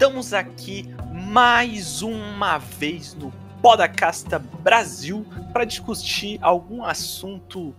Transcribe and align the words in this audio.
Estamos 0.00 0.32
aqui 0.32 0.88
mais 1.12 2.00
uma 2.00 2.56
vez 2.56 3.12
no 3.12 3.30
Podacasta 3.60 4.38
Brasil 4.38 5.26
para 5.52 5.66
discutir 5.66 6.38
algum 6.40 6.82
assunto 6.82 7.74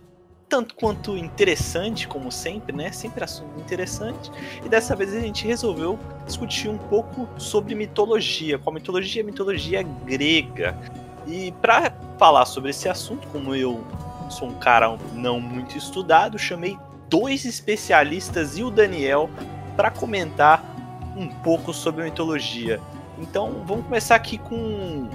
tanto 0.47 0.75
quanto 0.75 1.17
interessante, 1.17 2.07
como 2.07 2.31
sempre, 2.31 2.75
né? 2.75 2.91
Sempre 2.91 3.23
assunto 3.23 3.59
interessante. 3.59 4.29
E 4.63 4.69
dessa 4.69 4.95
vez 4.95 5.15
a 5.15 5.19
gente 5.19 5.47
resolveu 5.47 5.97
discutir 6.27 6.69
um 6.69 6.77
pouco 6.77 7.27
sobre 7.39 7.73
mitologia, 7.73 8.59
qual 8.59 8.71
mitologia? 8.71 9.23
Mitologia 9.23 9.81
grega. 9.81 10.77
E 11.25 11.51
para 11.53 11.91
falar 12.19 12.45
sobre 12.45 12.69
esse 12.69 12.87
assunto, 12.87 13.27
como 13.29 13.55
eu 13.55 13.83
sou 14.29 14.47
um 14.47 14.59
cara 14.59 14.95
não 15.15 15.41
muito 15.41 15.75
estudado, 15.75 16.37
chamei 16.37 16.77
dois 17.09 17.45
especialistas 17.45 18.59
e 18.59 18.63
o 18.63 18.69
Daniel 18.69 19.27
para 19.75 19.89
comentar 19.89 20.70
um 21.15 21.27
pouco 21.27 21.73
sobre 21.73 22.03
mitologia. 22.03 22.79
Então 23.17 23.63
vamos 23.65 23.85
começar 23.85 24.15
aqui 24.15 24.37
com 24.37 25.09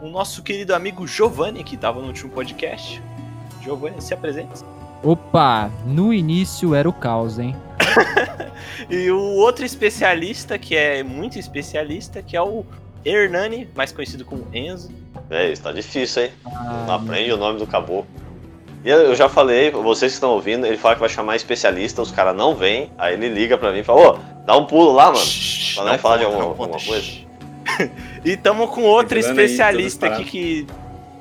o 0.00 0.08
nosso 0.08 0.42
querido 0.42 0.74
amigo 0.74 1.06
Giovanni, 1.06 1.64
que 1.64 1.74
estava 1.74 2.00
no 2.00 2.08
último 2.08 2.30
podcast. 2.30 3.02
Giovanni, 3.62 4.00
se 4.00 4.12
apresenta. 4.12 4.64
Opa, 5.02 5.70
no 5.84 6.12
início 6.12 6.74
era 6.74 6.88
o 6.88 6.92
caos, 6.92 7.38
hein? 7.38 7.54
e 8.88 9.10
o 9.10 9.20
outro 9.20 9.64
especialista, 9.64 10.58
que 10.58 10.76
é 10.76 11.02
muito 11.02 11.38
especialista, 11.38 12.22
que 12.22 12.36
é 12.36 12.42
o 12.42 12.64
Hernani, 13.04 13.68
mais 13.74 13.92
conhecido 13.92 14.24
como 14.24 14.46
Enzo. 14.52 14.90
É, 15.28 15.50
isso 15.50 15.62
tá 15.62 15.72
difícil, 15.72 16.24
hein? 16.24 16.30
Ah, 16.46 16.84
Não 16.86 16.94
aprende 16.94 17.32
o 17.32 17.36
nome 17.36 17.58
do 17.58 17.66
caboclo. 17.66 18.06
E 18.84 18.90
eu 18.90 19.14
já 19.14 19.28
falei, 19.28 19.70
vocês 19.70 20.12
que 20.12 20.16
estão 20.16 20.30
ouvindo, 20.30 20.66
ele 20.66 20.76
fala 20.76 20.94
que 20.94 21.00
vai 21.00 21.08
chamar 21.08 21.36
especialista, 21.36 22.02
os 22.02 22.10
caras 22.10 22.36
não 22.36 22.54
vêm, 22.54 22.90
aí 22.98 23.14
ele 23.14 23.30
liga 23.30 23.56
pra 23.56 23.72
mim 23.72 23.78
e 23.78 23.82
fala, 23.82 24.10
ô, 24.10 24.18
dá 24.44 24.56
um 24.56 24.66
pulo 24.66 24.92
lá, 24.92 25.06
mano. 25.06 25.26
Pra 25.74 25.84
não 25.84 25.98
falar 25.98 26.18
de 26.18 26.24
alguma, 26.24 26.44
alguma 26.44 26.78
coisa. 26.78 27.24
e 28.24 28.36
tamo 28.36 28.68
com 28.68 28.82
outro 28.82 29.18
especialista 29.18 30.06
aqui 30.06 30.24
que 30.24 30.66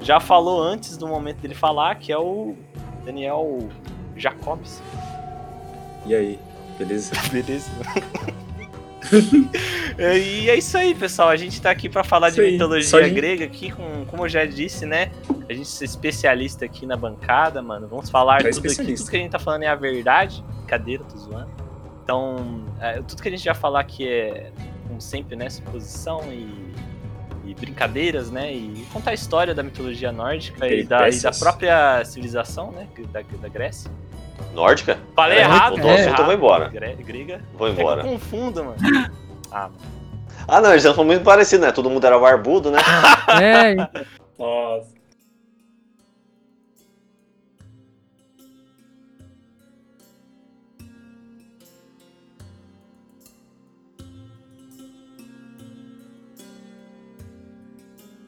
já 0.01 0.19
falou 0.19 0.61
antes 0.61 0.97
do 0.97 1.07
momento 1.07 1.37
dele 1.37 1.55
falar, 1.55 1.95
que 1.95 2.11
é 2.11 2.17
o 2.17 2.55
Daniel 3.05 3.69
Jacobs. 4.15 4.81
E 6.05 6.13
aí, 6.13 6.39
beleza? 6.77 7.13
beleza. 7.31 7.71
e 9.97 10.49
é 10.49 10.55
isso 10.55 10.77
aí, 10.77 10.93
pessoal. 10.93 11.29
A 11.29 11.37
gente 11.37 11.61
tá 11.61 11.71
aqui 11.71 11.87
para 11.87 12.03
falar 12.03 12.29
isso 12.29 12.37
de 12.37 12.45
aí. 12.45 12.51
mitologia 12.53 13.07
grega 13.09 13.45
aqui, 13.45 13.71
com, 13.71 14.05
como 14.05 14.25
eu 14.25 14.29
já 14.29 14.45
disse, 14.45 14.85
né? 14.85 15.11
A 15.49 15.53
gente 15.53 15.69
é 15.81 15.85
especialista 15.85 16.65
aqui 16.65 16.85
na 16.85 16.97
bancada, 16.97 17.61
mano. 17.61 17.87
Vamos 17.87 18.09
falar 18.09 18.45
é 18.45 18.49
tudo 18.49 18.67
aqui. 18.67 18.93
Tudo 18.95 19.09
que 19.09 19.15
a 19.15 19.19
gente 19.19 19.31
tá 19.31 19.39
falando 19.39 19.63
é 19.63 19.67
a 19.67 19.75
verdade. 19.75 20.43
Cadeira, 20.67 21.03
tô 21.03 21.17
zoando. 21.17 21.62
Então, 22.03 22.65
é, 22.81 23.01
tudo 23.01 23.21
que 23.21 23.29
a 23.29 23.31
gente 23.31 23.45
vai 23.45 23.55
falar 23.55 23.79
aqui 23.79 24.07
é, 24.07 24.51
como 24.87 24.99
sempre, 24.99 25.35
né? 25.37 25.49
Suposição 25.49 26.21
e, 26.31 26.73
e 27.45 27.55
brincadeiras, 27.55 28.29
né? 28.29 28.51
E 28.51 28.85
contar 28.91 29.11
a 29.11 29.13
história 29.13 29.55
da 29.55 29.63
mitologia 29.63 30.11
nórdica 30.11 30.67
e 30.67 30.83
da, 30.83 31.07
e 31.07 31.19
da, 31.19 31.31
própria 31.31 32.03
civilização, 32.03 32.71
né? 32.71 32.87
Da, 33.11 33.21
da 33.21 33.47
Grécia. 33.47 33.89
Nórdica? 34.53 34.99
Falei 35.15 35.39
é, 35.39 35.41
errado. 35.41 35.79
É. 35.79 36.09
eu 36.09 36.25
vou 36.25 36.33
embora. 36.33 36.67
Grega. 36.69 37.41
Vou 37.53 37.69
embora. 37.69 38.01
É 38.01 38.05
eu 38.05 38.11
confundo, 38.11 38.65
mano. 38.65 38.77
Ah, 39.55 39.69
mano. 39.69 40.03
Ah, 40.47 40.59
não, 40.59 40.71
eles 40.71 40.81
são 40.81 41.05
muito 41.05 41.23
parecidos, 41.23 41.63
né? 41.63 41.71
Todo 41.71 41.91
mundo 41.91 42.05
era 42.07 42.17
barbudo, 42.17 42.71
né? 42.71 42.79
é. 43.39 43.75
Nossa. 44.37 45.02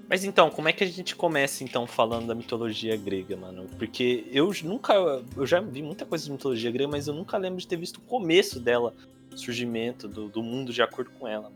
Mas 0.08 0.24
então, 0.24 0.50
como 0.50 0.70
é 0.70 0.74
que 0.74 0.84
a 0.84 0.88
gente 0.88 1.16
começa 1.16 1.64
então 1.64 1.88
falando 1.88 2.28
da 2.28 2.36
mitologia 2.36 2.96
grega, 2.96 3.36
mano? 3.36 3.66
Porque 3.78 4.26
eu 4.32 4.52
nunca. 4.64 4.94
Eu 5.36 5.46
já 5.46 5.60
vi 5.60 5.82
muita 5.82 6.06
coisa 6.06 6.26
de 6.26 6.32
mitologia 6.32 6.72
grega, 6.72 6.90
mas 6.90 7.08
eu 7.08 7.14
nunca 7.14 7.38
lembro 7.38 7.60
de 7.60 7.68
ter 7.68 7.78
visto 7.78 7.98
o 7.98 8.02
começo 8.02 8.60
dela, 8.60 8.94
o 9.34 9.38
surgimento 9.38 10.08
do, 10.08 10.30
do 10.30 10.44
mundo 10.44 10.72
de 10.72 10.82
acordo 10.82 11.10
com 11.20 11.28
ela. 11.28 11.52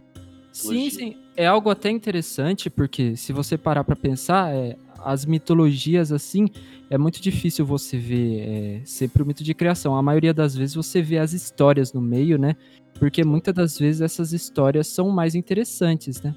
Sim, 0.51 0.89
sim. 0.89 1.15
É 1.37 1.45
algo 1.45 1.69
até 1.69 1.91
interessante, 1.91 2.69
porque 2.69 3.15
se 3.15 3.31
você 3.31 3.55
parar 3.55 3.83
para 3.83 3.95
pensar, 3.95 4.53
é, 4.53 4.75
as 4.97 5.25
mitologias 5.25 6.11
assim, 6.11 6.47
é 6.89 6.97
muito 6.97 7.21
difícil 7.21 7.65
você 7.65 7.97
ver 7.97 8.39
é, 8.39 8.81
sempre 8.83 9.21
o 9.21 9.25
mito 9.25 9.43
de 9.43 9.53
criação. 9.53 9.95
A 9.95 10.01
maioria 10.01 10.33
das 10.33 10.55
vezes 10.55 10.75
você 10.75 11.03
vê 11.03 11.19
as 11.19 11.33
histórias 11.33 11.93
no 11.93 12.01
meio, 12.01 12.39
né? 12.39 12.55
Porque 12.95 13.23
muitas 13.23 13.53
das 13.53 13.77
vezes 13.77 14.01
essas 14.01 14.33
histórias 14.33 14.87
são 14.87 15.09
mais 15.11 15.35
interessantes, 15.35 16.19
né? 16.21 16.35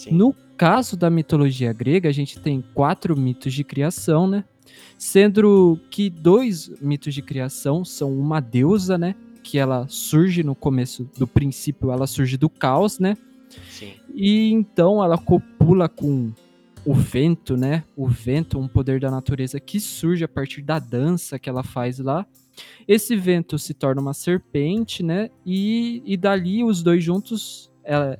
Sim. 0.00 0.12
No 0.12 0.34
caso 0.56 0.96
da 0.96 1.10
mitologia 1.10 1.74
grega, 1.74 2.08
a 2.08 2.12
gente 2.12 2.40
tem 2.40 2.64
quatro 2.72 3.14
mitos 3.14 3.52
de 3.52 3.62
criação, 3.62 4.26
né? 4.26 4.44
Sendo 4.96 5.78
que 5.90 6.08
dois 6.08 6.72
mitos 6.80 7.12
de 7.12 7.20
criação 7.20 7.84
são 7.84 8.10
uma 8.18 8.40
deusa, 8.40 8.96
né? 8.96 9.14
Que 9.42 9.58
ela 9.58 9.86
surge 9.88 10.42
no 10.42 10.54
começo 10.54 11.04
do 11.18 11.26
princípio, 11.26 11.90
ela 11.90 12.06
surge 12.06 12.38
do 12.38 12.48
caos, 12.48 12.98
né? 12.98 13.14
Sim. 13.68 13.92
E 14.14 14.50
então 14.50 15.04
ela 15.04 15.18
copula 15.18 15.86
com 15.86 16.32
o 16.82 16.94
vento, 16.94 17.54
né? 17.54 17.84
O 17.94 18.08
vento, 18.08 18.58
um 18.58 18.66
poder 18.66 19.00
da 19.00 19.10
natureza 19.10 19.60
que 19.60 19.78
surge 19.78 20.24
a 20.24 20.28
partir 20.28 20.62
da 20.62 20.78
dança 20.78 21.38
que 21.38 21.50
ela 21.50 21.62
faz 21.62 21.98
lá. 21.98 22.24
Esse 22.88 23.14
vento 23.16 23.58
se 23.58 23.74
torna 23.74 24.00
uma 24.00 24.14
serpente, 24.14 25.02
né? 25.02 25.28
E, 25.44 26.02
e 26.06 26.16
dali 26.16 26.64
os 26.64 26.82
dois 26.82 27.04
juntos, 27.04 27.70
ela, 27.84 28.18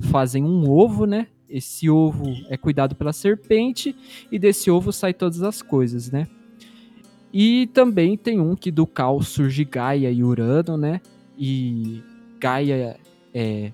fazem 0.00 0.44
um 0.44 0.68
ovo, 0.70 1.06
né? 1.06 1.26
Esse 1.48 1.88
ovo 1.88 2.24
é 2.48 2.56
cuidado 2.56 2.94
pela 2.94 3.12
serpente 3.12 3.96
e 4.30 4.38
desse 4.38 4.70
ovo 4.70 4.92
sai 4.92 5.14
todas 5.14 5.42
as 5.42 5.62
coisas, 5.62 6.10
né? 6.10 6.28
E 7.32 7.66
também 7.68 8.16
tem 8.16 8.40
um 8.40 8.54
que 8.54 8.70
do 8.70 8.86
caos 8.86 9.28
surge 9.28 9.64
Gaia 9.64 10.10
e 10.10 10.24
Urano, 10.24 10.76
né? 10.76 11.00
E 11.36 12.02
Gaia 12.38 12.98
é, 13.34 13.72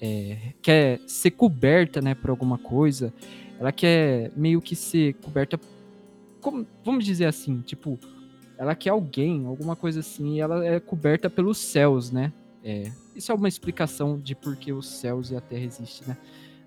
é, 0.00 0.36
quer 0.60 1.00
ser 1.06 1.32
coberta, 1.32 2.00
né, 2.00 2.14
por 2.14 2.30
alguma 2.30 2.58
coisa. 2.58 3.12
Ela 3.58 3.72
quer 3.72 4.30
meio 4.36 4.60
que 4.60 4.76
ser 4.76 5.14
coberta, 5.14 5.58
como, 6.40 6.66
vamos 6.84 7.04
dizer 7.04 7.26
assim, 7.26 7.60
tipo, 7.60 7.98
ela 8.58 8.74
quer 8.74 8.90
alguém, 8.90 9.46
alguma 9.46 9.74
coisa 9.74 10.00
assim, 10.00 10.36
e 10.36 10.40
ela 10.40 10.64
é 10.64 10.78
coberta 10.78 11.30
pelos 11.30 11.58
céus, 11.58 12.10
né? 12.10 12.32
É, 12.62 12.90
isso 13.16 13.32
é 13.32 13.34
uma 13.34 13.48
explicação 13.48 14.18
de 14.18 14.34
por 14.34 14.56
que 14.56 14.72
os 14.72 14.86
céus 14.86 15.30
e 15.30 15.36
a 15.36 15.40
terra 15.40 15.64
existem, 15.64 16.08
né? 16.08 16.16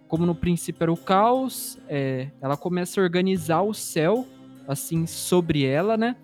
Como 0.07 0.25
no 0.25 0.33
princípio 0.33 0.83
era 0.83 0.91
o 0.91 0.97
caos, 0.97 1.77
é, 1.87 2.29
ela 2.41 2.57
começa 2.57 2.99
a 2.99 3.03
organizar 3.03 3.61
o 3.61 3.73
céu, 3.73 4.27
assim, 4.67 5.05
sobre 5.05 5.63
ela, 5.63 5.95
né? 5.95 6.15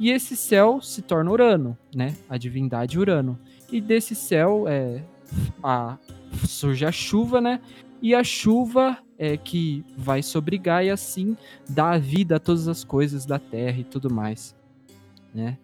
E 0.00 0.10
esse 0.10 0.36
céu 0.36 0.80
se 0.80 1.02
torna 1.02 1.30
Urano, 1.30 1.78
né? 1.94 2.16
A 2.28 2.36
divindade 2.36 2.98
Urano. 2.98 3.38
E 3.70 3.80
desse 3.80 4.16
céu 4.16 4.64
é, 4.66 5.02
a, 5.62 5.96
surge 6.48 6.84
a 6.84 6.90
chuva, 6.90 7.40
né? 7.40 7.60
E 8.00 8.14
a 8.14 8.24
chuva 8.24 8.98
é 9.16 9.36
que 9.36 9.84
vai 9.96 10.20
sobre 10.20 10.58
Gaia, 10.58 10.94
assim, 10.94 11.36
dá 11.68 11.96
vida 11.96 12.36
a 12.36 12.40
todas 12.40 12.66
as 12.66 12.82
coisas 12.82 13.24
da 13.24 13.38
terra 13.38 13.78
e 13.78 13.84
tudo 13.84 14.12
mais, 14.12 14.56
né? 15.32 15.56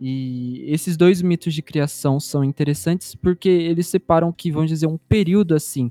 E 0.00 0.64
esses 0.68 0.96
dois 0.96 1.20
mitos 1.20 1.52
de 1.52 1.62
criação 1.62 2.20
são 2.20 2.44
interessantes 2.44 3.14
porque 3.14 3.48
eles 3.48 3.86
separam 3.88 4.32
que, 4.32 4.50
vamos 4.50 4.70
dizer, 4.70 4.86
um 4.86 4.96
período 4.96 5.54
assim, 5.54 5.90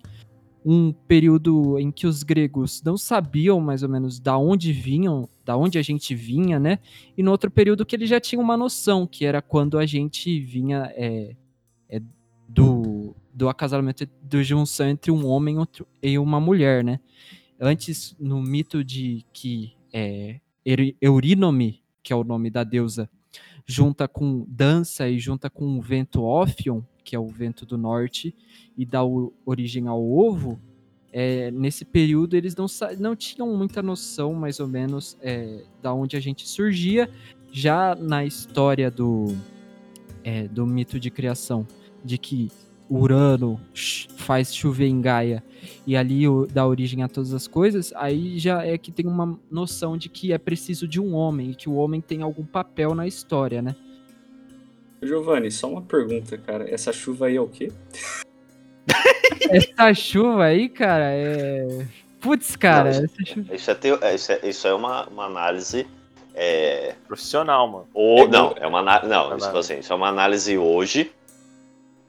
um 0.65 0.91
período 0.91 1.77
em 1.79 1.91
que 1.91 2.07
os 2.07 2.23
gregos 2.23 2.81
não 2.83 2.97
sabiam 2.97 3.59
mais 3.59 3.83
ou 3.83 3.89
menos 3.89 4.19
da 4.19 4.37
onde 4.37 4.71
vinham, 4.73 5.27
da 5.45 5.57
onde 5.57 5.77
a 5.77 5.81
gente 5.81 6.13
vinha, 6.15 6.59
né? 6.59 6.79
E 7.17 7.23
no 7.23 7.31
outro 7.31 7.49
período 7.49 7.85
que 7.85 7.95
eles 7.95 8.09
já 8.09 8.19
tinham 8.19 8.43
uma 8.43 8.57
noção, 8.57 9.07
que 9.07 9.25
era 9.25 9.41
quando 9.41 9.77
a 9.77 9.85
gente 9.85 10.39
vinha 10.39 10.91
é, 10.95 11.35
é, 11.89 12.01
do, 12.47 13.15
do 13.33 13.49
acasalamento, 13.49 14.07
do 14.21 14.43
junção 14.43 14.87
entre 14.87 15.11
um 15.11 15.25
homem 15.25 15.57
e 16.01 16.17
uma 16.17 16.39
mulher, 16.39 16.83
né? 16.83 16.99
Antes, 17.59 18.15
no 18.19 18.41
mito 18.41 18.83
de 18.83 19.25
que 19.33 19.73
é, 19.91 20.39
Eurínome, 21.01 21.81
que 22.03 22.11
é 22.11 22.15
o 22.15 22.23
nome 22.23 22.49
da 22.49 22.63
deusa, 22.63 23.09
junta 23.67 24.07
com 24.07 24.45
dança 24.47 25.09
e 25.09 25.19
junta 25.19 25.49
com 25.49 25.77
o 25.77 25.81
vento 25.81 26.23
Ophion, 26.23 26.81
que 27.03 27.15
é 27.15 27.19
o 27.19 27.27
vento 27.27 27.65
do 27.65 27.77
norte, 27.77 28.33
e 28.77 28.85
dá 28.85 29.01
origem 29.45 29.87
ao 29.87 30.01
ovo, 30.01 30.59
é, 31.11 31.51
nesse 31.51 31.83
período 31.85 32.35
eles 32.35 32.55
não, 32.55 32.65
não 32.99 33.15
tinham 33.15 33.55
muita 33.55 33.81
noção, 33.81 34.33
mais 34.33 34.59
ou 34.59 34.67
menos, 34.67 35.17
é, 35.21 35.63
da 35.81 35.93
onde 35.93 36.15
a 36.15 36.19
gente 36.19 36.47
surgia. 36.47 37.09
Já 37.51 37.95
na 37.95 38.25
história 38.25 38.91
do, 38.91 39.35
é, 40.23 40.47
do 40.47 40.65
mito 40.65 40.99
de 40.99 41.09
criação, 41.09 41.65
de 42.03 42.17
que 42.17 42.51
Urano 42.89 43.59
faz 44.17 44.53
chover 44.55 44.87
em 44.87 45.01
Gaia 45.01 45.43
e 45.85 45.95
ali 45.95 46.23
dá 46.51 46.65
origem 46.65 47.03
a 47.03 47.07
todas 47.07 47.33
as 47.33 47.47
coisas, 47.47 47.91
aí 47.95 48.37
já 48.39 48.63
é 48.65 48.77
que 48.77 48.91
tem 48.91 49.05
uma 49.05 49.37
noção 49.51 49.97
de 49.97 50.09
que 50.09 50.31
é 50.31 50.37
preciso 50.37 50.87
de 50.87 50.99
um 50.99 51.13
homem 51.13 51.51
e 51.51 51.55
que 51.55 51.69
o 51.69 51.75
homem 51.75 51.99
tem 52.01 52.21
algum 52.21 52.45
papel 52.45 52.93
na 52.95 53.07
história, 53.07 53.61
né? 53.61 53.75
Giovanni, 55.01 55.51
só 55.51 55.69
uma 55.69 55.81
pergunta, 55.81 56.37
cara. 56.37 56.67
Essa 56.73 56.91
chuva 56.91 57.27
aí 57.27 57.35
é 57.35 57.41
o 57.41 57.47
quê? 57.47 57.71
Essa 59.49 59.93
chuva 59.93 60.45
aí, 60.45 60.67
cara, 60.69 61.05
é. 61.11 61.85
Putz, 62.19 62.55
cara, 62.55 62.91
Não, 62.91 63.03
essa 63.05 63.25
chuva. 63.25 63.55
Isso 63.55 63.71
é, 63.71 63.75
teo- 63.75 63.99
é, 64.01 64.15
isso 64.15 64.31
é, 64.31 64.39
isso 64.43 64.67
é 64.67 64.73
uma, 64.73 65.07
uma 65.07 65.25
análise. 65.25 65.85
É, 66.33 66.95
Profissional, 67.07 67.67
mano. 67.67 67.87
ou, 67.93 68.27
não, 68.27 68.53
é 68.59 68.67
uma 68.67 68.81
não, 69.03 69.37
isso, 69.37 69.57
assim, 69.57 69.79
isso 69.79 69.93
é 69.93 69.95
uma 69.95 70.07
análise 70.07 70.57
hoje 70.57 71.11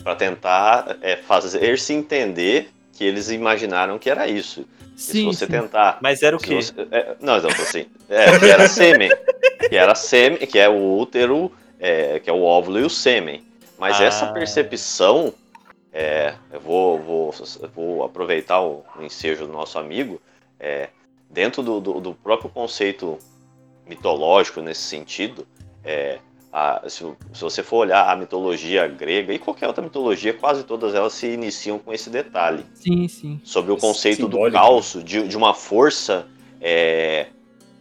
para 0.02 0.14
tentar 0.14 0.96
é, 1.02 1.16
fazer 1.16 1.78
se 1.78 1.92
entender 1.92 2.70
que 2.92 3.04
eles 3.04 3.30
imaginaram 3.30 3.98
que 3.98 4.10
era 4.10 4.26
isso. 4.26 4.66
E 4.96 5.00
se 5.00 5.12
Sim, 5.12 5.24
você 5.26 5.46
sim. 5.46 5.52
tentar 5.52 5.98
Mas 6.00 6.22
era 6.22 6.36
o 6.36 6.40
quê? 6.40 6.54
você- 6.54 6.72
é, 6.90 7.16
não, 7.20 7.40
não, 7.40 7.50
assim, 7.50 7.86
é, 8.08 8.38
que 8.38 8.46
era 8.46 8.68
sêmen, 8.68 9.10
que 9.68 9.76
era 9.76 9.94
sêmen, 9.94 10.38
que 10.38 10.58
é 10.58 10.68
o 10.68 10.98
útero, 10.98 11.52
é, 11.78 12.18
que 12.18 12.28
é 12.28 12.32
o 12.32 12.42
óvulo 12.42 12.80
e 12.80 12.82
o 12.82 12.90
sêmen. 12.90 13.44
Mas 13.78 14.00
Ah. 14.00 14.04
essa 14.04 14.26
percepção, 14.32 15.32
é, 15.92 16.34
eu 16.52 16.60
vou, 16.60 16.98
vou, 16.98 17.34
vou 17.74 18.02
aproveitar 18.04 18.60
o, 18.60 18.84
o 18.98 19.02
ensejo 19.02 19.46
do 19.46 19.52
nosso 19.52 19.78
amigo, 19.78 20.20
é, 20.58 20.88
dentro 21.30 21.62
do, 21.62 21.80
do, 21.80 22.00
do 22.00 22.14
próprio 22.14 22.50
conceito 22.50 23.18
mitológico 23.86 24.60
nesse 24.60 24.82
sentido, 24.82 25.46
é, 25.84 26.18
a- 26.52 26.82
se, 26.88 27.04
se 27.32 27.40
você 27.42 27.62
for 27.62 27.78
olhar 27.78 28.08
a 28.10 28.16
mitologia 28.16 28.86
grega 28.86 29.32
e 29.32 29.38
qualquer 29.38 29.66
outra 29.66 29.82
mitologia, 29.82 30.32
quase 30.32 30.64
todas 30.64 30.94
elas 30.94 31.12
se 31.12 31.26
iniciam 31.28 31.78
com 31.78 31.92
esse 31.92 32.10
detalhe 32.10 32.64
Sim, 32.74 33.06
sim. 33.08 33.40
sobre 33.44 33.72
o 33.72 33.76
conceito 33.76 34.26
do 34.26 34.32
Simbólico. 34.36 34.56
caos, 34.58 34.96
de, 35.04 35.28
de 35.28 35.36
uma 35.36 35.54
força, 35.54 36.26
é, 36.60 37.26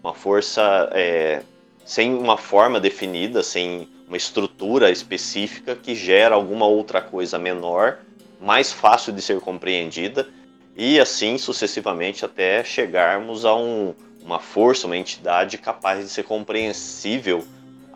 uma 0.03 0.13
força 0.13 0.89
é, 0.91 1.41
sem 1.85 2.13
uma 2.13 2.37
forma 2.37 2.79
definida, 2.79 3.41
sem 3.41 3.87
uma 4.07 4.17
estrutura 4.17 4.89
específica 4.89 5.75
que 5.75 5.95
gera 5.95 6.35
alguma 6.35 6.65
outra 6.65 7.01
coisa 7.01 7.37
menor, 7.37 7.99
mais 8.39 8.71
fácil 8.71 9.13
de 9.13 9.21
ser 9.21 9.39
compreendida 9.39 10.27
e 10.75 10.99
assim 10.99 11.37
sucessivamente 11.37 12.23
até 12.23 12.63
chegarmos 12.63 13.45
a 13.45 13.55
um- 13.55 13.93
uma 14.23 14.39
força, 14.39 14.85
uma 14.87 14.97
entidade 14.97 15.57
capaz 15.57 16.03
de 16.03 16.09
ser 16.09 16.23
compreensível 16.23 17.43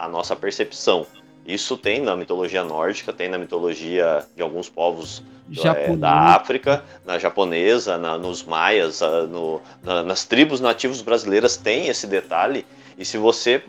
à 0.02 0.08
nossa 0.08 0.36
percepção. 0.36 1.06
Isso 1.46 1.78
tem 1.78 2.02
na 2.02 2.16
mitologia 2.16 2.64
nórdica, 2.64 3.14
tem 3.14 3.30
na 3.30 3.38
mitologia 3.38 4.26
de 4.36 4.42
alguns 4.42 4.68
povos 4.70 5.24
é, 5.76 5.96
da 5.98 6.12
África, 6.36 6.84
na 7.06 7.20
japonesa, 7.20 7.98
na- 7.98 8.18
nos 8.18 8.44
maias, 8.44 9.02
ah, 9.02 9.24
no- 9.28 9.62
na- 9.84 10.02
nas 10.04 10.24
tribos 10.26 10.60
nativos 10.60 11.02
brasileiras 11.02 11.58
tem 11.58 11.88
esse 11.88 12.08
detalhe. 12.08 12.66
E 12.98 13.04
se 13.06 13.18
você, 13.18 13.64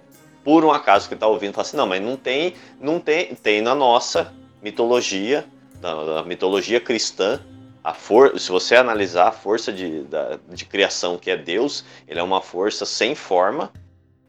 por 0.45 0.65
um 0.65 0.71
acaso 0.71 1.09
que 1.09 1.15
está 1.15 1.27
ouvindo, 1.27 1.53
fala 1.55 1.67
assim, 1.67 1.77
não, 1.77 1.87
mas 1.87 2.01
não 2.03 2.17
tem, 2.17 2.55
não 2.81 3.01
tem, 3.01 3.35
tem 3.35 3.61
na 3.61 3.75
nossa 3.75 4.33
mitologia, 4.63 5.45
na, 5.81 6.05
na 6.05 6.23
mitologia 6.23 6.81
cristã, 6.81 7.41
a 7.83 7.93
for, 7.93 8.39
se 8.39 8.51
você 8.51 8.77
analisar 8.77 9.29
a 9.29 9.33
força 9.33 9.73
de, 9.73 10.03
da- 10.05 10.39
de 10.49 10.65
criação 10.65 11.19
que 11.19 11.31
é 11.31 11.37
Deus, 11.37 11.85
ele 12.07 12.21
é 12.21 12.23
uma 12.23 12.41
força 12.41 12.87
sem 12.87 13.15
forma 13.15 13.73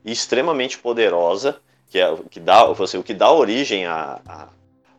e 0.03 0.11
extremamente 0.11 0.77
poderosa, 0.77 1.61
que, 1.93 1.99
é, 1.99 2.15
que 2.31 2.39
dá, 2.39 2.65
o 2.65 3.03
que 3.03 3.13
dá 3.13 3.31
origem 3.31 3.85
a, 3.85 4.19
a- 4.27 4.47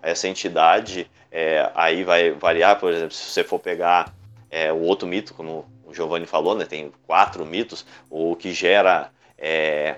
essa 0.00 0.29
entidade 0.29 1.11
é, 1.32 1.69
aí 1.75 2.05
vai 2.05 2.31
variar, 2.31 2.79
por 2.79 2.93
exemplo, 2.93 3.11
se 3.12 3.31
você 3.32 3.43
for 3.43 3.58
pegar 3.58 4.14
é, 4.49 4.73
o 4.73 4.81
outro 4.82 5.08
mito, 5.08 5.35
como 5.35 5.67
o 5.85 5.93
Giovanni 5.93 6.25
falou, 6.25 6.55
né, 6.55 6.64
tem 6.64 6.93
quatro 7.05 7.44
mitos, 7.44 7.85
o 8.08 8.37
que 8.37 8.52
gera 8.52 9.11
é, 9.37 9.96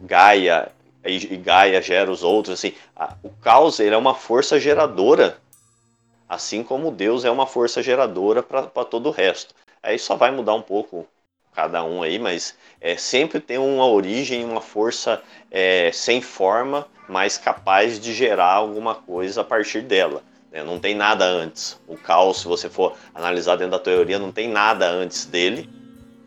Gaia 0.00 0.70
e, 1.04 1.34
e 1.34 1.36
Gaia 1.38 1.82
gera 1.82 2.08
os 2.10 2.22
outros, 2.22 2.54
assim, 2.54 2.72
a- 2.94 3.16
o 3.24 3.30
caos 3.30 3.80
ele 3.80 3.94
é 3.96 3.98
uma 3.98 4.14
força 4.14 4.60
geradora, 4.60 5.38
assim 6.28 6.62
como 6.62 6.90
Deus 6.92 7.24
é 7.24 7.30
uma 7.30 7.46
força 7.46 7.82
geradora 7.82 8.42
para 8.42 8.84
todo 8.84 9.08
o 9.08 9.12
resto. 9.12 9.54
Aí 9.82 9.98
só 9.98 10.16
vai 10.16 10.30
mudar 10.30 10.54
um 10.54 10.62
pouco 10.62 11.06
cada 11.58 11.82
um 11.82 12.04
aí, 12.04 12.20
mas 12.20 12.56
é, 12.80 12.96
sempre 12.96 13.40
tem 13.40 13.58
uma 13.58 13.84
origem, 13.84 14.44
uma 14.44 14.60
força 14.60 15.20
é, 15.50 15.90
sem 15.92 16.20
forma, 16.20 16.86
mas 17.08 17.36
capaz 17.36 17.98
de 17.98 18.14
gerar 18.14 18.52
alguma 18.52 18.94
coisa 18.94 19.40
a 19.40 19.44
partir 19.44 19.80
dela. 19.80 20.22
né? 20.52 20.62
Não 20.62 20.78
tem 20.78 20.94
nada 20.94 21.24
antes. 21.24 21.76
O 21.88 21.96
caos, 21.96 22.42
se 22.42 22.46
você 22.46 22.70
for 22.70 22.94
analisar 23.12 23.56
dentro 23.56 23.72
da 23.72 23.78
teoria, 23.80 24.20
não 24.20 24.30
tem 24.30 24.48
nada 24.48 24.86
antes 24.88 25.26
dele, 25.26 25.68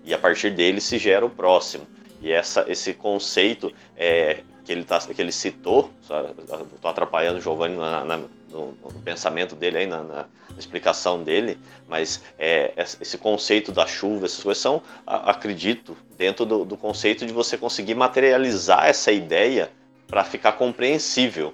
e 0.03 0.13
a 0.13 0.17
partir 0.17 0.49
dele 0.49 0.81
se 0.81 0.97
gera 0.97 1.25
o 1.25 1.29
próximo. 1.29 1.87
E 2.21 2.29
essa, 2.29 2.65
esse 2.67 2.93
conceito 2.93 3.71
é, 3.95 4.41
que, 4.65 4.71
ele 4.73 4.83
tá, 4.83 4.99
que 4.99 5.21
ele 5.21 5.31
citou, 5.31 5.91
estou 6.01 6.91
atrapalhando 6.91 7.37
o 7.37 7.41
Giovanni 7.41 7.77
na- 7.77 8.03
na- 8.03 8.19
no, 8.51 8.73
no 8.83 9.01
pensamento 9.03 9.55
dele, 9.55 9.79
aí, 9.79 9.87
na, 9.87 10.03
na 10.03 10.25
explicação 10.57 11.23
dele, 11.23 11.57
mas 11.87 12.21
é, 12.37 12.73
esse 12.77 13.17
conceito 13.17 13.71
da 13.71 13.87
chuva, 13.87 14.25
essas 14.25 14.43
coisas 14.43 14.61
são, 14.61 14.81
acredito, 15.05 15.97
dentro 16.17 16.45
do, 16.45 16.65
do 16.65 16.77
conceito 16.77 17.25
de 17.25 17.33
você 17.33 17.57
conseguir 17.57 17.95
materializar 17.95 18.85
essa 18.85 19.11
ideia 19.11 19.71
para 20.07 20.23
ficar 20.23 20.53
compreensível. 20.53 21.53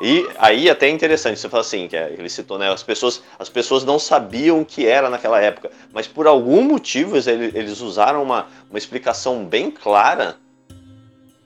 E 0.00 0.28
aí 0.36 0.68
até 0.68 0.86
é 0.86 0.90
interessante, 0.90 1.38
você 1.38 1.48
fala 1.48 1.60
assim, 1.60 1.86
que 1.86 1.96
é- 1.96 2.12
ele 2.18 2.28
citou, 2.28 2.58
né, 2.58 2.72
as 2.72 2.82
pessoas, 2.82 3.22
as 3.38 3.48
pessoas 3.48 3.84
não 3.84 4.00
sabiam 4.00 4.60
o 4.60 4.64
que 4.64 4.84
era 4.84 5.08
naquela 5.08 5.40
época, 5.40 5.70
mas 5.92 6.08
por 6.08 6.26
algum 6.26 6.62
motivo 6.64 7.14
eles, 7.16 7.26
eles 7.28 7.80
usaram 7.80 8.20
uma, 8.20 8.48
uma 8.68 8.78
explicação 8.78 9.44
bem 9.44 9.70
clara 9.70 10.36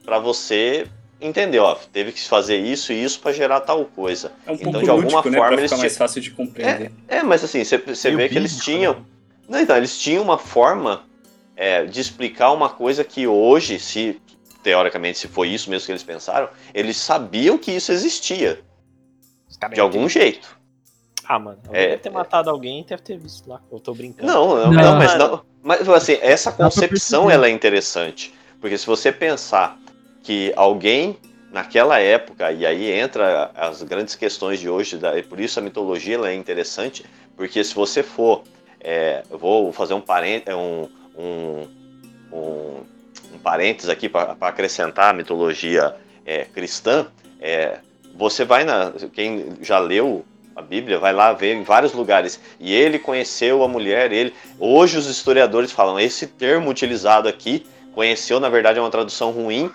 para 0.07 0.19
você 0.19 0.87
entender, 1.21 1.59
ó, 1.59 1.75
teve 1.93 2.13
que 2.13 2.21
fazer 2.27 2.57
isso 2.59 2.93
e 2.93 3.03
isso 3.03 3.21
para 3.21 3.33
gerar 3.33 3.61
tal 3.61 3.85
coisa. 3.85 4.33
É 4.47 4.51
um 4.51 4.55
Então, 4.55 4.73
pouco 4.73 4.85
de 4.85 4.91
alguma 4.91 5.09
lúdico, 5.09 5.31
né? 5.31 5.39
forma, 5.39 5.53
Pra 5.53 5.61
eles 5.61 5.79
mais 5.79 5.97
fácil 5.97 6.21
de 6.21 6.31
compreender. 6.31 6.93
É, 7.09 7.23
mas 7.23 7.43
assim, 7.45 7.63
você, 7.65 7.79
vê 7.79 8.29
que 8.29 8.37
eles 8.37 8.59
tinham. 8.59 8.95
né? 8.95 9.01
Não, 9.49 9.61
então, 9.61 9.77
eles 9.77 9.99
tinham 9.99 10.23
uma 10.23 10.39
forma 10.39 11.05
é, 11.57 11.85
de 11.85 12.01
explicar 12.01 12.53
uma 12.53 12.69
coisa 12.69 13.03
que 13.05 13.27
hoje, 13.27 13.79
se 13.79 14.21
teoricamente 14.63 15.19
se 15.19 15.29
foi 15.29 15.49
isso 15.49 15.71
mesmo 15.71 15.87
que 15.87 15.93
eles 15.93 16.03
pensaram, 16.03 16.49
eles 16.75 16.97
sabiam 16.97 17.57
que 17.57 17.71
isso 17.71 17.93
existia, 17.93 18.61
de 19.73 19.81
algum 19.81 20.09
jeito. 20.09 20.57
Ah, 21.29 21.39
mano. 21.39 21.59
É, 21.73 21.89
deve 21.91 21.99
ter 21.99 22.11
matado 22.11 22.51
alguém 22.51 22.81
e 22.81 22.85
deve 22.85 23.03
ter 23.03 23.19
visto 23.19 23.49
lá. 23.49 23.61
Eu 23.71 23.81
tô 23.81 23.95
brincando. 23.95 24.27
Não, 24.33 24.49
não, 24.57 24.73
Não. 24.73 24.83
não, 24.83 24.97
mas 24.97 25.15
não. 25.17 25.43
Mas 25.63 25.89
assim, 25.89 26.19
essa 26.21 26.53
concepção 26.53 27.29
ela 27.31 27.47
é 27.49 27.51
interessante. 27.51 28.33
Porque 28.61 28.79
se 28.79 28.87
você 28.87 29.11
pensar 29.11 29.77
que 30.27 30.53
alguém 30.57 31.17
naquela 31.53 32.01
época, 32.01 32.51
e 32.51 32.67
aí 32.67 32.91
entra 32.91 33.53
as 33.55 33.81
grandes 33.85 34.17
questões 34.17 34.59
de 34.59 34.69
hoje, 34.69 34.99
da- 34.99 35.13
por 35.23 35.39
isso 35.39 35.61
a 35.61 35.63
mitologia 35.63 36.19
é 36.27 36.35
interessante, 36.35 37.05
porque 37.37 37.63
se 37.63 37.73
você 37.75 38.03
for. 38.03 38.43
é, 38.81 39.23
eu 39.31 39.39
vou 39.39 39.73
fazer 39.73 39.95
um 39.95 40.01
parênteses, 40.01 40.55
um, 40.55 40.89
um, 41.17 41.69
um, 42.33 42.83
um 43.35 43.39
parênteses 43.43 43.89
aqui 43.89 44.09
para 44.09 44.37
acrescentar 44.41 45.11
a 45.11 45.13
mitologia 45.13 45.95
é, 46.25 46.45
cristã. 46.45 47.07
é, 47.41 47.79
você 48.15 48.45
vai 48.45 48.65
na. 48.65 48.93
Quem 49.13 49.57
já 49.61 49.79
leu 49.79 50.25
a 50.55 50.63
Bíblia 50.63 50.99
vai 50.99 51.13
lá 51.13 51.33
ver 51.33 51.55
em 51.55 51.63
vários 51.63 51.93
lugares. 51.93 52.41
E 52.59 52.73
ele 52.73 52.99
conheceu 52.99 53.63
a 53.63 53.69
mulher, 53.69 54.11
ele. 54.13 54.35
Hoje 54.59 54.97
os 54.99 55.07
historiadores 55.07 55.71
falam, 55.71 56.01
esse 56.01 56.27
termo 56.27 56.71
utilizado 56.71 57.29
aqui, 57.29 57.67
conheceu, 57.95 58.41
na 58.41 58.49
verdade, 58.49 58.79
é 58.79 58.83
uma 58.83 58.91
tradução 58.91 59.31
ruim, 59.31 59.71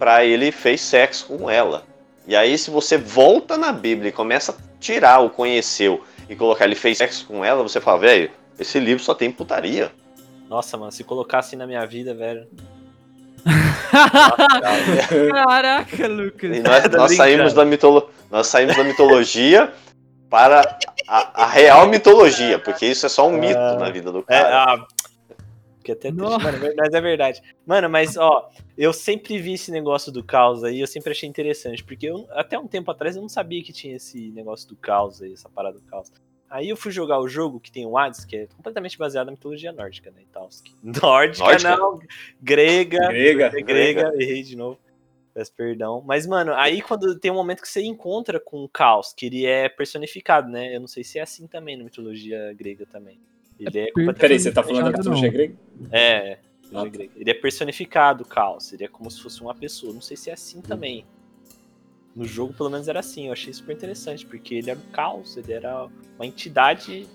para 0.00 0.24
ele 0.24 0.50
fez 0.50 0.80
sexo 0.80 1.26
com 1.26 1.50
ela. 1.50 1.84
E 2.26 2.34
aí, 2.34 2.56
se 2.56 2.70
você 2.70 2.96
volta 2.96 3.58
na 3.58 3.70
Bíblia 3.70 4.08
e 4.08 4.12
começa 4.12 4.52
a 4.52 4.54
tirar 4.80 5.20
o 5.20 5.28
conheceu 5.28 6.02
e 6.26 6.34
colocar 6.34 6.64
ele 6.64 6.74
fez 6.74 6.96
sexo 6.96 7.26
com 7.26 7.44
ela, 7.44 7.62
você 7.62 7.82
fala, 7.82 7.98
velho, 7.98 8.30
esse 8.58 8.80
livro 8.80 9.04
só 9.04 9.14
tem 9.14 9.30
putaria. 9.30 9.92
Nossa, 10.48 10.78
mano, 10.78 10.90
se 10.90 11.04
colocasse 11.04 11.54
na 11.54 11.66
minha 11.66 11.84
vida, 11.84 12.14
velho. 12.14 12.48
Caraca, 15.32 16.08
Lucas. 16.08 16.56
E 16.56 16.60
nós, 16.60 16.82
Tá 16.82 16.96
nós 16.96 17.14
saímos, 17.14 17.52
da 17.52 17.64
mitolo... 17.66 18.08
nós 18.30 18.46
saímos 18.46 18.76
da 18.76 18.84
mitologia 18.84 19.70
para 20.30 20.78
a, 21.06 21.42
a 21.44 21.46
real 21.46 21.86
mitologia, 21.88 22.58
porque 22.58 22.86
isso 22.86 23.04
é 23.04 23.08
só 23.08 23.28
um 23.28 23.32
mito 23.32 23.58
Ah, 23.58 23.76
na 23.78 23.90
vida 23.90 24.10
do 24.10 24.24
É, 24.28 24.42
cara. 24.42 24.86
Que 25.90 26.08
até 26.08 26.08
triste, 26.08 26.20
Nossa. 26.20 26.52
mano, 26.52 26.74
mas 26.76 26.94
é 26.94 27.00
verdade. 27.00 27.42
Mano, 27.66 27.88
mas 27.88 28.16
ó, 28.16 28.50
eu 28.76 28.92
sempre 28.92 29.38
vi 29.38 29.54
esse 29.54 29.70
negócio 29.70 30.12
do 30.12 30.24
caos 30.24 30.62
aí, 30.64 30.80
eu 30.80 30.86
sempre 30.86 31.10
achei 31.12 31.28
interessante, 31.28 31.84
porque 31.84 32.06
eu, 32.06 32.26
até 32.30 32.58
um 32.58 32.66
tempo 32.66 32.90
atrás 32.90 33.16
eu 33.16 33.22
não 33.22 33.28
sabia 33.28 33.62
que 33.62 33.72
tinha 33.72 33.96
esse 33.96 34.30
negócio 34.30 34.68
do 34.68 34.76
caos 34.76 35.20
aí, 35.22 35.32
essa 35.32 35.48
parada 35.48 35.78
do 35.78 35.84
caos. 35.84 36.10
Aí 36.48 36.68
eu 36.68 36.76
fui 36.76 36.90
jogar 36.90 37.20
o 37.20 37.28
jogo 37.28 37.60
que 37.60 37.70
tem 37.70 37.86
o 37.86 37.96
Hades, 37.96 38.24
que 38.24 38.36
é 38.36 38.46
completamente 38.46 38.98
baseado 38.98 39.26
na 39.26 39.32
mitologia 39.32 39.70
nórdica, 39.72 40.10
né, 40.10 40.22
e 40.22 40.26
tal. 40.26 40.48
Nórdica, 40.82 41.44
Nórdica? 41.44 41.76
não, 41.76 42.00
grega, 42.42 43.06
Grega. 43.08 43.52
é 43.54 43.62
grega, 43.62 44.12
errei 44.16 44.42
de 44.42 44.56
novo. 44.56 44.78
Peço 45.32 45.52
perdão. 45.54 46.02
Mas, 46.04 46.26
mano, 46.26 46.52
aí 46.54 46.82
quando 46.82 47.16
tem 47.18 47.30
um 47.30 47.34
momento 47.34 47.62
que 47.62 47.68
você 47.68 47.82
encontra 47.82 48.40
com 48.40 48.64
o 48.64 48.68
caos, 48.68 49.12
que 49.12 49.26
ele 49.26 49.46
é 49.46 49.68
personificado, 49.68 50.50
né? 50.50 50.74
Eu 50.74 50.80
não 50.80 50.88
sei 50.88 51.04
se 51.04 51.20
é 51.20 51.22
assim 51.22 51.46
também 51.46 51.76
na 51.76 51.84
mitologia 51.84 52.52
grega 52.52 52.84
também. 52.84 53.20
Ele 53.60 53.78
é, 53.78 53.86
completamente. 53.86 54.18
Peraí, 54.20 54.38
você 54.40 54.52
tá 54.52 54.62
falando 54.62 54.84
da 54.84 54.90
Não. 54.90 54.98
mitologia 54.98 55.30
grega? 55.30 55.54
É, 55.90 56.00
é, 56.02 56.38
mitologia 56.62 56.80
Ah, 56.80 56.82
tá. 56.84 56.88
grega. 56.88 57.12
Ele 57.16 57.30
é 57.30 57.34
personificado, 57.34 58.22
o 58.24 58.26
caos. 58.26 58.72
Ele 58.72 58.84
é 58.84 58.88
como 58.88 59.10
se 59.10 59.20
fosse 59.20 59.40
uma 59.42 59.54
pessoa. 59.54 59.92
Não 59.92 60.00
sei 60.00 60.16
se 60.16 60.30
é 60.30 60.32
assim 60.32 60.60
também. 60.60 61.04
No 62.14 62.24
jogo, 62.24 62.52
pelo 62.52 62.70
menos, 62.70 62.88
era 62.88 63.00
assim. 63.00 63.26
Eu 63.26 63.32
achei 63.32 63.52
super 63.52 63.74
interessante, 63.76 64.26
porque 64.26 64.54
ele 64.56 64.70
era 64.70 64.78
o 64.78 64.82
caos, 64.92 65.36
ele 65.36 65.52
era 65.52 65.86
uma 66.16 66.26
entidade 66.26 67.06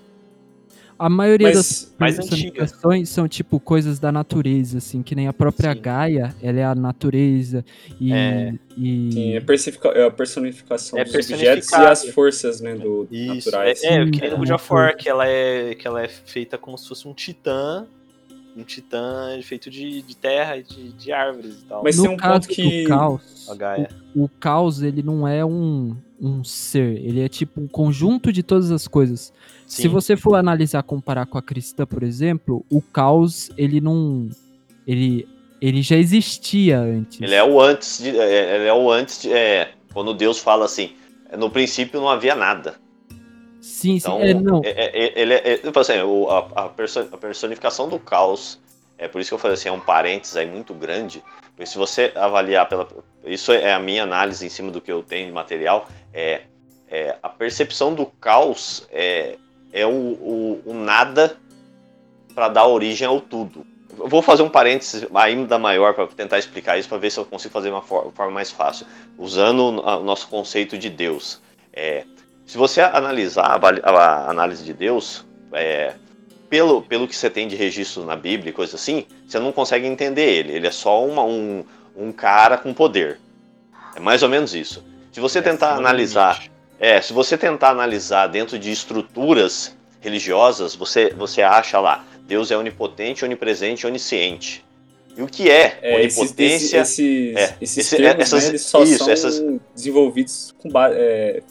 A 0.98 1.08
maioria 1.10 1.48
Mas- 1.48 1.56
das 1.56 1.84
personificações 1.98 3.08
são 3.10 3.28
tipo 3.28 3.60
coisas 3.60 3.98
da 3.98 4.10
natureza, 4.10 4.78
assim, 4.78 5.02
que 5.02 5.14
nem 5.14 5.28
a 5.28 5.32
própria 5.32 5.74
Sim. 5.74 5.80
Gaia, 5.80 6.34
ela 6.42 6.58
é 6.58 6.64
a 6.64 6.74
natureza 6.74 7.64
e. 8.00 8.12
É. 8.12 8.54
e- 8.78 9.10
Sim, 9.12 9.32
é, 9.34 9.42
é 10.00 10.06
a 10.06 10.10
personificação 10.10 10.98
É 10.98 11.04
dos 11.04 11.14
objetos 11.30 11.70
e 11.70 11.74
as 11.74 12.08
forças, 12.10 12.60
né, 12.60 12.74
do 12.74 13.06
Isso, 13.10 13.34
naturais. 13.50 13.82
é, 13.84 13.94
é 14.02 14.10
que 14.10 14.20
nem 14.20 14.30
no 14.30 14.36
é 14.36 14.38
God 14.38 14.48
uma 14.48 14.54
of 14.56 14.72
War, 14.72 14.96
que 14.96 15.08
ela 15.08 15.26
é, 15.28 15.74
que 15.74 15.86
ela 15.86 16.02
é 16.02 16.08
feita 16.08 16.56
como 16.56 16.78
se 16.78 16.88
fosse 16.88 17.06
um 17.06 17.12
titã, 17.12 17.86
um 18.56 18.62
titã 18.62 19.38
feito 19.42 19.68
de, 19.70 20.00
de 20.00 20.16
terra 20.16 20.56
e 20.56 20.62
de, 20.62 20.92
de 20.92 21.12
árvores 21.12 21.56
e 21.60 21.64
tal. 21.66 21.82
Mas 21.84 21.98
no 21.98 22.04
tem 22.04 22.12
um 22.12 22.16
caso 22.16 22.40
ponto 22.40 22.48
que- 22.48 22.82
do 22.84 22.88
caos, 22.88 23.46
A 23.50 23.54
Gaia. 23.54 23.88
o, 24.14 24.24
o 24.24 24.28
caos 24.28 24.80
ele 24.82 25.02
não 25.02 25.28
é 25.28 25.44
um, 25.44 25.94
um 26.18 26.42
ser, 26.42 26.96
ele 27.04 27.20
é 27.20 27.28
tipo 27.28 27.60
um 27.60 27.68
conjunto 27.68 28.32
de 28.32 28.42
todas 28.42 28.70
as 28.70 28.88
coisas. 28.88 29.30
Se 29.66 29.82
Sim. 29.82 29.88
você 29.88 30.16
for 30.16 30.36
analisar, 30.36 30.82
comparar 30.84 31.26
com 31.26 31.36
a 31.38 31.42
cristã, 31.42 31.84
por 31.84 32.02
exemplo, 32.04 32.64
o 32.70 32.80
caos 32.80 33.50
ele 33.58 33.80
não, 33.80 34.28
ele, 34.86 35.28
ele 35.60 35.82
já 35.82 35.96
existia 35.96 36.78
antes. 36.78 37.20
Ele 37.20 37.34
é 37.34 37.42
o 37.42 37.60
antes 37.60 37.98
de. 38.00 38.16
é, 38.16 38.56
Ele 38.56 38.66
é 38.68 38.72
o 38.72 38.90
antes 38.90 39.22
de. 39.22 39.32
é, 39.32 39.72
quando 39.92 40.14
Deus 40.14 40.38
fala 40.38 40.64
assim, 40.66 40.92
no 41.36 41.50
princípio 41.50 42.00
não 42.00 42.08
havia 42.08 42.34
nada. 42.36 42.76
Sim, 43.60 43.98
sim, 43.98 44.08
Então, 44.08 44.20
é, 44.22 44.34
não. 44.34 44.60
é- 44.64 44.70
é- 44.70 45.04
é- 45.06 45.20
ele 45.20 45.34
é, 45.34 45.52
é- 45.54 45.58
tipo 45.58 45.78
assim, 45.80 45.94
a 46.54 46.68
personificação 47.18 47.88
do 47.88 47.98
caos, 47.98 48.60
é 48.96 49.08
por 49.08 49.20
isso 49.20 49.30
que 49.30 49.34
eu 49.34 49.38
falei 49.38 49.54
assim, 49.54 49.68
é 49.68 49.72
um 49.72 49.80
parênteses 49.80 50.36
aí 50.36 50.46
muito 50.48 50.72
grande, 50.72 51.20
porque 51.48 51.66
se 51.66 51.76
você 51.76 52.12
avaliar 52.14 52.68
pela. 52.68 52.86
Isso 53.24 53.50
é 53.50 53.72
a 53.72 53.80
minha 53.80 54.04
análise 54.04 54.46
em 54.46 54.48
cima 54.48 54.70
do 54.70 54.80
que 54.80 54.92
eu 54.92 55.02
tenho 55.02 55.26
de 55.26 55.32
material, 55.32 55.88
é, 56.14 56.42
é 56.88 57.16
a 57.20 57.28
percepção 57.28 57.92
do 57.92 58.06
caos 58.06 58.86
é, 58.92 59.36
é 59.80 59.86
o, 59.86 59.90
o- 59.90 60.62
o 60.66 60.74
nada 60.74 61.36
para 62.34 62.48
dar 62.48 62.66
origem 62.66 63.06
ao 63.06 63.20
tudo. 63.20 63.64
Eu 63.98 64.08
vou 64.08 64.20
fazer 64.20 64.42
um 64.42 64.48
parênteses 64.48 65.06
ainda 65.14 65.58
maior 65.58 65.94
para 65.94 66.06
tentar 66.08 66.38
explicar 66.38 66.78
isso, 66.78 66.88
para 66.88 66.98
ver 66.98 67.10
se 67.10 67.18
eu 67.18 67.24
consigo 67.24 67.52
fazer 67.52 67.68
de 67.68 67.74
uma 67.74 67.82
for- 67.82 68.12
forma 68.14 68.32
mais 68.32 68.50
fácil, 68.50 68.86
usando 69.18 69.60
o 69.60 70.02
nosso 70.02 70.28
conceito 70.28 70.76
de 70.76 70.90
Deus. 70.90 71.40
É, 71.72 72.04
se 72.44 72.58
você 72.58 72.80
analisar 72.80 73.44
a, 73.44 73.90
a 73.90 74.30
análise 74.30 74.64
de 74.64 74.72
Deus, 74.72 75.24
é, 75.52 75.94
pelo, 76.50 76.82
pelo 76.82 77.08
que 77.08 77.16
você 77.16 77.30
tem 77.30 77.48
de 77.48 77.56
registro 77.56 78.04
na 78.04 78.16
Bíblia 78.16 78.50
e 78.50 78.52
coisa 78.52 78.76
assim, 78.76 79.06
você 79.26 79.38
não 79.38 79.50
consegue 79.52 79.86
entender 79.86 80.26
ele. 80.30 80.52
Ele 80.52 80.66
é 80.66 80.70
só 80.70 81.04
uma- 81.04 81.24
um, 81.24 81.64
um 81.96 82.12
cara 82.12 82.56
com 82.58 82.72
poder. 82.74 83.18
É 83.94 84.00
mais 84.00 84.22
ou 84.22 84.28
menos 84.28 84.54
isso. 84.54 84.84
Se 85.10 85.20
você 85.20 85.38
É 85.38 85.42
tentar 85.42 85.74
analisar 85.74 86.34
limite. 86.34 86.52
É, 86.78 87.00
se 87.00 87.12
você 87.12 87.36
tentar 87.38 87.70
analisar 87.70 88.26
dentro 88.26 88.58
de 88.58 88.70
estruturas 88.70 89.74
religiosas, 90.00 90.74
você, 90.74 91.10
você 91.10 91.42
acha 91.42 91.80
lá, 91.80 92.04
Deus 92.22 92.50
é 92.50 92.56
onipotente, 92.56 93.24
onipresente 93.24 93.84
e 93.84 93.86
onisciente. 93.88 94.64
E 95.16 95.22
o 95.22 95.26
que 95.26 95.50
é, 95.50 95.78
É, 95.80 96.04
esses, 96.04 96.18
onipotência? 96.18 96.80
esses, 96.80 96.98
esses, 96.98 97.36
é, 97.36 97.56
esses 97.60 97.78
esse- 97.78 97.96
termos, 97.96 98.22
essas- 98.22 98.42
né, 98.44 98.48
eles 98.50 98.62
só 98.62 98.82
isso, 98.82 98.98
são 99.04 99.10
essas- 99.10 99.42
desenvolvidos 99.74 100.54
com 100.58 100.68
é, 100.92 101.42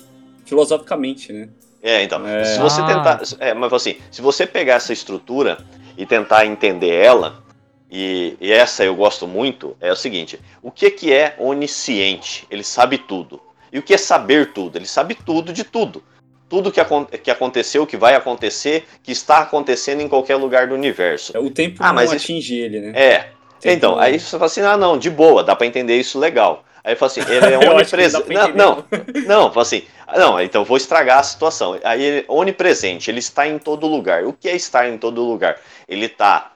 filosoficamente, 0.45 1.33
né? 1.33 1.49
É, 1.81 2.03
então, 2.03 2.25
É. 2.27 2.43
se 2.45 2.59
você 2.59 2.81
Ah. 2.81 2.85
tentar, 2.85 3.21
é, 3.39 3.53
mas 3.53 3.71
assim, 3.73 3.97
se 4.11 4.21
você 4.21 4.45
pegar 4.45 4.75
essa 4.75 4.93
estrutura 4.93 5.57
e 5.97 6.05
tentar 6.05 6.45
entender 6.45 6.93
ela, 6.93 7.43
e, 7.91 8.35
e 8.41 8.51
essa 8.51 8.83
eu 8.83 8.95
gosto 8.95 9.27
muito, 9.27 9.75
é 9.79 9.91
o 9.91 9.95
seguinte, 9.95 10.39
o 10.61 10.71
que 10.71 10.89
que 10.91 11.13
é 11.13 11.35
onisciente? 11.39 12.45
Ele 12.49 12.63
sabe 12.63 12.97
tudo. 12.97 13.41
E 13.75 13.79
o 13.79 13.83
que 13.83 13.93
é 13.93 13.97
saber 13.97 14.53
tudo? 14.53 14.77
Ele 14.77 14.85
sabe 14.87 15.15
tudo 15.15 15.51
de 15.51 15.65
tudo. 15.65 16.01
Tudo 16.47 16.71
que, 16.71 16.79
que 17.21 17.29
aconteceu, 17.29 17.85
que 17.85 17.97
vai 17.97 18.15
acontecer, 18.15 18.85
que 19.03 19.11
está 19.11 19.39
acontecendo 19.39 19.99
em 20.01 20.07
qualquer 20.07 20.37
lugar 20.37 20.67
do 20.67 20.75
universo. 20.75 21.37
O 21.37 21.49
tempo 21.49 21.77
Ah, 21.83 21.87
não 21.87 21.95
mas 21.95 22.05
isso- 22.13 22.15
atinge 22.15 22.55
ele, 22.55 22.79
né? 22.79 22.91
É. 22.95 23.17
Tempo 23.59 23.75
Então, 23.75 23.91
não- 23.93 23.99
aí 23.99 24.17
você 24.17 24.31
fala 24.37 24.45
assim, 24.45 24.61
ah 24.61 24.77
não, 24.77 24.97
de 24.97 25.09
boa, 25.09 25.43
dá 25.43 25.55
pra 25.57 25.67
entender 25.67 25.99
isso 25.99 26.17
legal. 26.17 26.63
Aí 26.85 26.95
fala 26.95 27.11
assim, 27.11 27.21
ele 27.27 27.53
é 27.53 27.57
onipresente. 27.69 28.29
Não, 28.31 28.47
não, 28.53 28.85
não, 29.25 29.49
fala 29.51 29.61
assim, 29.63 29.83
não, 30.15 30.39
então 30.39 30.63
vou 30.63 30.77
estragar 30.77 31.19
a 31.19 31.23
situação. 31.23 31.77
Aí 31.83 32.01
ele 32.01 32.19
é 32.19 32.25
onipresente, 32.31 33.11
ele 33.11 33.19
está 33.19 33.45
em 33.45 33.57
todo 33.59 33.87
lugar. 33.87 34.23
O 34.23 34.31
que 34.31 34.47
é 34.47 34.55
estar 34.55 34.87
em 34.87 34.97
todo 34.97 35.21
lugar? 35.21 35.57
Ele 35.89 36.05
está 36.05 36.51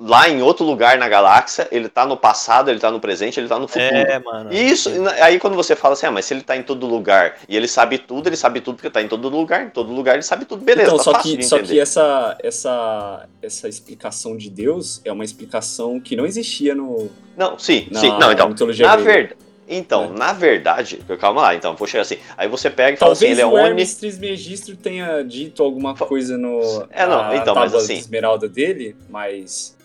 lá 0.00 0.30
em 0.30 0.40
outro 0.40 0.64
lugar 0.64 0.96
na 0.96 1.06
galáxia, 1.08 1.68
ele 1.70 1.86
está 1.86 2.06
no 2.06 2.16
passado, 2.16 2.70
ele 2.70 2.78
está 2.78 2.90
no 2.90 2.98
presente, 2.98 3.38
ele 3.38 3.44
está 3.46 3.58
no 3.58 3.68
futuro. 3.68 3.84
É, 3.94 4.18
mano. 4.18 4.50
E 4.50 4.70
Isso, 4.70 4.90
aí 5.20 5.38
quando 5.38 5.54
você 5.54 5.76
fala 5.76 5.92
assim, 5.92 6.06
ah, 6.06 6.10
mas 6.10 6.24
se 6.24 6.32
ele 6.32 6.40
tá 6.40 6.56
em 6.56 6.62
todo 6.62 6.86
lugar 6.86 7.36
e 7.46 7.54
ele 7.54 7.68
sabe 7.68 7.98
tudo, 7.98 8.28
ele 8.28 8.36
sabe 8.36 8.60
tudo 8.62 8.76
porque 8.76 8.88
tá 8.88 9.02
em 9.02 9.08
todo 9.08 9.28
lugar, 9.28 9.66
em 9.66 9.68
todo 9.68 9.92
lugar 9.92 10.14
ele 10.14 10.22
sabe 10.22 10.46
tudo, 10.46 10.64
beleza, 10.64 10.92
então, 10.92 10.96
tá 10.96 11.04
só 11.04 11.12
que, 11.18 11.42
só 11.42 11.58
que 11.58 11.78
essa, 11.78 12.34
essa, 12.42 13.26
essa 13.42 13.68
explicação 13.68 14.36
de 14.38 14.48
Deus 14.48 15.02
é 15.04 15.12
uma 15.12 15.24
explicação 15.24 16.00
que 16.00 16.16
não 16.16 16.24
existia 16.24 16.74
no, 16.74 17.10
Não, 17.36 17.58
sim, 17.58 17.86
na, 17.90 18.00
sim, 18.00 18.08
não, 18.18 18.32
então, 18.32 18.48
mitologia 18.48 18.86
na 18.86 18.96
verdade, 18.96 19.36
então, 19.68 20.04
É. 20.04 20.18
na 20.18 20.32
verdade, 20.32 20.98
calma 21.20 21.42
lá, 21.42 21.54
então, 21.54 21.76
vou 21.76 21.86
chegar 21.86 22.02
assim, 22.02 22.16
aí 22.38 22.48
você 22.48 22.70
pega 22.70 22.94
e 22.94 22.96
fala 22.96 23.12
Talvez 23.12 23.32
assim, 23.32 23.32
ele 23.32 23.42
é 23.42 23.46
o 23.46 23.52
oni... 23.52 23.68
Hermes 23.68 23.94
Trismegistro 23.96 24.76
tenha 24.76 25.22
dito 25.22 25.62
alguma 25.62 25.94
coisa 25.94 26.38
no 26.38 26.86
É, 26.90 27.06
não, 27.06 27.22
na 27.22 27.36
então, 27.36 27.54
mas 27.54 27.74
assim- 27.74 27.98
esmeralda 27.98 28.48
dele, 28.48 28.96
mas 29.08 29.78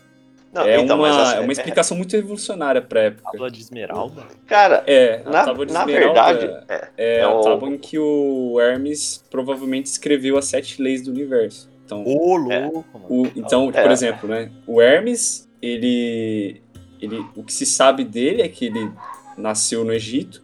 Não, 0.56 0.62
é, 0.64 0.80
então, 0.82 0.96
uma, 0.98 1.10
mas 1.10 1.18
assim, 1.18 1.38
é 1.38 1.40
uma 1.42 1.52
explicação 1.52 1.98
muito 1.98 2.16
revolucionária 2.16 2.82
pra 2.82 3.02
época. 3.02 3.30
Tábua 3.32 3.52
de 3.52 3.60
esmeralda? 3.62 4.24
Cara, 4.48 4.84
É, 4.88 5.22
a 5.26 5.30
na, 5.30 5.44
tábua 5.44 5.66
de 5.66 5.74
na 5.74 5.80
esmeralda 5.82 6.34
verdade, 6.34 6.66
é, 6.70 6.90
é, 6.98 7.18
é 7.18 7.22
a 7.24 7.30
o- 7.36 7.42
tábua 7.42 7.70
em 7.70 7.78
que 7.78 8.00
o 8.00 8.58
Hermes 8.60 9.24
provavelmente 9.30 9.88
escreveu 9.88 10.38
as 10.38 10.46
sete 10.46 10.82
leis 10.82 11.02
do 11.04 11.12
universo. 11.12 11.70
Então, 11.86 12.04
Ô, 12.08 12.52
É. 12.52 12.68
louco, 12.68 12.86
mano. 13.00 13.06
o, 13.10 13.28
então 13.36 13.70
É. 13.74 13.82
por 13.82 13.92
exemplo, 13.92 14.30
né, 14.30 14.50
o 14.66 14.82
Hermes, 14.82 15.48
ele, 15.62 16.62
ele, 17.02 17.24
o 17.36 17.44
que 17.44 17.52
se 17.54 17.66
sabe 17.66 18.04
dele 18.06 18.42
é 18.42 18.48
que 18.48 18.66
ele 18.66 18.90
nasceu 19.38 19.84
no 19.84 19.92
Egito 19.94 20.42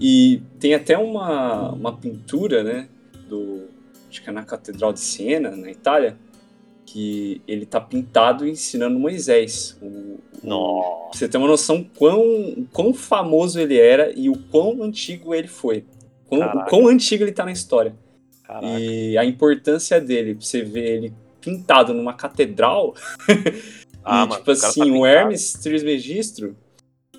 e 0.00 0.40
tem 0.58 0.74
até 0.74 0.96
uma, 0.96 1.70
uma 1.72 1.92
pintura, 1.96 2.62
né, 2.62 2.88
do, 3.28 3.68
acho 4.08 4.22
que 4.22 4.28
é 4.28 4.32
na 4.32 4.44
Catedral 4.44 4.92
de 4.92 5.00
Siena, 5.00 5.50
na 5.50 5.70
Itália, 5.70 6.16
que 6.86 7.40
ele 7.48 7.64
tá 7.66 7.80
pintado 7.80 8.46
ensinando 8.46 8.98
Moisés. 8.98 9.76
O, 9.80 10.18
o- 10.42 11.10
você 11.12 11.28
ter 11.28 11.38
uma 11.38 11.46
noção 11.46 11.84
quão, 11.96 12.66
quão 12.72 12.92
famoso 12.92 13.58
ele 13.60 13.78
era 13.78 14.12
e 14.18 14.28
o 14.28 14.36
quão 14.50 14.82
antigo 14.82 15.34
ele 15.34 15.48
foi. 15.48 15.84
Quão, 16.26 16.40
o 16.40 16.64
quão 16.66 16.86
antigo 16.88 17.24
ele 17.24 17.32
tá 17.32 17.44
na 17.44 17.52
história. 17.52 17.94
Caraca. 18.42 18.66
E 18.78 19.16
a 19.16 19.24
importância 19.24 20.00
dele, 20.00 20.34
você 20.34 20.62
ver 20.62 20.96
ele 20.96 21.12
pintado 21.40 21.92
numa 21.94 22.14
catedral. 22.14 22.94
Ah, 24.06 24.24
e, 24.24 24.28
mano, 24.28 24.32
tipo 24.40 24.50
o 24.52 24.60
tá 24.60 24.68
assim, 24.68 24.80
o 24.82 24.84
pintado. 24.84 25.06
Hermes 25.06 25.52
Trismegistro, 25.54 26.54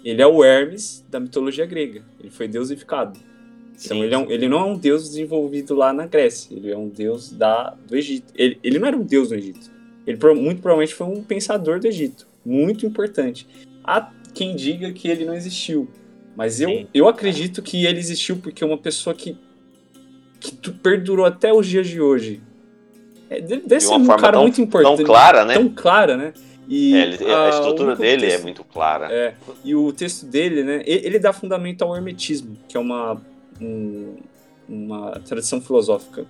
ele 0.03 0.21
é 0.21 0.27
o 0.27 0.43
Hermes 0.43 1.03
da 1.09 1.19
mitologia 1.19 1.65
grega. 1.65 2.03
Ele 2.19 2.29
foi 2.29 2.47
deusificado. 2.47 3.19
Então 3.83 4.03
ele, 4.03 4.13
é 4.13 4.17
um- 4.17 4.31
ele 4.31 4.47
não 4.47 4.59
é 4.59 4.63
um 4.65 4.77
deus 4.77 5.03
desenvolvido 5.09 5.75
lá 5.75 5.91
na 5.91 6.05
Grécia. 6.05 6.55
Ele 6.55 6.71
é 6.71 6.77
um 6.77 6.87
deus 6.87 7.31
da, 7.31 7.75
do 7.87 7.95
Egito. 7.95 8.31
Ele, 8.35 8.57
ele 8.63 8.79
não 8.79 8.87
era 8.87 8.95
um 8.97 9.03
deus 9.03 9.29
do 9.29 9.35
Egito. 9.35 9.69
Ele 10.07 10.17
muito 10.35 10.61
provavelmente 10.61 10.93
foi 10.93 11.07
um 11.07 11.21
pensador 11.23 11.79
do 11.79 11.87
Egito. 11.87 12.27
Muito 12.45 12.85
importante. 12.85 13.47
Há 13.83 14.11
quem 14.33 14.55
diga 14.55 14.91
que 14.93 15.07
ele 15.07 15.25
não 15.25 15.33
existiu. 15.33 15.89
Mas 16.35 16.59
eu, 16.61 16.69
Sim. 16.69 16.87
eu 16.93 17.07
acredito 17.07 17.61
que 17.61 17.85
ele 17.85 17.99
existiu 17.99 18.37
porque 18.37 18.63
uma 18.63 18.77
pessoa 18.77 19.13
que, 19.13 19.37
que 20.39 20.51
perdurou 20.71 21.25
até 21.25 21.53
os 21.53 21.65
dias 21.65 21.87
de 21.87 21.99
hoje. 22.01 22.41
É, 23.29 23.41
deve 23.41 23.61
de 23.65 23.79
ser 23.81 23.87
uma 23.87 23.97
um 23.97 24.05
forma 24.05 24.21
cara 24.21 24.33
tão, 24.33 24.41
muito 24.43 24.61
importante. 24.61 24.97
tão 24.97 25.05
clara, 25.05 25.45
né? 25.45 25.53
Tão 25.55 25.69
clara, 25.69 26.15
né? 26.17 26.33
E 26.67 26.95
É, 26.95 27.01
ele- 27.03 27.31
a 27.31 27.45
ah, 27.45 27.49
estrutura 27.49 27.95
dele 27.95 28.25
é 28.25 28.29
texto- 28.29 28.43
muito 28.43 28.63
clara. 28.63 29.07
é, 29.11 29.33
e 29.63 29.73
o 29.75 29.91
texto 29.93 30.25
dele, 30.25 30.63
né? 30.63 30.83
e- 30.85 31.05
Ele 31.05 31.17
dá 31.19 31.31
fundamento 31.33 31.83
ao 31.83 31.95
hermetismo, 31.95 32.57
que 32.67 32.75
é 32.75 32.79
uma, 32.79 33.21
um- 33.61 34.17
uma 34.67 35.19
tradição 35.19 35.61
filosófica 35.61 36.25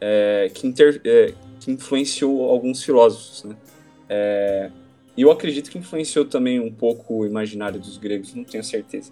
é, 0.00 0.50
que, 0.54 0.66
inter- 0.66 1.00
é, 1.04 1.34
que 1.60 1.72
influenciou 1.72 2.48
alguns 2.48 2.82
filósofos, 2.82 3.44
né? 3.44 3.56
É, 4.08 4.70
eu 5.16 5.30
acredito 5.32 5.70
que 5.70 5.78
influenciou 5.78 6.24
também 6.24 6.60
um 6.60 6.72
pouco 6.72 7.18
o 7.18 7.26
imaginário 7.26 7.80
dos 7.80 7.98
gregos, 7.98 8.32
não 8.34 8.44
tenho 8.44 8.62
certeza. 8.62 9.10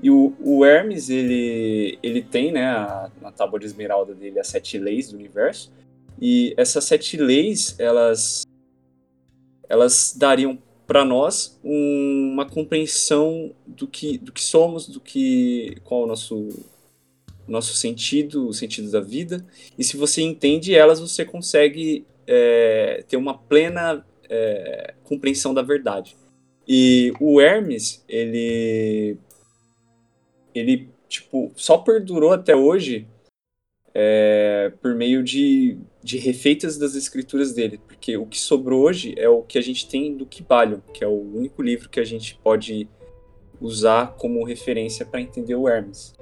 E 0.00 0.08
o, 0.10 0.32
o 0.40 0.64
Hermes, 0.64 1.10
ele, 1.10 1.98
ele 2.00 2.22
tem, 2.22 2.52
né, 2.52 2.66
a- 2.66 3.10
na 3.20 3.32
tábua 3.32 3.58
de 3.58 3.66
esmeralda 3.66 4.14
dele, 4.14 4.38
as 4.38 4.46
sete 4.46 4.78
leis 4.78 5.10
do 5.10 5.16
universo. 5.16 5.72
E 6.20 6.54
essas 6.56 6.84
sete 6.84 7.16
leis, 7.16 7.74
elas, 7.80 8.42
elas 9.68 10.14
dariam 10.16 10.56
para 10.86 11.04
nós 11.04 11.58
um- 11.64 12.30
uma 12.32 12.48
compreensão 12.48 13.52
do 13.66 13.86
que, 13.88 14.16
do 14.18 14.32
que 14.32 14.42
somos, 14.42 14.86
do 14.86 15.00
que 15.00 15.76
qual 15.84 16.02
é 16.02 16.04
o 16.04 16.06
nosso 16.06 16.48
nosso 17.48 17.74
sentido, 17.74 18.48
o 18.48 18.52
sentido 18.52 18.90
da 18.90 19.00
vida. 19.00 19.44
E 19.78 19.84
se 19.84 19.96
você 19.96 20.22
entende 20.22 20.74
elas, 20.74 21.00
você 21.00 21.24
consegue 21.24 22.06
é, 22.26 23.04
ter 23.08 23.16
uma 23.16 23.36
plena 23.36 24.04
é, 24.28 24.94
compreensão 25.04 25.54
da 25.54 25.62
verdade. 25.62 26.16
E 26.66 27.12
o 27.18 27.40
Hermes, 27.40 28.04
ele 28.08 29.16
ele 30.54 30.88
tipo 31.08 31.50
só 31.56 31.78
perdurou 31.78 32.32
até 32.32 32.54
hoje 32.54 33.06
é, 33.94 34.70
por 34.82 34.94
meio 34.94 35.24
de, 35.24 35.78
de 36.02 36.18
refeitas 36.18 36.76
das 36.76 36.94
escrituras 36.94 37.52
dele, 37.54 37.80
porque 37.86 38.16
o 38.16 38.26
que 38.26 38.38
sobrou 38.38 38.82
hoje 38.82 39.14
é 39.16 39.28
o 39.28 39.42
que 39.42 39.58
a 39.58 39.62
gente 39.62 39.88
tem 39.88 40.16
do 40.16 40.26
Kybalion, 40.26 40.80
que 40.92 41.02
é 41.02 41.08
o 41.08 41.20
único 41.20 41.62
livro 41.62 41.88
que 41.88 41.98
a 41.98 42.04
gente 42.04 42.38
pode 42.42 42.88
usar 43.60 44.14
como 44.16 44.44
referência 44.44 45.04
para 45.04 45.20
entender 45.20 45.54
o 45.54 45.68
Hermes. 45.68 46.14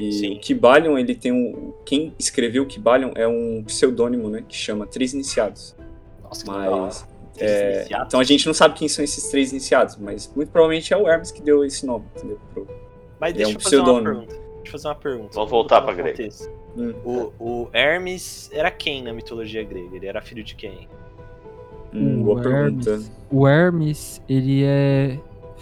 E 0.00 0.12
Sim. 0.12 0.36
o 0.36 0.40
Kybalion, 0.40 0.96
ele 0.98 1.14
tem 1.14 1.32
um. 1.32 1.72
Quem 1.84 2.14
escreveu 2.18 2.62
o 2.62 2.66
Kybalion 2.66 3.10
é 3.14 3.26
um 3.28 3.62
pseudônimo, 3.66 4.28
né? 4.30 4.42
Que 4.48 4.56
chama 4.56 4.86
Três 4.86 5.12
Iniciados. 5.14 5.76
Nossa, 6.22 6.44
que 6.44 6.50
legal. 6.50 6.80
Mas. 6.82 7.06
Três 7.34 7.50
é, 7.52 7.76
iniciados. 7.80 8.06
então 8.08 8.20
a 8.20 8.24
gente 8.24 8.46
não 8.46 8.52
sabe 8.54 8.74
quem 8.74 8.88
são 8.88 9.04
esses 9.04 9.28
três 9.30 9.50
iniciados, 9.52 9.96
mas 9.96 10.30
muito 10.34 10.50
provavelmente 10.50 10.92
é 10.92 10.96
o 10.96 11.08
Hermes 11.08 11.30
que 11.30 11.40
deu 11.40 11.64
esse 11.64 11.86
nome, 11.86 12.04
entendeu? 12.16 12.38
Pro- 12.52 12.66
Mas 13.20 13.30
é 13.32 13.36
deixa 13.36 13.50
um 13.50 13.54
eu 13.54 13.60
fazer 13.60 13.76
uma 13.76 13.84
pseudônimo. 13.84 14.04
pergunta. 14.26 14.34
Deixa 14.56 14.66
eu 14.66 14.72
fazer 14.72 14.88
uma 14.88 14.94
pergunta. 14.96 15.30
Vamos 15.34 15.50
voltar 15.50 15.80
pra 15.80 15.94
contexto. 15.94 16.50
Hum, 16.76 16.92
O, 17.04 17.32
o 17.38 17.68
Hermes 17.72 18.50
era 18.52 18.70
quem 18.70 19.02
na 19.02 19.12
mitologia 19.12 19.62
grega? 19.64 19.96
Ele 19.96 20.06
era 20.06 20.20
filho 20.20 20.44
de 20.44 20.54
quem? 20.54 20.86
hum, 21.94 22.20
O 22.20 22.24
boa 22.24 22.40
Hermes. 22.44 22.84
pergunta. 22.84 23.12
O 23.30 23.48
Hermes, 23.48 24.20
ele 24.28 24.64
é 24.64 25.18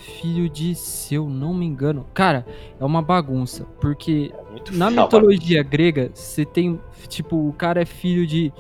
filho 0.09 0.49
de, 0.49 0.75
se 0.75 1.15
eu 1.15 1.29
não 1.29 1.55
me 1.55 1.67
engano. 1.67 2.07
Cara, 2.15 2.47
é 2.81 2.85
uma 2.85 3.03
bagunça, 3.03 3.65
porque 3.81 4.33
muito 4.51 4.77
na 4.77 4.89
filho. 4.89 5.03
mitologia 5.03 5.63
grega, 5.63 6.11
você 6.13 6.45
tem, 6.45 6.81
tipo, 7.09 7.37
o 7.49 7.53
cara 7.53 7.83
é 7.83 7.85
filho 7.85 8.27
de, 8.27 8.53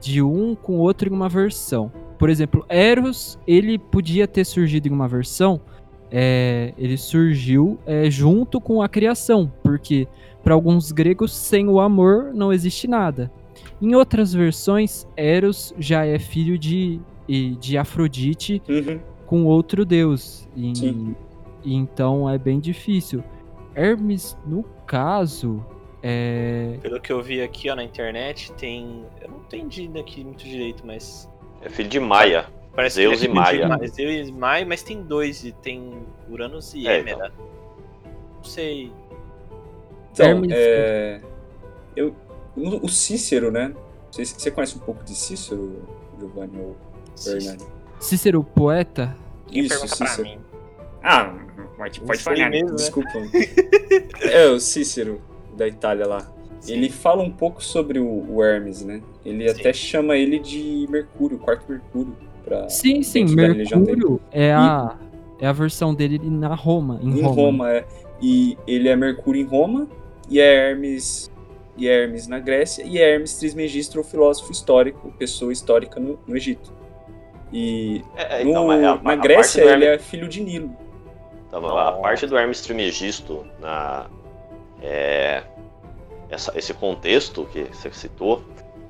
de 0.00 0.20
um 0.20 0.54
com 0.54 0.78
outro 0.78 1.08
em 1.08 1.12
uma 1.12 1.28
versão. 1.28 1.90
Por 2.18 2.30
exemplo, 2.30 2.64
Eros, 2.68 3.38
ele 3.46 3.78
podia 3.78 4.26
ter 4.26 4.44
surgido 4.44 4.88
em 4.88 4.90
uma 4.90 5.06
versão, 5.08 5.60
é, 6.10 6.72
ele 6.78 6.96
surgiu 6.96 7.78
é, 7.86 8.10
junto 8.10 8.60
com 8.60 8.80
a 8.80 8.88
criação, 8.88 9.52
porque 9.62 10.08
para 10.42 10.54
alguns 10.54 10.92
gregos, 10.92 11.34
sem 11.34 11.68
o 11.68 11.80
amor 11.80 12.32
não 12.32 12.52
existe 12.52 12.86
nada. 12.86 13.30
Em 13.82 13.94
outras 13.94 14.32
versões, 14.32 15.06
Eros 15.16 15.74
já 15.78 16.06
é 16.06 16.18
filho 16.18 16.56
de, 16.56 17.00
de 17.58 17.76
Afrodite 17.76 18.62
Uhum. 18.68 19.00
Com 19.26 19.44
outro 19.44 19.84
deus. 19.84 20.48
E, 20.56 20.76
Sim. 20.76 21.16
e 21.64 21.74
então 21.74 22.28
é 22.28 22.38
bem 22.38 22.58
difícil. 22.60 23.22
Hermes, 23.74 24.36
no 24.46 24.62
caso, 24.86 25.64
é. 26.02 26.78
Pelo 26.80 27.00
que 27.00 27.12
eu 27.12 27.22
vi 27.22 27.42
aqui 27.42 27.68
ó, 27.70 27.74
na 27.76 27.84
internet, 27.84 28.52
tem. 28.52 29.04
Eu 29.20 29.30
não 29.30 29.38
entendi 29.38 29.90
aqui 29.98 30.24
muito 30.24 30.44
direito, 30.44 30.86
mas. 30.86 31.28
É 31.62 31.68
filho 31.68 31.88
de 31.88 32.00
Maia. 32.00 32.46
Parece 32.74 32.96
Zeus 32.96 33.18
que 33.20 33.26
e 33.26 33.28
é 33.28 33.30
filho 33.30 33.32
de 33.32 33.40
Maia. 33.40 33.68
Ma- 33.68 33.86
Zeus 33.86 34.28
e 34.28 34.32
Maia, 34.32 34.66
mas 34.66 34.82
tem 34.82 35.02
dois, 35.02 35.44
e 35.44 35.52
tem 35.52 35.92
Uranus 36.30 36.74
e 36.74 36.86
É, 36.86 36.98
Hemera. 37.00 37.32
Não 38.36 38.44
sei. 38.44 38.92
Então, 40.12 40.26
Hermes- 40.26 40.52
é, 40.54 41.20
eu, 41.96 42.14
o 42.56 42.88
Cícero, 42.88 43.50
né? 43.50 43.74
Você, 44.10 44.24
você 44.24 44.50
conhece 44.50 44.76
um 44.76 44.80
pouco 44.80 45.02
de 45.04 45.14
Cícero, 45.14 45.82
Giovanni 46.18 46.58
ou 46.58 46.76
Hernani? 47.26 47.62
Cícero, 47.98 48.42
poeta? 48.42 49.16
Quem 49.48 49.62
Isso, 49.62 49.70
pergunta 49.70 49.96
pra 49.96 50.06
Cícero. 50.06 50.28
mim? 50.28 50.38
Ah, 51.02 51.34
pode, 51.76 52.00
pode 52.00 52.18
falar, 52.22 52.50
mesmo, 52.50 52.70
né? 52.70 52.74
desculpa. 52.76 53.10
é, 54.22 54.46
o 54.48 54.58
Cícero, 54.60 55.20
da 55.56 55.66
Itália 55.66 56.06
lá. 56.06 56.32
Sim. 56.60 56.72
Ele 56.74 56.90
fala 56.90 57.22
um 57.22 57.30
pouco 57.30 57.62
sobre 57.62 57.98
o, 57.98 58.26
o 58.28 58.42
Hermes, 58.42 58.82
né? 58.84 59.00
Ele 59.24 59.48
Sim. 59.48 59.60
até 59.60 59.72
chama 59.72 60.16
ele 60.16 60.38
de 60.38 60.86
Mercúrio, 60.90 61.38
quarto 61.38 61.64
Mercúrio. 61.70 62.16
Pra, 62.44 62.68
Sim, 62.68 63.02
sim. 63.02 63.24
Mercúrio 63.34 64.20
é 64.30 64.52
a, 64.52 64.96
é 65.40 65.46
a 65.46 65.52
versão 65.52 65.92
dele 65.94 66.18
na 66.18 66.54
Roma, 66.54 67.00
em, 67.02 67.18
Em 67.18 67.22
Roma. 67.22 67.34
Roma, 67.34 67.72
é. 67.72 67.84
E 68.22 68.56
ele 68.66 68.88
é 68.88 68.96
Mercúrio 68.96 69.42
em 69.42 69.44
Roma, 69.44 69.88
e 70.28 70.40
é 70.40 70.70
Hermes, 70.70 71.30
e 71.76 71.86
é 71.88 72.02
Hermes 72.02 72.26
na 72.26 72.38
Grécia, 72.38 72.84
e 72.84 72.98
é 72.98 73.14
Hermes 73.14 73.34
Trismegisto, 73.38 74.00
o 74.00 74.04
filósofo 74.04 74.50
histórico, 74.52 75.12
pessoa 75.18 75.52
histórica 75.52 75.98
no, 76.00 76.18
no 76.26 76.36
Egito. 76.36 76.72
E 77.52 78.04
É, 78.16 78.40
é, 78.40 78.44
no- 78.44 78.50
então, 78.50 78.66
mas 78.66 78.84
a- 78.84 78.92
a 78.92 78.96
na 79.02 79.16
Grécia 79.16 79.60
ele 79.62 79.84
Hermes- 79.84 79.88
é 79.88 79.98
filho 79.98 80.28
de 80.28 80.40
Nilo. 80.42 80.76
Então, 81.48 81.78
a 81.78 81.92
parte 81.92 82.26
do 82.26 82.36
Hermes 82.36 82.60
Trismegisto, 82.60 83.46
na, 83.60 84.06
é, 84.82 85.42
essa- 86.28 86.52
esse 86.56 86.74
contexto 86.74 87.44
que 87.52 87.64
você 87.64 87.90
citou, 87.92 88.42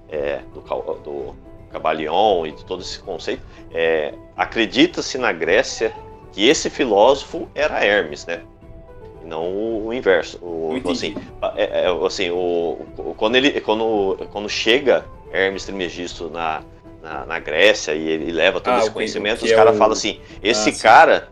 é, 0.09 0.41
do, 0.55 0.61
do 0.61 1.35
Cabalion 1.71 2.47
e 2.47 2.53
de 2.53 2.65
todo 2.65 2.81
esse 2.83 2.99
conceito, 2.99 3.43
é, 3.73 4.15
acredita-se 4.37 5.19
na 5.19 5.33
Grécia 5.33 5.93
que 6.33 6.49
esse 6.49 6.71
filósofo 6.71 7.49
era 7.55 7.85
Hermes, 7.85 8.25
né? 8.27 8.41
E 9.23 9.27
não 9.27 9.45
o, 9.53 9.87
o 9.89 9.93
inverso. 9.95 10.39
O, 10.43 10.81
Não 10.83 10.91
assim, 10.93 11.15
é, 11.57 11.85
é, 11.85 12.07
assim, 12.07 12.31
o, 12.31 12.79
o- 12.99 13.15
quando, 13.17 13.37
ele, 13.37 13.61
quando, 13.61 14.17
quando 14.33 14.49
chega 14.49 15.05
Hermes 15.33 15.65
Trismegisto 15.65 16.31
na, 16.31 16.63
na, 17.07 17.25
na 17.25 17.39
Grécia 17.39 17.93
e 17.95 18.09
ele 18.09 18.33
leva 18.33 18.61
todo 18.61 18.75
Ah, 18.75 18.79
esse 18.81 18.89
o 18.89 18.93
conhecimento, 18.93 19.43
o 19.43 19.45
os 19.45 19.51
é 19.53 19.55
caras 19.55 19.75
o- 19.75 19.79
falam 19.79 19.93
assim: 19.93 20.21
esse 20.43 20.71
Ah, 20.71 20.83
cara 20.83 21.29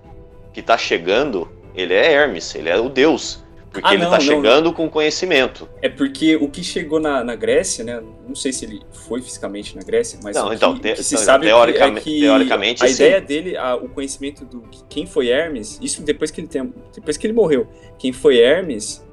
que 0.53 0.63
tá 0.63 0.79
chegando, 0.79 1.51
ele 1.75 1.93
é 1.93 2.13
Hermes, 2.13 2.55
ele 2.55 2.69
é 2.69 2.77
o 2.79 2.89
deus. 2.89 3.43
Porque 3.73 3.89
Ah, 3.89 3.95
ele 3.95 4.05
não, 4.05 4.11
tá 4.13 4.19
não, 4.19 4.25
chegando 4.25 4.73
com 4.73 4.89
conhecimento. 4.89 5.69
É 5.83 5.89
porque 5.89 6.37
o 6.37 6.49
que 6.49 6.63
chegou 6.63 7.01
na, 7.01 7.25
na 7.25 7.35
Grécia, 7.35 7.83
né? 7.83 8.01
Não 8.25 8.37
sei 8.37 8.53
se 8.53 8.65
ele 8.65 8.81
foi 9.09 9.21
fisicamente 9.21 9.75
na 9.75 9.83
Grécia, 9.83 10.17
mas 10.23 10.37
Não, 10.37 10.47
o 10.47 10.51
que, 10.51 10.55
então, 10.55 10.71
o 10.75 10.79
te- 10.79 10.93
que 10.93 11.03
se 11.03 11.15
então, 11.17 11.25
sabe 11.27 11.47
é 11.47 11.51
que- 11.51 11.55
teoricamente- 11.57 11.99
é 11.99 12.03
que 12.03 12.21
teoricamente, 12.21 12.85
a 12.85 12.87
sim. 12.87 12.95
ideia 12.95 13.21
dele, 13.21 13.57
a- 13.57 13.75
o 13.75 13.89
conhecimento 13.89 14.45
do 14.45 14.61
que- 14.61 14.85
quem 14.89 15.07
foi 15.07 15.27
Hermes, 15.29 15.77
isso 15.83 16.03
depois 16.03 16.31
que 16.31 16.41
ele 16.41 16.47
tem, 16.47 16.73
depois 16.95 17.17
que 17.17 17.27
ele 17.27 17.35
morreu, 17.35 17.67
quem 17.99 18.13
foi 18.13 18.39
Hermes, 18.39 19.04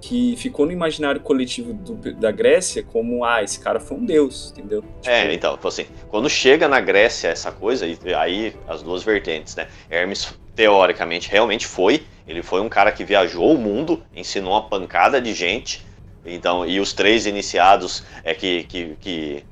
que 0.00 0.34
ficou 0.36 0.66
no 0.66 0.72
imaginário 0.72 1.20
coletivo 1.20 1.72
do- 1.74 2.14
da 2.14 2.30
Grécia 2.30 2.82
como 2.82 3.24
ah, 3.24 3.42
esse 3.42 3.60
cara 3.60 3.78
foi 3.80 3.98
um 3.98 4.04
deus, 4.04 4.50
entendeu? 4.50 4.82
É, 5.04 5.22
Tipo, 5.22 5.34
então, 5.34 5.58
assim, 5.64 5.86
quando 6.08 6.28
chega 6.28 6.68
na 6.68 6.80
Grécia 6.80 7.28
essa 7.28 7.50
coisa, 7.52 7.86
e 7.86 7.98
aí 8.14 8.54
as 8.66 8.82
duas 8.82 9.02
vertentes, 9.02 9.56
né? 9.56 9.66
Hermes, 9.90 10.34
teoricamente, 10.54 11.30
realmente 11.30 11.66
foi. 11.66 12.06
Ele 12.26 12.42
foi 12.42 12.60
um 12.60 12.68
cara 12.68 12.92
que 12.92 13.04
viajou 13.04 13.52
o 13.54 13.58
mundo, 13.58 14.02
ensinou 14.14 14.52
uma 14.52 14.62
pancada 14.62 15.20
de 15.20 15.32
gente. 15.34 15.84
Então, 16.24 16.66
e 16.66 16.78
os 16.80 16.92
três 16.92 17.26
iniciados 17.26 18.04
é 18.22 18.34
que, 18.34 18.64
que, 18.64 18.96
que 19.00 19.44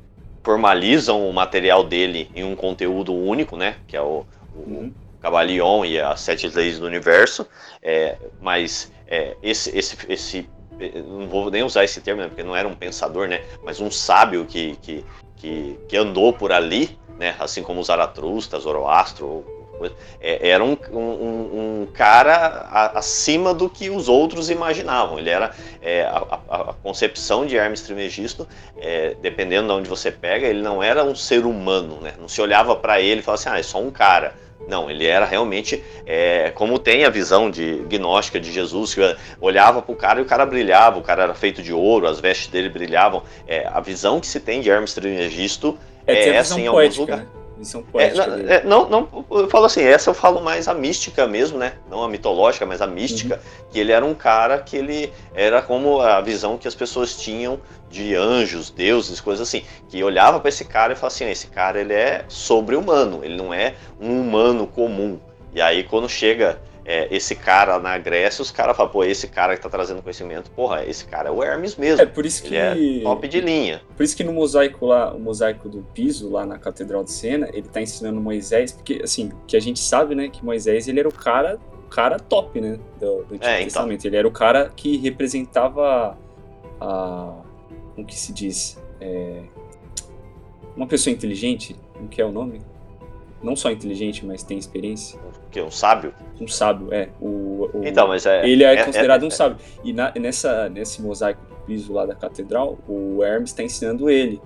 formalizam 0.42 1.28
o 1.28 1.32
material 1.32 1.82
dele 1.84 2.30
em 2.34 2.44
um 2.44 2.54
conteúdo 2.54 3.14
único, 3.14 3.56
né? 3.56 3.76
Que 3.86 3.96
é 3.96 4.02
o, 4.02 4.24
o 4.54 4.58
Uhum. 4.60 4.92
Cabalion 5.20 5.84
e 5.84 5.98
as 6.00 6.20
sete 6.20 6.46
leis 6.48 6.78
do 6.78 6.86
universo. 6.86 7.46
É, 7.82 8.16
mas 8.40 8.92
é, 9.08 9.36
esse, 9.42 9.76
esse, 9.76 9.96
esse, 10.08 10.48
eu 10.78 11.02
não 11.02 11.26
vou 11.28 11.50
nem 11.50 11.62
usar 11.62 11.84
esse 11.84 12.00
termo, 12.00 12.20
né, 12.22 12.28
porque 12.28 12.42
não 12.42 12.54
era 12.56 12.68
um 12.68 12.74
pensador, 12.74 13.28
né? 13.28 13.40
Mas 13.64 13.80
um 13.80 13.90
sábio 13.90 14.44
que, 14.44 14.76
que, 14.76 15.04
que, 15.36 15.78
que 15.88 15.96
andou 15.96 16.32
por 16.32 16.52
ali, 16.52 16.98
né? 17.18 17.34
Assim 17.38 17.62
como 17.62 17.82
Zaratustra, 17.82 18.58
Zoroastro, 18.60 19.44
é, 20.20 20.48
era 20.50 20.62
um, 20.64 20.76
um, 20.90 21.82
um 21.82 21.88
cara 21.92 22.90
acima 22.94 23.54
do 23.54 23.68
que 23.68 23.90
os 23.90 24.08
outros 24.08 24.50
imaginavam. 24.50 25.18
Ele 25.18 25.30
era 25.30 25.52
é, 25.80 26.02
a, 26.04 26.40
a- 26.48 26.74
concepção 26.82 27.46
de 27.46 27.56
Hermes 27.56 27.82
Trismegisto, 27.82 28.46
é, 28.76 29.14
dependendo 29.20 29.68
de 29.68 29.72
onde 29.74 29.88
você 29.88 30.10
pega, 30.10 30.46
ele 30.46 30.62
não 30.62 30.82
era 30.82 31.04
um 31.04 31.14
ser 31.14 31.44
humano, 31.46 32.00
né? 32.00 32.14
Não 32.18 32.28
se 32.28 32.40
olhava 32.40 32.74
para 32.76 33.00
ele 33.00 33.20
e 33.20 33.22
falava 33.22 33.40
assim, 33.40 33.48
ah, 33.50 33.58
é 33.58 33.62
só 33.62 33.80
um 33.80 33.90
cara. 33.90 34.34
Não, 34.66 34.90
ele 34.90 35.06
era 35.06 35.24
realmente 35.24 35.82
é, 36.06 36.50
como 36.54 36.78
tem 36.78 37.04
a 37.04 37.10
visão 37.10 37.50
de 37.50 37.76
gnóstica 37.88 38.40
de 38.40 38.52
Jesus, 38.52 38.94
que 38.94 39.16
olhava 39.40 39.80
para 39.80 39.92
o 39.92 39.96
cara 39.96 40.20
e 40.20 40.22
o 40.22 40.26
cara 40.26 40.44
brilhava, 40.44 40.98
o 40.98 41.02
cara 41.02 41.22
era 41.22 41.34
feito 41.34 41.62
de 41.62 41.72
ouro, 41.72 42.06
as 42.06 42.20
vestes 42.20 42.48
dele 42.48 42.68
brilhavam. 42.68 43.22
É, 43.46 43.66
a 43.66 43.80
visão 43.80 44.20
que 44.20 44.26
se 44.26 44.40
tem 44.40 44.60
de 44.60 44.68
Hermes 44.68 44.92
Trismegisto 44.94 45.78
é, 46.06 46.14
é 46.14 46.28
essa 46.30 46.54
visão 46.54 46.58
em 46.58 46.66
alguns 46.66 46.96
poética, 46.96 47.00
lugares. 47.00 47.24
né? 47.24 47.37
Visão 47.58 47.80
É, 47.80 47.92
poética 47.92 48.26
não, 48.26 48.48
é, 48.50 48.64
não, 48.64 48.88
não, 48.88 49.26
eu 49.30 49.48
falo 49.50 49.66
assim, 49.66 49.82
essa 49.82 50.08
eu 50.10 50.14
falo 50.14 50.40
mais 50.40 50.68
a 50.68 50.74
mística 50.74 51.26
mesmo, 51.26 51.58
né? 51.58 51.74
Não 51.90 52.02
a 52.04 52.08
mitológica, 52.08 52.64
mas 52.64 52.80
a 52.80 52.86
mística, 52.86 53.34
Uhum. 53.34 53.64
que 53.70 53.78
ele 53.80 53.92
era 53.92 54.04
um 54.04 54.14
cara 54.14 54.58
que 54.58 54.76
ele 54.76 55.12
era 55.34 55.60
como 55.60 56.00
a 56.00 56.20
visão 56.20 56.56
que 56.56 56.68
as 56.68 56.74
pessoas 56.74 57.16
tinham 57.16 57.60
de 57.90 58.14
anjos, 58.14 58.70
deuses, 58.70 59.20
coisas 59.20 59.48
assim, 59.48 59.64
que 59.88 60.02
olhava 60.04 60.38
para 60.40 60.48
esse 60.50 60.64
cara 60.64 60.92
e 60.92 60.96
falava 60.96 61.14
assim, 61.14 61.28
esse 61.28 61.46
cara 61.48 61.80
ele 61.80 61.94
é 61.94 62.24
sobre-humano, 62.28 63.20
ele 63.22 63.36
não 63.36 63.52
é 63.52 63.74
um 64.00 64.20
humano 64.20 64.66
comum. 64.66 65.18
E 65.54 65.60
aí 65.60 65.82
quando 65.82 66.08
chega 66.08 66.60
é, 66.90 67.06
esse 67.14 67.34
cara 67.34 67.78
na 67.78 67.98
Grécia, 67.98 68.40
os 68.40 68.50
caras 68.50 68.74
falam, 68.74 68.90
pô, 68.90 69.04
esse 69.04 69.28
cara 69.28 69.54
que 69.54 69.62
tá 69.62 69.68
trazendo 69.68 70.00
conhecimento, 70.00 70.50
porra, 70.52 70.86
esse 70.86 71.04
cara 71.04 71.28
é 71.28 71.30
o 71.30 71.44
Hermes 71.44 71.76
mesmo. 71.76 72.00
É 72.00 72.06
por 72.06 72.24
isso 72.24 72.42
que 72.42 72.54
Ele 72.56 73.00
é 73.00 73.02
top 73.02 73.28
de 73.28 73.42
linha. 73.42 73.82
Por 73.94 74.02
isso 74.02 74.16
que 74.16 74.24
no 74.24 74.32
mosaico 74.32 74.86
lá, 74.86 75.12
o 75.12 75.20
mosaico 75.20 75.68
do 75.68 75.82
piso 75.92 76.30
lá 76.30 76.46
na 76.46 76.58
Catedral 76.58 77.04
de 77.04 77.12
Sena, 77.12 77.46
ele 77.52 77.68
tá 77.68 77.82
ensinando 77.82 78.18
Moisés, 78.18 78.72
porque 78.72 79.02
assim, 79.04 79.30
que 79.46 79.54
a 79.54 79.60
gente 79.60 79.78
sabe, 79.80 80.14
né, 80.14 80.30
que 80.30 80.42
Moisés 80.42 80.88
ele 80.88 81.00
era 81.00 81.08
o 81.10 81.12
cara, 81.12 81.58
o 81.84 81.88
cara 81.90 82.18
top, 82.18 82.58
né, 82.58 82.78
do, 82.98 83.24
do 83.24 83.34
Antigo 83.34 83.44
É, 83.44 83.56
então. 83.56 83.64
Testamento. 83.64 84.06
Ele 84.06 84.16
era 84.16 84.26
o 84.26 84.32
cara 84.32 84.72
que 84.74 84.96
representava 84.96 86.16
a, 86.80 87.34
como 87.94 88.06
que 88.06 88.18
se 88.18 88.32
diz, 88.32 88.78
É, 88.98 89.42
uma 90.74 90.86
pessoa 90.86 91.12
inteligente, 91.12 91.76
como 91.92 92.08
que 92.08 92.22
é 92.22 92.24
o 92.24 92.32
nome? 92.32 92.62
Não 93.42 93.54
só 93.54 93.70
inteligente, 93.70 94.26
mas 94.26 94.42
tem 94.42 94.58
experiência. 94.58 95.18
Que 95.50 95.60
um 95.62 95.70
sábio. 95.70 96.12
Um 96.40 96.48
sábio, 96.48 96.88
é. 96.92 97.08
O, 97.20 97.70
o- 97.72 97.82
Então, 97.84 98.08
mas 98.08 98.26
é. 98.26 98.48
ele 98.48 98.64
é, 98.64 98.74
é- 98.74 98.84
considerado 98.84 99.22
é- 99.22 99.26
um 99.26 99.30
sábio. 99.30 99.58
E 99.84 99.92
na- 99.92 100.12
nessa, 100.18 100.68
nesse 100.68 101.00
mosaico 101.00 101.40
do 101.48 101.54
piso 101.66 101.92
lá 101.92 102.04
da 102.04 102.14
catedral, 102.14 102.76
o 102.88 103.22
Hermes 103.22 103.50
está 103.50 103.62
ensinando 103.62 104.10
ele. 104.10 104.40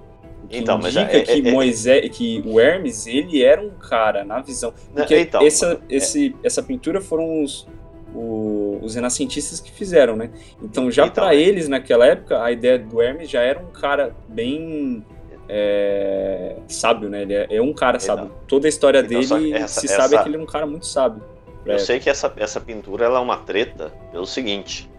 Então, 0.51 0.77
mas 0.77 0.95
indica 0.95 1.17
é- 1.17 1.21
que 1.23 1.31
é- 1.31 1.39
é- 1.39 1.53
Moisés, 1.53 2.09
que 2.17 2.43
o 2.45 2.61
Hermes, 2.61 3.07
ele 3.07 3.43
era 3.43 3.63
um 3.63 3.71
cara 3.71 4.25
na 4.25 4.41
visão. 4.43 4.75
Porque 4.95 5.21
Então, 5.21 5.41
essa, 5.47 5.81
é- 5.89 5.97
esse, 5.97 6.37
essa 6.43 6.63
pintura 6.63 7.01
foram 7.01 7.43
os, 7.43 7.67
o- 8.15 8.79
os 8.83 8.95
renascentistas 8.95 9.59
que 9.61 9.71
fizeram, 9.71 10.17
né? 10.17 10.31
Então, 10.63 10.91
já 10.91 11.05
Então, 11.07 11.15
para 11.25 11.35
é. 11.35 11.41
eles, 11.41 11.69
naquela 11.69 12.07
época, 12.07 12.43
a 12.43 12.53
ideia 12.53 12.79
do 12.79 13.01
Hermes 13.01 13.31
já 13.31 13.41
era 13.41 13.59
um 13.61 13.71
cara 13.71 14.15
bem 14.29 15.03
é, 15.49 16.57
sábio, 16.69 17.09
né? 17.09 17.23
Ele 17.23 17.35
é, 17.35 17.47
é 17.51 17.63
um 17.63 17.73
cara 17.73 17.99
sábio. 17.99 18.31
Toda 18.47 18.67
a 18.67 18.71
história 18.71 19.01
Então, 19.01 19.21
dele 19.21 19.55
essa- 19.55 19.81
se 19.81 19.89
sabe 19.89 20.15
essa- 20.15 20.23
que 20.23 20.29
ele 20.29 20.37
é 20.37 20.41
um 20.41 20.47
cara 20.47 20.67
muito 20.67 20.87
sábio. 20.87 21.23
Eu 21.65 21.75
É. 21.75 21.79
sei 21.79 22.01
que 22.01 22.11
essa, 22.11 22.33
essa 22.37 22.61
pintura 22.61 23.05
ela 23.05 23.19
é 23.19 23.23
uma 23.23 23.37
treta 23.37 23.93
pelo 24.11 24.27
seguinte, 24.27 24.91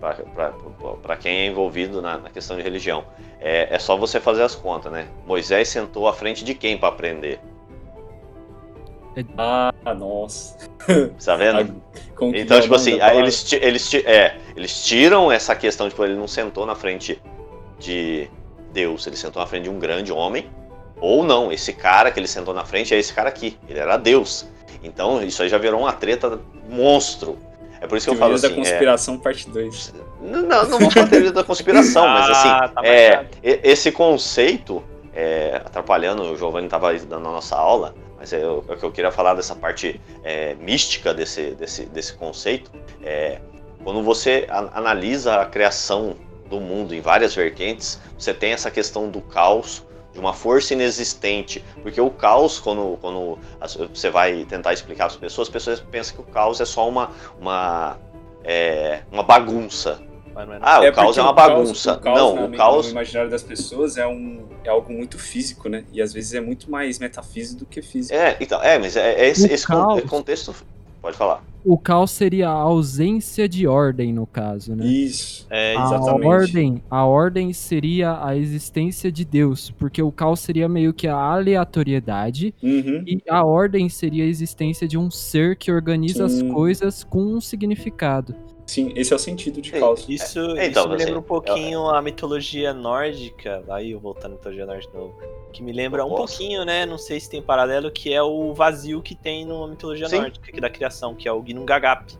para 0.00 1.16
quem 1.16 1.38
é 1.40 1.46
envolvido 1.46 2.00
na, 2.00 2.18
na 2.18 2.30
questão 2.30 2.56
de 2.56 2.62
religião. 2.62 3.04
É, 3.40 3.74
é 3.74 3.78
só 3.78 3.96
você 3.96 4.18
fazer 4.20 4.42
as 4.42 4.54
contas, 4.54 4.90
né? 4.90 5.08
Moisés 5.26 5.68
sentou 5.68 6.08
à 6.08 6.12
frente 6.14 6.42
de 6.44 6.54
quem 6.54 6.76
para 6.78 6.88
aprender? 6.88 7.38
Ah, 9.36 9.72
nossa. 9.96 10.56
Tá 11.24 11.36
vendo? 11.36 11.74
Então, 12.34 12.58
tipo 12.62 12.74
assim, 12.74 12.98
aí 12.98 13.18
eles, 13.18 13.52
eles, 13.52 13.92
é, 13.94 14.36
eles 14.56 14.82
tiram 14.86 15.30
essa 15.30 15.54
questão, 15.54 15.86
tipo, 15.86 16.02
ele 16.02 16.14
não 16.14 16.26
sentou 16.26 16.64
na 16.64 16.74
frente 16.74 17.20
de 17.78 18.26
Deus, 18.76 19.06
ele 19.06 19.16
sentou 19.16 19.40
na 19.40 19.48
frente 19.48 19.62
de 19.64 19.70
um 19.70 19.78
grande 19.78 20.12
homem. 20.12 20.50
Ou 21.00 21.24
não, 21.24 21.50
esse 21.50 21.72
cara 21.72 22.10
que 22.10 22.20
ele 22.20 22.28
sentou 22.28 22.52
na 22.52 22.64
frente 22.64 22.94
é 22.94 22.98
esse 22.98 23.12
cara 23.12 23.30
aqui, 23.30 23.56
ele 23.66 23.78
era 23.78 23.96
Deus. 23.96 24.46
Então, 24.82 25.22
isso 25.22 25.42
aí 25.42 25.48
já 25.48 25.56
virou 25.56 25.80
uma 25.80 25.92
treta 25.94 26.38
monstro. 26.68 27.38
É 27.80 27.86
por 27.86 27.96
isso 27.96 28.06
que 28.06 28.14
eu 28.14 28.18
falo 28.18 28.38
Teorias 28.38 28.42
da 28.42 28.48
assim, 28.48 28.60
é, 28.60 28.62
conspiração, 28.62 29.18
parte 29.18 29.48
2. 29.48 29.94
não, 30.20 30.42
não 30.42 30.78
vou 30.78 30.90
falar 30.90 31.08
teoria 31.08 31.32
da 31.32 31.42
conspiração, 31.42 32.06
mas 32.08 32.30
assim, 32.30 32.48
Ah, 32.48 32.68
tá 32.68 32.86
é, 32.86 33.26
esse 33.42 33.90
conceito, 33.92 34.82
é, 35.14 35.62
atrapalhando, 35.64 36.22
o 36.22 36.36
Giovanni 36.36 36.66
estava 36.66 36.92
dando 36.94 37.28
a 37.28 37.32
nossa 37.32 37.56
aula, 37.56 37.94
mas 38.18 38.32
é 38.32 38.46
o 38.46 38.64
é 38.68 38.72
o 38.72 38.76
que 38.76 38.84
eu 38.84 38.92
queria 38.92 39.10
falar 39.10 39.34
dessa 39.34 39.54
parte 39.54 40.00
é, 40.22 40.54
mística 40.54 41.14
desse, 41.14 41.52
desse, 41.52 41.86
desse 41.86 42.14
conceito. 42.14 42.70
É, 43.02 43.40
quando 43.84 44.02
você 44.02 44.46
analisa 44.48 45.40
a 45.40 45.46
criação 45.46 46.16
do 46.48 46.60
mundo 46.60 46.94
em 46.94 47.00
várias 47.00 47.34
vertentes, 47.34 48.00
você 48.18 48.32
tem 48.34 48.52
essa 48.52 48.70
questão 48.70 49.08
do 49.10 49.20
caos, 49.20 49.84
de 50.12 50.18
uma 50.20 50.32
força 50.32 50.72
inexistente. 50.72 51.62
Porque 51.82 52.00
o 52.00 52.10
caos, 52.10 52.58
quando, 52.58 52.96
quando 53.00 53.38
você 53.92 54.08
vai 54.10 54.44
tentar 54.46 54.72
explicar 54.72 55.04
para 55.06 55.14
as 55.14 55.16
pessoas, 55.16 55.48
as 55.48 55.52
pessoas 55.52 55.80
pensam 55.80 56.14
que 56.16 56.20
o 56.22 56.24
caos 56.24 56.60
é 56.60 56.64
só 56.64 56.88
uma, 56.88 57.10
uma, 57.40 57.98
é, 58.44 59.02
uma 59.12 59.22
bagunça. 59.22 60.00
Mas 60.34 60.46
não 60.48 60.54
é 60.54 60.58
Ah, 60.62 60.80
o 60.80 60.92
caos 60.92 61.16
é 61.18 61.22
uma 61.22 61.32
o 61.32 61.34
caos- 61.34 61.48
bagunça. 61.50 61.92
o 61.94 61.98
caos, 62.00 62.18
não, 62.18 62.34
né, 62.34 62.42
o 62.42 62.48
no 62.48 62.56
caos. 62.56 62.90
imaginário 62.90 63.30
das 63.30 63.42
pessoas 63.42 63.96
é, 63.96 64.06
um, 64.06 64.46
é 64.64 64.68
algo 64.68 64.92
muito 64.92 65.18
físico, 65.18 65.68
né? 65.68 65.84
E 65.92 66.00
às 66.02 66.12
vezes 66.12 66.34
é 66.34 66.40
muito 66.40 66.70
mais 66.70 66.98
metafísico 66.98 67.60
do 67.60 67.66
que 67.66 67.80
físico. 67.80 68.14
É, 68.14 68.36
então, 68.38 68.62
é, 68.62 68.78
mas 68.78 68.96
é, 68.96 69.14
é 69.14 69.28
esse, 69.28 69.50
esse 69.52 69.66
caos- 69.66 70.02
contexto. 70.04 70.54
Pode 71.06 71.18
falar. 71.18 71.40
O 71.64 71.78
caos 71.78 72.10
seria 72.10 72.48
a 72.48 72.52
ausência 72.52 73.48
de 73.48 73.64
ordem, 73.64 74.12
no 74.12 74.26
caso, 74.26 74.74
né? 74.74 74.84
Isso. 74.84 75.46
É, 75.48 75.76
a 75.76 75.84
exatamente. 75.84 76.26
ordem, 76.26 76.82
a 76.90 77.04
ordem 77.06 77.52
seria 77.52 78.18
a 78.24 78.36
existência 78.36 79.12
de 79.12 79.24
Deus, 79.24 79.70
porque 79.70 80.02
o 80.02 80.10
caos 80.10 80.40
seria 80.40 80.68
meio 80.68 80.92
que 80.92 81.06
a 81.06 81.14
aleatoriedade 81.16 82.52
Uhum. 82.60 83.04
e 83.06 83.22
a 83.30 83.44
ordem 83.44 83.88
seria 83.88 84.24
a 84.24 84.26
existência 84.26 84.88
de 84.88 84.98
um 84.98 85.08
ser 85.08 85.54
que 85.54 85.70
organiza 85.70 86.28
Sim. 86.28 86.48
as 86.48 86.52
coisas 86.52 87.04
com 87.04 87.22
um 87.22 87.40
significado. 87.40 88.34
Sim, 88.66 88.92
esse 88.96 89.12
é 89.12 89.16
o 89.16 89.18
sentido 89.18 89.62
de 89.62 89.70
Sim. 89.70 89.78
caos. 89.78 90.04
Isso, 90.08 90.40
É, 90.56 90.66
então, 90.66 90.82
isso 90.82 90.88
me 90.88 90.94
assim, 90.96 91.04
lembra 91.04 91.20
um 91.20 91.22
pouquinho 91.22 91.88
a 91.88 92.02
mitologia 92.02 92.74
nórdica, 92.74 93.62
aí 93.68 93.92
eu 93.92 94.00
voltando 94.00 94.32
à 94.32 94.34
mitologia 94.34 94.66
nórdica 94.66 94.92
de 94.92 94.98
novo, 94.98 95.14
que 95.52 95.62
me 95.62 95.72
lembra 95.72 96.04
um 96.04 96.08
pouquinho, 96.08 96.64
né, 96.64 96.84
não 96.84 96.98
sei 96.98 97.20
se 97.20 97.30
tem 97.30 97.40
paralelo, 97.40 97.92
que 97.92 98.12
é 98.12 98.20
o 98.20 98.52
vazio 98.52 99.00
que 99.00 99.14
tem 99.14 99.44
na 99.44 99.66
mitologia 99.68 100.08
Sim. 100.08 100.18
nórdica, 100.18 100.50
que 100.50 100.58
é 100.58 100.60
da 100.60 100.68
criação, 100.68 101.14
que 101.14 101.28
é 101.28 101.32
o 101.32 101.44
Ginnungagap, 101.46 102.12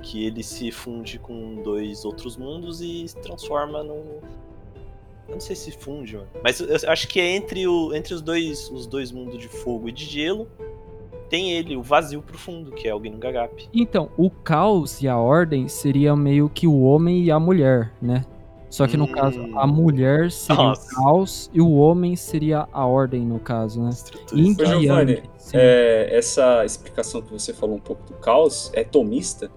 que 0.00 0.24
ele 0.24 0.44
se 0.44 0.70
funde 0.70 1.18
com 1.18 1.56
dois 1.56 2.04
outros 2.04 2.36
mundos 2.36 2.80
e 2.80 3.08
se 3.08 3.16
transforma 3.16 3.82
num... 3.82 4.20
Eu 5.26 5.34
não 5.34 5.40
sei 5.40 5.56
se 5.56 5.72
funde, 5.72 6.16
mano. 6.16 6.28
mas 6.42 6.60
eu 6.60 6.90
acho 6.90 7.06
que 7.08 7.20
é 7.20 7.36
entre, 7.36 7.66
o, 7.66 7.92
entre 7.92 8.14
os, 8.14 8.22
dois, 8.22 8.70
os 8.70 8.86
dois 8.86 9.12
mundos 9.12 9.38
de 9.38 9.48
fogo 9.48 9.88
e 9.88 9.92
de 9.92 10.06
gelo, 10.06 10.48
tem 11.28 11.52
ele, 11.52 11.76
o 11.76 11.82
vazio 11.82 12.22
profundo, 12.22 12.72
que 12.72 12.88
é 12.88 12.94
o 12.94 13.02
Ginnungagap. 13.02 13.68
Então, 13.72 14.08
o 14.16 14.30
caos 14.30 15.00
e 15.02 15.08
a 15.08 15.16
ordem 15.18 15.68
seria 15.68 16.14
meio 16.16 16.48
que 16.48 16.66
o 16.66 16.80
homem 16.82 17.22
e 17.24 17.30
a 17.30 17.38
mulher, 17.38 17.92
né? 18.00 18.24
Só 18.70 18.86
que 18.86 18.96
no 18.98 19.04
Hum. 19.04 19.12
caso, 19.12 19.40
a 19.56 19.66
mulher 19.66 20.30
seria 20.30 20.62
Nossa. 20.62 20.92
o 20.92 21.02
caos 21.04 21.50
e 21.54 21.60
o 21.60 21.72
homem 21.72 22.14
seria 22.16 22.68
a 22.70 22.84
ordem, 22.86 23.22
no 23.22 23.38
caso, 23.38 23.82
né? 23.82 23.88
Estrutura 23.90 24.40
Yin 24.40 24.50
Ô, 24.58 24.62
e 24.62 24.80
Giovanni. 24.82 25.22
É, 25.54 26.08
essa 26.12 26.64
explicação 26.66 27.22
que 27.22 27.32
você 27.32 27.54
falou 27.54 27.76
um 27.76 27.80
pouco 27.80 28.02
do 28.06 28.12
caos 28.18 28.70
é 28.74 28.84
tomista? 28.84 29.50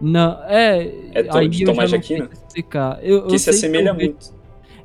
Não, 0.00 0.40
é. 0.44 0.92
É 1.12 1.22
to- 1.24 1.38
aí 1.38 1.48
de 1.48 1.62
eu 1.62 1.66
já 1.66 1.72
Tomás 1.72 1.90
de 1.90 1.96
Aquino? 1.96 2.28
explicar. 2.32 2.98
Eu, 3.02 3.26
Que 3.26 3.34
eu 3.34 3.38
se 3.38 3.44
sei 3.46 3.52
assemelha 3.54 3.88
eu 3.90 3.94
ve- 3.96 4.04
muito. 4.04 4.32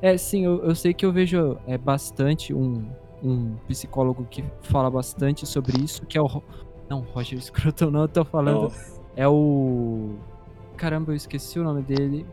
É, 0.01 0.17
sim, 0.17 0.45
eu, 0.45 0.63
eu 0.63 0.73
sei 0.75 0.93
que 0.93 1.05
eu 1.05 1.11
vejo 1.11 1.57
é, 1.67 1.77
bastante 1.77 2.53
um, 2.53 2.83
um 3.23 3.55
psicólogo 3.67 4.25
que 4.29 4.43
fala 4.61 4.89
bastante 4.89 5.45
sobre 5.45 5.81
isso, 5.83 6.05
que 6.05 6.17
é 6.17 6.21
o. 6.21 6.41
Não, 6.89 7.01
Roger 7.01 7.41
Scruton, 7.41 7.89
não, 7.91 8.01
eu 8.01 8.07
tô 8.07 8.23
falando. 8.23 8.71
É 9.15 9.27
o. 9.27 10.15
Caramba, 10.75 11.11
eu 11.11 11.15
esqueci 11.15 11.59
o 11.59 11.63
nome 11.63 11.81
dele. 11.81 12.25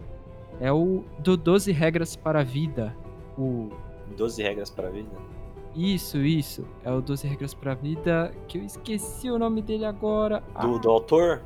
É 0.60 0.72
o 0.72 1.02
do 1.18 1.36
12 1.36 1.72
Regras 1.72 2.14
para 2.14 2.40
a 2.40 2.44
Vida. 2.44 2.94
O. 3.38 3.70
12 4.16 4.42
regras 4.42 4.70
para 4.70 4.88
a 4.88 4.90
vida. 4.90 5.08
Isso, 5.74 6.18
isso. 6.18 6.64
É 6.84 6.92
o 6.92 7.00
12 7.00 7.26
Regras 7.26 7.52
para 7.54 7.72
a 7.72 7.74
Vida, 7.74 8.30
que 8.46 8.58
eu 8.58 8.62
esqueci 8.62 9.28
o 9.30 9.38
nome 9.38 9.60
dele 9.62 9.84
agora. 9.86 10.40
Do, 10.60 10.74
Ah, 10.76 10.78
do 10.78 10.90
autor, 10.90 11.42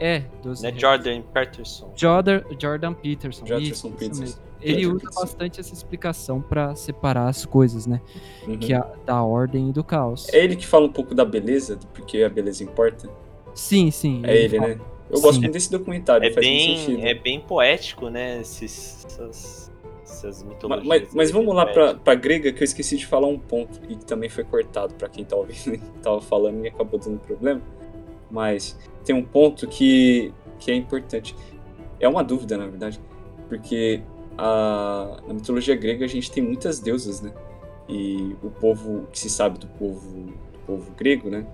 É, 0.00 0.20
12 0.42 0.62
né, 0.62 0.70
Regras. 0.70 0.80
Jordan 0.82 1.22
Peterson. 1.32 1.92
Jordan, 1.94 2.42
Jordan 2.60 2.94
Peterson. 2.94 3.46
Jordan 3.46 3.62
isso, 3.62 3.86
isso 3.86 3.90
Peterson. 3.90 4.20
mesmo. 4.22 4.40
Ele 4.72 4.86
usa 4.86 5.08
bastante 5.14 5.60
essa 5.60 5.72
explicação 5.72 6.40
pra 6.40 6.74
separar 6.74 7.28
as 7.28 7.44
coisas, 7.46 7.86
né? 7.86 8.00
Uhum. 8.46 8.58
Que 8.58 8.72
é 8.72 8.76
a, 8.76 8.86
da 9.04 9.22
ordem 9.22 9.68
e 9.68 9.72
do 9.72 9.84
caos. 9.84 10.28
É 10.32 10.42
ele 10.42 10.56
que 10.56 10.66
fala 10.66 10.86
um 10.86 10.92
pouco 10.92 11.14
da 11.14 11.24
beleza, 11.24 11.76
do 11.76 11.86
porque 11.88 12.22
a 12.22 12.28
beleza 12.28 12.62
importa? 12.64 13.08
Sim, 13.54 13.90
sim. 13.90 14.22
É 14.24 14.36
ele, 14.36 14.58
fala. 14.58 14.68
né? 14.74 14.80
Eu 15.08 15.20
gosto 15.20 15.34
Sim. 15.34 15.40
muito 15.42 15.52
desse 15.52 15.70
documentário, 15.70 16.26
É 16.26 16.32
faz 16.32 16.44
muito 16.44 16.58
bem, 16.58 16.78
sentido. 16.78 17.06
é 17.06 17.14
bem 17.14 17.40
poético, 17.40 18.08
né? 18.10 18.40
Esses, 18.40 19.04
essas, 19.06 19.72
essas 20.02 20.42
mitologias. 20.42 20.86
Mas, 20.86 21.14
mas 21.14 21.30
vamos 21.30 21.54
lá 21.54 21.64
pra, 21.66 22.14
grega, 22.16 22.52
que 22.52 22.60
eu 22.60 22.64
esqueci 22.64 22.96
de 22.96 23.06
falar 23.06 23.28
um 23.28 23.38
ponto 23.38 23.80
e 23.88 23.94
que 23.94 24.04
também 24.04 24.28
foi 24.28 24.42
cortado 24.42 24.94
pra 24.94 25.08
quem 25.08 25.24
tá 25.24 25.36
ouvindo 25.36 25.76
e 25.76 25.78
tava 26.02 26.20
falando 26.20 26.64
e 26.64 26.68
acabou 26.68 26.98
dando 26.98 27.20
problema. 27.20 27.62
Mas 28.28 28.76
tem 29.04 29.14
um 29.14 29.22
ponto 29.22 29.68
que, 29.68 30.32
que 30.58 30.72
é 30.72 30.74
importante. 30.74 31.36
É 32.00 32.08
uma 32.08 32.24
dúvida, 32.24 32.56
na 32.58 32.66
verdade, 32.66 33.00
porque 33.48 34.02
a, 34.36 35.18
na 35.26 35.34
mitologia 35.34 35.74
grega 35.74 36.04
a 36.04 36.08
gente 36.08 36.30
tem 36.30 36.42
muitas 36.42 36.80
deusas, 36.80 37.20
né? 37.20 37.32
E 37.88 38.34
o 38.42 38.50
povo, 38.50 39.06
que 39.12 39.18
se 39.18 39.30
sabe 39.30 39.58
do 39.58 39.66
povo, 39.68 40.10
do 40.10 40.58
povo 40.66 40.92
grego, 40.96 41.30
né? 41.30 41.46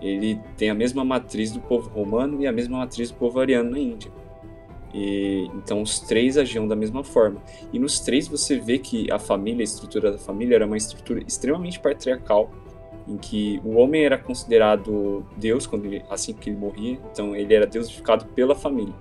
Ele 0.00 0.40
tem 0.56 0.70
a 0.70 0.74
mesma 0.74 1.04
matriz 1.04 1.52
do 1.52 1.60
povo 1.60 1.90
romano 1.90 2.40
e 2.40 2.46
a 2.46 2.52
mesma 2.52 2.78
matriz 2.78 3.10
do 3.10 3.16
povo 3.16 3.40
ariano 3.40 3.70
na 3.70 3.78
Índia. 3.78 4.10
E, 4.94 5.48
então 5.54 5.82
os 5.82 6.00
três 6.00 6.38
agiam 6.38 6.66
da 6.66 6.74
mesma 6.74 7.04
forma. 7.04 7.42
E 7.72 7.78
nos 7.78 8.00
três 8.00 8.26
você 8.26 8.58
vê 8.58 8.78
que 8.78 9.10
a 9.10 9.18
família, 9.18 9.62
a 9.62 9.64
estrutura 9.64 10.12
da 10.12 10.18
família 10.18 10.56
era 10.56 10.66
uma 10.66 10.76
estrutura 10.76 11.22
extremamente 11.26 11.78
patriarcal, 11.78 12.50
em 13.06 13.16
que 13.16 13.60
o 13.64 13.76
homem 13.76 14.04
era 14.04 14.16
considerado 14.16 15.24
Deus 15.36 15.66
quando 15.66 15.86
ele, 15.86 16.04
assim 16.08 16.32
que 16.32 16.50
ele 16.50 16.56
morria, 16.56 16.98
então 17.10 17.34
ele 17.34 17.52
era 17.52 17.66
deusificado 17.66 18.26
pela 18.26 18.54
família. 18.54 18.94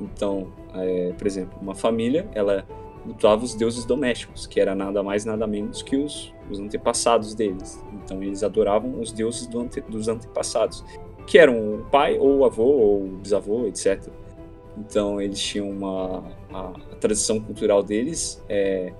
Então, 0.00 0.52
é, 0.74 1.12
por 1.16 1.26
exemplo, 1.26 1.58
uma 1.60 1.74
família, 1.74 2.28
ela 2.34 2.66
cultuava 3.02 3.44
os 3.44 3.54
deuses 3.54 3.84
domésticos, 3.84 4.46
que 4.46 4.60
era 4.60 4.74
nada 4.74 5.02
mais 5.02 5.24
nada 5.24 5.46
menos 5.46 5.82
que 5.82 5.96
os, 5.96 6.34
os 6.50 6.58
antepassados 6.58 7.34
deles. 7.34 7.82
Então 7.92 8.22
eles 8.22 8.42
adoravam 8.42 9.00
os 9.00 9.12
deuses 9.12 9.46
do 9.46 9.60
ante, 9.60 9.80
dos 9.80 10.08
antepassados, 10.08 10.84
que 11.26 11.38
eram 11.38 11.74
o 11.74 11.84
pai 11.90 12.18
ou 12.18 12.38
o 12.38 12.44
avô 12.44 12.64
ou 12.64 13.04
o 13.04 13.08
bisavô, 13.08 13.66
etc. 13.66 14.02
Então 14.76 15.20
eles 15.20 15.40
tinham 15.40 15.70
uma 15.70 16.24
a, 16.52 16.60
a 16.92 16.96
tradição 16.96 17.40
cultural 17.40 17.82
deles 17.82 18.42
é, 18.48 18.92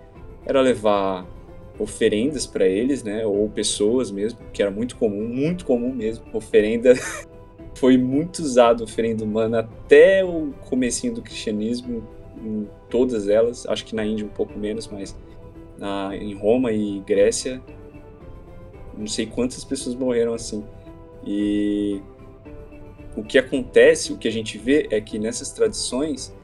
era 0.45 0.61
levar 0.61 1.27
oferendas 1.79 2.47
para 2.47 2.67
eles, 2.67 3.05
né, 3.05 3.25
ou 3.25 3.49
pessoas 3.49 4.11
mesmo, 4.11 4.41
que 4.53 4.61
era 4.61 4.71
muito 4.71 4.97
comum, 4.97 5.29
muito 5.29 5.65
comum 5.65 5.95
mesmo. 5.95 6.25
Oferenda 6.33 6.95
foi 7.79 7.97
muito 7.97 8.41
usado 8.41 8.85
oferenda 8.85 9.25
humana 9.25 9.61
até 9.61 10.25
o 10.25 10.53
comecinho 10.69 11.15
do 11.15 11.23
cristianismo, 11.23 12.07
em 12.45 12.69
todas 12.91 13.29
elas. 13.29 13.67
Acho 13.67 13.85
que 13.85 13.95
na 13.95 14.05
Índia 14.05 14.27
um 14.27 14.31
pouco 14.31 14.59
menos, 14.59 14.89
mas 14.89 15.17
na, 15.79 16.17
em 16.17 16.35
Roma 16.35 16.73
e 16.73 17.01
Grécia, 17.01 17.63
não 18.97 19.07
sei 19.07 19.27
quantas 19.27 19.65
pessoas 19.65 19.95
morreram 19.95 20.35
assim. 20.35 20.65
E 21.25 22.01
o 23.17 23.23
que 23.23 23.39
acontece, 23.39 24.13
o 24.13 24.19
que 24.19 24.29
a 24.29 24.33
gente 24.33 24.59
vê 24.59 24.89
é 24.91 25.01
que 25.01 25.19
nessas 25.19 25.51
tradições 25.51 26.37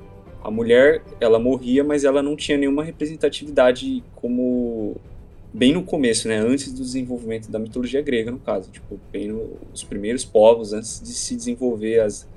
a 0.45 0.51
mulher, 0.51 1.03
ela 1.19 1.39
morria, 1.39 1.83
mas 1.83 2.05
ela 2.05 2.23
não 2.23 2.37
tinha 2.37 2.59
nenhuma 2.59 2.85
representatividade 2.85 4.05
como 4.15 4.95
bem 5.55 5.73
no 5.73 5.83
começo, 5.83 6.29
né, 6.29 6.39
antes 6.39 6.73
do 6.73 6.83
desenvolvimento 6.83 7.51
da 7.51 7.59
mitologia 7.59 8.03
grega, 8.03 8.31
no 8.31 8.39
caso, 8.39 8.71
tipo, 8.71 9.01
bem 9.11 9.29
no, 9.29 9.57
os 9.73 9.85
primeiros 9.85 10.25
povos 10.25 10.73
antes 10.73 11.01
de 11.01 11.13
se 11.13 11.37
desenvolver 11.37 12.01
as, 12.01 12.29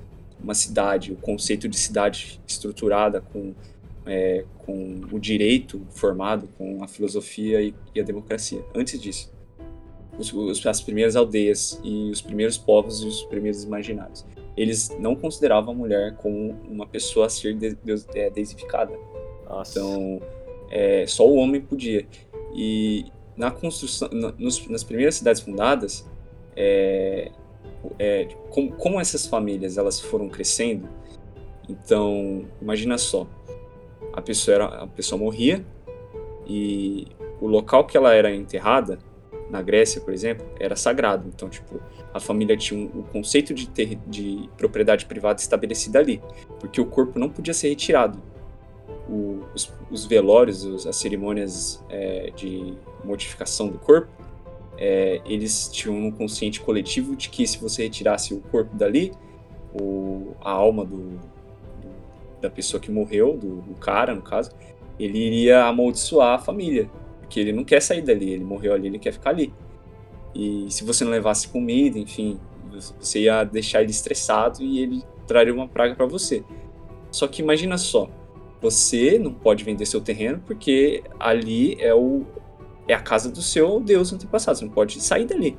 uma 0.42 0.54
cidade, 0.54 1.12
o 1.12 1.16
conceito 1.16 1.68
de 1.68 1.76
cidade 1.76 2.40
estruturada 2.46 3.20
com 3.20 3.54
é, 4.06 4.46
com 4.64 5.02
o 5.12 5.18
direito 5.18 5.86
formado, 5.90 6.48
com 6.56 6.82
a 6.82 6.88
filosofia 6.88 7.60
e, 7.60 7.74
e 7.94 8.00
a 8.00 8.02
democracia. 8.02 8.64
Antes 8.74 8.98
disso, 8.98 9.30
os, 10.18 10.32
os, 10.32 10.64
as 10.64 10.80
primeiras 10.80 11.14
aldeias 11.14 11.78
e 11.84 12.10
os 12.10 12.22
primeiros 12.22 12.56
povos 12.56 13.02
e 13.02 13.06
os 13.06 13.22
primeiros 13.24 13.64
imaginários 13.64 14.24
eles 14.58 14.90
não 14.98 15.14
consideravam 15.14 15.72
a 15.72 15.76
mulher 15.76 16.16
como 16.16 16.50
uma 16.68 16.84
pessoa 16.84 17.26
a 17.26 17.28
ser 17.28 17.54
de, 17.54 17.76
de, 17.76 18.04
é, 18.14 18.28
desificada. 18.28 18.92
Nossa. 19.48 19.78
Então, 19.78 20.20
é, 20.68 21.06
só 21.06 21.26
o 21.26 21.36
homem 21.36 21.60
podia. 21.60 22.04
E 22.54 23.06
na 23.36 23.50
construção, 23.50 24.08
na, 24.12 24.32
nos, 24.38 24.66
nas 24.68 24.82
primeiras 24.82 25.14
cidades 25.14 25.40
fundadas, 25.40 26.06
é, 26.56 27.30
é, 27.98 28.28
como, 28.50 28.72
como, 28.72 29.00
essas 29.00 29.26
famílias 29.26 29.78
elas 29.78 30.00
foram 30.00 30.28
crescendo, 30.28 30.88
então 31.68 32.46
imagina 32.60 32.98
só, 32.98 33.28
a 34.12 34.20
pessoa 34.20 34.54
era, 34.54 34.64
a 34.66 34.86
pessoa 34.86 35.18
morria 35.18 35.64
e 36.46 37.06
o 37.40 37.46
local 37.46 37.86
que 37.86 37.96
ela 37.96 38.12
era 38.14 38.34
enterrada 38.34 38.98
na 39.50 39.62
Grécia, 39.62 40.00
por 40.00 40.12
exemplo, 40.12 40.46
era 40.58 40.76
sagrado. 40.76 41.28
Então, 41.28 41.48
tipo, 41.48 41.80
a 42.12 42.20
família 42.20 42.56
tinha 42.56 42.80
o 42.80 42.98
um, 42.98 43.00
um 43.00 43.02
conceito 43.02 43.54
de, 43.54 43.68
ter, 43.68 43.98
de 44.06 44.48
propriedade 44.56 45.06
privada 45.06 45.40
estabelecido 45.40 45.96
ali, 45.96 46.20
porque 46.58 46.80
o 46.80 46.86
corpo 46.86 47.18
não 47.18 47.28
podia 47.28 47.54
ser 47.54 47.68
retirado. 47.68 48.20
O, 49.08 49.42
os, 49.54 49.72
os, 49.90 50.04
velórios, 50.04 50.64
os, 50.64 50.86
as 50.86 50.96
cerimônias 50.96 51.82
é, 51.88 52.30
de 52.36 52.74
mortificação 53.02 53.68
do 53.68 53.78
corpo, 53.78 54.08
é, 54.76 55.20
eles 55.24 55.68
tinham 55.68 55.96
um 55.96 56.10
consciente 56.10 56.60
coletivo 56.60 57.16
de 57.16 57.30
que 57.30 57.46
se 57.46 57.58
você 57.58 57.84
retirasse 57.84 58.34
o 58.34 58.40
corpo 58.40 58.76
dali, 58.76 59.12
o, 59.72 60.34
a 60.40 60.50
alma 60.50 60.84
do, 60.84 60.96
do, 60.96 61.20
da 62.40 62.50
pessoa 62.50 62.80
que 62.80 62.90
morreu, 62.90 63.36
do, 63.36 63.62
do 63.62 63.74
cara, 63.74 64.14
no 64.14 64.22
caso, 64.22 64.50
ele 64.98 65.18
iria 65.18 65.64
amaldiçoar 65.64 66.34
a 66.34 66.38
família 66.38 66.90
porque 67.28 67.40
ele 67.40 67.52
não 67.52 67.62
quer 67.62 67.82
sair 67.82 68.00
dali, 68.00 68.30
ele 68.30 68.42
morreu 68.42 68.72
ali, 68.72 68.86
ele 68.86 68.98
quer 68.98 69.12
ficar 69.12 69.30
ali. 69.30 69.52
E 70.34 70.66
se 70.70 70.82
você 70.82 71.04
não 71.04 71.12
levasse 71.12 71.46
comida, 71.46 71.98
enfim, 71.98 72.40
você 72.98 73.20
ia 73.20 73.44
deixar 73.44 73.82
ele 73.82 73.90
estressado 73.90 74.62
e 74.62 74.80
ele 74.80 75.04
traria 75.26 75.52
uma 75.52 75.68
praga 75.68 75.94
para 75.94 76.06
você. 76.06 76.42
Só 77.10 77.28
que 77.28 77.42
imagina 77.42 77.76
só, 77.76 78.08
você 78.60 79.18
não 79.18 79.32
pode 79.32 79.64
vender 79.64 79.86
seu 79.86 80.00
terreno 80.00 80.42
porque 80.46 81.02
ali 81.18 81.76
é 81.80 81.94
o 81.94 82.24
é 82.86 82.94
a 82.94 83.00
casa 83.00 83.30
do 83.30 83.42
seu 83.42 83.80
Deus 83.80 84.12
antepassado, 84.12 84.58
você 84.58 84.64
não 84.64 84.72
pode 84.72 85.00
sair 85.00 85.26
dali. 85.26 85.58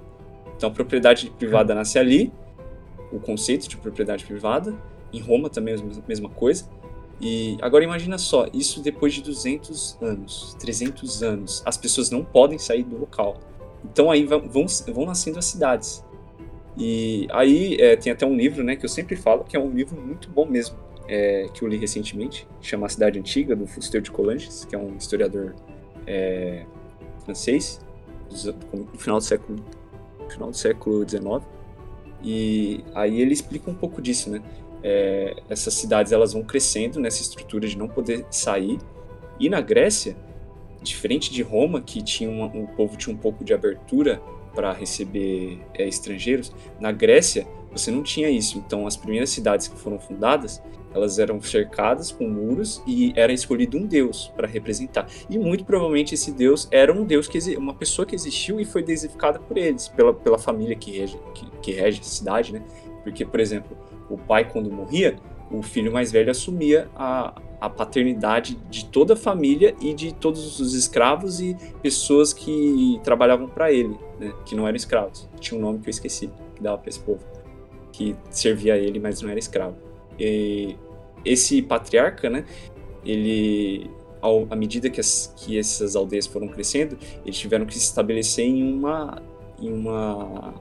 Então 0.58 0.72
propriedade 0.74 1.32
privada 1.38 1.76
nasce 1.76 2.00
ali, 2.00 2.34
o 3.12 3.20
conceito 3.20 3.68
de 3.68 3.78
propriedade 3.78 4.26
privada, 4.26 4.76
em 5.14 5.20
Roma 5.20 5.50
também 5.50 5.76
é 5.76 5.78
a 5.78 6.08
mesma 6.08 6.30
coisa. 6.30 6.68
E 7.22 7.58
agora 7.62 7.84
imagina 7.84 8.18
só, 8.18 8.48
isso 8.54 8.82
depois 8.82 9.14
de 9.14 9.22
200 9.22 9.98
anos, 10.02 10.56
300 10.60 11.22
anos, 11.22 11.62
as 11.66 11.78
pessoas 11.78 12.10
não 12.10 12.24
podem 12.24 12.58
sair 12.58 12.84
do 12.84 12.98
local. 12.98 13.38
Então 13.84 14.10
aí 14.10 14.26
vão, 14.26 14.42
vão 14.48 15.06
nascendo 15.06 15.38
as 15.38 15.46
cidades. 15.46 16.04
E 16.78 17.28
aí 17.32 17.76
é, 17.80 17.96
tem 17.96 18.12
até 18.12 18.26
um 18.26 18.36
livro, 18.36 18.64
né, 18.64 18.76
que 18.76 18.86
eu 18.86 18.90
sempre 18.90 19.16
falo 19.16 19.44
que 19.44 19.58
é 19.58 19.60
um 19.60 19.70
livro 19.70 20.00
muito 20.00 20.30
bom 20.30 20.46
mesmo, 20.46 20.78
é, 21.10 21.48
que 21.54 21.64
eu 21.64 21.68
li 21.68 21.78
recentemente, 21.78 22.48
chama 22.62 22.86
A 22.86 22.90
Cidade 22.90 23.20
Antiga, 23.20 23.56
do 23.56 23.66
Fustel 23.66 24.02
de 24.02 24.12
Coulanges, 24.12 24.64
que 24.64 24.76
é 24.76 24.78
um 24.78 24.96
historiador 24.96 25.56
é, 26.06 26.66
francês, 27.26 27.82
do 28.72 28.98
final 28.98 29.18
do 29.18 29.24
século 29.24 29.58
final 30.30 30.52
do 30.52 30.56
século 30.56 31.10
XIX. 31.10 31.44
E 32.24 32.84
aí 32.94 33.20
ele 33.20 33.34
explica 33.34 33.72
um 33.72 33.74
pouco 33.74 34.00
disso, 34.00 34.30
né? 34.30 34.44
é, 34.84 35.36
essas 35.50 35.74
cidades 35.74 36.12
elas 36.12 36.34
vão 36.34 36.44
crescendo 36.44 37.00
nessa 37.00 37.22
estrutura 37.22 37.68
de 37.68 37.78
não 37.78 37.88
poder 37.88 38.26
sair. 38.30 38.80
E 39.40 39.50
na 39.50 39.62
Grécia, 39.62 40.16
diferente 40.82 41.32
de 41.32 41.42
Roma, 41.42 41.82
que 41.82 42.02
tinha 42.02 42.30
uma, 42.30 42.46
o 42.48 42.68
povo 42.68 42.98
tinha 42.98 43.14
um 43.14 43.18
pouco 43.18 43.44
de 43.44 43.54
abertura 43.54 44.22
para 44.54 44.74
receber 44.74 45.62
é, 45.74 45.88
estrangeiros, 45.88 46.52
na 46.80 46.92
Grécia 46.92 47.48
você 47.72 47.92
não 47.92 48.02
tinha 48.02 48.30
isso. 48.30 48.58
Então 48.58 48.88
as 48.88 48.98
primeiras 48.98 49.30
cidades 49.30 49.68
que 49.68 49.78
foram 49.78 50.00
fundadas, 50.00 50.62
elas 50.94 51.20
eram 51.20 51.42
cercadas 51.42 52.12
com 52.12 52.28
muros 52.28 52.82
e 52.86 53.14
era 53.16 53.32
escolhido 53.32 53.78
um 53.78 53.86
deus 53.86 54.32
para 54.36 54.48
representar. 54.48 55.08
E 55.30 55.38
muito 55.38 55.64
provavelmente 55.66 56.16
esse 56.16 56.32
deus 56.32 56.68
era 56.72 56.92
um 56.94 57.06
deus 57.06 57.28
que 57.28 57.40
uma 57.58 57.74
pessoa 57.74 58.06
que 58.06 58.16
existiu 58.16 58.60
e 58.60 58.66
foi 58.66 58.84
deificada 58.84 59.40
por 59.40 59.58
eles, 59.58 59.88
pela, 59.88 60.14
pela 60.14 60.38
família 60.38 60.76
que 60.76 60.92
rege, 60.98 61.20
que, 61.34 61.46
que 61.62 61.72
rege 61.72 62.02
a 62.02 62.04
cidade, 62.04 62.54
né? 62.54 62.62
Porque, 63.04 63.26
por 63.26 63.40
exemplo, 63.40 63.78
o 64.10 64.18
pai, 64.18 64.50
quando 64.50 64.72
morria, 64.72 65.16
o 65.52 65.62
filho 65.62 65.92
mais 65.92 66.12
velho 66.12 66.30
assumia 66.30 66.90
a, 66.96 67.34
a 67.60 67.70
paternidade 67.70 68.56
de 68.70 68.86
toda 68.86 69.14
a 69.14 69.18
família 69.18 69.76
e 69.82 69.94
de 69.94 70.14
todos 70.14 70.60
os 70.60 70.74
escravos 70.74 71.40
e 71.40 71.56
pessoas 71.82 72.34
que 72.34 73.00
trabalhavam 73.04 73.48
para 73.48 73.72
ele, 73.72 73.98
né, 74.20 74.34
que 74.46 74.56
não 74.56 74.68
eram 74.68 74.76
escravos. 74.76 75.28
Tinha 75.40 75.60
um 75.60 75.62
nome 75.62 75.80
que 75.80 75.88
eu 75.88 75.92
esqueci, 75.92 76.30
que 76.56 76.62
dava 76.62 76.78
para 76.78 76.90
esse 76.90 77.00
povo, 77.00 77.24
que 77.92 78.16
servia 78.30 78.76
a 78.76 78.78
ele, 78.78 79.00
mas 79.00 79.22
não 79.22 79.30
era 79.30 79.40
escravo. 79.40 79.89
E 80.20 80.76
esse 81.24 81.62
patriarca, 81.62 82.30
né, 82.30 82.46
ele, 83.06 83.90
ao, 84.22 84.48
à 84.50 84.56
medida 84.56 84.90
que, 84.90 85.00
as, 85.00 85.34
que 85.38 85.58
essas 85.58 85.96
aldeias 85.96 86.28
foram 86.28 86.48
crescendo, 86.48 86.98
eles 87.26 87.38
tiveram 87.38 87.66
que 87.66 87.74
se 87.74 87.86
estabelecer 87.86 88.46
em 88.46 88.64
uma, 88.74 89.22
em 89.60 89.72
uma 89.72 90.54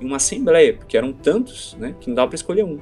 em 0.00 0.04
uma 0.04 0.16
assembleia, 0.16 0.74
porque 0.74 0.96
eram 0.96 1.12
tantos, 1.12 1.74
né, 1.78 1.94
que 1.98 2.08
não 2.08 2.14
dava 2.14 2.28
para 2.28 2.36
escolher 2.36 2.64
um. 2.64 2.78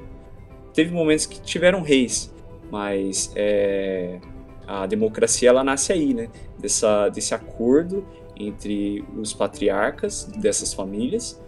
Teve 0.73 0.93
momentos 0.93 1.25
que 1.25 1.39
tiveram 1.41 1.81
reis, 1.81 2.33
mas 2.69 3.31
é, 3.35 4.19
a 4.67 4.85
democracia 4.85 5.49
ela 5.49 5.63
nasce 5.63 5.93
aí, 5.93 6.13
né, 6.13 6.29
dessa, 6.59 7.09
desse 7.09 7.33
acordo 7.33 8.05
entre 8.37 9.03
os 9.17 9.33
patriarcas 9.33 10.25
dessas 10.25 10.73
famílias 10.73 11.41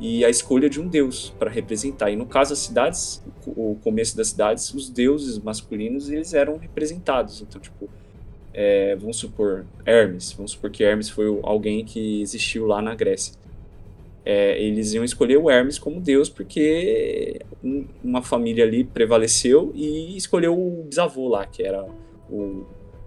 e 0.00 0.24
a 0.24 0.30
escolha 0.30 0.68
de 0.68 0.80
um 0.80 0.88
deus 0.88 1.34
para 1.38 1.50
representar. 1.50 2.10
E 2.10 2.16
no 2.16 2.26
caso 2.26 2.50
das 2.50 2.60
cidades, 2.60 3.22
o 3.46 3.76
começo 3.82 4.16
das 4.16 4.28
cidades, 4.28 4.72
os 4.74 4.90
deuses 4.90 5.38
masculinos 5.38 6.10
eles 6.10 6.34
eram 6.34 6.56
representados. 6.56 7.40
Então, 7.40 7.60
tipo, 7.60 7.88
é, 8.52 8.96
vamos 8.96 9.16
supor 9.16 9.64
Hermes, 9.86 10.32
vamos 10.32 10.52
supor 10.52 10.70
que 10.70 10.82
Hermes 10.82 11.08
foi 11.08 11.26
alguém 11.42 11.84
que 11.84 12.20
existiu 12.20 12.66
lá 12.66 12.82
na 12.82 12.94
Grécia 12.94 13.34
é, 14.24 14.60
eles 14.60 14.94
iam 14.94 15.04
escolher 15.04 15.36
o 15.36 15.50
Hermes 15.50 15.78
como 15.78 16.00
deus 16.00 16.30
porque 16.30 17.40
uma 18.02 18.22
família 18.22 18.64
ali 18.64 18.82
prevaleceu 18.82 19.70
e 19.74 20.16
escolheu 20.16 20.58
o 20.58 20.84
bisavô 20.84 21.28
lá, 21.28 21.46
que 21.46 21.62
era 21.62 21.86
o, 22.30 22.64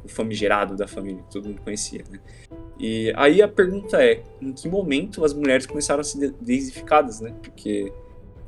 famigerado 0.07 0.75
da 0.75 0.87
família, 0.87 1.21
que 1.23 1.31
todo 1.31 1.49
mundo 1.49 1.61
conhecia, 1.61 2.03
né? 2.09 2.19
E 2.79 3.11
aí 3.15 3.41
a 3.41 3.47
pergunta 3.47 4.03
é, 4.03 4.21
em 4.41 4.53
que 4.53 4.67
momento 4.67 5.25
as 5.25 5.33
mulheres 5.33 5.65
começaram 5.65 6.01
a 6.01 6.03
ser 6.03 6.33
deificadas, 6.39 7.19
né? 7.19 7.33
Porque 7.41 7.91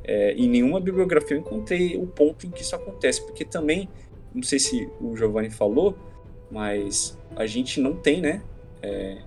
é, 0.03 0.33
em 0.33 0.47
nenhuma 0.47 0.79
bibliografia 0.79 1.37
eu 1.37 1.41
encontrei 1.41 1.97
o 1.97 2.05
ponto 2.05 2.45
em 2.45 2.49
que 2.49 2.61
isso 2.61 2.75
acontece, 2.75 3.21
porque 3.25 3.43
também, 3.43 3.89
não 4.33 4.43
sei 4.43 4.59
se 4.59 4.89
o 5.01 5.15
Giovanni 5.15 5.49
falou, 5.49 5.97
mas 6.51 7.17
a 7.35 7.45
gente 7.45 7.79
não 7.79 7.95
tem, 7.95 8.21
né, 8.21 8.41
é, 8.81 9.17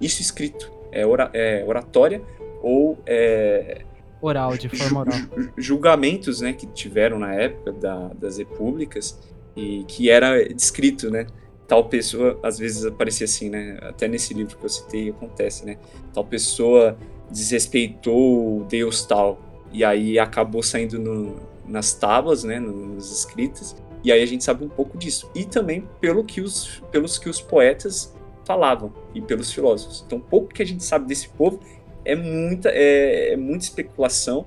isso 0.00 0.20
escrito. 0.20 0.72
É, 0.92 1.04
ora, 1.04 1.30
é 1.32 1.64
oratória 1.66 2.22
ou 2.62 2.96
é, 3.06 3.82
oral, 4.20 4.56
de 4.56 4.68
forma 4.68 5.00
oral. 5.00 5.18
julgamentos 5.56 6.40
né, 6.40 6.52
que 6.52 6.66
tiveram 6.68 7.18
na 7.18 7.34
época 7.34 7.72
da, 7.72 8.08
das 8.14 8.38
repúblicas 8.38 9.18
e 9.56 9.84
que 9.88 10.08
era 10.08 10.42
descrito, 10.54 11.10
né? 11.10 11.26
Tal 11.66 11.88
pessoa, 11.88 12.38
às 12.42 12.58
vezes 12.58 12.84
aparecia 12.84 13.24
assim, 13.24 13.48
né? 13.48 13.78
Até 13.82 14.06
nesse 14.06 14.34
livro 14.34 14.56
que 14.56 14.64
eu 14.64 14.68
citei 14.68 15.10
acontece, 15.10 15.64
né? 15.64 15.78
Tal 16.12 16.24
pessoa 16.24 16.96
desrespeitou 17.30 18.64
Deus 18.68 19.04
tal 19.04 19.40
e 19.72 19.82
aí 19.82 20.18
acabou 20.18 20.62
saindo 20.62 20.98
no, 20.98 21.36
nas 21.66 21.94
tábuas, 21.94 22.44
né? 22.44 22.60
Nos 22.60 23.10
escritos 23.10 23.74
e 24.04 24.12
aí 24.12 24.22
a 24.22 24.26
gente 24.26 24.44
sabe 24.44 24.62
um 24.62 24.68
pouco 24.68 24.98
disso 24.98 25.30
e 25.34 25.46
também 25.46 25.88
pelo 25.98 26.22
que 26.22 26.42
os, 26.42 26.82
pelos 26.92 27.16
que 27.18 27.28
os 27.28 27.40
poetas 27.40 28.14
falavam 28.44 28.92
e 29.14 29.22
pelos 29.22 29.50
filósofos. 29.50 30.04
Então, 30.06 30.20
pouco 30.20 30.48
que 30.48 30.62
a 30.62 30.66
gente 30.66 30.84
sabe 30.84 31.06
desse 31.06 31.30
povo 31.30 31.58
é 32.04 32.14
muita, 32.14 32.68
é, 32.68 33.32
é 33.32 33.36
muita 33.36 33.64
especulação 33.64 34.44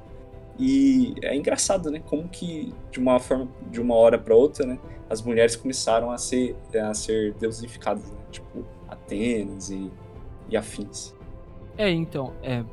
e 0.60 1.16
é 1.22 1.36
engraçado, 1.36 1.92
né? 1.92 2.02
Como 2.06 2.28
que 2.28 2.74
de 2.92 3.00
uma 3.00 3.20
forma, 3.20 3.48
de 3.70 3.80
uma 3.80 3.96
hora 3.96 4.18
para 4.18 4.36
outra, 4.36 4.66
né? 4.66 4.80
As 5.10 5.22
mulheres 5.22 5.56
começaram 5.56 6.12
a 6.12 6.18
ser, 6.18 6.56
a 6.76 6.94
ser 6.94 7.34
deusificadas, 7.36 8.10
né? 8.10 8.18
tipo 8.32 8.66
Atenas 8.88 9.70
e, 9.70 9.92
e 10.50 10.58
afins. 10.58 11.14
É, 11.78 11.90
então, 11.90 12.34
é, 12.42 12.64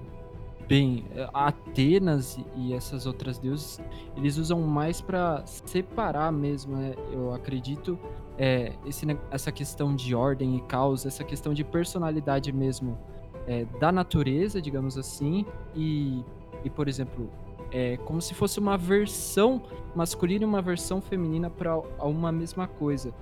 Bem, 0.67 1.05
Atenas 1.35 2.39
e 2.57 2.73
essas 2.73 3.05
outras 3.05 3.39
deuses, 3.39 3.79
eles 4.17 4.39
usam 4.39 4.63
mais 4.63 5.01
para 5.01 5.45
separar 5.45 6.33
mesmo, 6.33 6.77
né? 6.77 6.95
Eu 7.13 7.35
acredito, 7.35 7.99
é, 8.39 8.73
esse, 8.87 9.07
essa 9.31 9.53
questão 9.53 9.95
de 9.95 10.15
ordem 10.15 10.57
e 10.57 10.61
caos, 10.63 11.05
essa 11.05 11.23
questão 11.23 11.53
de 11.53 11.63
personalidade 11.63 12.51
mesmo 12.51 12.99
é, 13.47 13.67
da 13.79 13.93
natureza, 13.93 14.61
digamos 14.61 14.97
assim, 14.97 15.45
e, 15.75 16.25
e 16.65 16.71
por 16.71 16.89
exemplo, 16.89 17.29
é 17.75 17.97
como 18.05 18.23
se 18.23 18.33
fosse 18.35 18.61
uma 18.61 18.79
versão 18.79 19.61
masculina 19.97 20.45
e 20.45 20.47
uma 20.47 20.63
versão 20.63 21.03
feminina 21.03 21.51
para 21.51 21.77
uma 21.99 22.31
mesma 22.31 22.69
coisa. 22.69 23.13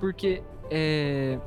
Porque, 0.00 0.42
é, 0.68 1.38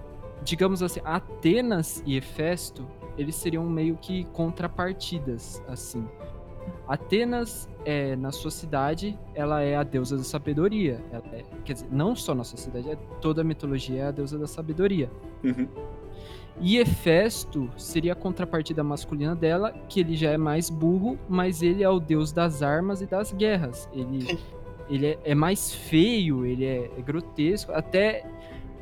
digamos 0.42 0.82
assim, 0.82 1.02
Atenas 1.04 2.02
e 2.06 2.16
Hefesto, 2.16 2.88
eles 3.18 3.36
seriam 3.36 3.66
meio 3.66 3.98
que 3.98 4.24
contrapartidas, 4.32 5.62
assim. 5.68 6.08
Atenas, 6.88 7.68
é, 7.84 8.16
na 8.16 8.32
sua 8.32 8.52
cidade, 8.52 9.20
ela 9.34 9.62
é 9.62 9.76
a 9.76 9.84
deusa 9.84 10.16
da 10.16 10.24
sabedoria. 10.24 11.04
É, 11.12 11.44
quer 11.66 11.74
dizer, 11.74 11.88
não 11.92 12.16
só 12.16 12.34
na 12.34 12.46
sua 12.46 12.58
cidade, 12.58 12.90
é, 12.90 12.96
toda 13.20 13.42
a 13.42 13.44
mitologia 13.44 14.04
é 14.04 14.08
a 14.08 14.12
deusa 14.12 14.40
da 14.40 14.48
sabedoria. 14.48 15.12
Uhum. 15.44 15.68
E 16.60 16.78
Hefesto 16.78 17.70
seria 17.78 18.14
a 18.14 18.16
contrapartida 18.16 18.84
masculina 18.84 19.36
dela, 19.36 19.74
que 19.90 20.00
ele 20.00 20.16
já 20.16 20.32
é 20.32 20.38
mais 20.38 20.70
burro, 20.70 21.20
mas 21.28 21.62
ele 21.62 21.84
é 21.84 21.90
o 21.90 22.00
deus 22.00 22.32
das 22.32 22.62
armas 22.62 23.02
e 23.02 23.06
das 23.06 23.32
guerras. 23.32 23.90
Ele, 23.94 24.40
ele 24.90 25.08
é, 25.08 25.20
é 25.24 25.36
mais 25.36 25.74
feio, 25.74 26.46
ele 26.46 26.66
é, 26.66 26.90
é, 26.98 27.02
grotesco, 27.02 27.72
até 27.74 28.26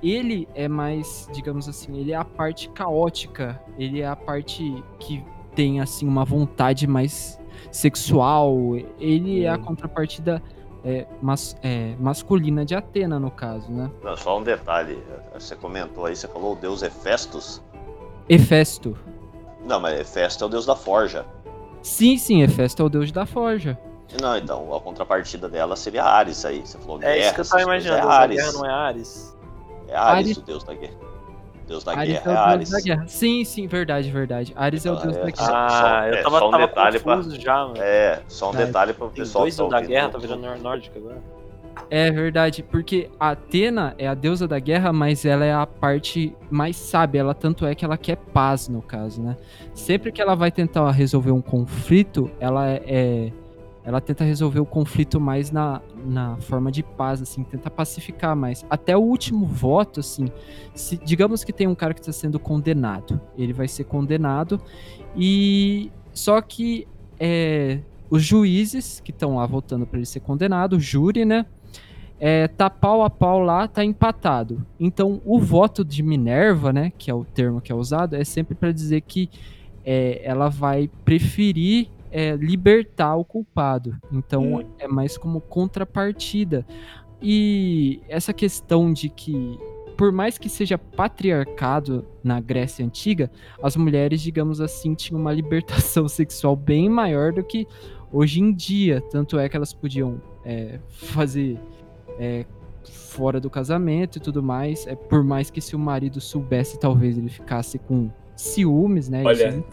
ele 0.01 0.47
é 0.53 0.67
mais, 0.67 1.27
digamos 1.33 1.67
assim, 1.67 1.97
ele 1.97 2.11
é 2.11 2.15
a 2.15 2.25
parte 2.25 2.69
caótica, 2.69 3.59
ele 3.77 4.01
é 4.01 4.07
a 4.07 4.15
parte 4.15 4.83
que 4.99 5.23
tem 5.55 5.79
assim 5.79 6.07
uma 6.07 6.25
vontade 6.25 6.85
mais 6.85 7.39
sexual, 7.71 8.75
ele 8.99 9.41
hum. 9.41 9.43
é 9.43 9.47
a 9.47 9.55
hum. 9.55 9.63
contrapartida 9.63 10.43
é, 10.83 11.05
mas, 11.21 11.55
é, 11.63 11.95
masculina 11.99 12.65
de 12.65 12.75
Atena, 12.75 13.19
no 13.19 13.31
caso, 13.31 13.71
né? 13.71 13.89
Não, 14.03 14.17
só 14.17 14.37
um 14.37 14.43
detalhe. 14.43 15.01
Você 15.33 15.55
comentou 15.55 16.05
aí, 16.05 16.15
você 16.15 16.27
falou 16.27 16.53
o 16.53 16.55
deus 16.55 16.83
Hefestos? 16.83 17.61
Hefesto. 18.27 18.97
Não, 19.65 19.79
mas 19.79 19.99
Hefesto 19.99 20.43
é 20.43 20.47
o 20.47 20.49
deus 20.49 20.65
da 20.65 20.75
forja. 20.75 21.25
Sim, 21.81 22.17
sim, 22.17 22.41
Hefesto 22.41 22.81
é 22.81 22.85
o 22.85 22.89
deus 22.89 23.11
da 23.11 23.25
forja. 23.25 23.79
Não, 24.21 24.37
então, 24.37 24.73
a 24.75 24.79
contrapartida 24.79 25.49
dela 25.49 25.75
seria 25.75 26.03
Ares 26.03 26.45
aí. 26.45 26.59
Você 26.59 26.77
falou 26.77 26.97
é 26.97 26.99
guerra. 26.99 27.15
É 27.15 27.19
isso 27.19 27.33
que 27.33 27.41
eu 27.41 27.45
tava 27.45 27.61
imaginando, 27.61 28.07
é 28.07 28.11
Ares. 28.11 28.37
guerra 28.37 28.51
não 28.51 28.65
é 28.65 28.73
Ares. 28.73 29.37
É 29.87 29.95
Ares, 29.95 30.25
Ares, 30.25 30.37
o 30.37 30.41
deus 30.41 30.63
da 30.63 30.73
guerra. 30.73 31.02
Deus 31.73 31.83
da 31.83 31.93
Ares 31.93 32.13
guerra 32.13 32.31
é, 32.31 32.33
é 32.33 32.37
Ares. 32.37 32.69
Da 32.69 32.79
guerra. 32.79 33.07
Sim, 33.07 33.43
sim, 33.43 33.65
verdade, 33.65 34.11
verdade. 34.11 34.53
Ares 34.55 34.85
é 34.85 34.91
o 34.91 34.95
deus 34.95 35.17
é, 35.17 35.23
da 35.23 35.31
guerra. 35.31 35.49
Ah, 35.49 36.07
eu 36.07 36.23
tava, 36.23 36.37
é, 36.37 36.39
só 36.39 36.47
um 36.47 36.51
tava 36.51 36.67
detalhe 36.67 36.99
confuso 36.99 37.29
pra... 37.29 37.39
já, 37.39 37.55
mano. 37.63 37.77
É, 37.79 38.21
só 38.27 38.51
um 38.51 38.55
detalhe 38.55 38.93
pro 38.93 39.09
pessoal 39.09 39.45
Tem 39.45 39.55
dois 39.55 39.69
tá 39.71 39.79
da 39.79 39.85
guerra, 39.85 40.09
tá 40.09 40.17
virando 40.19 40.61
nórdica 40.61 40.99
agora. 40.99 41.21
É 41.89 42.11
verdade, 42.11 42.61
porque 42.61 43.09
a 43.19 43.31
Atena 43.31 43.95
é 43.97 44.07
a 44.07 44.13
deusa 44.13 44.47
da 44.47 44.59
guerra, 44.59 44.93
mas 44.93 45.25
ela 45.25 45.43
é 45.43 45.51
a 45.51 45.65
parte 45.65 46.35
mais 46.51 46.75
sábia. 46.75 47.21
Ela 47.21 47.33
tanto 47.33 47.65
é 47.65 47.73
que 47.73 47.83
ela 47.83 47.97
quer 47.97 48.17
paz, 48.17 48.67
no 48.67 48.81
caso, 48.81 49.19
né? 49.19 49.35
Sempre 49.73 50.11
que 50.11 50.21
ela 50.21 50.35
vai 50.35 50.51
tentar 50.51 50.89
resolver 50.91 51.31
um 51.31 51.41
conflito, 51.41 52.29
ela 52.39 52.69
é, 52.69 52.83
é 52.85 53.31
ela 53.85 53.99
tenta 53.99 54.23
resolver 54.23 54.59
o 54.59 54.65
conflito 54.65 55.19
mais 55.19 55.51
na, 55.51 55.81
na 56.05 56.37
forma 56.37 56.71
de 56.71 56.81
paz, 56.81 57.21
assim, 57.21 57.43
tenta 57.43 57.69
pacificar 57.69 58.35
mais. 58.35 58.65
Até 58.69 58.95
o 58.95 59.01
último 59.01 59.45
voto, 59.45 59.99
assim, 59.99 60.27
se, 60.73 60.97
digamos 60.97 61.43
que 61.43 61.51
tem 61.51 61.67
um 61.67 61.75
cara 61.75 61.93
que 61.93 61.99
está 61.99 62.13
sendo 62.13 62.39
condenado, 62.39 63.19
ele 63.37 63.51
vai 63.51 63.67
ser 63.67 63.83
condenado 63.83 64.61
e 65.15 65.91
só 66.13 66.41
que 66.41 66.87
é, 67.19 67.79
os 68.09 68.23
juízes 68.23 69.01
que 69.01 69.11
estão 69.11 69.35
lá 69.35 69.45
votando 69.45 69.85
para 69.85 69.97
ele 69.97 70.05
ser 70.05 70.21
condenado, 70.21 70.77
o 70.77 70.79
júri, 70.79 71.25
né? 71.25 71.45
É, 72.19 72.47
tá 72.47 72.69
pau 72.69 73.03
a 73.03 73.09
pau 73.09 73.39
lá, 73.39 73.67
tá 73.67 73.83
empatado. 73.83 74.65
Então, 74.79 75.21
o 75.25 75.39
voto 75.39 75.83
de 75.83 76.01
Minerva, 76.01 76.71
né, 76.71 76.93
que 76.97 77.11
é 77.11 77.13
o 77.13 77.25
termo 77.25 77.59
que 77.59 77.69
é 77.69 77.75
usado, 77.75 78.15
é 78.15 78.23
sempre 78.23 78.55
para 78.55 78.71
dizer 78.71 79.01
que 79.01 79.29
é, 79.83 80.21
ela 80.23 80.47
vai 80.47 80.89
preferir 81.03 81.89
é, 82.13 82.35
libertar 82.35 83.15
o 83.15 83.25
culpado. 83.25 83.97
Então, 84.11 84.57
hum. 84.57 84.65
é 84.77 84.87
mais 84.87 85.17
como 85.17 85.41
contrapartida. 85.41 86.63
E 87.19 88.01
essa 88.07 88.31
questão 88.31 88.93
de 88.93 89.09
que, 89.09 89.57
por 89.97 90.11
mais 90.11 90.37
que 90.37 90.47
seja 90.47 90.77
patriarcado 90.77 92.05
na 92.23 92.39
Grécia 92.39 92.85
Antiga, 92.85 93.31
as 93.61 93.75
mulheres, 93.75 94.21
digamos 94.21 94.61
assim, 94.61 94.93
tinham 94.93 95.19
uma 95.19 95.33
libertação 95.33 96.07
sexual 96.07 96.55
bem 96.55 96.87
maior 96.87 97.33
do 97.33 97.43
que 97.43 97.67
hoje 98.11 98.41
em 98.41 98.53
dia. 98.53 99.01
Tanto 99.09 99.39
é 99.39 99.49
que 99.49 99.57
elas 99.57 99.73
podiam 99.73 100.21
é, 100.45 100.79
fazer 100.91 101.59
é, 102.19 102.45
fora 102.83 103.39
do 103.39 103.49
casamento 103.49 104.17
e 104.17 104.21
tudo 104.21 104.43
mais. 104.43 104.85
É, 104.85 104.95
por 104.95 105.23
mais 105.23 105.49
que 105.49 105.59
se 105.59 105.75
o 105.75 105.79
marido 105.79 106.21
soubesse, 106.21 106.79
talvez 106.79 107.17
ele 107.17 107.29
ficasse 107.29 107.79
com 107.79 108.11
ciúmes, 108.35 109.09
né? 109.09 109.23
Olha. 109.25 109.63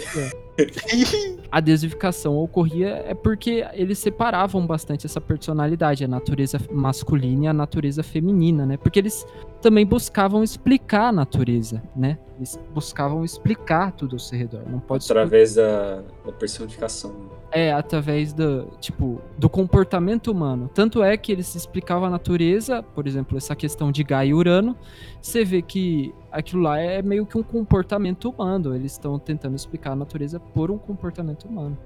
a 1.50 1.60
desificação 1.60 2.36
ocorria 2.38 3.02
é 3.06 3.14
porque 3.14 3.66
eles 3.72 3.98
separavam 3.98 4.66
bastante 4.66 5.06
essa 5.06 5.20
personalidade, 5.20 6.04
a 6.04 6.08
natureza 6.08 6.58
masculina 6.70 7.44
e 7.44 7.48
a 7.48 7.52
natureza 7.52 8.02
feminina, 8.02 8.66
né? 8.66 8.76
Porque 8.76 8.98
eles 8.98 9.26
também 9.60 9.84
buscavam 9.84 10.42
explicar 10.42 11.08
a 11.08 11.12
natureza, 11.12 11.82
né? 11.94 12.18
Eles 12.36 12.58
buscavam 12.72 13.22
explicar 13.22 13.92
tudo 13.92 14.14
ao 14.14 14.18
seu 14.18 14.38
redor. 14.38 14.62
Não 14.66 14.80
pode 14.80 15.04
através 15.04 15.54
da, 15.56 16.02
da 16.24 16.32
personificação. 16.32 17.12
Né? 17.12 17.28
É, 17.52 17.72
através 17.72 18.32
do, 18.32 18.70
tipo, 18.80 19.20
do 19.36 19.48
comportamento 19.48 20.32
humano. 20.32 20.70
Tanto 20.72 21.02
é 21.02 21.16
que 21.16 21.32
eles 21.32 21.54
explicavam 21.54 22.06
a 22.06 22.10
natureza, 22.10 22.82
por 22.82 23.06
exemplo, 23.06 23.36
essa 23.36 23.54
questão 23.54 23.92
de 23.92 24.02
Gaia 24.02 24.28
e 24.28 24.34
Urano, 24.34 24.74
você 25.20 25.44
vê 25.44 25.60
que 25.60 26.14
aquilo 26.32 26.62
lá 26.62 26.78
é 26.78 27.02
meio 27.02 27.26
que 27.26 27.36
um 27.36 27.42
comportamento 27.42 28.30
humano. 28.30 28.74
Eles 28.74 28.92
estão 28.92 29.18
tentando 29.18 29.56
explicar 29.56 29.92
a 29.92 29.96
natureza 29.96 30.40
por 30.54 30.70
um 30.70 30.78
comportamento 30.78 31.44
humano. 31.44 31.76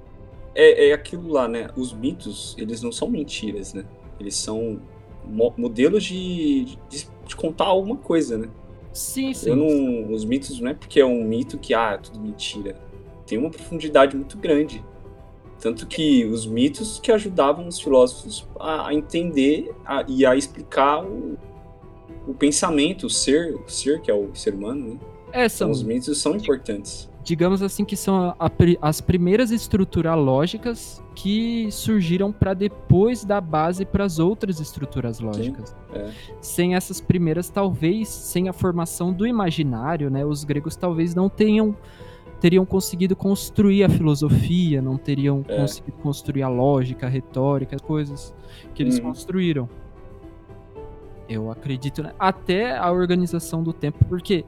É, 0.54 0.88
é 0.88 0.92
aquilo 0.92 1.30
lá, 1.30 1.48
né? 1.48 1.68
Os 1.76 1.92
mitos, 1.92 2.54
eles 2.58 2.82
não 2.82 2.92
são 2.92 3.08
mentiras, 3.08 3.74
né? 3.74 3.84
Eles 4.20 4.36
são 4.36 4.80
mo 5.26 5.52
modelos 5.56 6.04
de, 6.04 6.76
de, 6.88 7.08
de, 7.26 7.36
contar 7.36 7.64
alguma 7.64 7.96
coisa, 7.96 8.38
né? 8.38 8.48
Sim, 8.92 9.34
sim. 9.34 9.50
Eu 9.50 9.56
não, 9.56 10.12
os 10.12 10.24
mitos 10.24 10.60
não 10.60 10.70
é 10.70 10.74
porque 10.74 11.00
é 11.00 11.06
um 11.06 11.24
mito 11.24 11.58
que, 11.58 11.74
ah, 11.74 11.92
é 11.94 11.98
tudo 11.98 12.20
mentira. 12.20 12.76
Tem 13.26 13.38
uma 13.38 13.50
profundidade 13.50 14.14
muito 14.16 14.38
grande. 14.38 14.84
Tanto 15.60 15.86
que 15.86 16.24
os 16.26 16.46
mitos 16.46 17.00
que 17.00 17.10
ajudavam 17.10 17.66
os 17.66 17.80
filósofos 17.80 18.46
a, 18.60 18.88
a 18.88 18.94
entender 18.94 19.74
a, 19.84 20.04
e 20.06 20.24
a 20.26 20.36
explicar 20.36 21.02
o, 21.04 21.38
o 22.28 22.34
pensamento, 22.34 23.06
o 23.06 23.10
ser, 23.10 23.54
o 23.54 23.68
ser 23.68 24.00
que 24.00 24.10
é 24.10 24.14
o 24.14 24.34
ser 24.34 24.54
humano, 24.54 24.94
né? 24.94 25.00
É, 25.32 25.48
são... 25.48 25.68
Então, 25.68 25.72
os 25.72 25.82
mitos 25.82 26.18
são 26.18 26.36
importantes. 26.36 27.10
Digamos 27.24 27.62
assim 27.62 27.86
que 27.86 27.96
são 27.96 28.16
a, 28.16 28.36
a, 28.38 28.50
as 28.82 29.00
primeiras 29.00 29.50
estruturas 29.50 30.14
lógicas 30.14 31.02
que 31.14 31.68
surgiram 31.72 32.30
para 32.30 32.52
depois 32.52 33.24
dar 33.24 33.40
base 33.40 33.86
para 33.86 34.04
as 34.04 34.18
outras 34.18 34.60
estruturas 34.60 35.20
lógicas. 35.20 35.74
É. 35.94 36.10
Sem 36.42 36.74
essas 36.74 37.00
primeiras, 37.00 37.48
talvez, 37.48 38.08
sem 38.08 38.48
a 38.48 38.52
formação 38.52 39.10
do 39.10 39.26
imaginário, 39.26 40.10
né, 40.10 40.24
os 40.24 40.44
gregos 40.44 40.76
talvez 40.76 41.14
não 41.14 41.30
tenham 41.30 41.74
teriam 42.40 42.66
conseguido 42.66 43.16
construir 43.16 43.84
a 43.84 43.88
filosofia, 43.88 44.82
não 44.82 44.98
teriam 44.98 45.42
é. 45.48 45.56
conseguido 45.56 45.96
construir 46.02 46.42
a 46.42 46.48
lógica, 46.48 47.06
a 47.06 47.08
retórica, 47.08 47.74
as 47.74 47.80
coisas 47.80 48.34
que 48.74 48.82
eles 48.82 48.98
uhum. 48.98 49.04
construíram. 49.04 49.66
Eu 51.26 51.50
acredito, 51.50 52.02
né? 52.02 52.12
até 52.18 52.76
a 52.76 52.92
organização 52.92 53.62
do 53.62 53.72
tempo, 53.72 54.04
porque 54.04 54.44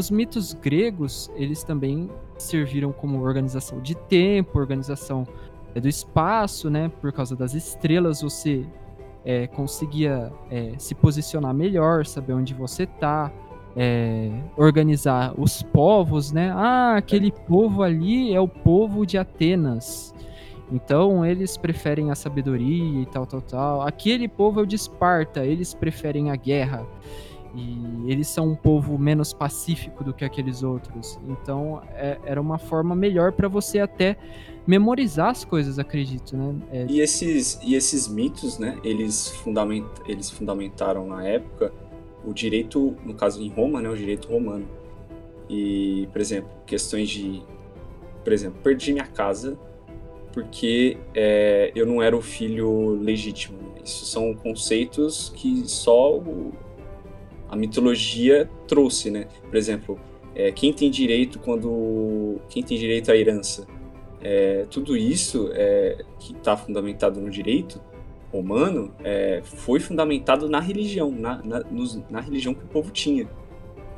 os 0.00 0.10
mitos 0.10 0.52
gregos, 0.54 1.30
eles 1.36 1.62
também 1.62 2.10
serviram 2.38 2.90
como 2.90 3.22
organização 3.22 3.80
de 3.80 3.94
tempo, 3.94 4.58
organização 4.58 5.26
é, 5.74 5.80
do 5.80 5.88
espaço, 5.88 6.68
né? 6.70 6.90
Por 7.00 7.12
causa 7.12 7.36
das 7.36 7.54
estrelas, 7.54 8.22
você 8.22 8.66
é, 9.24 9.46
conseguia 9.46 10.32
é, 10.50 10.72
se 10.78 10.94
posicionar 10.94 11.54
melhor, 11.54 12.06
saber 12.06 12.32
onde 12.32 12.54
você 12.54 12.86
tá, 12.86 13.30
é, 13.76 14.30
organizar 14.56 15.34
os 15.38 15.62
povos, 15.62 16.32
né? 16.32 16.50
Ah, 16.54 16.96
aquele 16.96 17.30
povo 17.30 17.82
ali 17.82 18.34
é 18.34 18.40
o 18.40 18.48
povo 18.48 19.06
de 19.06 19.18
Atenas. 19.18 20.14
Então 20.72 21.26
eles 21.26 21.56
preferem 21.56 22.10
a 22.10 22.14
sabedoria 22.14 23.02
e 23.02 23.06
tal, 23.06 23.26
tal, 23.26 23.40
tal. 23.40 23.82
Aquele 23.82 24.28
povo 24.28 24.60
é 24.60 24.62
o 24.62 24.66
de 24.66 24.76
Esparta, 24.76 25.44
eles 25.44 25.74
preferem 25.74 26.30
a 26.30 26.36
guerra. 26.36 26.86
E 27.54 28.10
eles 28.10 28.28
são 28.28 28.50
um 28.50 28.54
povo 28.54 28.98
menos 28.98 29.32
pacífico 29.32 30.04
do 30.04 30.12
que 30.12 30.24
aqueles 30.24 30.62
outros. 30.62 31.18
Então 31.28 31.82
é, 31.90 32.18
era 32.24 32.40
uma 32.40 32.58
forma 32.58 32.94
melhor 32.94 33.32
para 33.32 33.48
você 33.48 33.80
até 33.80 34.16
memorizar 34.66 35.30
as 35.30 35.44
coisas, 35.44 35.78
acredito, 35.78 36.36
né? 36.36 36.54
É... 36.70 36.86
E, 36.88 37.00
esses, 37.00 37.58
e 37.62 37.74
esses 37.74 38.06
mitos, 38.06 38.58
né? 38.58 38.78
Eles, 38.84 39.28
fundament, 39.28 39.86
eles 40.06 40.30
fundamentaram 40.30 41.06
na 41.06 41.26
época 41.26 41.72
o 42.24 42.32
direito, 42.32 42.94
no 43.04 43.14
caso 43.14 43.42
em 43.42 43.48
Roma, 43.48 43.80
né, 43.80 43.88
o 43.88 43.96
direito 43.96 44.28
romano. 44.28 44.68
E, 45.48 46.08
por 46.12 46.20
exemplo, 46.20 46.50
questões 46.66 47.08
de, 47.08 47.42
por 48.22 48.32
exemplo, 48.32 48.60
perdi 48.62 48.92
minha 48.92 49.06
casa 49.06 49.58
porque 50.32 50.96
é, 51.14 51.72
eu 51.74 51.84
não 51.84 52.02
era 52.02 52.16
o 52.16 52.22
filho 52.22 52.90
legítimo. 53.00 53.58
Isso 53.84 54.06
são 54.06 54.34
conceitos 54.34 55.32
que 55.34 55.68
só 55.68 56.22
a 57.50 57.56
mitologia 57.56 58.48
trouxe, 58.68 59.10
né? 59.10 59.26
Por 59.42 59.56
exemplo, 59.56 59.98
é, 60.34 60.52
quem 60.52 60.72
tem 60.72 60.90
direito 60.90 61.38
quando 61.40 62.40
quem 62.48 62.62
tem 62.62 62.78
direito 62.78 63.10
à 63.10 63.16
herança, 63.16 63.66
é, 64.22 64.66
tudo 64.70 64.96
isso 64.96 65.50
é, 65.52 66.04
que 66.18 66.32
está 66.32 66.56
fundamentado 66.56 67.20
no 67.20 67.28
direito 67.28 67.80
romano 68.32 68.94
é, 69.02 69.40
foi 69.42 69.80
fundamentado 69.80 70.48
na 70.48 70.60
religião, 70.60 71.10
na, 71.10 71.42
na, 71.42 71.60
nos, 71.64 71.98
na 72.08 72.20
religião 72.20 72.54
que 72.54 72.62
o 72.62 72.68
povo 72.68 72.92
tinha. 72.92 73.28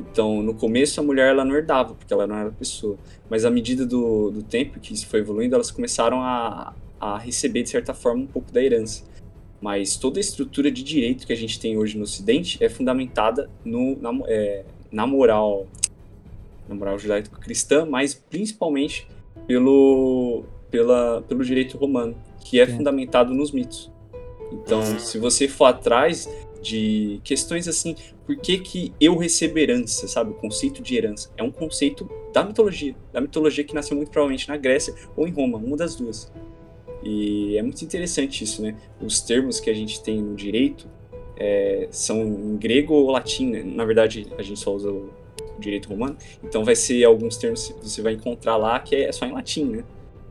Então, 0.00 0.42
no 0.42 0.54
começo, 0.54 0.98
a 1.00 1.02
mulher 1.02 1.28
ela 1.28 1.44
não 1.44 1.54
herdava, 1.54 1.94
porque 1.94 2.12
ela 2.12 2.26
não 2.26 2.36
era 2.36 2.50
pessoa. 2.50 2.96
Mas 3.28 3.44
à 3.44 3.50
medida 3.50 3.84
do, 3.84 4.30
do 4.30 4.42
tempo 4.42 4.80
que 4.80 4.94
isso 4.94 5.06
foi 5.06 5.20
evoluindo, 5.20 5.54
elas 5.54 5.70
começaram 5.70 6.22
a, 6.22 6.74
a 6.98 7.18
receber, 7.18 7.62
de 7.62 7.68
certa 7.68 7.92
forma, 7.92 8.22
um 8.22 8.26
pouco 8.26 8.50
da 8.50 8.62
herança. 8.62 9.04
Mas 9.62 9.96
toda 9.96 10.18
a 10.18 10.20
estrutura 10.20 10.72
de 10.72 10.82
direito 10.82 11.24
que 11.24 11.32
a 11.32 11.36
gente 11.36 11.58
tem 11.60 11.78
hoje 11.78 11.96
no 11.96 12.02
Ocidente 12.02 12.62
é 12.62 12.68
fundamentada 12.68 13.48
no, 13.64 13.96
na, 13.96 14.10
é, 14.26 14.64
na 14.90 15.06
moral 15.06 15.68
na 16.68 16.74
moral 16.74 16.98
judaico-cristã, 16.98 17.84
mas 17.84 18.14
principalmente 18.14 19.06
pelo, 19.46 20.44
pela, 20.70 21.22
pelo 21.22 21.44
direito 21.44 21.76
romano, 21.76 22.16
que 22.44 22.60
é 22.60 22.66
Sim. 22.66 22.78
fundamentado 22.78 23.34
nos 23.34 23.52
mitos. 23.52 23.90
Então, 24.52 24.82
se 24.98 25.18
você 25.18 25.48
for 25.48 25.66
atrás 25.66 26.28
de 26.60 27.20
questões 27.24 27.66
assim, 27.66 27.96
por 28.24 28.36
que, 28.36 28.58
que 28.58 28.92
eu 29.00 29.16
recebo 29.16 29.58
herança, 29.58 30.06
sabe? 30.06 30.30
O 30.30 30.34
conceito 30.34 30.82
de 30.82 30.96
herança 30.96 31.30
é 31.36 31.42
um 31.42 31.50
conceito 31.50 32.08
da 32.32 32.44
mitologia, 32.44 32.94
da 33.12 33.20
mitologia 33.20 33.64
que 33.64 33.74
nasceu 33.74 33.96
muito 33.96 34.10
provavelmente 34.10 34.48
na 34.48 34.56
Grécia 34.56 34.94
ou 35.16 35.26
em 35.26 35.32
Roma, 35.32 35.58
uma 35.58 35.76
das 35.76 35.96
duas. 35.96 36.32
E 37.02 37.56
é 37.56 37.62
muito 37.62 37.82
interessante 37.82 38.44
isso, 38.44 38.62
né? 38.62 38.76
Os 39.00 39.20
termos 39.20 39.58
que 39.58 39.68
a 39.68 39.74
gente 39.74 40.02
tem 40.02 40.20
no 40.20 40.34
direito 40.34 40.86
é, 41.36 41.88
são 41.90 42.22
em 42.22 42.56
grego 42.56 42.94
ou 42.94 43.10
latim, 43.10 43.50
né? 43.50 43.62
Na 43.64 43.84
verdade, 43.84 44.26
a 44.38 44.42
gente 44.42 44.60
só 44.60 44.74
usa 44.74 44.90
o 44.90 45.10
direito 45.58 45.88
romano, 45.88 46.16
então 46.42 46.64
vai 46.64 46.74
ser 46.74 47.04
alguns 47.04 47.36
termos 47.36 47.68
que 47.68 47.88
você 47.88 48.02
vai 48.02 48.14
encontrar 48.14 48.56
lá 48.56 48.78
que 48.80 48.94
é 48.96 49.12
só 49.12 49.26
em 49.26 49.32
latim, 49.32 49.64
né? 49.64 49.84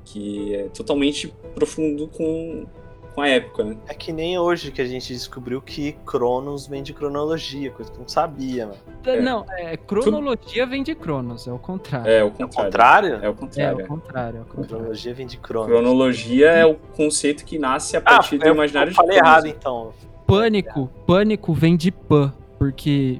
Que 0.05 0.55
é 0.55 0.63
totalmente 0.69 1.33
profundo 1.53 2.07
com 2.07 2.65
com 3.13 3.21
a 3.21 3.27
época, 3.27 3.63
né? 3.63 3.77
É 3.87 3.93
que 3.93 4.11
nem 4.11 4.37
hoje 4.39 4.71
que 4.71 4.81
a 4.81 4.85
gente 4.85 5.13
descobriu 5.13 5.61
que 5.61 5.93
Cronos 6.05 6.67
vem 6.67 6.81
de 6.81 6.93
cronologia, 6.93 7.71
coisa 7.71 7.91
que 7.91 7.97
eu 7.97 8.01
não 8.01 8.07
sabia, 8.07 8.67
mano. 8.67 8.79
É. 9.05 9.21
Não, 9.21 9.45
é, 9.49 9.77
cronologia 9.77 10.65
vem 10.65 10.83
de 10.83 10.95
Cronos, 10.95 11.47
é 11.47 11.51
o 11.51 11.59
contrário. 11.59 12.09
É 12.09 12.23
o 12.23 12.31
contrário. 12.31 13.19
É 13.21 13.29
o 13.29 13.33
contrário? 13.33 13.81
É 13.81 13.83
o 13.83 13.87
contrário. 13.87 14.37
É 14.37 14.41
o 14.41 14.45
contrário. 14.45 14.45
Cronologia 14.45 15.13
vem 15.13 15.27
de 15.27 15.37
Cronos. 15.37 15.69
Cronologia 15.69 16.49
é 16.51 16.65
o 16.65 16.75
conceito 16.75 17.43
que 17.43 17.59
nasce 17.59 17.97
a 17.97 18.01
partir 18.01 18.35
ah, 18.35 18.45
do 18.45 18.47
imaginário 18.47 18.91
eu 18.91 18.95
falei 18.95 19.11
de 19.11 19.19
falei 19.19 19.31
errado, 19.31 19.47
então. 19.47 19.93
Pânico, 20.25 20.89
pânico 21.05 21.53
vem 21.53 21.75
de 21.75 21.91
Pan, 21.91 22.33
porque... 22.57 23.19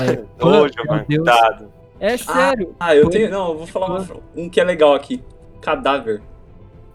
É, 0.00 0.16
Pan, 0.38 0.62
Hoje, 0.62 0.74
é, 0.78 1.04
Deus... 1.06 1.28
é 1.98 2.16
sério. 2.16 2.74
Ah, 2.80 2.96
eu 2.96 3.10
tenho... 3.10 3.30
Não, 3.30 3.50
eu 3.50 3.58
vou 3.58 3.66
falar 3.66 4.06
um 4.34 4.48
que 4.48 4.60
é 4.60 4.64
legal 4.64 4.94
aqui. 4.94 5.22
Cadáver. 5.60 6.22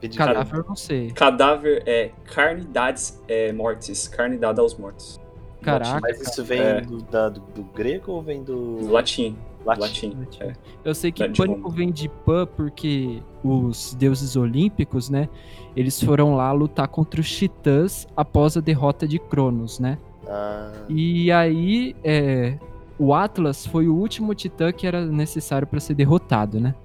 Cadáver 0.09 0.59
eu 0.59 0.65
não 0.67 0.75
sei. 0.75 1.11
Cadáver 1.11 1.83
é 1.85 2.11
carnidades 2.25 3.21
é, 3.27 3.51
mortis. 3.51 4.07
Carne 4.07 4.37
dada 4.37 4.61
aos 4.61 4.75
mortos. 4.75 5.19
Caraca. 5.61 5.99
Mas 6.01 6.21
isso 6.21 6.43
vem 6.43 6.61
é. 6.61 6.81
do, 6.81 7.01
da, 7.03 7.29
do, 7.29 7.41
do, 7.41 7.63
grego 7.63 8.11
ou 8.11 8.21
vem 8.21 8.43
do. 8.43 8.77
do 8.77 8.91
latim. 8.91 9.35
Latim. 9.65 9.81
latim. 9.81 10.17
latim. 10.19 10.43
É. 10.43 10.53
Eu 10.83 10.93
sei 10.93 11.11
que 11.11 11.27
Pânico 11.29 11.69
vem 11.71 11.91
de 11.91 12.07
Pan 12.07 12.45
porque 12.45 13.21
os 13.43 13.95
deuses 13.95 14.35
olímpicos, 14.35 15.09
né? 15.09 15.27
Eles 15.75 16.01
foram 16.01 16.35
lá 16.35 16.51
lutar 16.51 16.87
contra 16.87 17.19
os 17.19 17.29
titãs 17.29 18.07
após 18.15 18.55
a 18.55 18.61
derrota 18.61 19.07
de 19.07 19.17
Cronos, 19.17 19.79
né? 19.79 19.97
Ah. 20.27 20.71
E 20.87 21.31
aí, 21.31 21.95
é, 22.03 22.57
o 22.97 23.13
Atlas 23.13 23.65
foi 23.65 23.87
o 23.87 23.95
último 23.95 24.33
titã 24.33 24.71
que 24.71 24.85
era 24.85 25.05
necessário 25.05 25.67
para 25.67 25.79
ser 25.79 25.95
derrotado, 25.95 26.59
né? 26.59 26.75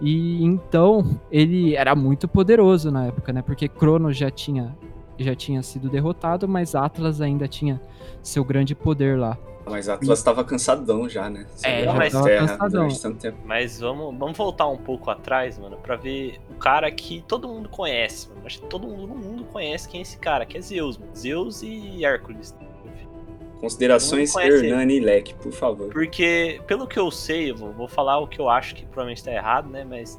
E 0.00 0.42
então 0.44 1.20
ele 1.30 1.74
era 1.74 1.94
muito 1.94 2.26
poderoso 2.26 2.90
na 2.90 3.06
época, 3.06 3.32
né? 3.32 3.42
Porque 3.42 3.68
Cronos 3.68 4.16
já 4.16 4.30
tinha 4.30 4.74
já 5.18 5.34
tinha 5.34 5.62
sido 5.62 5.90
derrotado, 5.90 6.48
mas 6.48 6.74
Atlas 6.74 7.20
ainda 7.20 7.46
tinha 7.46 7.78
seu 8.22 8.42
grande 8.42 8.74
poder 8.74 9.18
lá. 9.18 9.36
Mas 9.66 9.88
Atlas 9.88 10.18
estava 10.18 10.42
cansadão 10.42 11.08
já, 11.08 11.28
né? 11.28 11.46
é, 11.62 11.84
mas 11.92 12.12
cansadão. 12.12 12.88
Mas 13.44 13.78
vamos, 13.78 14.18
vamos 14.18 14.36
voltar 14.36 14.66
um 14.66 14.78
pouco 14.78 15.10
atrás, 15.10 15.58
mano, 15.58 15.76
para 15.76 15.96
ver 15.96 16.40
o 16.50 16.54
cara 16.54 16.90
que 16.90 17.22
todo 17.28 17.46
mundo 17.46 17.68
conhece, 17.68 18.28
mano. 18.30 18.40
Acho 18.46 18.60
que 18.62 18.66
todo 18.66 18.88
mundo 18.88 19.06
no 19.08 19.14
mundo 19.14 19.44
conhece 19.44 19.88
quem 19.88 20.00
é 20.00 20.02
esse 20.02 20.18
cara, 20.18 20.46
que 20.46 20.56
é 20.56 20.60
Zeus, 20.60 20.96
mano. 20.96 21.14
Zeus 21.14 21.62
e 21.62 22.04
Hércules. 22.04 22.54
Considerações 23.60 24.34
Hernani 24.34 24.96
e 24.96 25.00
Leque, 25.00 25.34
por 25.34 25.52
favor. 25.52 25.92
Porque, 25.92 26.60
pelo 26.66 26.86
que 26.86 26.98
eu 26.98 27.10
sei, 27.10 27.50
eu 27.50 27.56
vou, 27.56 27.72
vou 27.72 27.88
falar 27.88 28.18
o 28.18 28.26
que 28.26 28.40
eu 28.40 28.48
acho 28.48 28.74
que 28.74 28.86
provavelmente 28.86 29.18
está 29.18 29.32
errado, 29.32 29.68
né? 29.68 29.84
Mas 29.84 30.18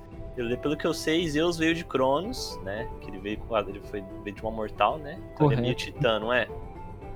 pelo 0.61 0.77
que 0.77 0.85
eu 0.85 0.93
sei, 0.93 1.27
Zeus 1.27 1.57
veio 1.57 1.75
de 1.75 1.83
Cronos, 1.83 2.59
né? 2.63 2.87
Que 3.01 3.09
ele 3.09 3.19
veio 3.19 3.37
com 3.37 3.57
ele 3.57 3.81
foi 3.89 4.03
veio 4.23 4.35
de 4.35 4.41
uma 4.41 4.51
mortal, 4.51 4.97
né? 4.97 5.17
Então 5.17 5.47
Correto. 5.47 5.53
ele 5.53 5.61
é 5.61 5.63
meio 5.63 5.75
titã, 5.75 6.19
não 6.19 6.31
é? 6.31 6.47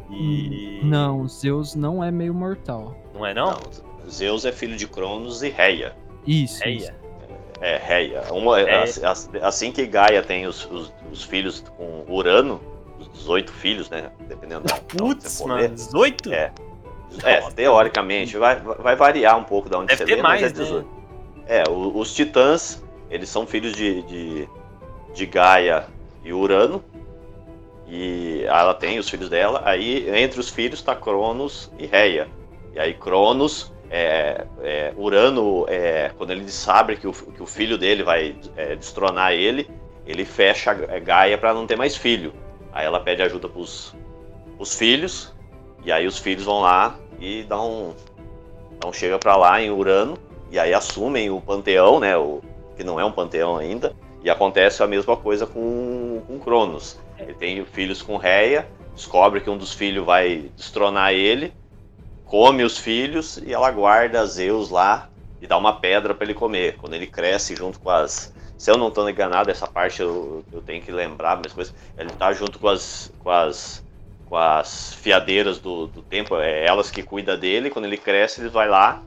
E... 0.09 0.81
Hum, 0.83 0.87
não, 0.87 1.27
Zeus 1.27 1.75
não 1.75 2.03
é 2.03 2.11
meio 2.11 2.33
mortal. 2.33 2.95
Não 3.13 3.25
é 3.25 3.33
não? 3.33 3.51
não 3.51 4.09
Zeus 4.09 4.45
é 4.45 4.51
filho 4.51 4.75
de 4.75 4.87
Cronos 4.87 5.41
e 5.43 5.49
Reia. 5.49 5.95
Isso. 6.27 6.63
Reia. 6.63 6.95
É, 7.61 7.77
Reia. 7.77 8.21
Uma, 8.31 8.57
Assim 9.41 9.71
que 9.71 9.85
Gaia 9.87 10.21
tem 10.21 10.45
os, 10.45 10.69
os, 10.69 10.93
os 11.11 11.23
filhos 11.23 11.63
com 11.77 12.05
Urano, 12.07 12.61
18 13.13 13.51
filhos, 13.51 13.89
né? 13.89 14.11
Dependendo 14.27 14.65
da. 14.65 14.75
Putz, 14.75 15.41
mano, 15.41 15.67
18? 15.67 16.33
É. 16.33 16.51
É, 17.23 17.41
teoricamente, 17.51 18.37
vai, 18.37 18.59
vai 18.59 18.95
variar 18.95 19.37
um 19.37 19.43
pouco 19.43 19.69
da 19.69 19.79
onde 19.79 19.87
Deve 19.87 20.05
você 20.05 20.15
vê, 20.15 20.21
mais, 20.21 20.41
mas 20.41 20.51
é 20.51 20.53
18. 20.53 20.85
Né? 20.85 20.95
É, 21.47 21.63
os 21.69 22.13
titãs, 22.13 22.83
eles 23.09 23.29
são 23.29 23.45
filhos 23.45 23.73
de, 23.73 24.01
de, 24.03 24.49
de 25.13 25.25
Gaia 25.25 25.87
e 26.23 26.33
Urano. 26.33 26.83
E 27.87 28.43
ela 28.45 28.73
tem 28.73 28.97
os 28.97 29.07
filhos 29.07 29.29
dela. 29.29 29.61
Aí, 29.63 30.09
entre 30.09 30.39
os 30.39 30.49
filhos, 30.49 30.81
tá 30.81 30.95
Cronos 30.95 31.71
e 31.77 31.85
Reia. 31.85 32.27
E 32.73 32.79
aí, 32.79 32.95
Cronos, 32.95 33.71
é, 33.89 34.45
é, 34.61 34.93
Urano, 34.97 35.65
é, 35.69 36.11
quando 36.17 36.31
ele 36.31 36.49
sabe 36.49 36.97
que 36.97 37.07
o, 37.07 37.13
que 37.13 37.43
o 37.43 37.45
filho 37.45 37.77
dele 37.77 38.03
vai 38.03 38.35
é, 38.57 38.75
destronar 38.75 39.33
ele, 39.33 39.69
ele 40.05 40.25
fecha 40.25 40.71
a 40.71 40.99
Gaia 40.99 41.37
para 41.37 41.53
não 41.53 41.67
ter 41.67 41.75
mais 41.75 41.95
filho. 41.95 42.33
Aí 42.75 42.85
ela 42.85 42.99
pede 42.99 43.21
ajuda 43.21 43.47
pros, 43.47 43.95
pros 44.57 44.75
filhos, 44.75 45.33
e 45.85 45.93
aí 45.93 46.05
os 46.05 46.19
filhos 46.19 46.43
vão 46.43 46.59
lá 46.59 46.99
e 47.21 47.43
dão, 47.43 47.95
dão 48.81 48.91
chega 48.91 49.17
para 49.17 49.37
lá 49.37 49.61
em 49.61 49.71
Urano, 49.71 50.17
e 50.51 50.59
aí 50.59 50.73
assumem 50.73 51.29
o 51.29 51.39
panteão, 51.39 52.01
né, 52.01 52.17
o, 52.17 52.41
que 52.75 52.83
não 52.83 52.99
é 52.99 53.05
um 53.05 53.13
panteão 53.13 53.55
ainda, 53.55 53.95
e 54.21 54.29
acontece 54.29 54.83
a 54.83 54.87
mesma 54.87 55.15
coisa 55.15 55.47
com, 55.47 56.21
com 56.27 56.37
Cronos. 56.37 56.99
Ele 57.17 57.33
tem 57.33 57.63
filhos 57.63 58.01
com 58.01 58.17
Reia, 58.17 58.67
descobre 58.93 59.39
que 59.39 59.49
um 59.49 59.57
dos 59.57 59.73
filhos 59.73 60.05
vai 60.05 60.51
destronar 60.57 61.13
ele, 61.13 61.53
come 62.25 62.61
os 62.61 62.77
filhos 62.77 63.37
e 63.37 63.53
ela 63.53 63.71
guarda 63.71 64.25
Zeus 64.25 64.69
lá 64.69 65.09
e 65.41 65.47
dá 65.47 65.57
uma 65.57 65.79
pedra 65.79 66.13
para 66.13 66.25
ele 66.25 66.33
comer. 66.33 66.75
Quando 66.75 66.93
ele 66.93 67.07
cresce 67.07 67.55
junto 67.55 67.79
com 67.79 67.89
as 67.89 68.34
se 68.57 68.71
eu 68.71 68.77
não 68.77 68.87
estou 68.87 69.09
enganado, 69.09 69.51
essa 69.51 69.67
parte 69.67 70.01
eu, 70.01 70.43
eu 70.51 70.61
tenho 70.61 70.81
que 70.81 70.91
lembrar, 70.91 71.39
mas 71.43 71.53
coisa, 71.53 71.73
ele 71.97 72.09
está 72.09 72.31
junto 72.31 72.57
com 72.59 72.67
as, 72.67 73.11
com 73.19 73.29
as, 73.29 73.83
com 74.25 74.37
as 74.37 74.93
fiadeiras 74.93 75.59
do, 75.59 75.87
do 75.87 76.01
tempo, 76.01 76.35
é 76.37 76.65
elas 76.65 76.89
que 76.89 77.03
cuidam 77.03 77.37
dele, 77.37 77.69
quando 77.69 77.85
ele 77.85 77.97
cresce, 77.97 78.41
ele 78.41 78.49
vai 78.49 78.69
lá 78.69 79.03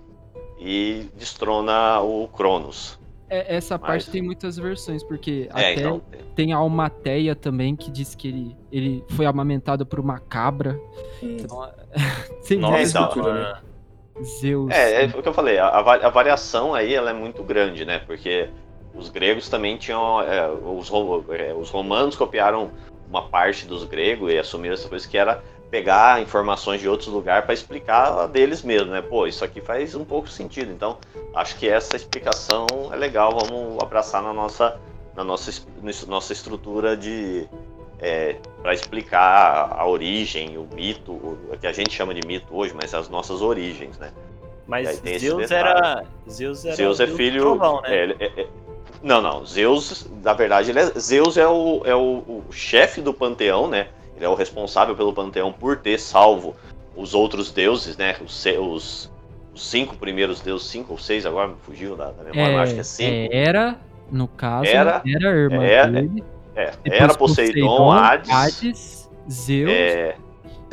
e 0.59 1.09
destrona 1.17 2.01
o 2.01 2.29
Cronos. 2.29 2.99
É, 3.31 3.57
essa 3.57 3.79
parte 3.79 4.07
Mas... 4.07 4.13
tem 4.13 4.23
muitas 4.23 4.57
versões, 4.57 5.03
porque 5.03 5.49
é, 5.55 5.73
até 5.73 5.75
então... 5.75 6.03
tem 6.35 6.53
a 6.53 6.57
Almateia 6.57 7.35
também, 7.35 7.77
que 7.77 7.91
diz 7.91 8.15
que 8.15 8.29
ele, 8.29 8.57
ele 8.73 9.05
foi 9.11 9.27
amamentado 9.27 9.85
por 9.85 10.01
uma 10.01 10.19
cabra. 10.19 10.81
Hum. 11.23 11.37
Então, 11.39 11.71
tem 12.49 12.59
Nossa, 12.59 13.01
então, 13.01 13.35
né? 13.35 13.61
Zeus. 14.23 14.71
É, 14.73 15.05
é 15.05 15.07
o 15.07 15.23
que 15.23 15.29
eu 15.29 15.35
falei, 15.35 15.59
a, 15.59 15.69
a, 15.69 16.09
variação 16.09 16.75
aí 16.75 16.95
ela 16.95 17.11
é 17.11 17.13
muito 17.13 17.43
grande, 17.45 17.85
né? 17.85 18.01
Porque 18.01 18.49
os 18.95 19.09
gregos 19.09 19.49
também 19.49 19.77
tinham. 19.77 20.21
É, 20.23 20.49
os, 20.49 20.91
é, 21.31 21.55
os 21.55 21.71
romanos 21.71 22.17
copiaram 22.17 22.71
uma 23.09 23.29
parte 23.29 23.67
dos 23.67 23.85
gregos 23.85 24.33
e 24.33 24.39
assumiram 24.39 24.75
essa 24.75 24.89
coisa 24.89 25.09
que 25.09 25.17
era 25.17 25.43
pegar 25.71 26.21
informações 26.23 26.81
de 26.81 26.89
outros 26.89 27.09
lugares 27.09 27.45
para 27.45 27.55
explicar 27.55 28.27
deles 28.29 28.63
mesmo, 28.63 28.91
né? 28.91 29.03
Pô, 29.03 29.27
isso 29.27 29.45
aqui 29.45 29.61
faz 29.61 29.95
um 29.95 30.05
pouco 30.05 30.29
sentido. 30.29 30.73
Então, 30.73 30.99
acho 31.35 31.57
que 31.57 31.69
essa 31.69 31.97
explicação 31.97 32.67
é 32.93 32.97
legal, 32.97 33.39
vamos 33.39 33.83
abraçar 33.83 34.23
na 34.23 34.33
nossa, 34.33 34.79
na 35.15 35.25
nossa, 35.25 35.53
nossa 36.07 36.33
estrutura 36.33 36.97
de. 36.97 37.47
É, 38.01 38.37
para 38.63 38.73
explicar 38.73 39.73
a 39.77 39.85
origem, 39.85 40.57
o 40.57 40.69
mito, 40.73 41.13
o 41.13 41.57
que 41.61 41.67
a 41.67 41.73
gente 41.73 41.93
chama 41.93 42.15
de 42.15 42.25
mito 42.25 42.47
hoje, 42.57 42.73
mas 42.73 42.95
as 42.95 43.09
nossas 43.09 43.43
origens, 43.43 43.99
né? 43.99 44.13
Mas 44.69 45.01
Zeus 45.19 45.51
era, 45.51 46.05
Zeus 46.31 46.65
era. 46.65 46.77
Zeus 46.77 47.01
é 47.01 47.07
filho. 47.09 47.41
Trovão, 47.41 47.81
né? 47.81 47.89
é, 47.89 48.41
é, 48.41 48.47
Não, 49.03 49.21
não. 49.23 49.45
Zeus, 49.47 50.07
na 50.23 50.33
verdade, 50.33 50.71
ele 50.71 50.81
é, 50.81 50.87
Zeus 50.99 51.37
é, 51.37 51.47
o, 51.47 51.83
é 51.85 51.95
o, 51.95 52.43
o 52.49 52.53
chefe 52.53 53.01
do 53.01 53.13
panteão, 53.15 53.69
né? 53.69 53.89
Ele 54.17 54.25
é 54.25 54.29
o 54.29 54.35
responsável 54.35 54.97
pelo 54.97 55.13
panteão 55.13 55.53
por 55.53 55.77
ter 55.77 55.99
salvo 55.99 56.57
os 56.97 57.15
outros 57.15 57.51
deuses, 57.53 57.97
né? 57.97 58.17
Os, 58.25 58.45
os, 58.45 59.13
os 59.55 59.69
cinco 59.71 59.97
primeiros 59.97 60.41
deuses, 60.41 60.67
cinco 60.67 60.93
ou 60.95 60.99
seis, 60.99 61.25
agora 61.25 61.49
me 61.49 61.57
fugiu 61.63 61.95
da, 61.95 62.11
da 62.11 62.25
memória, 62.25 62.53
É, 62.57 62.61
acho 62.61 62.75
que 62.75 62.81
é 62.81 62.83
cinco. 62.83 63.11
é, 63.11 63.29
era, 63.33 63.77
no 64.11 64.27
caso, 64.27 64.67
Era, 64.67 65.03
era, 65.07 65.31
a 65.31 65.37
irmã 65.37 65.63
é, 65.63 65.87
dele. 65.87 66.25
É, 66.57 66.73
era 66.85 67.15
Poseidon, 67.15 67.93
Hades, 67.93 69.09
Zeus 69.31 69.71
é, 69.71 70.17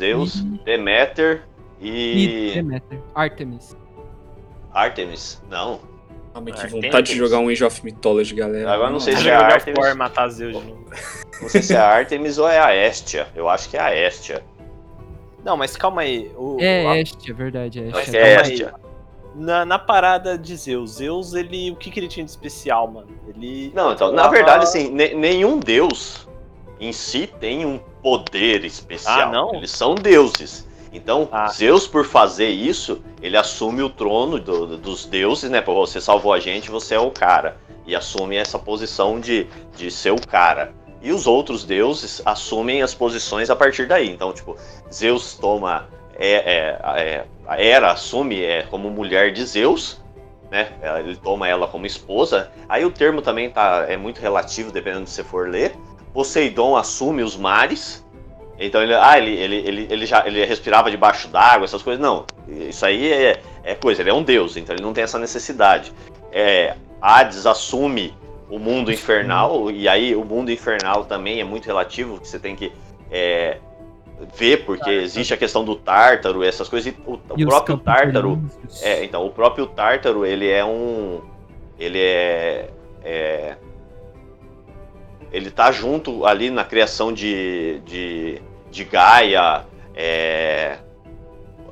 Zeus, 0.00 0.34
e- 0.34 0.60
Deméter 0.64 1.42
e 1.80 2.48
e 2.50 2.54
Deméter. 2.54 3.00
Artemis. 3.14 3.76
Artemis. 4.72 5.40
Não, 5.48 5.78
Ah, 6.36 6.40
mas 6.40 6.54
É, 6.54 6.66
que 6.66 6.72
tem 6.72 6.82
vontade 6.82 7.06
de 7.12 7.16
jogar 7.16 7.38
um 7.38 7.48
Age 7.48 7.64
of 7.64 7.82
Mythology, 7.82 8.34
galera. 8.34 8.70
Agora 8.70 8.90
não 8.90 9.00
sei 9.00 9.14
se 9.14 9.20
é 9.20 9.32
jogar 9.32 9.52
Artemis. 9.54 9.94
matar 9.96 10.28
Zeus 10.28 10.52
de 10.54 10.64
novo. 10.68 10.84
não 11.40 11.48
sei 11.48 11.62
se 11.62 11.72
é 11.74 11.78
a 11.78 11.86
Artemis 11.88 12.36
ou 12.36 12.46
é 12.46 12.58
a 12.58 12.76
Estia. 12.88 13.26
Eu 13.34 13.48
acho 13.48 13.70
que 13.70 13.76
é 13.78 13.80
a 13.80 14.06
Estia. 14.06 14.44
Não, 15.42 15.56
mas 15.56 15.76
calma 15.78 16.02
aí. 16.02 16.30
O, 16.36 16.58
É, 16.60 16.86
a- 16.86 16.98
Este, 16.98 17.30
é 17.30 17.34
verdade. 17.34 17.80
É 17.80 17.90
que 18.02 18.14
é 18.16 18.34
calma 18.34 18.46
aí. 18.48 18.52
Estia. 18.52 18.74
Na, 19.34 19.64
na 19.64 19.78
parada 19.78 20.36
de 20.36 20.54
Zeus, 20.56 20.96
Zeus, 20.96 21.32
ele. 21.32 21.70
O 21.70 21.76
que, 21.76 21.90
que 21.90 21.98
ele 22.00 22.08
tinha 22.08 22.24
de 22.24 22.30
especial, 22.30 22.86
mano? 22.88 23.08
Ele. 23.28 23.72
Não, 23.74 23.92
então, 23.92 24.12
na 24.12 24.28
verdade, 24.28 24.64
assim, 24.64 24.90
ne- 24.90 25.14
nenhum 25.14 25.58
deus 25.58 26.26
em 26.78 26.92
si 26.92 27.26
tem 27.40 27.64
um 27.64 27.78
poder 28.02 28.62
especial. 28.64 29.28
Ah, 29.28 29.32
não? 29.32 29.54
Eles 29.54 29.70
são 29.70 29.94
deuses. 29.94 30.65
Então, 30.96 31.28
Ah. 31.30 31.48
Zeus, 31.48 31.86
por 31.86 32.04
fazer 32.06 32.48
isso, 32.48 33.02
ele 33.22 33.36
assume 33.36 33.82
o 33.82 33.90
trono 33.90 34.38
do- 34.40 34.66
do- 34.66 34.76
dos 34.78 35.04
deuses, 35.04 35.50
né? 35.50 35.60
Pô, 35.60 35.74
você 35.74 36.00
salvou 36.00 36.32
a 36.32 36.40
gente, 36.40 36.70
você 36.70 36.94
é 36.94 37.00
o 37.00 37.10
cara. 37.10 37.56
E 37.86 37.94
assume 37.94 38.36
essa 38.36 38.58
posição 38.58 39.20
de, 39.20 39.46
de 39.76 39.90
ser 39.90 40.10
o 40.12 40.26
cara. 40.26 40.72
E 41.02 41.12
os 41.12 41.26
outros 41.26 41.64
deuses 41.64 42.20
assumem 42.24 42.82
as 42.82 42.94
posições 42.94 43.48
a 43.50 43.54
partir 43.54 43.86
daí. 43.86 44.10
Então, 44.10 44.32
tipo, 44.32 44.56
Zeus 44.92 45.34
toma. 45.34 45.86
É, 46.18 46.32
é, 46.32 47.00
é, 47.02 47.24
a 47.46 47.60
Hera 47.62 47.92
assume 47.92 48.42
é, 48.42 48.62
como 48.62 48.88
mulher 48.90 49.32
de 49.32 49.44
Zeus, 49.44 50.00
né? 50.50 50.68
Ele 51.00 51.14
toma 51.16 51.46
ela 51.46 51.68
como 51.68 51.84
esposa. 51.86 52.50
Aí 52.68 52.84
o 52.84 52.90
termo 52.90 53.20
também 53.20 53.50
tá, 53.50 53.84
é 53.88 53.96
muito 53.98 54.18
relativo, 54.20 54.72
dependendo 54.72 55.04
de 55.04 55.10
você 55.10 55.22
for 55.22 55.48
ler. 55.48 55.76
Poseidon 56.14 56.74
assume 56.74 57.22
os 57.22 57.36
mares. 57.36 58.02
Então 58.58 58.82
ele, 58.82 58.94
ah, 58.94 59.18
ele, 59.18 59.34
ele, 59.34 59.56
ele, 59.56 59.86
ele 59.90 60.06
já 60.06 60.26
ele 60.26 60.44
respirava 60.44 60.90
debaixo 60.90 61.28
d'água, 61.28 61.64
essas 61.64 61.82
coisas. 61.82 62.00
Não, 62.00 62.24
isso 62.48 62.84
aí 62.86 63.12
é, 63.12 63.40
é 63.62 63.74
coisa, 63.74 64.02
ele 64.02 64.10
é 64.10 64.14
um 64.14 64.22
deus, 64.22 64.56
então 64.56 64.74
ele 64.74 64.82
não 64.82 64.92
tem 64.92 65.04
essa 65.04 65.18
necessidade. 65.18 65.92
É, 66.32 66.74
Hades 67.00 67.46
assume 67.46 68.14
o 68.48 68.58
mundo 68.58 68.92
infernal, 68.92 69.70
e 69.70 69.88
aí 69.88 70.14
o 70.14 70.24
mundo 70.24 70.50
infernal 70.50 71.04
também 71.04 71.40
é 71.40 71.44
muito 71.44 71.66
relativo, 71.66 72.20
que 72.20 72.28
você 72.28 72.38
tem 72.38 72.54
que 72.54 72.72
é, 73.10 73.58
ver, 74.34 74.64
porque 74.64 74.90
existe 74.90 75.34
a 75.34 75.36
questão 75.36 75.64
do 75.64 75.74
tártaro, 75.74 76.42
essas 76.42 76.68
coisas, 76.68 76.92
e 76.92 76.96
o, 77.06 77.14
o 77.14 77.20
E 77.36 77.44
próprio 77.44 77.76
tártaro. 77.76 78.42
É, 78.80 79.04
então, 79.04 79.26
o 79.26 79.30
próprio 79.30 79.66
Tártaro, 79.66 80.24
ele 80.24 80.48
é 80.48 80.64
um. 80.64 81.20
Ele 81.78 82.00
é. 82.00 82.70
é 83.04 83.56
ele 85.36 85.50
tá 85.50 85.70
junto 85.70 86.24
ali 86.24 86.50
na 86.50 86.64
criação 86.64 87.12
de. 87.12 87.80
de, 87.84 88.40
de 88.70 88.84
Gaia, 88.84 89.64
é, 89.94 90.78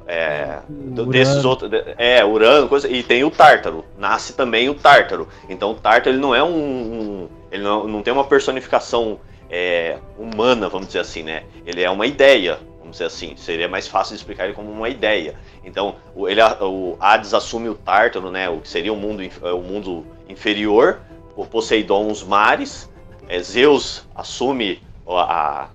é, 0.07 0.59
Urano. 0.69 1.07
desses 1.07 1.45
outros. 1.47 1.71
É, 1.97 2.23
Urano, 2.23 2.69
coisa. 2.69 2.87
E 2.89 3.03
tem 3.03 3.25
o 3.25 3.31
Tártaro. 3.31 3.85
Nasce 3.99 4.35
também 4.35 4.69
o 4.69 4.75
Tártaro. 4.75 5.27
Então 5.49 5.71
o 5.71 5.75
Tártaro 5.75 6.15
ele 6.15 6.21
não 6.21 6.35
é 6.35 6.43
um. 6.43 6.49
um- 6.49 7.29
ele 7.51 7.63
não, 7.63 7.87
não 7.87 8.03
tem 8.03 8.13
uma 8.13 8.25
personificação 8.25 9.19
é, 9.49 9.99
humana, 10.19 10.69
vamos 10.69 10.89
dizer 10.89 10.99
assim, 10.99 11.23
né? 11.23 11.45
Ele 11.65 11.83
é 11.83 11.89
uma 11.89 12.05
ideia, 12.05 12.59
vamos 12.81 12.93
dizer 12.93 13.05
assim. 13.05 13.35
Seria 13.37 13.69
mais 13.69 13.87
fácil 13.89 14.15
de 14.15 14.21
explicar 14.21 14.45
ele 14.45 14.55
como 14.55 14.71
uma 14.71 14.89
ideia. 14.89 15.37
Então, 15.65 15.95
o, 16.15 16.29
ele, 16.29 16.43
o 16.61 16.97
Hades 17.01 17.33
assume 17.33 17.69
o 17.69 17.75
Tártaro, 17.75 18.31
né? 18.31 18.49
O 18.51 18.59
que 18.59 18.69
seria 18.69 18.93
o 18.93 18.97
mundo, 18.97 19.23
o 19.43 19.63
mundo 19.63 20.05
inferior. 20.29 20.99
O 21.37 21.47
Poseidon, 21.47 22.11
os 22.11 22.23
mares. 22.23 22.93
É, 23.29 23.43
Zeus 23.43 24.07
assume 24.15 24.81
a- 25.07 25.63
a- 25.65 25.69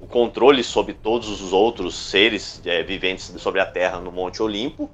o 0.00 0.06
controle 0.06 0.62
sobre 0.62 0.94
todos 0.94 1.28
os 1.40 1.52
outros 1.52 1.94
seres 1.96 2.60
é, 2.64 2.82
viventes 2.82 3.32
sobre 3.38 3.60
a 3.60 3.66
Terra 3.66 3.98
no 4.00 4.10
Monte 4.12 4.42
Olimpo. 4.42 4.90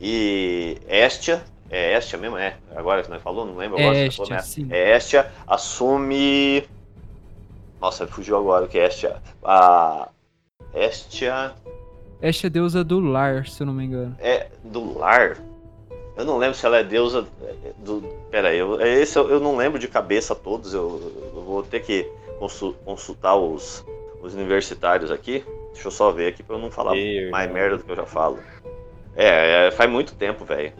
E 0.00 0.78
Estia, 0.86 1.42
é 1.70 1.96
Estia 1.98 2.18
mesmo, 2.18 2.36
é? 2.38 2.56
Agora 2.74 3.02
que 3.02 3.10
nós 3.10 3.22
falou, 3.22 3.44
não 3.44 3.56
lembro 3.56 3.78
agora. 3.78 3.96
É 3.96 4.10
se 4.10 4.16
falou, 4.16 4.30
né? 4.32 4.38
sim. 4.40 4.66
É, 4.70 4.96
Estia 4.96 5.30
assume. 5.46 6.64
Nossa, 7.80 8.06
fugiu 8.06 8.36
agora 8.36 8.64
o 8.64 8.68
que 8.68 8.78
é 8.78 8.86
Estia. 8.88 9.16
A 9.44 10.08
Estia 10.74 11.52
Este 12.20 12.46
é 12.46 12.50
deusa 12.50 12.82
do 12.84 12.98
lar, 13.00 13.46
se 13.46 13.62
eu 13.62 13.66
não 13.66 13.72
me 13.74 13.84
engano. 13.84 14.16
é 14.20 14.48
do 14.64 14.96
lar. 14.98 15.38
Eu 16.18 16.24
não 16.24 16.36
lembro 16.36 16.56
se 16.56 16.66
ela 16.66 16.78
é 16.78 16.82
deusa 16.82 17.26
do. 17.78 18.02
Pera 18.30 18.48
aí, 18.48 18.58
eu, 18.58 18.80
esse 18.80 19.16
eu, 19.16 19.30
eu 19.30 19.38
não 19.40 19.56
lembro 19.56 19.78
de 19.78 19.86
cabeça 19.86 20.34
todos. 20.34 20.74
Eu, 20.74 21.00
eu 21.34 21.42
vou 21.42 21.62
ter 21.62 21.80
que 21.80 22.10
consu- 22.40 22.74
consultar 22.84 23.36
os, 23.36 23.84
os 24.20 24.34
universitários 24.34 25.10
aqui. 25.12 25.44
Deixa 25.72 25.86
eu 25.86 25.92
só 25.92 26.10
ver 26.10 26.26
aqui 26.28 26.42
pra 26.42 26.56
eu 26.56 26.60
não 26.60 26.70
falar 26.72 26.94
Meu 26.94 27.30
mais 27.30 27.50
merda 27.50 27.76
do 27.76 27.84
que 27.84 27.92
eu 27.92 27.96
já 27.96 28.04
falo. 28.04 28.40
É, 29.14 29.68
é, 29.68 29.70
faz 29.70 29.88
muito 29.88 30.14
tempo, 30.14 30.44
velho. 30.44 30.72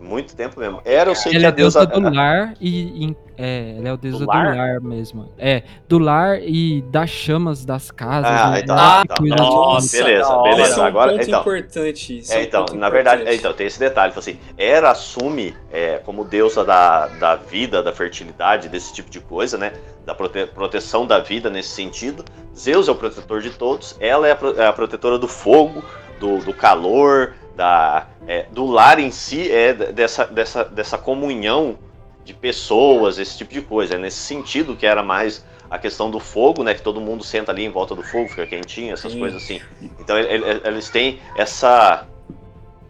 Muito 0.00 0.34
tempo 0.36 0.58
mesmo. 0.60 0.80
Era 0.84 1.10
eu 1.10 1.14
sei 1.14 1.32
que 1.32 1.38
Ela 1.38 1.46
a 1.46 1.48
é 1.48 1.52
deusa 1.52 1.86
deusa. 1.86 2.00
do 2.10 2.14
lar 2.16 2.54
e. 2.60 3.04
em- 3.04 3.16
é, 3.40 3.76
ela 3.78 3.88
é 3.90 3.92
o 3.92 3.96
deusa 3.96 4.18
do 4.18 4.26
lar? 4.26 4.56
lar? 4.56 4.80
mesmo. 4.80 5.32
É, 5.38 5.62
do 5.88 5.98
lar 5.98 6.40
e 6.42 6.82
das 6.90 7.08
chamas 7.10 7.64
das 7.64 7.90
casas. 7.90 8.30
Ah, 8.30 8.50
né? 8.50 8.60
então, 8.60 8.76
ah, 8.76 9.02
tá. 9.06 9.14
Nossa, 9.22 9.96
beleza, 10.02 10.28
hora. 10.28 10.50
beleza. 10.50 10.74
É 10.74 10.82
um 10.82 10.86
Agora, 10.86 11.12
ponto 11.12 11.22
então. 11.24 11.40
importante. 11.40 12.18
esse 12.18 12.32
É, 12.32 12.42
então, 12.42 12.66
na 12.74 12.90
verdade, 12.90 13.22
é, 13.28 13.34
então, 13.34 13.52
tem 13.52 13.66
esse 13.68 13.78
detalhe, 13.78 14.12
assim, 14.16 14.38
Hera 14.56 14.90
assume 14.90 15.54
é, 15.70 15.98
como 15.98 16.24
deusa 16.24 16.64
da, 16.64 17.06
da 17.06 17.36
vida, 17.36 17.80
da 17.82 17.92
fertilidade, 17.92 18.68
desse 18.68 18.92
tipo 18.92 19.08
de 19.10 19.20
coisa, 19.20 19.56
né? 19.56 19.72
Da 20.04 20.14
prote- 20.14 20.46
proteção 20.46 21.06
da 21.06 21.20
vida 21.20 21.48
nesse 21.48 21.68
sentido. 21.70 22.24
Zeus 22.56 22.88
é 22.88 22.90
o 22.90 22.94
protetor 22.96 23.40
de 23.40 23.50
todos, 23.50 23.96
ela 24.00 24.26
é 24.26 24.32
a, 24.32 24.36
pro- 24.36 24.60
é 24.60 24.66
a 24.66 24.72
protetora 24.72 25.16
do 25.16 25.28
fogo, 25.28 25.84
do, 26.18 26.38
do 26.38 26.52
calor, 26.52 27.34
da, 27.58 28.06
é, 28.28 28.46
do 28.52 28.64
lar 28.66 29.00
em 29.00 29.10
si, 29.10 29.50
é 29.50 29.74
dessa, 29.74 30.24
dessa, 30.26 30.64
dessa 30.64 30.96
comunhão 30.96 31.76
de 32.24 32.32
pessoas, 32.32 33.18
esse 33.18 33.36
tipo 33.36 33.52
de 33.52 33.60
coisa. 33.60 33.96
É 33.96 33.98
nesse 33.98 34.18
sentido 34.18 34.76
que 34.76 34.86
era 34.86 35.02
mais 35.02 35.44
a 35.68 35.76
questão 35.76 36.08
do 36.08 36.20
fogo, 36.20 36.62
né? 36.62 36.72
Que 36.72 36.80
todo 36.82 37.00
mundo 37.00 37.24
senta 37.24 37.50
ali 37.50 37.64
em 37.64 37.68
volta 37.68 37.96
do 37.96 38.02
fogo, 38.04 38.28
fica 38.28 38.46
quentinho, 38.46 38.92
essas 38.92 39.10
Sim. 39.10 39.18
coisas 39.18 39.42
assim. 39.42 39.60
Então 39.98 40.16
ele- 40.16 40.28
ele- 40.46 40.60
eles 40.64 40.88
têm 40.88 41.18
essa 41.36 42.06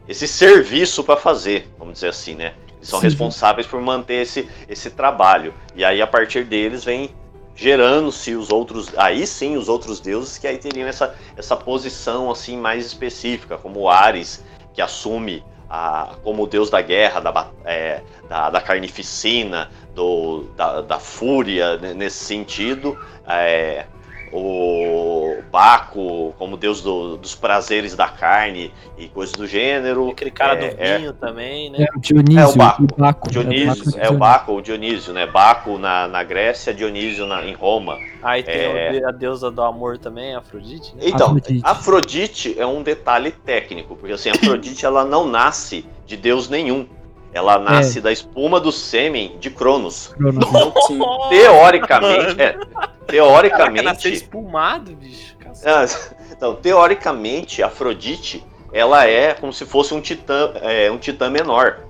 esse 0.07 0.27
serviço 0.29 1.03
para 1.05 1.17
fazer, 1.17 1.69
vamos 1.79 1.95
dizer 1.95 2.09
assim, 2.09 2.35
né? 2.35 2.53
Eles 2.77 2.89
são 2.89 2.99
Sim. 3.01 3.07
responsáveis 3.07 3.67
por 3.67 3.81
manter 3.81 4.23
esse, 4.23 4.49
esse 4.69 4.91
trabalho. 4.91 5.53
E 5.75 5.85
aí 5.85 6.01
a 6.03 6.07
partir 6.07 6.45
deles 6.45 6.85
vem 6.85 7.11
gerando-se 7.55 8.35
os 8.35 8.51
outros, 8.51 8.91
aí 8.97 9.27
sim 9.27 9.57
os 9.57 9.69
outros 9.69 9.99
deuses 9.99 10.39
que 10.39 10.47
aí 10.47 10.59
teriam 10.59 10.87
essa, 10.89 11.15
essa 11.37 11.57
posição 11.57 12.31
assim 12.31 12.57
mais 12.57 12.87
específica, 12.87 13.59
como 13.59 13.89
Ares, 13.89 14.45
que 14.79 14.83
assume 14.83 15.45
a, 15.69 16.15
como 16.23 16.45
o 16.45 16.47
deus 16.47 16.71
da 16.71 16.81
guerra, 16.81 17.19
da, 17.19 17.49
é, 17.65 18.01
da, 18.29 18.49
da 18.49 18.61
carnificina, 18.61 19.69
do, 19.93 20.45
da, 20.57 20.83
da 20.83 21.01
fúria 21.01 21.77
nesse 21.77 22.23
sentido. 22.25 22.97
É, 23.27 23.87
o 24.33 25.43
Baco 25.51 26.35
como 26.39 26.57
deus 26.57 26.83
do- 26.83 27.17
dos 27.17 27.35
prazeres 27.35 27.95
da 27.95 28.09
carne 28.09 28.73
e 28.97 29.09
coisas 29.09 29.35
do 29.35 29.47
gênero. 29.47 30.11
Aquele 30.11 30.31
cara 30.31 30.55
É, 30.55 30.57
do 30.75 30.77
é. 30.83 30.99
vinho 30.99 31.13
também, 31.13 31.71
né? 31.71 31.87
É 31.93 31.97
o 31.97 32.01
Dionísio. 32.01 32.41
É 32.41 32.47
o 32.47 32.57
Baco. 32.57 32.83
o 32.83 32.97
Baco. 33.01 33.31
Dionísio, 33.31 33.97
o 33.97 34.01
é 34.01 34.11
o 34.11 34.15
Baco, 34.17 34.53
o 34.53 34.63
Dionísio, 34.63 35.13
né? 35.13 35.27
Baco 35.27 35.79
na, 35.79 36.07
na 36.09 36.23
Grécia, 36.23 36.73
Dionísio 36.75 37.27
na, 37.27 37.45
em 37.45 37.55
Roma. 37.55 37.97
Aí 38.23 38.43
tem 38.43 38.55
É. 38.55 39.05
a 39.07 39.11
deusa 39.11 39.51
do 39.51 39.63
amor 39.63 39.99
também, 39.99 40.35
Afrodite, 40.35 40.95
né? 40.97 41.03
Então, 41.07 41.29
Afrodite. 41.29 41.61
Afrodite 41.65 42.55
é 42.59 42.67
um 42.67 42.83
detalhe 42.83 43.31
técnico, 43.31 43.97
porque 43.97 44.13
assim, 44.13 44.31
Afrodite 44.31 44.85
ela 44.87 45.05
não 45.05 45.27
nasce 45.27 45.85
de 46.07 46.17
deus 46.17 46.49
nenhum. 46.49 46.87
Ela 47.33 47.55
É. 47.57 47.59
nasce 47.59 48.01
da 48.01 48.11
espuma 48.11 48.59
do 48.59 48.73
sêmen 48.73 49.37
de 49.39 49.51
Cronos. 49.51 50.09
Cronos. 50.17 50.45
Sim. 50.87 50.99
Teoricamente, 51.29 52.41
é, 52.41 52.53
Caraca, 52.53 52.93
teoricamente, 53.07 53.85
nasceu 53.85 54.13
espumado, 54.13 54.93
bicho. 54.95 55.37
Cacete. 55.37 56.15
Então, 56.33 56.55
teoricamente, 56.55 57.63
Afrodite, 57.63 58.45
ela 58.73 59.07
é 59.07 59.35
como 59.35 59.53
se 59.53 59.65
fosse 59.67 59.93
um 59.95 60.01
titã, 60.01 60.53
é, 60.63 60.91
um 60.91 60.99
titã 60.99 61.29
menor. 61.31 61.81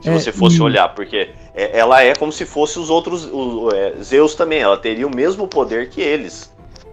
Se 0.00 0.08
É, 0.10 0.12
você 0.12 0.32
fosse 0.32 0.56
e- 0.58 0.62
olhar, 0.62 0.94
porque 0.94 1.30
é- 1.54 1.78
ela 1.78 2.02
é 2.02 2.14
como 2.14 2.30
se 2.32 2.44
fosse 2.44 2.78
os 2.78 2.90
outros. 2.90 3.24
o- 3.24 3.70
é, 3.74 3.94
Zeus 4.02 4.34
também, 4.34 4.60
ela 4.60 4.76
teria 4.76 5.06
o 5.06 5.14
mesmo 5.14 5.46
poder 5.48 5.88
que 5.90 6.00
eles. 6.00 6.52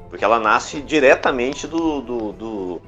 Porque 0.10 0.24
ela 0.24 0.40
nasce 0.40 0.80
diretamente 0.82 1.68
do, 1.68 2.02
do- 2.02 2.32
do- 2.34 2.82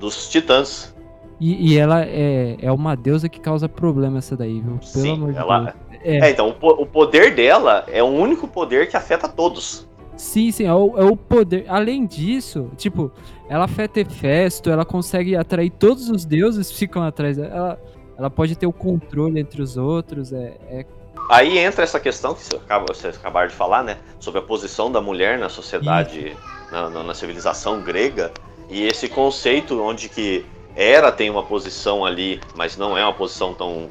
dos 0.00 0.28
titãs. 0.28 0.94
E, 1.38 1.72
e 1.72 1.78
ela 1.78 2.02
é, 2.02 2.56
é 2.60 2.72
uma 2.72 2.96
deusa 2.96 3.28
que 3.28 3.38
causa 3.38 3.68
problema 3.68 4.18
essa 4.18 4.36
daí, 4.36 4.60
viu? 4.60 4.78
Pelo 4.78 5.04
Sim, 5.04 5.12
amor 5.12 5.32
de 5.32 5.38
ela, 5.38 5.58
Deus. 5.58 5.74
É. 6.02 6.28
é. 6.28 6.30
então, 6.30 6.54
o, 6.60 6.86
poder 6.86 7.34
dela 7.34 7.84
é 7.88 8.02
o 8.02 8.06
único 8.06 8.48
poder 8.48 8.88
que 8.88 8.96
afeta 8.96 9.28
todos. 9.28 9.86
Sim, 10.16 10.50
sim, 10.50 10.64
é 10.64 10.72
o, 10.72 10.94
é 10.96 11.04
o, 11.04 11.16
poder. 11.16 11.66
Além 11.68 12.06
disso, 12.06 12.70
tipo, 12.76 13.12
ela 13.50 13.64
afeta 13.64 14.00
Hefesto, 14.00 14.70
ela 14.70 14.84
consegue 14.84 15.36
atrair 15.36 15.70
todos 15.70 16.08
os 16.08 16.24
deuses 16.24 16.70
que 16.70 16.76
ficam 16.76 17.02
atrás. 17.02 17.38
Ela, 17.38 17.78
ela 18.16 18.30
pode 18.30 18.56
ter 18.56 18.66
o 18.66 18.72
controle 18.72 19.38
entre 19.38 19.60
os 19.60 19.76
outros. 19.76 20.32
É, 20.32 20.56
é... 20.70 20.86
Aí 21.28 21.58
entra 21.58 21.82
essa 21.84 22.00
questão 22.00 22.34
que 22.34 22.42
você 22.44 22.56
acaba, 22.56 22.86
vocês 22.88 23.16
acabaram 23.16 23.48
de 23.48 23.54
falar, 23.54 23.82
né? 23.82 23.98
Sobre 24.18 24.40
a 24.40 24.42
posição 24.42 24.90
da 24.90 25.02
mulher 25.02 25.38
na 25.38 25.50
sociedade, 25.50 26.34
na, 26.72 26.88
na, 26.88 27.02
na, 27.02 27.14
civilização 27.14 27.82
grega. 27.82 28.32
E 28.70 28.84
esse 28.84 29.08
conceito 29.08 29.82
onde 29.82 30.08
que 30.08 30.46
Hera 30.76 31.10
tem 31.10 31.30
uma 31.30 31.42
posição 31.42 32.04
ali, 32.04 32.40
mas 32.54 32.76
não 32.76 32.98
é 32.98 33.02
uma 33.02 33.14
posição 33.14 33.54
tão 33.54 33.88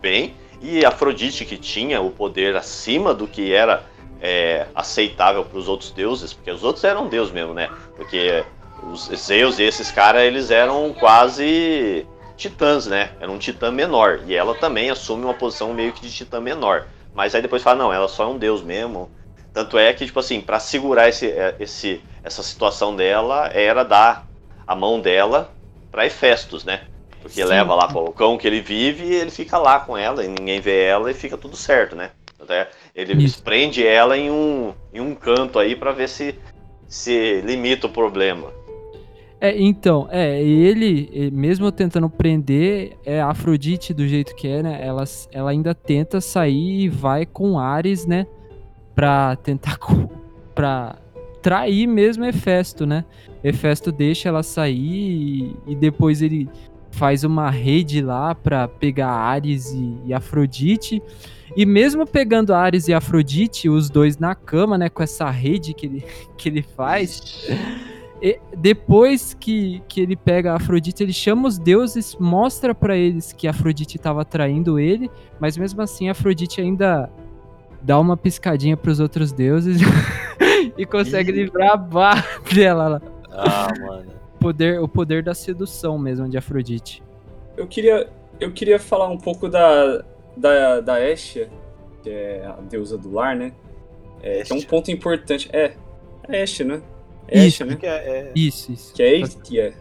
bem. 0.00 0.34
E 0.60 0.84
Afrodite 0.84 1.44
que 1.44 1.56
tinha 1.56 2.00
o 2.00 2.10
poder 2.10 2.56
acima 2.56 3.12
do 3.12 3.28
que 3.28 3.52
era 3.52 3.84
é, 4.20 4.66
aceitável 4.74 5.44
para 5.44 5.58
os 5.58 5.68
outros 5.68 5.90
deuses, 5.90 6.32
porque 6.32 6.50
os 6.50 6.64
outros 6.64 6.82
eram 6.84 7.08
deus 7.08 7.30
mesmo, 7.30 7.52
né? 7.52 7.68
Porque 7.94 8.44
os 8.90 9.10
Zeus 9.14 9.58
e 9.58 9.64
esses 9.64 9.90
caras, 9.90 10.22
eles 10.22 10.50
eram 10.50 10.94
quase 10.98 12.06
titãs, 12.36 12.86
né? 12.86 13.10
Era 13.20 13.30
um 13.30 13.38
titã 13.38 13.70
menor. 13.70 14.20
E 14.26 14.34
ela 14.34 14.54
também 14.54 14.90
assume 14.90 15.24
uma 15.24 15.34
posição 15.34 15.74
meio 15.74 15.92
que 15.92 16.00
de 16.00 16.10
titã 16.10 16.40
menor. 16.40 16.86
Mas 17.14 17.34
aí 17.34 17.42
depois 17.42 17.62
fala, 17.62 17.76
não, 17.76 17.92
ela 17.92 18.08
só 18.08 18.24
é 18.24 18.26
um 18.28 18.38
deus 18.38 18.62
mesmo. 18.62 19.10
Tanto 19.52 19.76
é 19.76 19.92
que, 19.92 20.06
tipo 20.06 20.20
assim, 20.20 20.40
para 20.40 20.58
segurar 20.58 21.08
esse, 21.08 21.26
é, 21.26 21.54
esse, 21.60 22.00
essa 22.22 22.42
situação 22.42 22.94
dela, 22.96 23.50
era 23.52 23.84
dar 23.84 24.26
a 24.66 24.74
mão 24.74 25.00
dela 25.00 25.52
para 25.90 26.06
Hefestos, 26.06 26.64
né? 26.64 26.82
Porque 27.20 27.42
Sim. 27.42 27.48
leva 27.48 27.74
lá 27.74 27.86
o 27.86 28.12
cão 28.12 28.38
que 28.38 28.46
ele 28.46 28.60
vive 28.60 29.04
e 29.04 29.14
ele 29.14 29.30
fica 29.30 29.58
lá 29.58 29.80
com 29.80 29.96
ela 29.96 30.24
e 30.24 30.28
ninguém 30.28 30.60
vê 30.60 30.84
ela 30.84 31.10
e 31.10 31.14
fica 31.14 31.36
tudo 31.36 31.56
certo, 31.56 31.96
né? 31.96 32.10
Até 32.40 32.68
ele 32.94 33.24
Isso. 33.24 33.42
prende 33.42 33.84
ela 33.84 34.16
em 34.16 34.30
um, 34.30 34.72
em 34.92 35.00
um 35.00 35.14
canto 35.14 35.58
aí 35.58 35.74
para 35.74 35.92
ver 35.92 36.08
se, 36.08 36.34
se 36.86 37.40
limita 37.42 37.86
o 37.86 37.90
problema. 37.90 38.52
É, 39.40 39.56
então, 39.56 40.08
é, 40.10 40.42
ele, 40.42 41.30
mesmo 41.32 41.70
tentando 41.70 42.10
prender, 42.10 42.96
é 43.04 43.20
a 43.20 43.28
Afrodite 43.28 43.94
do 43.94 44.06
jeito 44.06 44.34
que 44.34 44.48
é, 44.48 44.62
né? 44.62 44.80
Ela, 44.84 45.04
ela 45.32 45.50
ainda 45.50 45.74
tenta 45.74 46.20
sair 46.20 46.82
e 46.82 46.88
vai 46.88 47.24
com 47.24 47.58
Ares, 47.58 48.04
né? 48.04 48.26
Pra 48.94 49.36
tentar. 49.36 49.78
pra 50.54 50.96
trair 51.42 51.86
mesmo 51.86 52.24
Hefesto, 52.24 52.86
né? 52.86 53.04
Hefesto 53.42 53.92
deixa 53.92 54.28
ela 54.28 54.42
sair 54.42 54.76
e, 54.76 55.56
e 55.66 55.74
depois 55.74 56.22
ele 56.22 56.48
faz 56.90 57.24
uma 57.24 57.50
rede 57.50 58.00
lá 58.00 58.34
pra 58.34 58.66
pegar 58.66 59.10
Ares 59.10 59.72
e, 59.72 59.96
e 60.06 60.14
Afrodite. 60.14 61.02
E 61.56 61.64
mesmo 61.64 62.06
pegando 62.06 62.54
Ares 62.54 62.88
e 62.88 62.94
Afrodite, 62.94 63.68
os 63.68 63.88
dois 63.88 64.18
na 64.18 64.34
cama, 64.34 64.76
né? 64.76 64.88
Com 64.88 65.02
essa 65.02 65.30
rede 65.30 65.74
que 65.74 65.86
ele, 65.86 66.04
que 66.36 66.48
ele 66.48 66.62
faz. 66.62 67.48
Depois 68.56 69.32
que, 69.32 69.80
que 69.88 70.00
ele 70.00 70.16
pega 70.16 70.54
Afrodite, 70.54 71.02
ele 71.02 71.12
chama 71.12 71.46
os 71.46 71.56
deuses, 71.56 72.16
mostra 72.18 72.74
para 72.74 72.96
eles 72.96 73.32
que 73.32 73.46
Afrodite 73.46 73.96
estava 73.96 74.24
traindo 74.24 74.78
ele, 74.78 75.08
mas 75.38 75.56
mesmo 75.56 75.80
assim 75.80 76.08
Afrodite 76.08 76.60
ainda 76.60 77.08
dá 77.80 77.98
uma 77.98 78.16
piscadinha 78.16 78.76
para 78.76 78.90
os 78.90 79.00
outros 79.00 79.32
deuses 79.32 79.80
e 80.76 80.84
consegue 80.86 81.32
livrar 81.32 81.72
a 81.72 81.76
barra 81.76 82.24
dela 82.52 82.88
lá. 82.88 83.02
Ah, 83.30 83.68
mano. 83.80 84.12
Poder, 84.40 84.80
o 84.80 84.88
poder 84.88 85.22
da 85.22 85.34
sedução 85.34 85.98
mesmo 85.98 86.28
de 86.28 86.38
Afrodite. 86.38 87.02
Eu 87.56 87.66
queria, 87.66 88.08
eu 88.38 88.52
queria 88.52 88.78
falar 88.78 89.08
um 89.08 89.18
pouco 89.18 89.48
da, 89.48 90.04
da, 90.36 90.80
da 90.80 91.10
Estia, 91.10 91.50
que 92.02 92.10
é 92.10 92.46
a 92.46 92.60
deusa 92.62 92.96
do 92.96 93.12
lar, 93.12 93.34
né? 93.34 93.52
É, 94.22 94.42
que 94.42 94.52
é 94.52 94.56
um 94.56 94.62
ponto 94.62 94.90
importante. 94.90 95.48
É, 95.52 95.74
a 96.28 96.36
Estia, 96.36 96.64
né? 96.64 96.82
isso, 97.32 97.64
né? 97.64 97.76
Que 97.76 97.86
é, 97.86 97.90
é... 97.90 98.32
Isso, 98.34 98.72
isso. 98.72 98.94
Que 98.94 99.02
é 99.02 99.16
Estia, 99.16 99.74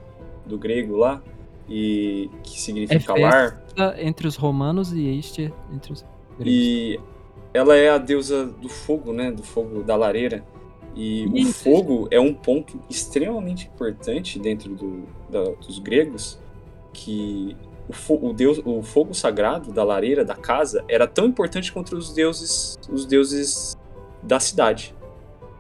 do 0.46 0.58
grego 0.58 0.98
lá, 0.98 1.22
e 1.70 2.30
que 2.44 2.60
significa 2.60 3.14
é 3.18 3.22
lar. 3.22 3.64
entre 4.00 4.28
os 4.28 4.36
romanos 4.36 4.92
e 4.92 5.20
Estia 5.20 5.54
entre 5.74 5.94
os 5.94 6.06
gregos. 6.38 6.54
E 6.54 7.00
ela 7.54 7.76
é 7.76 7.90
a 7.90 7.98
deusa 7.98 8.46
do 8.46 8.70
fogo, 8.70 9.14
né? 9.14 9.32
Do 9.32 9.44
fogo 9.44 9.84
da 9.84 9.96
lareira. 9.96 10.46
E 10.96 11.26
isso. 11.42 11.52
o 11.52 11.54
fogo 11.54 12.08
é 12.10 12.20
um 12.20 12.34
ponto 12.34 12.80
extremamente 12.90 13.68
importante 13.68 14.40
dentro 14.40 14.74
do, 14.74 15.04
da, 15.30 15.44
dos 15.44 15.78
gregos, 15.80 16.40
que 16.92 17.56
o, 17.88 17.94
fo 17.94 18.18
o, 18.22 18.34
deus, 18.34 18.60
o 18.66 18.82
fogo 18.82 19.14
sagrado 19.14 19.72
da 19.72 19.84
lareira 19.84 20.26
da 20.26 20.36
casa 20.36 20.84
era 20.90 21.08
tão 21.08 21.28
importante 21.28 21.72
quanto 21.72 21.96
os 21.96 22.14
deuses, 22.14 22.78
os 22.90 23.06
deuses 23.06 23.78
da 24.24 24.40
cidade 24.40 24.96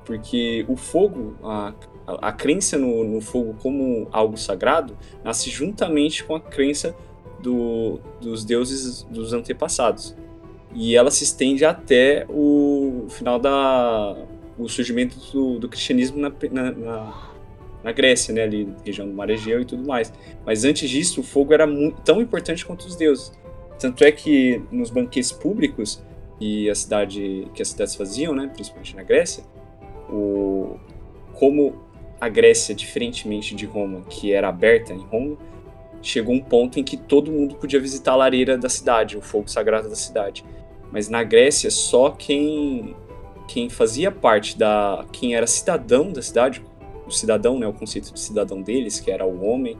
porque 0.07 0.65
o 0.69 0.77
fogo, 0.77 1.35
a, 1.43 1.73
a, 2.07 2.29
a 2.29 2.31
crença 2.31 2.77
no, 2.77 3.03
no, 3.03 3.19
fogo 3.19 3.53
como 3.61 4.07
algo 4.09 4.37
sagrado, 4.37 4.97
nasce 5.21 5.49
juntamente 5.49 6.23
com 6.23 6.33
a 6.33 6.39
crença 6.39 6.95
do, 7.41 7.99
dos 8.21 8.45
deuses 8.45 9.03
dos 9.03 9.33
antepassados. 9.33 10.15
E 10.73 10.95
ela 10.95 11.09
se 11.09 11.23
estende 11.23 11.65
até 11.65 12.25
o 12.29 13.07
final 13.09 13.39
da 13.39 14.15
o 14.57 14.67
surgimento 14.67 15.17
do, 15.31 15.59
do 15.59 15.69
cristianismo 15.69 16.19
na, 16.19 16.31
na, 16.51 16.71
na, 16.71 17.29
na, 17.83 17.91
Grécia, 17.91 18.33
né, 18.33 18.41
ali 18.41 18.67
região 18.83 19.07
do 19.07 19.13
Mar 19.13 19.29
Egeu 19.29 19.61
e 19.61 19.65
tudo 19.65 19.85
mais. 19.85 20.11
Mas 20.45 20.65
antes 20.65 20.89
disso, 20.89 21.21
o 21.21 21.23
fogo 21.23 21.53
era 21.53 21.67
muito, 21.67 22.01
tão 22.01 22.19
importante 22.21 22.65
quanto 22.65 22.87
os 22.87 22.95
deuses. 22.95 23.31
Tanto 23.79 24.03
é 24.03 24.11
que 24.11 24.61
nos 24.71 24.89
banquetes 24.89 25.31
públicos 25.31 26.01
que 26.39 26.69
a 26.69 26.75
cidade 26.75 27.47
que 27.53 27.61
as 27.61 27.67
cidades 27.67 27.95
faziam, 27.95 28.33
né, 28.33 28.49
principalmente 28.51 28.95
na 28.95 29.03
Grécia, 29.03 29.43
o, 30.09 30.79
como 31.33 31.85
a 32.19 32.27
Grécia, 32.27 32.73
diferentemente 32.73 33.53
de 33.53 33.65
Roma, 33.65 34.01
que 34.09 34.33
era 34.33 34.49
aberta 34.49 34.91
em 34.91 34.97
Roma, 34.97 35.37
chegou 36.01 36.33
um 36.33 36.41
ponto 36.41 36.79
em 36.79 36.83
que 36.83 36.97
todo 36.97 37.31
mundo 37.31 37.55
podia 37.55 37.79
visitar 37.79 38.13
a 38.13 38.15
lareira 38.15 38.57
da 38.57 38.69
cidade, 38.69 39.17
o 39.17 39.21
fogo 39.21 39.47
sagrado 39.47 39.89
da 39.89 39.95
cidade. 39.95 40.43
Mas 40.91 41.09
na 41.09 41.23
Grécia, 41.23 41.69
só 41.69 42.11
quem 42.11 42.95
quem 43.47 43.69
fazia 43.69 44.11
parte 44.11 44.57
da 44.57 45.05
quem 45.11 45.33
era 45.33 45.47
cidadão 45.47 46.11
da 46.11 46.21
cidade, 46.21 46.61
o 47.05 47.11
cidadão, 47.11 47.57
né, 47.57 47.65
o 47.65 47.73
conceito 47.73 48.13
de 48.13 48.19
cidadão 48.19 48.61
deles, 48.61 48.99
que 48.99 49.09
era 49.09 49.25
o 49.25 49.45
homem 49.45 49.77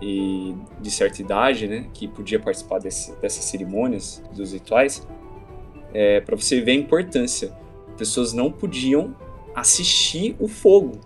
e 0.00 0.56
de 0.80 0.90
certa 0.90 1.20
idade, 1.20 1.68
né, 1.68 1.86
que 1.92 2.08
podia 2.08 2.40
participar 2.40 2.78
desse, 2.78 3.14
dessas 3.20 3.44
cerimônias 3.44 4.22
dos 4.34 4.52
rituais, 4.52 5.06
é, 5.92 6.20
para 6.20 6.34
você 6.34 6.60
ver 6.60 6.72
a 6.72 6.74
importância. 6.74 7.52
Pessoas 7.96 8.32
não 8.32 8.50
podiam 8.50 9.14
assistir 9.54 10.34
o 10.40 10.48
fogo, 10.48 10.98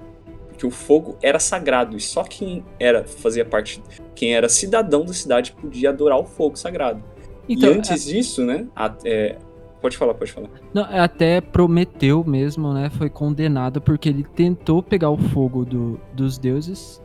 porque 0.48 0.64
o 0.64 0.70
fogo 0.70 1.18
era 1.20 1.40
sagrado 1.40 1.96
e 1.96 2.00
só 2.00 2.22
quem 2.22 2.64
era 2.78 3.04
fazia 3.04 3.44
parte, 3.44 3.82
quem 4.14 4.34
era 4.34 4.48
cidadão 4.48 5.04
da 5.04 5.12
cidade 5.12 5.52
podia 5.52 5.90
adorar 5.90 6.18
o 6.18 6.24
fogo 6.24 6.56
sagrado. 6.56 7.02
Então, 7.48 7.70
e 7.70 7.78
antes 7.78 8.06
é... 8.06 8.12
disso, 8.12 8.44
né? 8.44 8.66
É... 9.04 9.36
Pode 9.80 9.96
falar, 9.96 10.14
pode 10.14 10.32
falar. 10.32 10.48
Não, 10.74 10.84
é 10.86 10.98
até 10.98 11.40
Prometeu 11.40 12.24
mesmo, 12.24 12.72
né? 12.72 12.90
Foi 12.90 13.08
condenado 13.08 13.80
porque 13.80 14.08
ele 14.08 14.24
tentou 14.24 14.82
pegar 14.82 15.10
o 15.10 15.18
fogo 15.18 15.64
do, 15.64 16.00
dos 16.12 16.38
deuses 16.38 17.00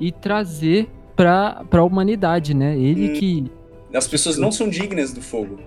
e 0.00 0.10
trazer 0.10 0.88
para 1.14 1.64
a 1.70 1.82
humanidade, 1.84 2.54
né? 2.54 2.76
Ele 2.76 3.10
hum, 3.10 3.14
que. 3.14 3.52
As 3.94 4.08
pessoas 4.08 4.36
não 4.36 4.50
são 4.50 4.68
dignas 4.68 5.12
do 5.12 5.22
fogo. 5.22 5.58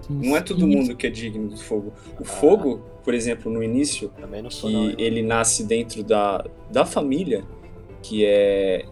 Sim, 0.00 0.20
não 0.22 0.36
é 0.36 0.40
todo 0.40 0.66
mundo 0.66 0.96
que 0.96 1.06
é 1.06 1.10
digno 1.10 1.48
do 1.48 1.58
fogo. 1.58 1.92
O 2.18 2.22
ah. 2.22 2.24
fogo 2.24 2.82
por 3.06 3.14
exemplo, 3.14 3.52
no 3.52 3.62
início, 3.62 4.10
que 4.10 4.72
não, 4.72 4.90
ele 4.98 5.22
nasce 5.22 5.62
dentro 5.62 6.02
da, 6.02 6.44
da 6.72 6.84
família, 6.84 7.44
que 8.02 8.24
é. 8.26 8.84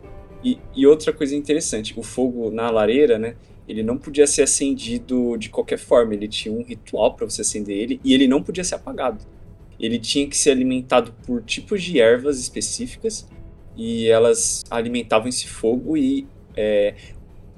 E, 0.44 0.56
e, 0.72 0.86
outra 0.86 1.12
coisa 1.12 1.34
interessante, 1.34 1.98
o 1.98 2.02
fogo 2.04 2.48
na 2.48 2.70
lareira, 2.70 3.18
né? 3.18 3.34
Ele 3.68 3.82
não 3.82 3.96
podia 3.96 4.26
ser 4.26 4.42
acendido 4.42 5.36
de 5.36 5.48
qualquer 5.48 5.78
forma, 5.78 6.14
ele 6.14 6.28
tinha 6.28 6.54
um 6.54 6.62
ritual 6.62 7.14
para 7.14 7.24
você 7.24 7.40
acender 7.40 7.76
ele 7.76 8.00
e 8.04 8.12
ele 8.12 8.28
não 8.28 8.42
podia 8.42 8.64
ser 8.64 8.74
apagado. 8.74 9.24
Ele 9.78 9.98
tinha 9.98 10.28
que 10.28 10.36
ser 10.36 10.50
alimentado 10.50 11.12
por 11.26 11.42
tipos 11.42 11.82
de 11.82 12.00
ervas 12.00 12.38
específicas 12.38 13.26
e 13.76 14.06
elas 14.08 14.62
alimentavam 14.70 15.28
esse 15.28 15.48
fogo 15.48 15.96
e 15.96 16.26
é, 16.56 16.94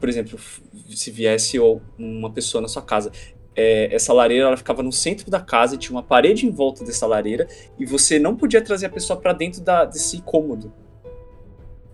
por 0.01 0.09
exemplo, 0.09 0.39
se 0.89 1.11
viesse 1.11 1.59
uma 1.99 2.31
pessoa 2.31 2.63
na 2.63 2.69
sua 2.69 2.83
casa 2.83 3.11
é, 3.57 3.93
essa 3.93 4.13
lareira 4.13 4.49
ela 4.49 4.57
ficava 4.57 4.83
no 4.83 4.93
centro 4.93 5.31
da 5.31 5.41
casa 5.41 5.75
e 5.75 5.79
tinha 5.79 5.97
uma 5.97 6.03
parede 6.03 6.47
em 6.47 6.51
volta 6.51 6.85
dessa 6.85 7.07
lareira 7.07 7.49
e 7.79 7.87
você 7.87 8.19
não 8.19 8.37
podia 8.37 8.61
trazer 8.61 8.87
a 8.87 8.91
pessoa 8.91 9.19
para 9.19 9.33
dentro 9.33 9.63
da, 9.63 9.87
desse 9.87 10.21
cômodo. 10.21 10.73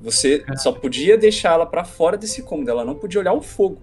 Você 0.01 0.45
só 0.57 0.73
podia 0.73 1.17
deixar 1.17 1.53
ela 1.53 1.65
para 1.65 1.85
fora 1.85 2.17
desse 2.17 2.43
cômodo, 2.43 2.69
ela 2.69 2.85
não 2.85 2.97
podia 2.97 3.21
olhar 3.21 3.33
o 3.33 3.41
fogo. 3.41 3.79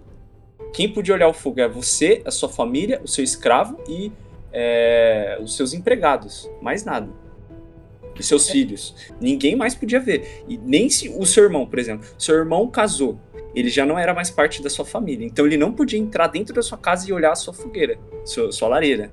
Quem 0.72 0.92
podia 0.92 1.14
olhar 1.14 1.28
o 1.28 1.32
fogo 1.32 1.60
é 1.60 1.68
você, 1.68 2.22
a 2.24 2.30
sua 2.30 2.48
família, 2.48 3.00
o 3.02 3.08
seu 3.08 3.24
escravo 3.24 3.78
e 3.88 4.12
é, 4.52 5.38
os 5.42 5.56
seus 5.56 5.72
empregados, 5.72 6.50
mais 6.60 6.84
nada. 6.84 7.08
E 8.18 8.22
seus 8.22 8.48
é. 8.48 8.52
filhos. 8.52 8.94
Ninguém 9.20 9.56
mais 9.56 9.74
podia 9.74 9.98
ver. 9.98 10.44
E 10.46 10.58
nem 10.58 10.90
se 10.90 11.08
o 11.08 11.24
seu 11.24 11.44
irmão, 11.44 11.66
por 11.66 11.78
exemplo, 11.78 12.06
seu 12.18 12.34
irmão 12.34 12.68
casou 12.68 13.18
ele 13.54 13.68
já 13.68 13.84
não 13.84 13.98
era 13.98 14.14
mais 14.14 14.30
parte 14.30 14.62
da 14.62 14.70
sua 14.70 14.84
família. 14.84 15.26
Então 15.26 15.46
ele 15.46 15.56
não 15.56 15.72
podia 15.72 15.98
entrar 15.98 16.28
dentro 16.28 16.54
da 16.54 16.62
sua 16.62 16.78
casa 16.78 17.08
e 17.08 17.12
olhar 17.12 17.32
a 17.32 17.36
sua 17.36 17.52
fogueira, 17.52 17.98
sua, 18.24 18.52
sua 18.52 18.68
lareira. 18.68 19.12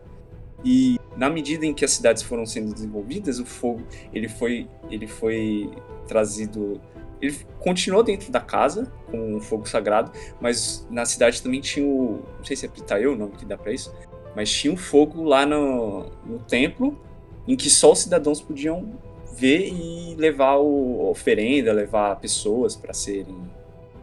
E 0.63 0.99
na 1.15 1.29
medida 1.29 1.65
em 1.65 1.73
que 1.73 1.85
as 1.85 1.91
cidades 1.91 2.23
foram 2.23 2.45
sendo 2.45 2.73
desenvolvidas, 2.73 3.39
o 3.39 3.45
fogo 3.45 3.83
ele 4.13 4.27
foi, 4.27 4.67
ele 4.89 5.07
foi 5.07 5.69
trazido. 6.07 6.79
Ele 7.21 7.35
continuou 7.59 8.03
dentro 8.03 8.31
da 8.31 8.39
casa 8.39 8.91
com 9.09 9.35
o 9.35 9.41
fogo 9.41 9.67
sagrado, 9.67 10.11
mas 10.39 10.85
na 10.89 11.05
cidade 11.05 11.41
também 11.41 11.61
tinha 11.61 11.85
o. 11.85 12.23
Não 12.37 12.45
sei 12.45 12.55
se 12.55 12.65
é 12.65 12.69
Pitaeu 12.69 13.13
o 13.13 13.15
nome 13.15 13.33
que 13.37 13.45
dá 13.45 13.57
para 13.57 13.71
isso, 13.71 13.93
mas 14.35 14.51
tinha 14.51 14.71
um 14.71 14.77
fogo 14.77 15.23
lá 15.23 15.45
no, 15.45 16.11
no 16.25 16.39
templo 16.39 16.99
em 17.47 17.55
que 17.55 17.69
só 17.69 17.93
os 17.93 17.99
cidadãos 17.99 18.41
podiam 18.41 18.99
ver 19.37 19.69
e 19.69 20.15
levar 20.15 20.57
o, 20.57 21.09
oferenda, 21.09 21.71
levar 21.71 22.15
pessoas 22.17 22.75
para 22.75 22.93
serem 22.93 23.37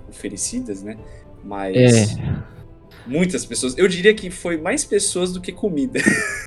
oferecidas, 0.09 0.83
né? 0.83 0.97
Mas 1.43 2.17
é. 2.17 2.43
muitas 3.07 3.45
pessoas, 3.45 3.77
eu 3.77 3.87
diria 3.87 4.15
que 4.15 4.31
foi 4.31 4.57
mais 4.57 4.85
pessoas 4.85 5.33
do 5.33 5.41
que 5.41 5.53
comida. 5.53 6.01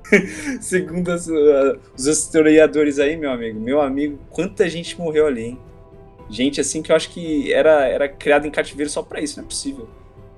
Segundo 0.60 1.12
as, 1.12 1.28
uh, 1.28 1.80
os 1.96 2.08
historiadores 2.08 2.98
aí, 2.98 3.16
meu 3.16 3.30
amigo, 3.30 3.60
meu 3.60 3.82
amigo, 3.82 4.18
quanta 4.30 4.68
gente 4.68 4.98
morreu 4.98 5.28
ali, 5.28 5.44
hein? 5.44 5.60
Gente 6.30 6.60
assim 6.60 6.82
que 6.82 6.92
eu 6.92 6.96
acho 6.96 7.10
que 7.10 7.54
era, 7.54 7.86
era 7.86 8.10
criada 8.10 8.48
em 8.48 8.52
cativeiro 8.52 8.90
só 8.90 9.02
para 9.02 9.22
isso, 9.22 9.38
não 9.38 9.46
é 9.46 9.48
possível. 9.48 9.88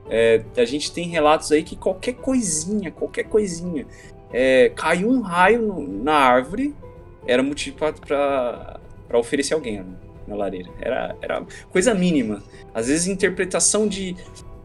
É, 0.10 0.42
a 0.58 0.66
gente 0.66 0.92
tem 0.92 1.08
relatos 1.08 1.52
aí 1.52 1.64
que 1.64 1.76
qualquer 1.76 2.14
coisinha, 2.14 2.92
qualquer 2.92 3.24
coisinha, 3.26 3.86
é, 4.32 4.72
caiu 4.76 5.10
um 5.10 5.22
raio 5.22 5.62
no, 5.62 6.04
na 6.04 6.16
árvore, 6.16 6.76
era 7.28 7.44
motivo 7.44 7.78
para 7.78 8.80
oferecer 9.14 9.54
alguém 9.54 9.86
na 10.28 10.36
lareira. 10.36 10.70
Era, 10.80 11.16
era 11.22 11.46
coisa 11.72 11.94
mínima. 11.94 12.44
Às 12.74 12.88
vezes 12.88 13.08
interpretação 13.08 13.88
de 13.88 14.16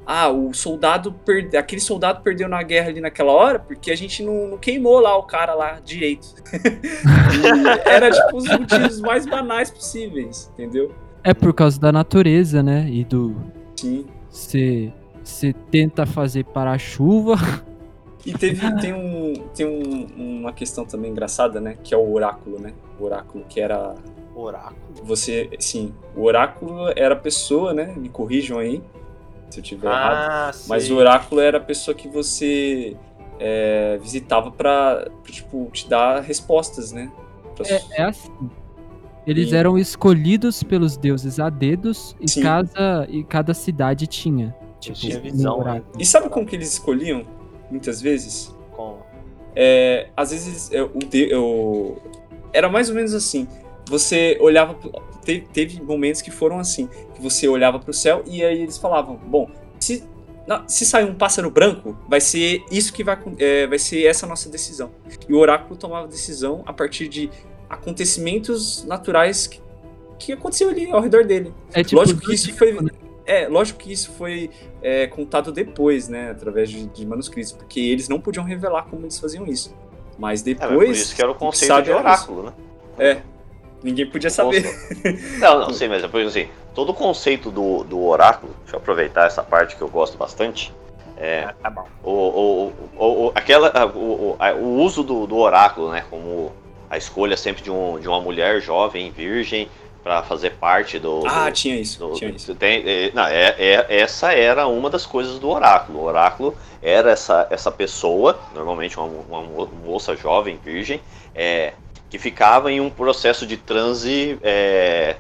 ah, 0.07 0.29
o 0.29 0.53
soldado 0.53 1.15
aquele 1.59 1.81
soldado 1.81 2.23
perdeu 2.23 2.47
na 2.47 2.63
guerra 2.63 2.89
ali 2.89 3.01
naquela 3.01 3.33
hora 3.33 3.59
porque 3.59 3.91
a 3.91 3.97
gente 3.97 4.23
não, 4.23 4.49
não 4.49 4.59
queimou 4.59 5.01
lá 5.01 5.17
o 5.17 5.23
cara 5.23 5.55
lá 5.55 5.81
direito. 5.81 6.35
era 7.85 8.11
tipo 8.11 8.37
os 8.37 8.45
motivos 8.45 9.01
mais 9.01 9.27
banais 9.27 9.71
possíveis, 9.71 10.51
entendeu? 10.53 10.93
É 11.25 11.33
por 11.33 11.55
causa 11.55 11.81
da 11.81 11.91
natureza, 11.91 12.63
né? 12.63 12.87
E 12.89 13.03
do. 13.03 13.35
Sim. 13.75 14.07
Você 15.23 15.55
tenta 15.71 16.05
fazer 16.05 16.45
para 16.45 16.73
a 16.73 16.79
chuva. 16.79 17.37
E 18.27 18.33
teve, 18.35 18.61
tem, 18.79 18.93
um, 18.93 19.33
tem 19.55 19.67
um, 19.67 20.41
uma 20.41 20.53
questão 20.53 20.85
também 20.85 21.11
engraçada, 21.11 21.61
né? 21.61 21.79
Que 21.83 21.95
é 21.95 21.97
o 21.97 22.13
oráculo, 22.13 22.59
né? 22.59 22.75
O 23.01 23.05
oráculo 23.05 23.45
que 23.49 23.59
era. 23.59 23.95
Oráculo? 24.37 24.77
Você, 25.05 25.49
sim, 25.61 25.95
o 26.17 26.25
oráculo 26.25 26.93
era 26.97 27.15
a 27.15 27.19
pessoa, 27.19 27.73
né? 27.73 27.95
Me 27.97 28.09
corrijam 28.09 28.59
aí 28.59 28.83
se 29.49 29.61
eu 29.61 29.63
tiver 29.63 29.89
ah, 29.89 29.93
errado. 29.93 30.55
Sim. 30.55 30.69
Mas 30.69 30.91
o 30.91 30.97
oráculo 30.97 31.41
era 31.41 31.59
a 31.59 31.61
pessoa 31.61 31.95
que 31.95 32.09
você 32.09 32.97
é, 33.39 33.97
visitava 34.03 34.51
para 34.51 35.09
tipo, 35.25 35.71
te 35.73 35.89
dar 35.89 36.21
respostas, 36.21 36.93
né? 36.93 37.11
Pra... 37.55 37.67
É, 37.67 37.81
é 37.93 38.03
assim. 38.03 38.31
Eles 39.27 39.53
e... 39.53 39.57
eram 39.57 39.79
escolhidos 39.79 40.63
pelos 40.63 40.97
deuses 40.97 41.41
a 41.41 41.49
dedos 41.49 42.15
e 42.21 42.41
cada, 42.41 43.07
e 43.09 43.25
cada 43.25 43.55
cidade 43.55 44.07
tinha. 44.07 44.55
Tipo, 44.81 44.97
tinha 44.97 45.21
visão. 45.21 45.61
Um 45.61 45.65
né? 45.65 45.83
E 45.99 46.05
sabe 46.05 46.29
como 46.29 46.47
que 46.47 46.57
eles 46.57 46.73
escolhiam? 46.73 47.25
Muitas 47.71 48.01
vezes? 48.01 48.55
Como? 48.73 48.99
É, 49.57 50.09
às 50.17 50.31
vezes 50.31 50.71
é, 50.73 50.83
o, 50.83 50.99
de, 50.99 51.35
o, 51.35 51.97
era 52.53 52.69
mais 52.69 52.89
ou 52.89 52.95
menos 52.95 53.15
assim. 53.15 53.49
Você 53.89 54.37
olhava. 54.41 54.77
Teve, 55.25 55.47
teve 55.53 55.83
momentos 55.83 56.21
que 56.21 56.31
foram 56.31 56.59
assim. 56.59 56.89
Que 57.15 57.23
você 57.23 57.49
olhava 57.49 57.79
para 57.79 57.91
o 57.91 57.95
céu 57.95 58.23
e 58.27 58.45
aí 58.45 58.63
eles 58.63 58.77
falavam: 58.77 59.17
Bom, 59.17 59.51
se 59.81 60.05
se 60.67 60.85
sair 60.85 61.07
um 61.07 61.15
pássaro 61.15 61.51
branco, 61.51 61.97
vai 62.07 62.21
ser 62.21 62.63
isso 62.71 62.93
que 62.93 63.03
vai, 63.03 63.19
é, 63.39 63.67
vai 63.67 63.79
ser 63.79 64.05
essa 64.05 64.27
nossa 64.27 64.51
decisão. 64.51 64.91
E 65.27 65.33
o 65.33 65.39
oráculo 65.39 65.75
tomava 65.75 66.07
decisão 66.07 66.63
a 66.67 66.73
partir 66.73 67.09
de 67.09 67.31
acontecimentos 67.75 68.85
naturais 68.85 69.47
que, 69.47 69.61
que 70.19 70.33
aconteceu 70.33 70.69
ali 70.69 70.91
ao 70.91 71.01
redor 71.01 71.25
dele. 71.25 71.53
É 71.73 71.85
tipo 71.85 72.01
lógico 72.01 72.21
que 72.21 72.35
isso 72.35 72.53
foi, 72.55 72.73
né? 72.73 72.91
é, 73.27 73.49
lógico 73.49 73.81
que 73.81 73.93
isso 73.93 74.13
foi 74.13 74.51
é, 74.83 75.07
contado 75.07 75.51
depois, 75.53 76.09
né, 76.09 76.31
através 76.31 76.71
de, 76.71 76.87
de, 76.87 77.07
manuscritos, 77.07 77.53
porque 77.53 77.81
eles 77.81 78.09
não 78.09 78.21
podiam 78.21 78.45
revelar 78.45 78.85
como 78.85 79.05
eles 79.05 79.19
faziam 79.19 79.47
isso. 79.47 79.75
Mas 80.19 80.43
depois. 80.43 80.71
É, 80.71 80.75
mas 80.75 80.87
por 80.87 80.93
isso 80.93 81.17
que 81.17 81.23
era 81.23 81.31
o 81.31 81.35
conceito 81.35 81.83
de 81.83 81.91
oráculo, 81.91 82.43
né? 82.45 82.53
É. 82.99 83.21
Ninguém 83.83 84.09
podia 84.09 84.31
saber. 84.31 84.65
Não, 85.39 85.61
não, 85.61 85.73
sim, 85.73 85.89
mas 85.89 86.01
depois 86.01 86.27
assim, 86.27 86.49
todo 86.75 86.91
o 86.91 86.95
conceito 86.95 87.51
do, 87.51 87.85
do 87.85 88.03
oráculo, 88.03 88.55
deixa 88.63 88.77
eu 88.77 88.81
aproveitar 88.81 89.27
essa 89.27 89.43
parte 89.43 89.77
que 89.77 89.83
eu 89.83 89.89
gosto 89.89 90.17
bastante. 90.17 90.73
É, 91.17 91.55
ah, 91.63 91.71
tá 91.71 91.85
o, 92.03 92.11
o, 92.11 92.73
o, 92.97 93.27
o, 93.27 93.33
aquela, 93.35 93.87
o, 93.87 94.37
o 94.57 94.83
uso 94.83 95.03
do, 95.03 95.27
do 95.27 95.37
oráculo, 95.37 95.91
né, 95.91 96.05
como 96.11 96.53
a 96.89 96.97
escolha 96.97 97.37
sempre 97.37 97.63
de, 97.63 97.71
um, 97.71 97.99
de 97.99 98.09
uma 98.09 98.21
mulher 98.21 98.61
jovem, 98.61 99.11
virgem, 99.11 99.69
para 100.03 100.23
fazer 100.23 100.51
parte 100.51 100.99
do. 100.99 101.23
Ah, 101.27 101.49
do, 101.49 101.53
tinha 101.53 101.77
isso. 101.77 101.99
Do, 101.99 102.13
tinha 102.13 102.31
isso. 102.31 102.55
Tem, 102.55 102.83
é, 102.87 103.11
não, 103.15 103.27
é, 103.27 103.55
é, 103.59 103.87
essa 103.89 104.33
era 104.33 104.67
uma 104.67 104.91
das 104.91 105.07
coisas 105.07 105.39
do 105.39 105.49
oráculo. 105.49 106.01
O 106.01 106.05
oráculo 106.05 106.55
era 106.83 107.11
essa, 107.11 107.47
essa 107.51 107.73
pessoa, 107.73 108.39
normalmente 108.55 108.99
uma, 108.99 109.07
uma 109.07 109.67
moça 109.67 110.15
jovem, 110.15 110.59
virgem, 110.63 111.01
é, 111.35 111.73
que 112.11 112.19
ficava 112.19 112.71
em 112.71 112.81
um 112.81 112.91
processo 112.91 113.47
de 113.47 113.57
transe 113.57 114.39
é, 114.43 115.17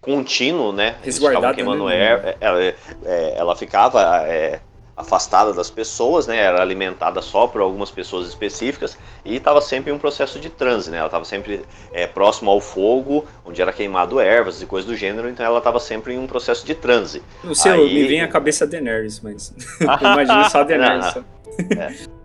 contínuo, 0.00 0.72
né? 0.72 0.96
Resguardada. 1.02 1.62
Né? 1.62 2.34
ela, 2.40 2.62
é, 2.62 3.34
ela 3.36 3.54
ficava 3.54 4.00
é, 4.26 4.60
afastada 4.96 5.52
das 5.52 5.70
pessoas, 5.70 6.26
né? 6.26 6.36
Era 6.36 6.60
alimentada 6.60 7.22
só 7.22 7.46
por 7.46 7.60
algumas 7.60 7.90
pessoas 7.90 8.28
específicas 8.28 8.96
e 9.24 9.36
estava 9.36 9.60
sempre 9.60 9.90
em 9.90 9.94
um 9.94 9.98
processo 9.98 10.38
de 10.38 10.50
transe, 10.50 10.90
né? 10.90 10.98
Ela 10.98 11.06
estava 11.06 11.24
sempre 11.24 11.64
é, 11.92 12.06
próximo 12.06 12.50
ao 12.50 12.60
fogo, 12.60 13.24
onde 13.44 13.60
era 13.62 13.72
queimado 13.72 14.20
ervas 14.20 14.60
e 14.60 14.66
coisas 14.66 14.88
do 14.88 14.96
gênero, 14.96 15.28
então 15.28 15.44
ela 15.44 15.58
estava 15.58 15.80
sempre 15.80 16.14
em 16.14 16.18
um 16.18 16.26
processo 16.26 16.64
de 16.66 16.74
transe. 16.74 17.22
Não 17.42 17.54
sei, 17.54 17.72
Aí... 17.72 17.94
me 17.94 18.04
vem 18.04 18.20
a 18.20 18.28
cabeça 18.28 18.66
Daenerys, 18.66 19.20
mas 19.20 19.54
imagina 19.80 20.48
só 20.48 20.64
Daenerys. 20.64 21.14
É. 21.78 22.22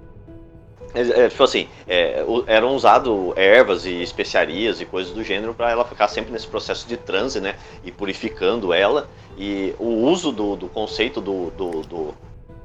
É, 0.93 1.25
é, 1.25 1.29
tipo 1.29 1.43
assim, 1.43 1.67
é, 1.87 2.23
eram 2.47 2.73
usadas 2.75 3.11
ervas 3.35 3.85
e 3.85 4.01
especiarias 4.01 4.81
e 4.81 4.85
coisas 4.85 5.13
do 5.13 5.23
gênero 5.23 5.53
para 5.53 5.69
ela 5.69 5.85
ficar 5.85 6.07
sempre 6.07 6.31
nesse 6.31 6.47
processo 6.47 6.87
de 6.87 6.97
transe, 6.97 7.39
né? 7.39 7.55
E 7.83 7.91
purificando 7.91 8.73
ela. 8.73 9.07
E 9.37 9.75
o 9.77 9.85
uso 9.85 10.31
do, 10.31 10.55
do 10.55 10.67
conceito 10.67 11.21
do, 11.21 11.51
do, 11.51 11.81
do 11.81 12.13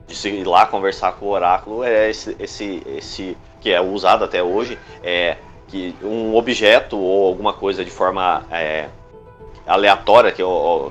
de 0.07 0.28
ir 0.28 0.44
lá 0.46 0.66
conversar 0.66 1.12
com 1.12 1.26
o 1.26 1.30
oráculo 1.30 1.84
é 1.84 2.11
esse, 2.11 2.36
esse, 2.38 2.82
esse 2.86 3.36
que 3.61 3.70
é 3.70 3.80
usado 3.80 4.24
até 4.24 4.42
hoje, 4.42 4.78
é 5.03 5.36
que 5.68 5.94
um 6.03 6.34
objeto 6.34 6.98
ou 6.98 7.26
alguma 7.26 7.53
coisa 7.53 7.84
de 7.84 7.90
forma 7.90 8.44
é, 8.50 8.88
aleatória 9.66 10.32
que, 10.32 10.42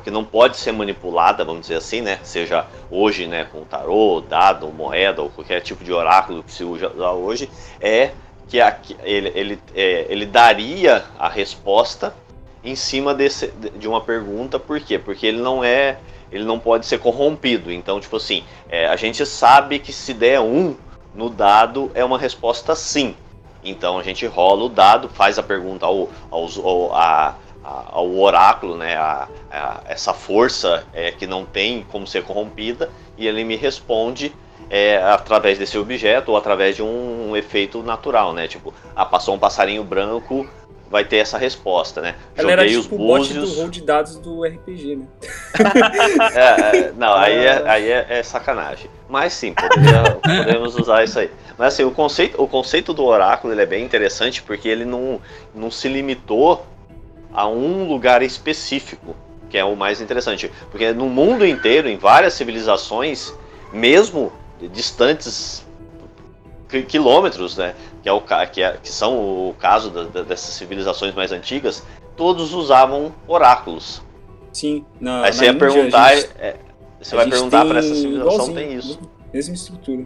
que 0.04 0.12
não 0.12 0.24
pode 0.24 0.58
ser 0.58 0.72
manipulada, 0.72 1.44
vamos 1.44 1.62
dizer 1.62 1.76
assim, 1.76 2.02
né? 2.02 2.20
Seja 2.24 2.66
hoje, 2.90 3.28
né, 3.28 3.46
com 3.52 3.64
tarô, 3.64 4.22
dado, 4.22 4.68
moeda 4.70 5.22
ou 5.22 5.30
qualquer 5.30 5.62
tipo 5.62 5.84
de 5.84 5.92
oráculo 5.92 6.44
que 6.44 6.52
se 6.52 6.64
usa 6.64 6.90
hoje, 7.12 7.50
é 7.80 8.12
que, 8.48 8.60
a, 8.60 8.78
ele, 9.04 9.32
ele, 9.36 9.60
é, 9.76 10.06
ele 10.10 10.26
daria 10.26 11.04
a 11.20 11.30
resposta 11.30 12.14
em 12.64 12.76
cima 12.76 13.14
desse, 13.14 13.48
de 13.76 13.88
uma 13.88 14.02
pergunta, 14.02 14.60
por 14.60 14.80
quê? 14.80 15.00
Porque 15.00 15.26
ele 15.26 15.42
não 15.42 15.64
é, 15.64 15.98
ele 16.32 16.44
não 16.44 16.60
pode 16.60 16.86
ser 16.86 17.00
corrompido. 17.00 17.72
Então, 17.72 18.00
tipo 18.00 18.18
assim, 18.18 18.44
é, 18.70 18.88
a 18.88 18.96
gente 18.96 19.26
sabe 19.26 19.80
que 19.80 19.92
se 19.92 20.14
der 20.14 20.40
um 20.40 20.76
no 21.14 21.30
dado 21.30 21.92
é 21.94 22.04
uma 22.04 22.18
resposta 22.18 22.76
sim. 22.76 23.16
Então 23.64 24.00
a 24.00 24.04
gente 24.04 24.26
rola 24.26 24.64
o 24.64 24.70
dado, 24.70 25.10
faz 25.10 25.38
a 25.38 25.44
pergunta 25.44 25.86
ao, 25.86 26.10
ao, 26.32 26.96
a, 26.96 27.36
ao 27.64 28.18
oráculo, 28.18 28.76
né, 28.76 28.96
a, 28.96 29.28
a, 29.52 29.82
essa 29.86 30.14
força 30.14 30.86
é, 30.94 31.12
que 31.12 31.28
não 31.28 31.46
tem 31.46 31.86
como 31.92 32.08
ser 32.08 32.24
corrompida, 32.24 32.90
e 33.18 33.28
ele 33.28 33.44
me 33.44 33.56
responde 33.56 34.34
é, 34.70 34.98
através 34.98 35.60
desse 35.60 35.78
objeto 35.78 36.32
ou 36.32 36.38
através 36.38 36.76
de 36.76 36.82
um, 36.82 37.32
um, 37.32 37.38
efeito 37.38 37.84
natural, 37.84 38.34
né? 38.34 38.48
Tipo, 38.48 38.74
ah, 38.96 39.06
passou 39.06 39.36
um 39.36 39.40
passarinho 39.40 39.84
branco, 39.84 40.48
vai 40.92 41.06
ter 41.06 41.18
essa 41.18 41.38
resposta, 41.38 42.02
né? 42.02 42.16
Ela 42.36 42.52
Joguei 42.52 42.66
era 42.66 42.82
tipo 42.82 42.96
os 42.96 43.00
búzios... 43.00 43.38
o 43.38 43.40
bot 43.40 43.56
do 43.56 43.62
rol 43.62 43.70
de 43.70 43.82
dados 43.82 44.18
do 44.18 44.44
RPG, 44.44 44.98
né? 44.98 45.08
é, 46.36 46.78
é, 46.78 46.94
não, 46.98 47.14
aí, 47.14 47.34
é, 47.34 47.70
aí 47.70 47.90
é, 47.90 48.06
é 48.10 48.24
sacanagem. 48.24 48.92
Mas 49.08 49.32
sim, 49.32 49.54
poderia, 49.54 50.20
podemos 50.44 50.76
usar 50.76 51.06
isso 51.06 51.18
aí. 51.18 51.32
Mas 51.58 51.74
assim, 51.74 51.84
o 51.86 51.92
conceito, 51.92 52.42
o 52.42 52.48
conceito 52.48 52.94
do 52.94 53.06
oráculo 53.06 53.54
ele 53.54 53.62
é 53.62 53.66
bem 53.66 53.86
interessante 53.86 54.44
porque 54.44 54.68
ele 54.68 54.84
não, 54.84 55.22
não 55.56 55.72
se 55.72 55.88
limitou 55.88 56.68
a 57.34 57.48
um 57.48 57.88
lugar 57.88 58.22
específico, 58.22 59.16
que 59.50 59.58
é 59.58 59.64
o 59.64 59.78
mais 59.78 60.02
interessante. 60.02 60.52
Porque 60.70 60.92
no 60.92 61.08
mundo 61.08 61.46
inteiro, 61.48 61.88
em 61.88 61.96
várias 61.96 62.34
civilizações, 62.34 63.34
mesmo 63.72 64.34
distantes 64.74 65.66
quilômetros, 66.88 67.58
né, 67.58 67.76
que, 68.02 68.10
é 68.10 68.12
o, 68.12 68.22
que, 68.22 68.62
é, 68.62 68.78
que 68.82 68.90
são 68.90 69.18
o 69.18 69.56
caso 69.60 69.90
da, 69.90 70.04
da, 70.04 70.22
dessas 70.24 70.54
civilizações 70.56 71.14
mais 71.14 71.32
antigas, 71.32 71.84
todos 72.16 72.54
usavam 72.54 73.14
oráculos. 73.28 74.02
Sim, 74.52 74.86
na, 75.00 75.24
Aí 75.24 75.34
você 75.34 75.46
ia 75.46 75.54
perguntar. 75.54 76.16
Gente... 76.16 76.30
É, 76.40 76.56
Você 77.02 77.16
vai 77.16 77.30
perguntar 77.30 77.66
para 77.66 77.80
essa 77.80 77.96
civilização, 77.96 78.54
tem 78.54 78.74
isso. 78.74 79.00
Mesma 79.34 79.56
estrutura. 79.56 80.06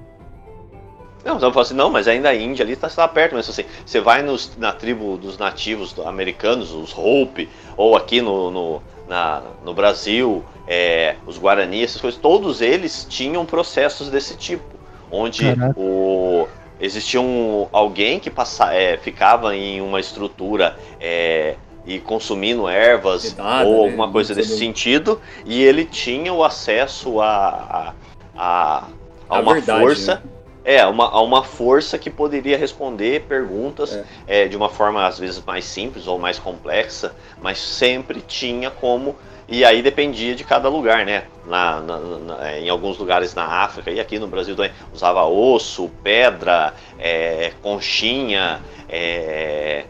Não, 1.25 1.39
você 1.39 1.49
fala 1.49 1.61
assim, 1.63 1.73
não, 1.73 1.89
mas 1.89 2.07
ainda 2.07 2.29
a 2.29 2.35
Índia 2.35 2.63
ali 2.63 2.73
está 2.73 2.87
tá 2.87 3.07
perto, 3.07 3.33
mas 3.33 3.49
assim, 3.49 3.65
você 3.83 3.99
vai 3.99 4.21
nos, 4.21 4.55
na 4.57 4.71
tribo 4.71 5.17
dos 5.17 5.39
nativos 5.39 5.95
americanos, 6.05 6.71
os 6.71 6.95
Hope, 6.95 7.49
ou 7.75 7.97
aqui 7.97 8.21
no, 8.21 8.51
no, 8.51 8.83
na, 9.07 9.41
no 9.63 9.73
Brasil, 9.73 10.45
é, 10.67 11.15
os 11.25 11.39
Guarani, 11.39 11.83
essas 11.83 11.99
coisas, 11.99 12.19
todos 12.19 12.61
eles 12.61 13.07
tinham 13.09 13.43
processos 13.43 14.09
desse 14.09 14.37
tipo, 14.37 14.63
onde 15.11 15.43
o, 15.75 16.47
existia 16.79 17.21
um, 17.21 17.67
alguém 17.71 18.19
que 18.19 18.29
passa, 18.29 18.73
é, 18.73 18.97
ficava 18.97 19.55
em 19.55 19.81
uma 19.81 19.99
estrutura 19.99 20.77
é, 20.99 21.55
e 21.85 21.99
consumindo 21.99 22.67
ervas 22.67 23.35
ou 23.37 23.43
né? 23.43 23.83
alguma 23.85 24.11
coisa 24.11 24.33
desse 24.33 24.57
sentido, 24.57 25.21
e 25.45 25.63
ele 25.63 25.85
tinha 25.85 26.33
o 26.33 26.43
acesso 26.43 27.21
a, 27.21 27.93
a, 28.35 28.37
a, 28.37 28.87
a 29.29 29.39
uma 29.39 29.53
verdade, 29.53 29.79
força. 29.79 30.15
Né? 30.15 30.21
É, 30.67 30.83
uma, 30.87 31.21
uma 31.21 31.43
força 31.43 31.95
que 31.99 32.09
poderia 32.09 32.57
responder 32.57 33.21
perguntas 33.27 33.93
é. 33.93 34.05
É, 34.25 34.47
de 34.47 34.57
uma 34.57 34.67
forma 34.67 35.05
às 35.05 35.19
vezes 35.19 35.39
mais 35.45 35.63
simples 35.63 36.07
ou 36.07 36.17
mais 36.17 36.39
complexa, 36.39 37.13
mas 37.39 37.59
sempre 37.59 38.19
tinha 38.19 38.71
como. 38.71 39.15
E 39.47 39.63
aí 39.63 39.81
dependia 39.81 40.33
de 40.33 40.43
cada 40.43 40.67
lugar, 40.69 41.05
né? 41.05 41.25
Na, 41.45 41.79
na, 41.79 41.99
na, 41.99 42.57
em 42.57 42.67
alguns 42.67 42.97
lugares 42.97 43.35
na 43.35 43.45
África 43.45 43.91
e 43.91 43.99
aqui 43.99 44.17
no 44.17 44.27
Brasil 44.27 44.55
também 44.55 44.71
usava 44.91 45.23
osso, 45.25 45.89
pedra, 46.03 46.73
é, 46.97 47.51
conchinha, 47.61 48.59
é, 48.89 49.85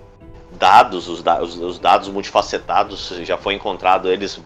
dados, 0.51 1.07
os, 1.07 1.23
os, 1.41 1.55
os, 1.57 1.79
dados 1.79 2.09
multifacetados 2.09 3.13
já 3.23 3.37
foi 3.37 3.53
encontrado 3.53 4.11
eles 4.11 4.41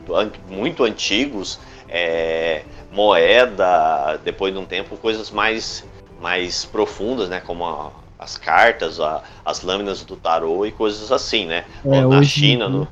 muito 0.48 0.84
antigos, 0.84 1.60
é, 1.88 2.64
moeda, 2.92 4.20
depois 4.24 4.54
de 4.54 4.60
um 4.60 4.66
tempo 4.66 4.96
coisas 4.98 5.32
mais 5.32 5.84
mais 6.22 6.66
profundas, 6.66 7.30
né? 7.30 7.40
Como 7.40 7.66
a, 7.66 7.92
as 8.20 8.38
cartas, 8.38 9.00
a, 9.00 9.24
as 9.46 9.62
lâminas 9.62 10.04
do 10.04 10.16
tarô 10.16 10.66
e 10.66 10.72
coisas 10.72 11.12
assim, 11.12 11.46
né? 11.46 11.66
É, 11.86 12.02
na 12.02 12.22
China, 12.22 12.68
no, 12.68 12.88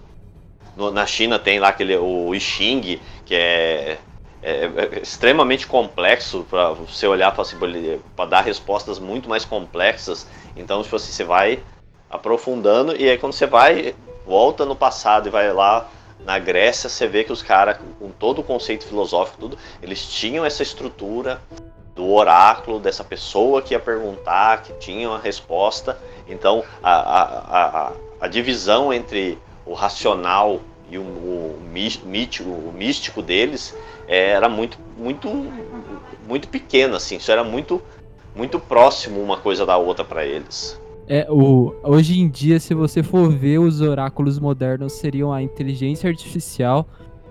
no, 0.77 0.91
na 0.91 1.05
China 1.05 1.39
tem 1.39 1.59
lá 1.59 1.69
aquele 1.69 1.97
o 1.97 2.33
I 2.33 2.39
Ching, 2.39 3.01
que 3.25 3.35
é, 3.35 3.97
é, 4.43 4.65
é 4.65 4.99
extremamente 5.01 5.65
complexo 5.65 6.45
para 6.47 6.69
você 6.73 7.07
olhar 7.07 7.31
para 7.31 7.41
assim, 7.41 7.57
dar 8.29 8.41
respostas 8.41 8.99
muito 8.99 9.27
mais 9.27 9.43
complexas. 9.43 10.27
Então, 10.55 10.81
tipo 10.83 10.95
assim, 10.95 11.11
você 11.11 11.23
vai 11.23 11.59
aprofundando 12.09 12.95
e 12.95 13.09
aí 13.09 13.17
quando 13.17 13.33
você 13.33 13.47
vai 13.47 13.95
volta 14.25 14.65
no 14.65 14.75
passado 14.75 15.27
e 15.27 15.31
vai 15.31 15.51
lá 15.51 15.89
na 16.23 16.37
Grécia, 16.37 16.89
você 16.89 17.07
vê 17.07 17.23
que 17.23 17.31
os 17.31 17.41
caras 17.41 17.77
com 17.99 18.09
todo 18.11 18.39
o 18.39 18.43
conceito 18.43 18.85
filosófico 18.85 19.39
tudo, 19.39 19.57
eles 19.81 20.05
tinham 20.05 20.45
essa 20.45 20.61
estrutura 20.61 21.41
do 21.95 22.11
oráculo, 22.11 22.79
dessa 22.79 23.03
pessoa 23.03 23.61
que 23.61 23.73
ia 23.73 23.79
perguntar, 23.79 24.61
que 24.61 24.73
tinha 24.73 25.09
uma 25.09 25.17
resposta. 25.17 25.97
Então, 26.27 26.63
a, 26.83 26.93
a, 26.93 27.87
a, 27.87 27.91
a 28.21 28.27
divisão 28.27 28.93
entre 28.93 29.39
o 29.67 29.73
racional 29.73 30.61
e 30.89 30.97
o, 30.97 31.01
o, 31.01 31.59
mítico, 32.05 32.49
o 32.49 32.73
místico 32.75 33.21
deles 33.21 33.75
era 34.07 34.47
muito, 34.47 34.79
muito, 34.97 35.29
muito 36.27 36.47
pequena, 36.47 36.97
assim. 36.97 37.17
Isso 37.17 37.31
era 37.31 37.43
muito, 37.43 37.81
muito 38.35 38.59
próximo 38.59 39.21
uma 39.21 39.37
coisa 39.37 39.65
da 39.65 39.77
outra 39.77 40.05
para 40.05 40.25
eles. 40.25 40.79
É, 41.09 41.25
o, 41.29 41.75
hoje 41.83 42.19
em 42.19 42.29
dia, 42.29 42.59
se 42.59 42.73
você 42.73 43.03
for 43.03 43.29
ver, 43.29 43.59
os 43.59 43.81
oráculos 43.81 44.39
modernos 44.39 44.93
seriam 44.93 45.31
a 45.31 45.41
inteligência 45.41 46.09
artificial 46.09 46.87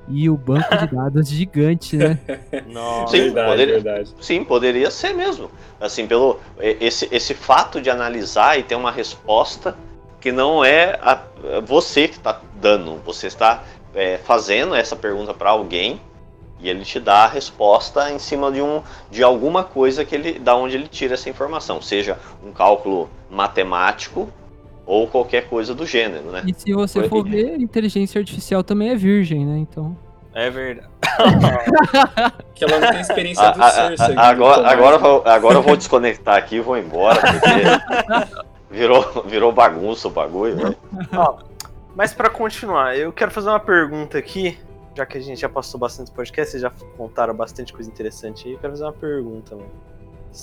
e 0.08 0.28
o 0.30 0.36
banco 0.36 0.76
de 0.76 0.86
dados 0.94 1.28
gigante, 1.28 1.96
né? 1.96 2.18
Nossa, 2.68 3.16
sim, 3.16 3.22
verdade, 3.24 3.48
poderia, 3.48 3.74
verdade. 3.74 4.14
sim, 4.20 4.44
poderia 4.44 4.90
ser 4.90 5.14
mesmo. 5.14 5.50
Assim, 5.80 6.06
pelo 6.06 6.38
esse, 6.58 7.08
esse 7.10 7.34
fato 7.34 7.80
de 7.80 7.90
analisar 7.90 8.58
e 8.58 8.62
ter 8.62 8.74
uma 8.74 8.90
resposta 8.90 9.76
que 10.20 10.32
não 10.32 10.64
é 10.64 10.98
a, 11.00 11.20
você 11.64 12.08
que 12.08 12.16
está 12.16 12.40
dando, 12.60 13.00
você 13.04 13.26
está 13.26 13.62
é, 13.94 14.18
fazendo 14.18 14.74
essa 14.74 14.96
pergunta 14.96 15.32
para 15.32 15.50
alguém 15.50 16.00
e 16.58 16.68
ele 16.68 16.84
te 16.84 16.98
dá 16.98 17.24
a 17.24 17.28
resposta 17.28 18.10
em 18.10 18.18
cima 18.18 18.50
de, 18.50 18.62
um, 18.62 18.82
de 19.10 19.22
alguma 19.22 19.62
coisa 19.62 20.04
que 20.04 20.14
ele, 20.14 20.38
da 20.38 20.56
onde 20.56 20.74
ele 20.74 20.88
tira 20.88 21.14
essa 21.14 21.28
informação, 21.28 21.82
seja 21.82 22.18
um 22.44 22.50
cálculo 22.50 23.10
matemático 23.30 24.28
ou 24.86 25.06
qualquer 25.06 25.48
coisa 25.48 25.74
do 25.74 25.84
gênero, 25.84 26.30
né? 26.30 26.42
E 26.46 26.54
se 26.54 26.72
você 26.72 27.00
Foi 27.00 27.08
for 27.08 27.28
ver, 27.28 27.60
inteligência 27.60 28.18
artificial 28.18 28.62
também 28.62 28.90
é 28.90 28.96
virgem, 28.96 29.44
né? 29.44 29.58
Então. 29.58 29.96
É 30.32 30.48
verdade. 30.50 30.88
que 32.54 32.64
ela 32.64 32.78
não 32.78 32.90
tem 32.90 33.00
experiência 33.00 33.50
do 33.50 33.62
Cersei. 33.62 34.14
Agora, 34.16 34.68
agora, 34.68 34.98
vou, 34.98 35.22
agora 35.24 35.54
eu 35.56 35.62
vou 35.62 35.76
desconectar 35.76 36.36
aqui 36.36 36.56
e 36.56 36.60
vou 36.60 36.76
embora, 36.76 37.20
porque 37.20 38.44
virou, 38.76 39.22
virou 39.26 39.50
bagunça 39.52 40.06
o 40.08 40.10
bagulho, 40.10 40.56
velho. 40.56 40.76
Mas 41.94 42.12
para 42.12 42.28
continuar, 42.28 42.96
eu 42.96 43.12
quero 43.12 43.30
fazer 43.30 43.48
uma 43.48 43.58
pergunta 43.58 44.18
aqui, 44.18 44.58
já 44.94 45.06
que 45.06 45.16
a 45.16 45.20
gente 45.20 45.40
já 45.40 45.48
passou 45.48 45.80
bastante 45.80 46.10
podcast, 46.10 46.50
vocês 46.52 46.62
já 46.62 46.70
contaram 46.96 47.34
bastante 47.34 47.72
coisa 47.72 47.90
interessante 47.90 48.46
aí, 48.46 48.52
eu 48.54 48.58
quero 48.58 48.74
fazer 48.74 48.84
uma 48.84 48.92
pergunta, 48.92 49.56
mano. 49.56 49.70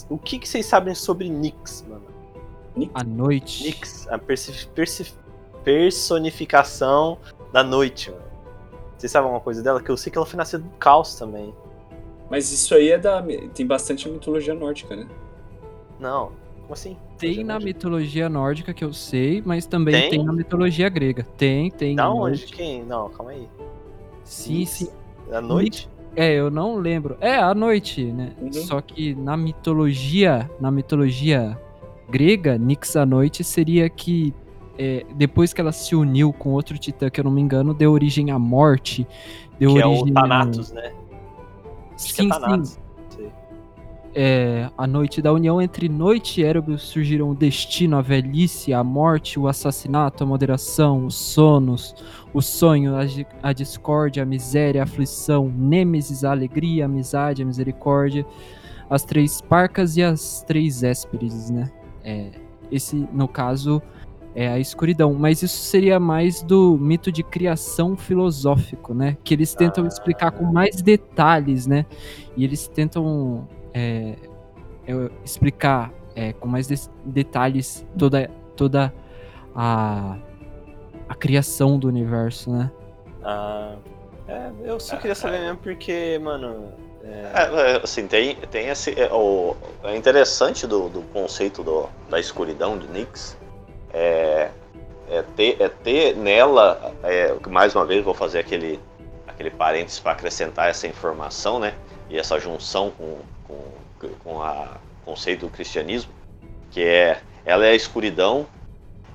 O 0.09 0.17
que, 0.17 0.39
que 0.39 0.49
vocês 0.49 0.65
sabem 0.65 0.95
sobre 0.95 1.29
Nix, 1.29 1.85
mano? 1.87 2.07
A 2.95 3.03
noite. 3.03 3.63
Nix, 3.63 4.07
a 4.09 4.17
personificação 5.63 7.19
da 7.51 7.63
noite, 7.63 8.09
mano. 8.09 8.23
Vocês 8.97 9.11
sabem 9.11 9.25
alguma 9.25 9.43
coisa 9.43 9.61
dela? 9.61 9.79
Que 9.79 9.91
eu 9.91 9.97
sei 9.97 10.11
que 10.11 10.17
ela 10.17 10.25
foi 10.25 10.37
nascida 10.37 10.63
do 10.63 10.69
caos 10.77 11.13
também. 11.15 11.53
Mas 12.31 12.51
isso 12.51 12.73
aí 12.73 12.89
é 12.89 12.97
da. 12.97 13.23
Tem 13.53 13.67
bastante 13.67 14.09
mitologia 14.09 14.55
nórdica, 14.55 14.95
né? 14.95 15.07
Não. 15.99 16.31
Como 16.61 16.73
assim? 16.73 16.97
Tem 17.23 17.43
na 17.43 17.59
mitologia 17.59 18.29
nórdica 18.29 18.73
que 18.73 18.83
eu 18.83 18.93
sei, 18.93 19.41
mas 19.45 19.65
também 19.65 19.93
tem, 19.93 20.09
tem 20.11 20.23
na 20.23 20.33
mitologia 20.33 20.89
grega. 20.89 21.23
Tem, 21.37 21.71
tem. 21.71 21.95
Da 21.95 22.09
onde? 22.09 22.45
Quem? 22.45 22.83
Não, 22.83 23.09
calma 23.09 23.31
aí. 23.31 23.47
Sim, 24.23 24.65
sim. 24.65 24.89
Da 25.29 25.41
noite? 25.41 25.89
É, 26.15 26.33
eu 26.33 26.51
não 26.51 26.75
lembro. 26.75 27.17
É, 27.19 27.35
à 27.37 27.53
noite, 27.53 28.03
né? 28.03 28.33
Uhum. 28.39 28.53
Só 28.53 28.81
que 28.81 29.15
na 29.15 29.35
mitologia, 29.35 30.49
na 30.59 30.69
mitologia 30.69 31.59
grega, 32.09 32.57
Nix 32.57 32.95
à 32.95 33.05
noite 33.05 33.43
seria 33.43 33.89
que 33.89 34.33
é, 34.77 35.05
depois 35.15 35.53
que 35.53 35.61
ela 35.61 35.71
se 35.71 35.95
uniu 35.95 36.31
com 36.33 36.49
outro 36.51 36.77
titã, 36.77 37.09
que 37.09 37.19
eu 37.19 37.23
não 37.23 37.31
me 37.31 37.41
engano, 37.41 37.73
deu 37.73 37.91
origem 37.91 38.31
à 38.31 38.39
morte. 38.39 39.07
Deu 39.59 39.73
que 39.73 39.83
origem 39.83 40.07
é 40.07 40.11
o 40.11 40.13
Thanatos, 40.13 40.71
a... 40.71 40.75
né? 40.75 40.93
Acho 41.95 42.13
sim, 42.13 42.27
é 42.27 42.29
Thanatos. 42.29 42.69
sim. 42.69 42.82
É, 44.15 44.69
a 44.77 44.85
noite 44.85 45.23
da 45.23 45.33
união 45.33 45.59
entre 45.59 45.89
noite 45.89 46.39
e 46.39 46.43
Erebus 46.43 46.83
surgiram 46.83 47.31
o 47.31 47.35
destino, 47.35 47.97
a 47.97 48.01
velhice, 48.01 48.71
a 48.71 48.83
morte, 48.83 49.39
o 49.39 49.47
assassinato, 49.47 50.23
a 50.23 50.27
moderação, 50.27 51.07
os 51.07 51.15
sonos, 51.15 51.95
o 52.31 52.39
sonho, 52.39 52.93
a, 52.95 53.01
a 53.41 53.53
discórdia, 53.53 54.21
a 54.21 54.25
miséria, 54.25 54.81
a 54.81 54.83
aflição, 54.83 55.49
Nêmesis, 55.49 56.23
a 56.23 56.29
alegria, 56.29 56.83
a 56.83 56.85
amizade, 56.85 57.41
a 57.41 57.45
misericórdia, 57.45 58.23
as 58.87 59.03
três 59.03 59.41
parcas 59.41 59.97
e 59.97 60.03
as 60.03 60.43
três 60.43 60.83
Hésperes, 60.83 61.49
né? 61.49 61.71
É, 62.03 62.29
esse, 62.71 63.07
no 63.11 63.27
caso, 63.27 63.81
é 64.35 64.47
a 64.47 64.59
escuridão. 64.59 65.15
Mas 65.15 65.41
isso 65.41 65.57
seria 65.57 65.99
mais 65.99 66.43
do 66.43 66.77
mito 66.77 67.11
de 67.11 67.23
criação 67.23 67.97
filosófico, 67.97 68.93
né? 68.93 69.17
Que 69.23 69.33
eles 69.33 69.55
tentam 69.55 69.87
explicar 69.87 70.29
com 70.31 70.43
mais 70.43 70.83
detalhes, 70.83 71.65
né? 71.65 71.83
E 72.37 72.43
eles 72.43 72.67
tentam 72.67 73.47
é, 73.73 74.15
é, 74.87 75.09
explicar 75.23 75.91
é, 76.15 76.33
com 76.33 76.47
mais 76.47 76.67
de 76.67 76.75
detalhes 77.05 77.85
toda, 77.97 78.29
toda 78.55 78.93
a, 79.55 80.17
a 81.09 81.15
criação 81.15 81.77
do 81.77 81.87
universo, 81.87 82.51
né? 82.51 82.71
Ah, 83.23 83.75
é, 84.27 84.51
eu 84.63 84.79
só 84.79 84.97
queria 84.97 85.15
saber 85.15 85.39
mesmo 85.39 85.57
porque, 85.57 86.19
mano, 86.21 86.71
é, 87.03 87.73
é, 87.73 87.81
assim, 87.83 88.07
tem, 88.07 88.35
tem 88.49 88.69
esse. 88.69 88.97
É, 88.99 89.11
o, 89.11 89.55
é 89.83 89.95
interessante 89.95 90.65
do, 90.65 90.87
do 90.87 91.01
conceito 91.13 91.61
do, 91.61 91.89
da 92.09 92.19
escuridão 92.19 92.77
de 92.77 92.87
Nix 92.87 93.37
é, 93.93 94.49
é, 95.09 95.21
ter, 95.35 95.61
é 95.61 95.67
ter 95.67 96.15
nela, 96.15 96.93
é, 97.03 97.35
mais 97.49 97.75
uma 97.75 97.85
vez 97.85 98.03
vou 98.03 98.13
fazer 98.13 98.39
aquele, 98.39 98.79
aquele 99.27 99.51
parênteses 99.51 99.99
para 99.99 100.13
acrescentar 100.13 100.69
essa 100.69 100.87
informação, 100.87 101.59
né? 101.59 101.75
E 102.09 102.17
essa 102.17 102.39
junção 102.39 102.91
com, 102.91 103.17
com, 103.99 104.07
com 104.23 104.35
o 104.37 104.67
conceito 105.05 105.45
do 105.45 105.51
cristianismo, 105.51 106.11
que 106.71 106.83
é 106.83 107.19
ela 107.45 107.65
é 107.65 107.71
a 107.71 107.75
escuridão, 107.75 108.47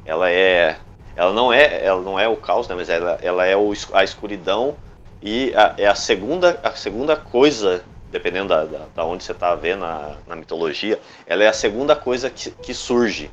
ela 0.04 0.30
é 0.30 0.76
ela 1.16 1.32
não 1.32 1.52
é 1.52 1.84
ela 1.84 2.00
não 2.00 2.18
é 2.18 2.28
o 2.28 2.36
caos, 2.36 2.68
né? 2.68 2.74
Mas 2.74 2.88
ela, 2.88 3.18
ela 3.22 3.44
é 3.44 3.56
o, 3.56 3.72
a 3.92 4.04
escuridão 4.04 4.76
e 5.22 5.52
a, 5.54 5.74
é 5.76 5.86
a 5.86 5.94
segunda, 5.94 6.60
a 6.62 6.72
segunda 6.72 7.16
coisa, 7.16 7.82
dependendo 8.10 8.48
da, 8.48 8.64
da, 8.64 8.86
da 8.94 9.04
onde 9.04 9.24
você 9.24 9.32
está 9.32 9.54
vendo 9.54 9.80
na, 9.80 10.16
na, 10.26 10.36
mitologia, 10.36 10.98
ela 11.26 11.42
é 11.42 11.48
a 11.48 11.52
segunda 11.52 11.96
coisa 11.96 12.30
que, 12.30 12.50
que 12.50 12.72
surge. 12.72 13.30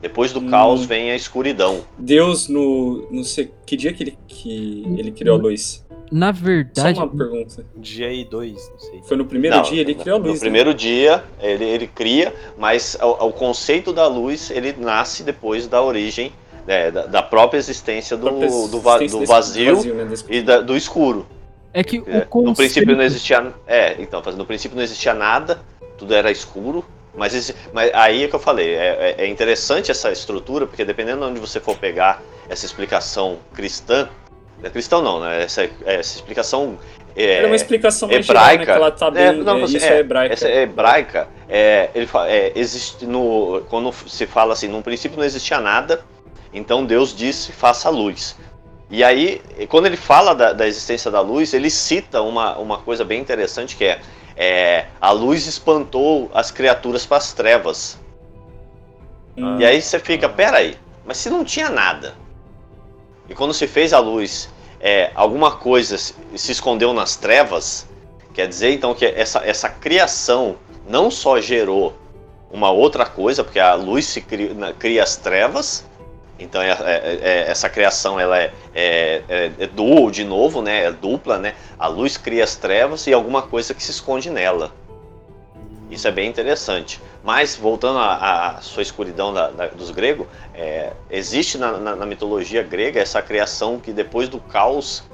Depois 0.00 0.32
do 0.32 0.40
hum. 0.40 0.50
caos 0.50 0.84
vem 0.84 1.10
a 1.10 1.16
escuridão. 1.16 1.84
Deus, 1.96 2.48
no, 2.48 3.08
no 3.10 3.22
que 3.64 3.76
dia 3.76 3.92
que 3.92 4.02
ele, 4.02 4.18
que 4.26 4.84
ele 4.98 5.10
criou 5.10 5.38
a 5.38 5.42
luz? 5.42 5.85
Na 6.10 6.32
Só 6.32 6.40
verdade, 6.40 6.98
uma 6.98 7.08
pergunta. 7.08 7.64
Dia 7.76 8.12
e 8.12 8.24
dois, 8.24 8.68
não 8.70 8.78
sei. 8.78 9.02
Foi 9.04 9.16
no 9.16 9.24
primeiro 9.24 9.56
Não, 9.56 9.62
dia 9.62 9.80
ele 9.80 9.94
criou 9.94 10.16
a 10.16 10.18
luz. 10.18 10.28
No 10.28 10.34
né? 10.34 10.40
primeiro 10.40 10.74
dia, 10.74 11.24
ele, 11.40 11.64
ele 11.64 11.86
cria, 11.86 12.34
mas 12.56 12.96
o, 13.00 13.26
o 13.28 13.32
conceito 13.32 13.92
da 13.92 14.06
luz, 14.06 14.50
ele 14.50 14.74
nasce 14.78 15.22
depois 15.22 15.66
da 15.66 15.82
origem, 15.82 16.32
né, 16.66 16.90
da, 16.90 17.06
da 17.06 17.22
própria 17.22 17.58
existência 17.58 18.16
do, 18.16 18.26
Própria 18.26 18.48
do, 18.48 18.80
va- 18.80 18.98
do 18.98 19.04
desse 19.04 19.24
vazio, 19.26 19.94
né, 19.94 20.08
e 20.28 20.42
da- 20.42 20.60
do 20.60 20.76
escuro. 20.76 21.26
é 21.72 21.82
que 21.84 21.96
É, 22.06 22.18
o 22.18 22.26
conceito... 22.26 22.46
No 22.48 22.54
princípio 22.54 22.96
não 22.96 23.02
existia. 23.04 23.52
É, 23.66 23.96
então, 24.00 24.22
no 24.36 24.44
princípio 24.46 24.76
não 24.76 24.82
existia 24.82 25.14
nada, 25.14 25.60
tudo 25.98 26.14
era 26.14 26.30
escuro. 26.30 26.84
Mas, 27.18 27.34
esse- 27.34 27.54
mas 27.72 27.90
aí 27.94 28.24
é 28.24 28.28
que 28.28 28.34
eu 28.34 28.38
falei, 28.38 28.74
é, 28.74 29.14
é- 29.18 29.24
é 29.24 29.26
interessante 29.28 29.90
essa 29.90 30.12
estrutura, 30.12 30.66
porque 30.66 30.84
dependendo 30.84 31.20
de 31.20 31.30
onde 31.30 31.40
você 31.40 31.58
for 31.58 31.74
pegar 31.78 32.22
essa 32.48 32.66
explicação 32.66 33.38
cristã, 33.54 34.06
é 34.66 34.70
cristão 34.70 35.02
não, 35.02 35.20
né? 35.20 35.42
Essa, 35.42 35.68
essa 35.84 36.16
explicação 36.16 36.78
é, 37.14 37.36
Era 37.38 37.46
uma 37.46 37.56
explicação 37.56 38.08
mais 38.08 38.26
geral, 38.26 38.42
hebraica. 38.44 38.72
né, 38.72 38.78
ela 38.78 38.90
tá 38.90 39.10
bem, 39.10 39.22
É, 39.24 39.32
não, 39.32 39.56
é, 39.56 39.60
você- 39.60 39.76
isso 39.78 39.86
é, 39.86 39.98
hebraica. 39.98 40.34
Essa 40.34 40.48
é 40.48 40.62
hebraica, 40.62 41.28
é, 41.48 41.88
ele 41.94 42.06
fala, 42.06 42.28
é, 42.30 42.52
existe 42.54 43.06
no, 43.06 43.62
quando 43.70 43.90
se 44.06 44.26
fala 44.26 44.52
assim, 44.52 44.68
no 44.68 44.82
princípio 44.82 45.16
não 45.16 45.24
existia 45.24 45.58
nada, 45.58 46.04
então 46.52 46.84
Deus 46.84 47.16
disse, 47.16 47.52
faça 47.52 47.88
luz. 47.88 48.36
E 48.90 49.02
aí, 49.02 49.40
quando 49.68 49.86
ele 49.86 49.96
fala 49.96 50.34
da, 50.34 50.52
da 50.52 50.66
existência 50.66 51.10
da 51.10 51.20
luz, 51.20 51.52
ele 51.54 51.70
cita 51.70 52.20
uma, 52.22 52.56
uma 52.58 52.78
coisa 52.78 53.04
bem 53.04 53.20
interessante 53.20 53.74
que 53.76 53.84
é, 53.84 53.98
é 54.36 54.86
a 55.00 55.10
luz 55.10 55.46
espantou 55.46 56.30
as 56.34 56.50
criaturas 56.50 57.04
para 57.06 57.16
as 57.16 57.32
trevas. 57.32 57.98
Hum, 59.36 59.58
E 59.58 59.64
aí 59.64 59.80
você 59.82 59.98
fica, 59.98 60.28
peraí, 60.28 60.76
mas 61.04 61.16
se 61.16 61.30
não 61.30 61.44
tinha 61.44 61.68
nada, 61.70 62.14
e 63.28 63.34
quando 63.34 63.52
se 63.54 63.66
fez 63.66 63.92
a 63.92 63.98
luz, 63.98 64.48
é, 64.80 65.10
alguma 65.14 65.52
coisa 65.52 65.96
se 65.98 66.14
se 66.34 66.52
escondeu 66.52 66.92
nas 66.92 67.16
trevas, 67.16 67.86
quer 68.34 68.46
dizer 68.46 68.72
então 68.72 68.94
que 68.94 69.04
essa, 69.06 69.40
essa 69.44 69.68
criação 69.68 70.56
não 70.88 71.10
só 71.10 71.40
gerou 71.40 71.94
uma 72.50 72.70
outra 72.70 73.06
coisa, 73.06 73.42
porque 73.42 73.58
a 73.58 73.74
luz 73.74 74.06
se 74.06 74.20
cria, 74.20 74.54
cria 74.78 75.02
as 75.02 75.16
trevas, 75.16 75.84
então 76.38 76.60
é- 76.60 76.70
é- 76.70 77.18
é- 77.22 77.44
essa 77.50 77.68
criação 77.68 78.20
ela 78.20 78.38
é, 78.38 78.52
é, 78.74 79.22
é, 79.28 79.50
é 79.58 79.66
dual 79.66 80.10
de 80.10 80.24
novo, 80.24 80.60
né? 80.60 80.84
É 80.84 80.92
dupla, 80.92 81.38
né? 81.38 81.54
A 81.78 81.86
luz 81.86 82.16
cria 82.16 82.44
as 82.44 82.56
trevas 82.56 83.06
e 83.06 83.12
alguma 83.12 83.42
coisa 83.42 83.72
que 83.74 83.82
se 83.82 83.90
esconde 83.90 84.30
nela. 84.30 84.72
Isso 85.90 86.08
é 86.08 86.10
bem 86.10 86.28
interessante. 86.28 87.00
Mas, 87.22 87.54
voltando 87.56 87.98
à, 87.98 88.56
à 88.56 88.60
sua 88.60 88.82
escuridão 88.82 89.32
da- 89.32 89.50
da- 89.50 89.66
dos 89.68 89.90
gregos, 89.90 90.26
é, 90.54 90.92
existe 91.10 91.56
na, 91.58 91.78
na- 91.78 91.96
na 91.96 92.06
mitologia 92.06 92.62
grega 92.62 93.00
essa 93.00 93.22
criação 93.22 93.78
que 93.78 93.92
depois 93.92 94.28
do 94.28 94.38
caos 94.40 95.04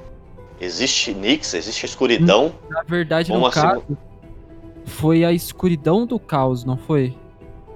existe 0.59 1.13
Nix, 1.13 1.53
existe 1.53 1.85
a 1.85 1.89
escuridão. 1.89 2.53
Na 2.69 2.83
verdade, 2.83 3.31
no 3.31 3.45
assim? 3.45 3.61
caso, 3.61 3.83
foi 4.85 5.23
a 5.23 5.31
escuridão 5.31 6.05
do 6.05 6.19
caos, 6.19 6.63
não 6.63 6.77
foi? 6.77 7.15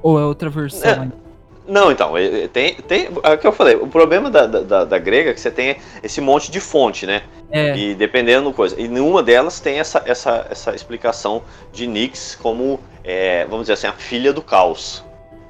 Ou 0.01 0.19
é 0.19 0.23
outra 0.25 0.49
versão? 0.49 0.89
É. 1.03 1.26
Não, 1.67 1.91
então, 1.91 2.13
tem, 2.53 2.75
tem. 2.75 3.09
É 3.23 3.33
o 3.33 3.37
que 3.37 3.45
eu 3.45 3.51
falei, 3.51 3.75
o 3.75 3.87
problema 3.87 4.29
da, 4.29 4.45
da- 4.47 4.85
da, 4.85 4.97
grega 4.97 5.31
é 5.31 5.33
que 5.33 5.39
você 5.39 5.51
tem 5.51 5.77
esse 6.01 6.21
monte 6.21 6.49
de 6.49 6.59
fonte, 6.61 7.05
né? 7.05 7.23
É, 7.51 7.75
E 7.75 7.93
dependendo 7.95 8.51
coisa. 8.53 8.79
E 8.79 8.87
nenhuma 8.87 9.21
delas 9.21 9.59
tem 9.59 9.79
essa, 9.79 10.01
essa, 10.05 10.47
essa 10.49 10.73
explicação 10.75 11.43
de 11.73 11.85
Nix 11.87 12.37
como, 12.41 12.79
é, 13.03 13.43
vamos 13.45 13.61
dizer 13.61 13.73
assim, 13.73 13.87
a 13.87 13.93
filha 13.93 14.31
do 14.31 14.41
caos. 14.41 15.03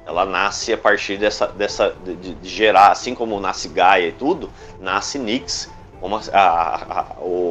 Ela 0.06 0.24
nasce 0.24 0.72
a 0.72 0.78
partir 0.78 1.18
dessa, 1.18 1.46
dessa 1.48 1.94
de, 2.04 2.14
de- 2.34 2.48
gerar, 2.48 2.90
assim 2.90 3.14
como 3.14 3.38
nasce 3.38 3.68
Gaia 3.68 4.08
e 4.08 4.12
tudo, 4.12 4.50
nasce 4.80 5.18
Nix 5.18 5.70
como 6.00 6.16
a, 6.16 6.20
a, 6.32 7.00
a- 7.00 7.06
o- 7.20 7.47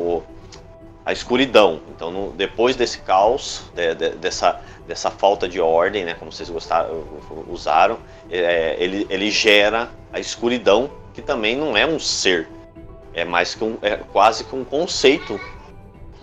a 1.08 1.14
escuridão. 1.14 1.80
Então, 1.96 2.12
no- 2.12 2.32
depois 2.34 2.76
desse 2.76 3.00
caos, 3.00 3.64
de- 3.74 3.96
de- 3.96 4.10
dessa, 4.18 4.60
dessa 4.86 5.10
falta 5.10 5.48
de 5.48 5.62
ordem, 5.62 6.04
né, 6.04 6.14
como 6.14 6.34
vocês 6.34 6.50
gostaram, 6.50 7.06
usaram, 7.48 7.98
é, 8.30 8.76
ele, 8.78 9.08
ele 9.10 9.32
gera 9.32 9.90
a 10.12 10.20
escuridão, 10.20 10.90
que 11.14 11.22
também 11.22 11.56
não 11.56 11.78
é 11.78 11.86
um 11.86 11.98
ser, 11.98 12.50
é 13.14 13.24
mais 13.24 13.56
que 13.56 13.64
um, 13.64 13.78
é 13.82 13.96
quase 13.96 14.44
que 14.44 14.54
um 14.54 14.66
conceito. 14.66 15.40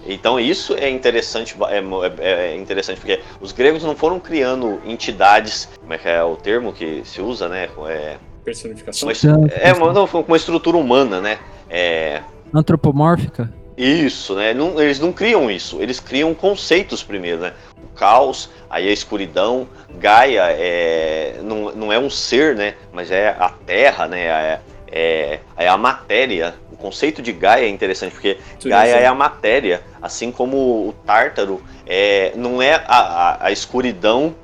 Então 0.07 0.39
isso 0.39 0.75
é 0.75 0.91
interessante, 0.91 1.57
é, 1.71 1.81
mo- 1.81 2.05
é- 2.05 2.13
é 2.53 2.57
interessante 2.57 3.01
porque 3.01 3.23
os 3.41 3.53
gregos 3.53 3.83
não 3.83 3.97
foram 3.97 4.21
criando 4.21 4.83
entidades, 4.85 5.67
como 5.81 5.95
é 5.95 5.97
que 5.99 6.09
é 6.11 6.23
o 6.23 6.37
termo 6.37 6.75
que 6.75 7.01
se 7.07 7.23
usa, 7.23 7.49
né? 7.49 7.71
É, 7.89 8.19
Personificação. 8.45 9.09
uma, 9.09 9.49
é 9.51 9.73
uma, 9.73 9.93
não, 9.95 10.05
uma 10.05 10.37
estrutura 10.37 10.77
humana, 10.77 11.23
né? 11.23 11.39
É, 11.71 12.21
antropomórfica? 12.53 13.51
Isso, 13.77 14.35
né? 14.35 14.55
Não- 14.55 14.81
eles 14.81 15.01
não 15.01 15.13
criam 15.13 15.51
isso, 15.51 15.81
eles 15.81 15.99
criam 16.01 16.33
conceitos 16.35 17.03
primeiro, 17.03 17.41
né? 17.41 17.53
O 17.83 17.89
caos, 17.97 18.51
aí 18.71 18.89
a 18.89 18.93
escuridão, 18.93 19.69
Gaia 19.99 20.47
é, 20.51 21.37
não, 21.43 21.73
não 21.73 21.93
é 21.93 21.99
um 21.99 22.11
ser, 22.11 22.55
né? 22.55 22.75
Mas 22.93 23.11
é 23.11 23.29
a 23.39 23.49
terra, 23.49 24.07
né? 24.07 24.25
É, 24.27 24.61
é, 24.91 25.41
é 25.57 25.69
a 25.69 25.77
matéria. 25.77 26.55
O 26.73 26.77
conceito 26.77 27.21
de 27.23 27.33
Gaia 27.33 27.65
é 27.65 27.69
interessante, 27.69 28.13
porque 28.13 28.39
Gaia 28.65 28.97
é 28.97 29.07
a 29.07 29.15
matéria, 29.15 29.83
assim 30.01 30.31
como 30.31 30.57
o 30.89 30.95
Tártaro 31.05 31.63
é, 31.87 32.33
não 32.37 32.61
é 32.61 32.75
a, 32.75 32.99
a, 32.99 33.47
a 33.47 33.53
escuridão, 33.53 34.35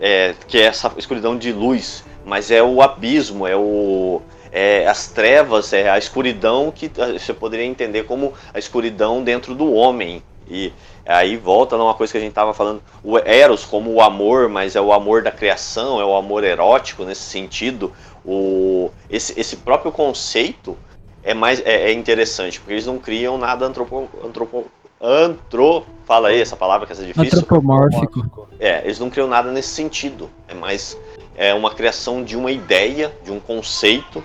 é, 0.00 0.34
que 0.46 0.58
é 0.58 0.66
essa 0.66 0.92
escuridão 0.96 1.36
de 1.36 1.52
luz, 1.52 2.04
mas 2.24 2.50
é 2.50 2.62
o 2.62 2.82
abismo, 2.82 3.46
é 3.46 3.56
o 3.56 4.20
é, 4.52 4.86
as 4.86 5.08
trevas, 5.08 5.72
é 5.72 5.88
a 5.88 5.98
escuridão 5.98 6.70
que 6.70 6.88
você 6.88 7.32
poderia 7.32 7.66
entender 7.66 8.04
como 8.04 8.32
a 8.52 8.58
escuridão 8.58 9.22
dentro 9.22 9.54
do 9.54 9.72
homem. 9.72 10.22
E 10.50 10.72
aí 11.04 11.36
volta 11.36 11.76
numa 11.76 11.94
coisa 11.94 12.12
que 12.12 12.16
a 12.16 12.20
gente 12.20 12.30
estava 12.30 12.54
falando, 12.54 12.82
o 13.04 13.18
Eros 13.18 13.64
como 13.64 13.92
o 13.92 14.00
amor, 14.00 14.48
mas 14.48 14.76
é 14.76 14.80
o 14.80 14.92
amor 14.92 15.22
da 15.22 15.30
criação, 15.30 16.00
é 16.00 16.04
o 16.04 16.16
amor 16.16 16.42
erótico 16.42 17.04
nesse 17.04 17.22
sentido. 17.22 17.92
O, 18.24 18.90
esse, 19.10 19.38
esse 19.38 19.56
próprio 19.56 19.92
conceito 19.92 20.76
é 21.22 21.34
mais 21.34 21.60
é, 21.60 21.90
é 21.90 21.92
interessante, 21.92 22.58
porque 22.58 22.72
eles 22.72 22.86
não 22.86 22.98
criam 22.98 23.36
nada 23.36 23.66
antropo, 23.66 24.08
antropo, 24.24 24.66
antro, 25.00 25.84
fala 26.04 26.28
aí 26.28 26.40
essa 26.40 26.56
palavra 26.56 26.86
que 26.86 26.92
é 26.92 26.96
difícil. 26.96 27.38
Antropomórfico. 27.40 28.48
É, 28.58 28.82
eles 28.84 28.98
não 28.98 29.10
criam 29.10 29.28
nada 29.28 29.52
nesse 29.52 29.68
sentido. 29.68 30.30
É 30.48 30.54
mais 30.54 30.96
é 31.36 31.54
uma 31.54 31.70
criação 31.70 32.24
de 32.24 32.36
uma 32.36 32.50
ideia, 32.50 33.14
de 33.22 33.30
um 33.30 33.38
conceito 33.38 34.24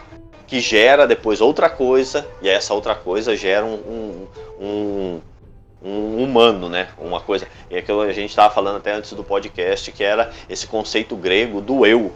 que 0.53 0.59
gera 0.59 1.07
depois 1.07 1.41
outra 1.41 1.67
coisa 1.67 2.27
e 2.39 2.47
essa 2.47 2.75
outra 2.75 2.93
coisa 2.93 3.35
gera 3.35 3.65
um, 3.65 3.73
um, 3.73 4.27
um, 4.61 5.21
um 5.83 6.23
humano, 6.23 6.69
né? 6.69 6.89
Uma 6.99 7.19
coisa. 7.19 7.47
É 7.71 7.81
que 7.81 7.91
a 7.91 8.13
gente 8.13 8.29
estava 8.29 8.53
falando 8.53 8.77
até 8.77 8.93
antes 8.93 9.13
do 9.13 9.23
podcast 9.23 9.91
que 9.91 10.03
era 10.03 10.31
esse 10.47 10.67
conceito 10.67 11.15
grego 11.15 11.59
do 11.59 11.87
eu. 11.87 12.13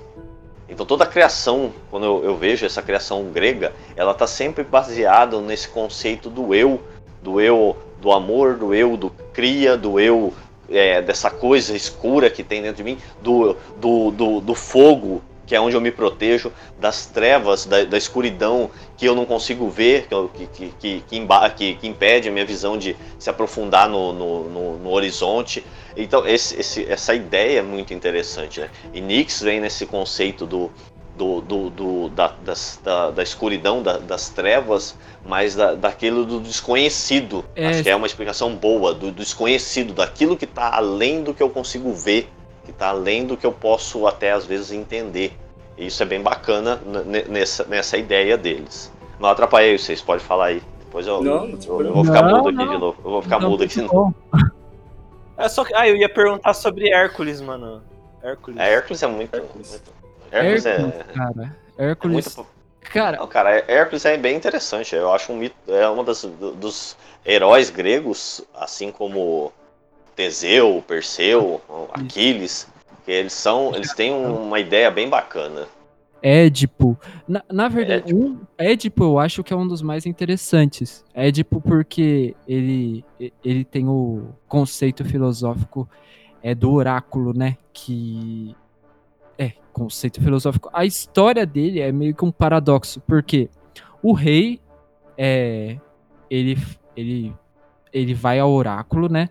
Então 0.70 0.86
toda 0.86 1.04
a 1.04 1.08
criação, 1.08 1.74
quando 1.90 2.06
eu, 2.06 2.26
eu 2.26 2.38
vejo 2.38 2.64
essa 2.64 2.80
criação 2.80 3.24
grega, 3.32 3.74
ela 3.96 4.12
está 4.12 4.28
sempre 4.28 4.64
baseada 4.64 5.42
nesse 5.42 5.70
conceito 5.70 6.30
do 6.30 6.54
eu, 6.54 6.80
do 7.24 7.42
eu 7.42 7.76
do 8.00 8.12
amor, 8.12 8.56
do 8.56 8.72
eu 8.72 8.96
do 8.96 9.10
cria, 9.34 9.76
do 9.76 10.00
eu 10.00 10.32
é, 10.70 11.02
dessa 11.02 11.32
coisa 11.32 11.76
escura 11.76 12.30
que 12.30 12.44
tem 12.44 12.62
dentro 12.62 12.78
de 12.78 12.84
mim, 12.84 13.00
do, 13.20 13.58
do, 13.78 14.12
do, 14.12 14.42
do 14.42 14.54
fogo, 14.54 15.24
que 15.48 15.56
é 15.56 15.60
onde 15.62 15.76
eu 15.76 15.82
me 15.82 15.90
protejo, 15.92 16.52
das 16.80 17.06
trevas, 17.08 17.66
da, 17.66 17.86
da 17.86 17.98
escuridão 17.98 18.70
que 18.98 19.06
eu 19.08 19.16
não 19.16 19.26
consigo 19.26 19.70
ver, 19.70 20.08
que, 20.36 20.46
que, 20.48 20.68
que, 20.80 21.04
que, 21.08 21.18
emba- 21.18 21.50
que- 21.50 21.76
que 21.76 21.88
impede 21.88 22.28
a 22.28 22.32
minha 22.32 22.46
visão 22.46 22.78
de 22.78 22.96
se 23.18 23.30
aprofundar 23.30 23.88
no, 23.90 24.12
no, 24.12 24.44
no- 24.50 24.78
no 24.78 24.90
horizonte. 24.92 25.66
Então, 25.96 26.28
esse, 26.28 26.60
esse, 26.60 26.86
essa 26.92 27.16
ideia 27.16 27.60
é 27.60 27.64
muito 27.64 27.94
interessante. 27.94 28.60
Né? 28.60 28.70
E 28.94 29.00
Nix 29.02 29.42
vem 29.42 29.62
nesse 29.62 29.86
conceito 29.86 30.46
do, 30.46 30.70
do, 31.16 31.42
do, 31.42 31.70
do- 31.70 32.10
da, 32.10 32.28
das- 32.44 32.80
da, 32.84 33.10
da 33.12 33.24
escuridão, 33.24 33.82
da- 33.82 33.98
das 34.00 34.30
trevas, 34.30 34.96
mas 35.26 35.56
da, 35.56 35.74
daquilo 35.76 36.26
do 36.26 36.40
desconhecido. 36.42 37.44
É. 37.56 37.68
Acho 37.68 37.84
que 37.84 37.90
é 37.90 37.96
uma 37.96 38.06
explicação 38.06 38.54
boa, 38.54 38.94
do, 38.94 39.08
do 39.12 39.24
desconhecido, 39.24 39.94
daquilo 39.94 40.36
que 40.36 40.46
está 40.46 40.76
além 40.76 41.24
do 41.24 41.34
que 41.34 41.42
eu 41.42 41.50
consigo 41.50 41.92
ver, 41.94 42.30
que 42.68 42.72
está 42.72 42.90
além 42.90 43.26
do 43.26 43.38
que 43.38 43.46
eu 43.46 43.52
posso 43.54 44.06
até 44.06 44.34
às 44.34 44.46
vezes 44.46 44.74
entender. 44.74 45.32
E 45.78 45.88
isso 45.88 46.04
é 46.04 46.06
bem 46.06 46.22
bacana 46.22 46.76
nessa, 47.30 47.64
nessa 47.64 47.98
ideia 47.98 48.38
deles. 48.38 48.92
Não 49.20 49.30
atrapalhei 49.30 49.78
vocês, 49.78 50.02
pode 50.02 50.22
falar 50.22 50.48
aí. 50.48 50.62
Depois 50.80 51.08
eu, 51.08 51.24
Não, 51.24 51.46
eu, 51.46 51.82
eu 51.82 51.94
vou 51.94 52.04
ficar 52.04 52.24
Não, 52.24 52.38
mudo 52.38 52.50
aqui 52.50 52.58
não. 52.58 52.68
de 52.74 52.78
novo. 52.78 52.98
Eu 53.06 53.12
vou 53.12 53.22
ficar 53.22 53.40
Não, 53.40 53.50
mudo 53.50 53.64
aqui. 53.64 53.78
muito 53.80 53.94
bom. 53.94 54.14
É 55.38 55.48
só 55.48 55.64
que. 55.64 55.74
Ah, 55.74 55.88
eu 55.88 55.96
ia 55.96 56.10
perguntar 56.10 56.54
sobre 56.54 56.90
Hércules, 56.90 57.40
mano. 57.40 57.82
Hércules. 58.22 58.60
É, 58.60 58.74
Hércules 58.74 59.02
é 59.04 59.08
muito. 59.08 59.36
Hércules. 59.36 59.70
muito- 59.70 59.92
Hércules 60.32 60.66
é, 60.66 60.72
Hércules, 60.72 61.06
cara. 61.16 61.56
é 61.78 61.86
Hércules. 61.86 62.36
muito. 62.36 62.50
Cara, 62.82 63.18
Não, 63.18 63.28
cara, 63.28 63.64
Hércules 63.72 64.04
é 64.06 64.18
bem 64.18 64.36
interessante. 64.36 64.94
Eu 64.96 65.14
acho 65.14 65.32
um 65.32 65.38
mito, 65.38 65.56
é 65.68 65.90
um 65.90 66.04
das, 66.04 66.24
do- 66.24 66.52
dos 66.54 66.98
heróis 67.26 67.70
gregos, 67.70 68.42
assim 68.56 68.92
como 68.92 69.52
Teseu, 70.18 70.84
Perseu, 70.88 71.62
Aquiles, 71.94 72.68
que 73.06 73.12
eles 73.12 73.34
são, 73.34 73.76
eles 73.76 73.94
têm 73.94 74.12
uma 74.12 74.60
ideia 74.60 74.90
bem 74.90 75.08
bacana. 75.08 75.68
Édipo. 76.24 77.00
Na, 77.28 77.44
na 77.52 77.68
verdade, 77.68 78.10
Édipo. 78.10 78.20
Um, 78.20 78.40
Édipo 78.58 79.04
eu 79.04 79.20
acho 79.20 79.44
que 79.44 79.54
é 79.54 79.56
um 79.56 79.68
dos 79.68 79.84
mais 79.84 80.08
interessantes. 80.08 81.06
Édipo 81.14 81.62
porque 81.62 82.36
ele, 82.48 83.06
ele 83.46 83.64
tem 83.64 83.88
o 83.88 84.30
conceito 84.48 85.06
filosófico 85.06 85.88
é 86.42 86.56
do 86.56 86.72
oráculo, 86.72 87.32
né? 87.32 87.56
Que 87.72 88.56
é 89.38 89.52
conceito 89.72 90.20
filosófico. 90.20 90.72
A 90.74 90.84
história 90.84 91.46
dele 91.46 91.80
é 91.80 91.92
meio 91.92 92.16
que 92.16 92.26
um 92.26 92.32
paradoxo, 92.32 93.00
porque 93.02 93.50
o 94.02 94.14
rei 94.14 94.60
é 95.16 95.78
ele 96.28 96.58
ele 96.96 97.34
ele 97.94 98.14
vai 98.16 98.40
ao 98.40 98.52
oráculo, 98.52 99.08
né? 99.08 99.30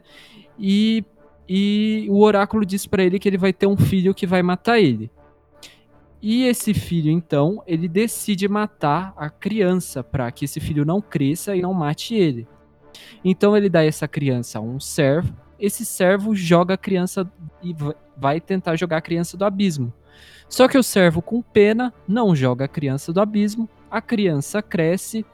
E 0.59 1.05
e 1.49 2.07
o 2.11 2.21
oráculo 2.23 2.67
diz 2.67 2.87
para 2.87 3.05
ele 3.05 3.19
que 3.19 3.29
ele 3.29 3.39
vai 3.39 3.53
ter 3.53 3.67
um 3.67 3.77
filho 3.77 4.15
que 4.15 4.27
vai 4.27 4.43
matar 4.43 4.81
ele. 4.81 5.11
E 6.21 6.45
esse 6.45 6.75
filho, 6.75 7.11
então, 7.11 7.63
ele 7.67 7.87
decide 7.87 8.49
matar 8.49 9.15
a 9.17 9.31
criança 9.31 10.03
para 10.03 10.31
que 10.33 10.45
esse 10.45 10.59
filho 10.59 10.85
não 10.85 11.01
cresça 11.01 11.55
e 11.55 11.63
não 11.63 11.73
mate 11.73 12.15
ele. 12.15 12.49
Então 13.25 13.57
ele 13.57 13.69
dá 13.69 13.85
essa 13.85 14.09
criança 14.09 14.59
a 14.59 14.63
um 14.63 14.81
servo. 14.81 15.35
Esse 15.59 15.85
servo 15.85 16.35
joga 16.35 16.75
a 16.75 16.79
criança 16.79 17.31
e 17.63 17.75
vai 18.17 18.41
tentar 18.41 18.77
jogar 18.77 18.97
a 18.97 19.03
criança 19.03 19.37
do 19.37 19.45
abismo. 19.45 19.93
Só 20.49 20.67
que 20.67 20.79
o 20.79 20.83
servo, 20.83 21.23
com 21.23 21.43
pena, 21.43 21.93
não 22.09 22.35
joga 22.35 22.65
a 22.65 22.69
criança 22.69 23.13
do 23.13 23.21
abismo. 23.21 23.69
A 23.91 24.01
criança 24.01 24.63
cresce 24.63 25.25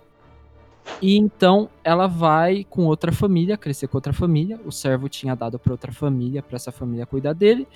e 1.01 1.17
então 1.17 1.69
ela 1.83 2.07
vai 2.07 2.65
com 2.69 2.87
outra 2.87 3.11
família, 3.11 3.57
crescer 3.57 3.89
com 3.89 3.97
outra 3.97 4.13
família. 4.13 4.61
O 4.65 4.71
servo 4.71 5.09
tinha 5.09 5.35
dado 5.35 5.59
para 5.59 5.73
outra 5.73 5.93
família, 5.93 6.43
para 6.43 6.57
essa 6.57 6.71
família 6.71 7.07
cuidar 7.07 7.33
dele. 7.33 7.67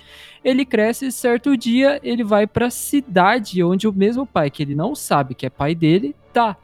Ele 0.43 0.65
cresce 0.65 1.07
e 1.07 1.11
certo 1.11 1.55
dia 1.57 1.99
ele 2.03 2.23
vai 2.23 2.47
para 2.47 2.67
a 2.67 2.71
cidade 2.71 3.63
onde 3.63 3.87
o 3.87 3.93
mesmo 3.93 4.25
pai 4.25 4.49
que 4.49 4.63
ele 4.63 4.75
não 4.75 4.95
sabe 4.95 5.35
que 5.35 5.45
é 5.45 5.49
pai 5.49 5.75
dele 5.75 6.15
tá. 6.31 6.55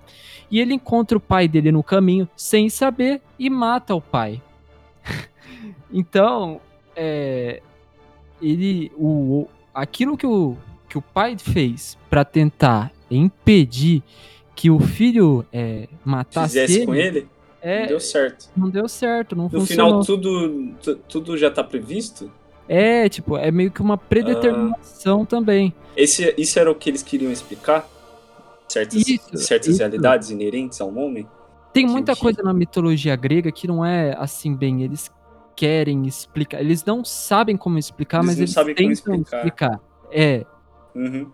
E 0.49 0.59
ele 0.59 0.73
encontra 0.73 1.17
o 1.17 1.21
pai 1.21 1.47
dele 1.47 1.71
no 1.71 1.83
caminho 1.83 2.29
sem 2.35 2.69
saber 2.69 3.21
e 3.37 3.49
mata 3.49 3.95
o 3.95 4.01
pai. 4.01 4.41
então, 5.91 6.61
é, 6.95 7.61
ele 8.41 8.91
o, 8.95 9.47
aquilo 9.73 10.15
que 10.15 10.27
o, 10.27 10.55
que 10.87 10.97
o 10.97 11.01
pai 11.01 11.37
fez 11.37 11.97
para 12.09 12.23
tentar 12.23 12.91
impedir 13.09 14.03
que 14.55 14.69
o 14.69 14.79
filho 14.79 15.45
é, 15.51 15.87
matasse 16.03 16.53
Fizesse 16.53 16.77
ele, 16.77 16.85
com 16.85 16.95
ele? 16.95 17.27
É, 17.61 17.81
não 17.81 17.87
deu 17.87 17.99
certo. 17.99 18.49
Não 18.55 18.69
deu 18.69 18.87
certo, 18.87 19.35
não 19.35 19.43
no 19.45 19.49
funcionou. 19.49 19.97
No 19.97 20.03
final, 20.03 20.05
tudo, 20.05 20.97
tudo 21.07 21.37
já 21.37 21.49
tá 21.49 21.63
previsto? 21.63 22.29
É, 22.67 23.09
tipo, 23.09 23.37
é 23.37 23.51
meio 23.51 23.71
que 23.71 23.81
uma 23.81 23.97
predeterminação 23.97 25.23
ah, 25.23 25.25
também. 25.25 25.73
Esse, 25.95 26.33
isso 26.37 26.59
era 26.59 26.71
o 26.71 26.75
que 26.75 26.89
eles 26.89 27.03
queriam 27.03 27.31
explicar? 27.31 27.87
Certas, 28.67 29.07
isso, 29.07 29.37
certas 29.37 29.69
isso. 29.69 29.79
realidades 29.79 30.29
inerentes 30.29 30.79
ao 30.81 30.93
homem? 30.95 31.27
Tem 31.73 31.85
muita 31.85 32.15
coisa 32.15 32.41
na 32.41 32.53
mitologia 32.53 33.15
grega 33.15 33.51
que 33.51 33.67
não 33.67 33.85
é 33.85 34.15
assim 34.17 34.55
bem. 34.55 34.83
Eles 34.83 35.11
querem 35.55 36.05
explicar. 36.07 36.61
Eles 36.61 36.83
não 36.85 37.03
sabem 37.03 37.57
como 37.57 37.77
explicar, 37.77 38.19
eles 38.19 38.27
mas 38.27 38.37
eles 38.37 38.51
sabem 38.51 38.75
tentam 38.75 38.91
explicar. 38.91 39.37
explicar. 39.37 39.81
É. 40.11 40.45
Uhum. 40.95 41.31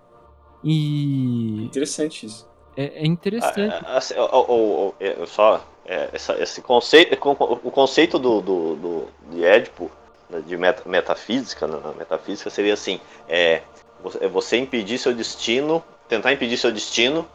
E. 0.63 1.63
Interessante 1.65 2.25
isso. 2.25 2.48
É, 2.79 3.03
é 3.03 3.05
interessante. 3.05 3.59
Ah, 3.85 3.97
assim, 3.97 4.13
o, 4.17 4.23
o, 4.23 4.95
o, 5.21 5.27
só 5.27 5.61
é, 5.85 6.09
essa, 6.13 6.41
esse 6.41 6.61
conceito, 6.61 7.13
o 7.29 7.71
conceito 7.71 8.17
do, 8.17 8.39
do, 8.39 8.75
do 8.77 9.07
de 9.31 9.43
Édipo, 9.43 9.91
né, 10.29 10.41
de 10.47 10.55
meta, 10.55 10.87
metafísica, 10.87 11.67
na 11.67 11.75
né, 11.75 11.93
metafísica 11.97 12.49
seria 12.49 12.73
assim: 12.73 13.01
é, 13.27 13.63
você 14.31 14.55
impedir 14.55 14.97
seu 14.97 15.13
destino, 15.13 15.83
tentar 16.07 16.31
impedir 16.31 16.55
seu 16.55 16.71
destino, 16.71 17.27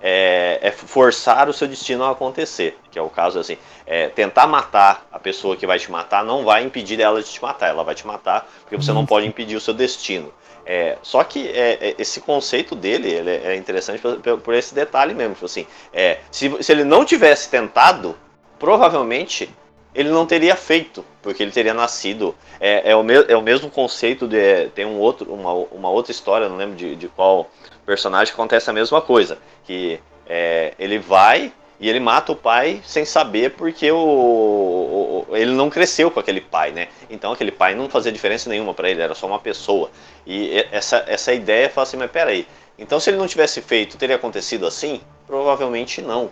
é, 0.00 0.58
é, 0.62 0.70
forçar 0.70 1.46
o 1.50 1.52
seu 1.52 1.68
destino 1.68 2.02
a 2.04 2.12
acontecer, 2.12 2.78
que 2.90 2.98
é 2.98 3.02
o 3.02 3.10
caso 3.10 3.38
assim, 3.38 3.58
é, 3.86 4.08
tentar 4.08 4.46
matar 4.46 5.06
a 5.12 5.18
pessoa 5.18 5.58
que 5.58 5.66
vai 5.66 5.78
te 5.78 5.90
matar 5.90 6.24
não 6.24 6.42
vai 6.42 6.64
impedir 6.64 6.98
ela 7.02 7.22
de 7.22 7.28
te 7.28 7.42
matar, 7.42 7.68
ela 7.68 7.84
vai 7.84 7.94
te 7.94 8.06
matar 8.06 8.48
porque 8.62 8.76
você 8.76 8.94
não 8.94 9.04
pode 9.04 9.26
impedir 9.26 9.56
o 9.56 9.60
seu 9.60 9.74
destino. 9.74 10.32
É, 10.72 10.98
só 11.02 11.24
que 11.24 11.48
é, 11.48 11.78
é, 11.80 11.94
esse 11.98 12.20
conceito 12.20 12.76
dele 12.76 13.10
ele 13.10 13.28
é 13.28 13.56
interessante 13.56 14.00
por, 14.00 14.38
por 14.38 14.54
esse 14.54 14.72
detalhe 14.72 15.12
mesmo. 15.12 15.34
Tipo 15.34 15.46
assim, 15.46 15.66
é, 15.92 16.18
se, 16.30 16.62
se 16.62 16.70
ele 16.70 16.84
não 16.84 17.04
tivesse 17.04 17.50
tentado, 17.50 18.16
provavelmente 18.56 19.52
ele 19.92 20.10
não 20.10 20.24
teria 20.24 20.54
feito, 20.54 21.04
porque 21.22 21.42
ele 21.42 21.50
teria 21.50 21.74
nascido. 21.74 22.36
É, 22.60 22.92
é, 22.92 22.94
o, 22.94 23.02
me, 23.02 23.14
é 23.14 23.36
o 23.36 23.42
mesmo 23.42 23.68
conceito 23.68 24.28
de. 24.28 24.68
Tem 24.68 24.86
um 24.86 25.00
outro, 25.00 25.34
uma, 25.34 25.52
uma 25.52 25.90
outra 25.90 26.12
história, 26.12 26.48
não 26.48 26.56
lembro 26.56 26.76
de, 26.76 26.94
de 26.94 27.08
qual 27.08 27.50
personagem, 27.84 28.32
acontece 28.32 28.70
a 28.70 28.72
mesma 28.72 29.00
coisa. 29.00 29.38
Que 29.64 29.98
é, 30.24 30.74
ele 30.78 31.00
vai 31.00 31.52
e 31.80 31.88
ele 31.88 31.98
mata 31.98 32.30
o 32.30 32.36
pai 32.36 32.82
sem 32.84 33.06
saber 33.06 33.52
porque 33.52 33.90
o, 33.90 33.96
o, 33.96 35.26
ele 35.34 35.52
não 35.52 35.70
cresceu 35.70 36.10
com 36.10 36.20
aquele 36.20 36.42
pai, 36.42 36.72
né? 36.72 36.88
Então 37.08 37.32
aquele 37.32 37.50
pai 37.50 37.74
não 37.74 37.88
fazia 37.88 38.12
diferença 38.12 38.50
nenhuma 38.50 38.74
para 38.74 38.90
ele, 38.90 39.00
era 39.00 39.14
só 39.14 39.26
uma 39.26 39.38
pessoa. 39.38 39.90
E 40.26 40.66
essa, 40.70 41.02
essa 41.08 41.32
ideia 41.32 41.70
fala 41.70 41.86
assim, 41.86 41.96
mas 41.96 42.10
peraí, 42.10 42.46
então 42.78 43.00
se 43.00 43.08
ele 43.08 43.16
não 43.16 43.26
tivesse 43.26 43.62
feito, 43.62 43.96
teria 43.96 44.16
acontecido 44.16 44.66
assim? 44.66 45.00
Provavelmente 45.26 46.02
não. 46.02 46.30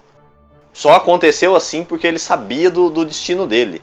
Só 0.70 0.92
aconteceu 0.92 1.57
assim 1.57 1.82
porque 1.82 2.07
ele 2.07 2.18
sabia 2.18 2.70
do, 2.70 2.90
do 2.90 3.07
destino 3.07 3.46
dele. 3.46 3.80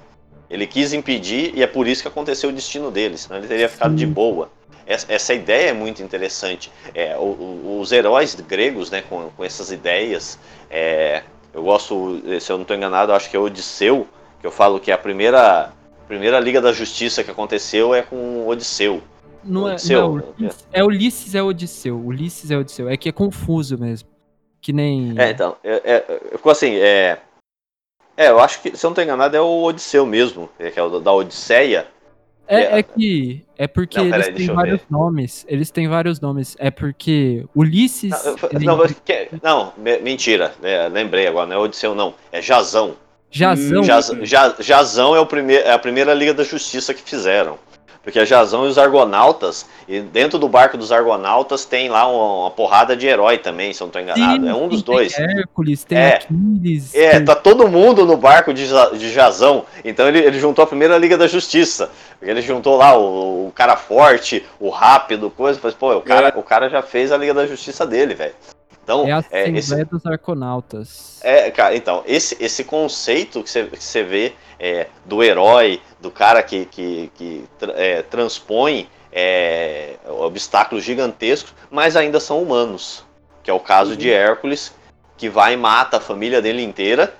Ele 0.48 0.68
quis 0.68 0.94
impedir 0.94 1.52
e 1.56 1.64
é 1.64 1.68
por 1.68 1.88
isso 1.88 2.04
que 2.04 2.08
aconteceu 2.08 2.52
o 2.52 2.54
destino 2.54 2.92
dele, 2.92 3.18
senão 3.18 3.40
ele 3.40 3.48
teria 3.48 3.68
ficado 3.68 3.96
de 3.96 4.06
boa. 4.06 4.52
Essa, 4.86 5.12
essa 5.12 5.34
ideia 5.34 5.70
é 5.70 5.74
muito 5.74 6.04
interessante. 6.04 6.72
É, 6.94 7.18
o, 7.18 7.80
os 7.80 7.92
heróis 7.92 8.36
gregos, 8.36 8.92
né, 8.92 9.04
com, 9.10 9.32
com 9.32 9.44
essas 9.44 9.72
ideias, 9.72 10.38
é, 10.70 11.24
eu 11.56 11.64
gosto, 11.64 12.22
se 12.42 12.52
eu 12.52 12.58
não 12.58 12.64
estou 12.64 12.76
enganado, 12.76 13.14
acho 13.14 13.30
que 13.30 13.38
é 13.38 13.40
Odisseu, 13.40 14.06
que 14.42 14.46
eu 14.46 14.52
falo 14.52 14.78
que 14.78 14.92
a 14.92 14.98
primeira, 14.98 15.72
primeira 16.06 16.38
Liga 16.38 16.60
da 16.60 16.74
Justiça 16.74 17.24
que 17.24 17.32
aconteceu 17.32 17.96
é 17.96 18.02
com 18.02 18.46
Odisseu. 18.46 19.02
Não 19.42 19.64
Odisseu. 19.64 20.00
é, 20.38 20.42
não, 20.42 20.50
é 20.74 20.84
Ulisses 20.84 21.34
é 21.34 21.42
Odisseu. 21.42 21.98
Ulisses 21.98 22.52
é 22.52 22.58
Odisseu. 22.58 22.90
É 22.90 22.98
que 22.98 23.08
é 23.08 23.12
confuso 23.14 23.78
mesmo. 23.78 24.10
Que 24.60 24.74
nem. 24.74 25.14
É, 25.18 25.30
então. 25.30 25.56
É, 25.64 25.82
é, 25.94 26.52
assim, 26.52 26.76
é. 26.76 27.20
É, 28.18 28.30
eu 28.30 28.40
acho 28.40 28.62
que, 28.62 28.76
se 28.76 28.86
eu 28.86 28.90
não 28.90 28.94
estou 28.94 29.04
enganado, 29.04 29.38
é 29.38 29.42
o 29.42 29.64
Odisseu 29.64 30.06
mesmo, 30.06 30.50
que 30.58 30.78
é 30.78 30.84
o 30.84 31.00
da 31.00 31.14
Odisseia. 31.14 31.88
É, 32.48 32.80
é, 32.80 32.84
que. 32.84 33.44
É 33.58 33.68
porque 33.68 33.98
não, 33.98 34.06
eles 34.06 34.28
têm 34.36 34.48
vários 34.48 34.80
ver. 34.82 34.88
nomes. 34.90 35.46
Eles 35.48 35.72
têm 35.72 35.88
vários 35.88 36.20
nomes. 36.20 36.56
É 36.60 36.70
porque 36.70 37.46
Ulisses. 37.56 38.12
Não, 38.12 38.78
não, 39.42 39.74
não 39.78 40.02
mentira. 40.02 40.54
É, 40.62 40.88
lembrei 40.88 41.28
agora, 41.28 41.48
não 41.48 41.56
é 41.56 41.60
Odisseu, 41.60 41.96
não. 41.96 42.14
É 42.32 42.42
Jazão. 42.42 42.96
Jazão? 43.32 43.84
Jaz, 43.84 44.12
Jaz, 44.22 44.56
Jazão 44.60 45.16
é, 45.16 45.20
o 45.20 45.26
primeir, 45.26 45.62
é 45.62 45.72
a 45.72 45.80
primeira 45.80 46.14
Liga 46.14 46.34
da 46.34 46.44
Justiça 46.44 46.94
que 46.94 47.02
fizeram. 47.02 47.58
Porque 48.06 48.20
é 48.20 48.26
Jazão 48.26 48.66
e 48.66 48.70
os 48.70 48.78
Argonautas, 48.78 49.66
e 49.88 50.00
dentro 50.00 50.38
do 50.38 50.48
barco 50.48 50.78
dos 50.78 50.92
Argonautas 50.92 51.66
tem 51.66 51.90
lá 51.90 52.08
uma, 52.08 52.42
uma 52.42 52.52
porrada 52.52 52.96
de 52.96 53.08
herói 53.08 53.40
também, 53.40 53.74
se 53.74 53.82
eu 53.82 53.86
não 53.86 53.90
estou 53.90 54.02
enganado. 54.02 54.44
Sim, 54.44 54.48
é 54.48 54.54
um 54.54 54.68
dos 54.68 54.84
tem 54.84 54.94
dois. 54.94 55.14
Tem 55.16 55.26
Hércules, 55.26 55.84
tem 55.84 55.98
é, 55.98 56.16
Aquiles. 56.18 56.94
É, 56.94 57.12
tem... 57.14 57.26
tá 57.26 57.36
todo 57.36 57.68
mundo 57.68 58.06
no 58.06 58.16
barco 58.16 58.54
de, 58.54 58.68
de 58.96 59.12
Jazão. 59.12 59.66
Então 59.84 60.08
ele, 60.08 60.20
ele 60.20 60.40
juntou 60.40 60.64
a 60.64 60.68
primeira 60.68 61.00
Liga 61.00 61.18
da 61.18 61.26
Justiça. 61.26 61.90
Ele 62.22 62.44
juntou 62.44 62.78
lá 62.78 62.96
o, 62.96 63.48
o 63.48 63.52
cara 63.56 63.76
forte, 63.76 64.46
o 64.60 64.70
rápido, 64.70 65.32
coisa. 65.32 65.60
Mas, 65.64 65.74
pô, 65.74 65.96
o 65.96 66.02
cara, 66.02 66.30
é. 66.30 66.40
o 66.40 66.44
cara 66.44 66.70
já 66.70 66.84
fez 66.84 67.12
a 67.12 67.18
Liga 67.18 67.34
da 67.34 67.48
Justiça 67.48 67.88
dele, 67.88 68.14
velho. 68.14 68.36
Então, 68.86 69.08
é 69.08 69.14
a 69.14 69.24
é, 69.32 69.50
esse, 69.50 69.84
dos 69.86 70.06
Arconautas. 70.06 71.20
É, 71.24 71.50
cara, 71.50 71.76
então, 71.76 72.04
esse, 72.06 72.38
esse 72.40 72.64
conceito 72.64 73.42
que 73.42 73.50
você, 73.50 73.66
que 73.66 73.84
você 73.84 74.04
vê 74.04 74.34
é, 74.60 74.88
do 75.04 75.24
herói, 75.24 75.82
do 76.00 76.12
cara 76.12 76.42
que, 76.44 76.66
que, 76.68 77.12
que 77.16 77.44
é, 77.74 78.04
transpõe 78.04 78.88
é, 79.12 79.96
obstáculos 80.08 80.84
gigantescos, 80.84 81.56
mas 81.72 81.96
ainda 81.96 82.20
são 82.20 82.44
humanos. 82.44 83.04
Que 83.42 83.50
é 83.50 83.54
o 83.54 83.60
caso 83.60 83.92
uhum. 83.92 83.98
de 83.98 84.12
Hércules, 84.12 84.72
que 85.18 85.30
vai 85.30 85.54
e 85.54 85.58
mata 85.58 85.98
a 85.98 86.00
família 86.00 86.40
dele 86.40 86.64
inteira. 86.64 87.16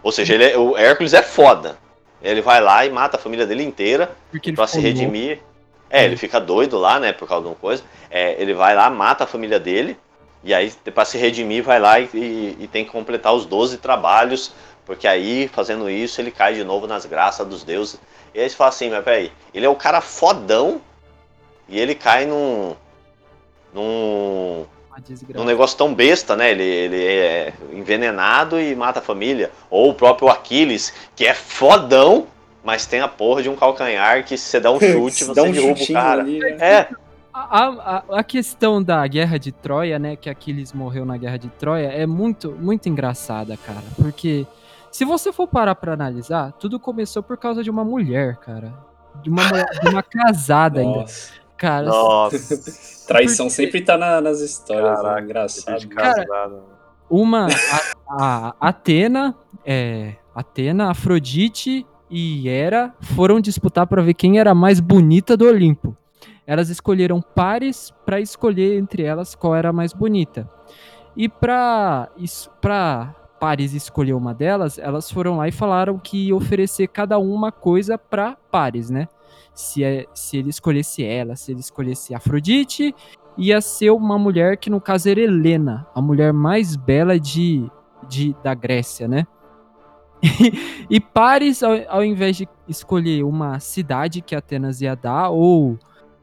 Ou 0.00 0.12
seja, 0.12 0.34
ele 0.34 0.44
é, 0.44 0.56
o 0.56 0.76
Hércules 0.76 1.12
é 1.12 1.22
foda. 1.22 1.76
Ele 2.22 2.40
vai 2.40 2.60
lá 2.60 2.86
e 2.86 2.90
mata 2.90 3.16
a 3.16 3.20
família 3.20 3.46
dele 3.46 3.64
inteira 3.64 4.12
para 4.54 4.66
se 4.68 4.78
redimir. 4.78 5.38
Louco. 5.38 5.48
É, 5.90 6.04
ele 6.04 6.16
fica 6.16 6.40
doido 6.40 6.78
lá, 6.78 7.00
né, 7.00 7.12
por 7.12 7.26
causa 7.26 7.42
de 7.42 7.48
uma 7.48 7.56
coisa. 7.56 7.82
É, 8.08 8.40
ele 8.40 8.54
vai 8.54 8.76
lá, 8.76 8.88
mata 8.90 9.24
a 9.24 9.26
família 9.26 9.58
dele, 9.58 9.96
e 10.42 10.54
aí, 10.54 10.72
para 10.94 11.04
se 11.04 11.18
redimir, 11.18 11.62
vai 11.62 11.80
lá 11.80 11.98
e, 11.98 12.08
e, 12.14 12.56
e, 12.60 12.68
tem 12.68 12.84
que 12.84 12.90
completar 12.90 13.34
os 13.34 13.44
12 13.44 13.78
trabalhos, 13.78 14.52
porque 14.86 15.06
aí, 15.06 15.48
fazendo 15.48 15.90
isso, 15.90 16.20
ele 16.20 16.30
cai 16.30 16.54
de 16.54 16.64
novo 16.64 16.86
nas 16.86 17.04
graças 17.04 17.46
dos 17.46 17.64
deuses. 17.64 18.00
E 18.34 18.40
aí 18.40 18.48
você 18.48 18.56
fala 18.56 18.70
assim, 18.70 18.90
mas 18.90 19.04
peraí, 19.04 19.32
ele 19.52 19.66
é 19.66 19.68
o 19.68 19.74
cara 19.74 20.00
fodão 20.00 20.80
e 21.68 21.78
ele 21.78 21.94
cai 21.94 22.24
num. 22.24 22.74
num. 23.74 24.64
num 25.34 25.44
negócio 25.44 25.76
tão 25.76 25.92
besta, 25.92 26.36
né? 26.36 26.52
Ele, 26.52 26.62
ele 26.62 27.04
é 27.04 27.52
envenenado 27.72 28.60
e 28.60 28.74
mata 28.74 29.00
a 29.00 29.02
família. 29.02 29.50
Ou 29.68 29.90
o 29.90 29.94
próprio 29.94 30.28
Aquiles, 30.28 30.94
que 31.16 31.26
é 31.26 31.34
fodão, 31.34 32.28
mas 32.62 32.86
tem 32.86 33.00
a 33.00 33.08
porra 33.08 33.42
de 33.42 33.48
um 33.48 33.56
calcanhar 33.56 34.24
que 34.24 34.38
se 34.38 34.44
você 34.44 34.60
dá 34.60 34.70
um 34.70 34.80
chute, 34.80 35.24
você 35.24 35.40
um 35.40 35.50
derruba 35.50 35.82
o 35.82 35.92
cara. 35.92 36.22
Ali, 36.22 36.38
né? 36.38 36.56
É. 36.60 36.88
a, 37.40 37.68
a, 37.68 38.18
a, 38.18 38.24
questão 38.24 38.82
da 38.82 39.06
guerra 39.06 39.38
de 39.38 39.52
Troia, 39.52 39.98
né? 39.98 40.16
Que 40.16 40.30
Aquiles 40.30 40.72
morreu 40.72 41.04
na 41.04 41.16
guerra 41.16 41.36
de 41.36 41.48
Troia, 41.48 41.86
é 41.86 42.06
muito, 42.06 42.52
muito 42.52 42.88
engraçada, 42.88 43.56
cara. 43.56 43.84
Porque 43.96 44.46
se 44.90 45.04
você 45.04 45.32
for 45.32 45.46
parar 45.46 45.74
pra 45.74 45.92
analisar, 45.92 46.52
tudo 46.52 46.80
começou 46.80 47.22
por 47.22 47.36
causa 47.36 47.62
de 47.62 47.70
uma 47.70 47.84
mulher, 47.84 48.36
cara. 48.36 48.72
De 49.22 49.30
uma, 49.30 49.42
de 49.82 49.88
uma 49.88 50.02
casada 50.02 50.80
ainda. 50.80 51.04
Cara, 51.56 51.86
Nossa. 51.86 53.06
Traição 53.06 53.46
porque... 53.46 53.56
sempre 53.56 53.80
tá 53.82 53.98
na, 53.98 54.20
nas 54.20 54.40
histórias, 54.40 54.90
né? 54.90 54.96
Caraca, 54.96 55.20
né? 55.20 55.26
engraçado. 55.26 55.88
Cara, 55.88 56.24
uma 57.10 57.48
a, 58.08 58.54
a 58.60 58.68
Atena, 58.68 59.34
é, 59.64 60.14
Atena, 60.34 60.90
Afrodite 60.90 61.86
e 62.10 62.48
Hera 62.48 62.94
foram 63.00 63.40
disputar 63.40 63.86
para 63.86 64.02
ver 64.02 64.14
quem 64.14 64.38
era 64.38 64.52
a 64.52 64.54
mais 64.54 64.78
bonita 64.78 65.36
do 65.36 65.46
Olimpo. 65.46 65.96
Elas 66.48 66.70
escolheram 66.70 67.20
pares 67.20 67.92
para 68.06 68.22
escolher 68.22 68.78
entre 68.78 69.02
elas 69.02 69.34
qual 69.34 69.54
era 69.54 69.68
a 69.68 69.72
mais 69.72 69.92
bonita. 69.92 70.48
E 71.14 71.28
para 71.28 72.08
Pares 73.38 73.74
escolher 73.74 74.14
uma 74.14 74.32
delas, 74.32 74.78
elas 74.78 75.10
foram 75.10 75.36
lá 75.36 75.46
e 75.46 75.52
falaram 75.52 75.98
que 75.98 76.28
ia 76.28 76.34
oferecer 76.34 76.88
cada 76.88 77.18
uma 77.18 77.52
coisa 77.52 77.98
para 77.98 78.34
Pares, 78.50 78.88
né? 78.88 79.08
Se, 79.52 79.84
é, 79.84 80.06
se 80.14 80.38
ele 80.38 80.48
escolhesse 80.48 81.04
ela, 81.04 81.36
se 81.36 81.52
ele 81.52 81.60
escolhesse 81.60 82.14
Afrodite, 82.14 82.94
ia 83.36 83.60
ser 83.60 83.90
uma 83.90 84.18
mulher 84.18 84.56
que 84.56 84.70
no 84.70 84.80
caso 84.80 85.10
era 85.10 85.20
Helena, 85.20 85.86
a 85.94 86.00
mulher 86.00 86.32
mais 86.32 86.76
bela 86.76 87.20
de, 87.20 87.70
de 88.08 88.34
da 88.42 88.54
Grécia, 88.54 89.06
né? 89.06 89.26
e 90.88 90.98
Paris, 90.98 91.62
ao, 91.62 91.72
ao, 91.88 92.02
invés 92.02 92.38
de 92.38 92.48
escolher 92.66 93.22
uma 93.22 93.60
cidade 93.60 94.22
que 94.22 94.34
Atenas 94.34 94.80
ia 94.80 94.96
dar, 94.96 95.28
ou, 95.28 95.78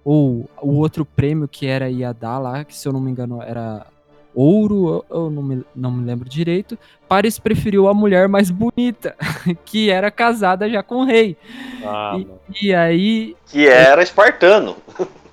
ou 0.06 0.48
o 0.62 0.76
outro 0.76 1.04
prêmio 1.04 1.48
que 1.48 1.66
era 1.66 1.90
ia 1.90 2.14
dar 2.14 2.38
lá, 2.38 2.64
que 2.64 2.78
se 2.78 2.88
eu 2.88 2.94
não 2.94 3.02
me 3.02 3.10
engano 3.10 3.42
era 3.42 3.88
ouro, 4.36 5.04
eu 5.10 5.32
não 5.32 5.42
me, 5.42 5.66
não 5.76 5.90
me 5.90 6.06
lembro 6.06 6.30
direito, 6.30 6.78
Paris 7.08 7.40
preferiu 7.40 7.88
a 7.88 7.94
mulher 7.94 8.28
mais 8.28 8.52
bonita, 8.52 9.16
que 9.66 9.90
era 9.90 10.12
casada 10.12 10.70
já 10.70 10.84
com 10.84 10.98
o 10.98 11.06
rei. 11.06 11.36
Ah, 11.84 12.18
e, 12.20 12.68
e, 12.68 12.76
aí. 12.76 13.36
Que 13.48 13.68
era 13.68 14.04
espartano. 14.04 14.76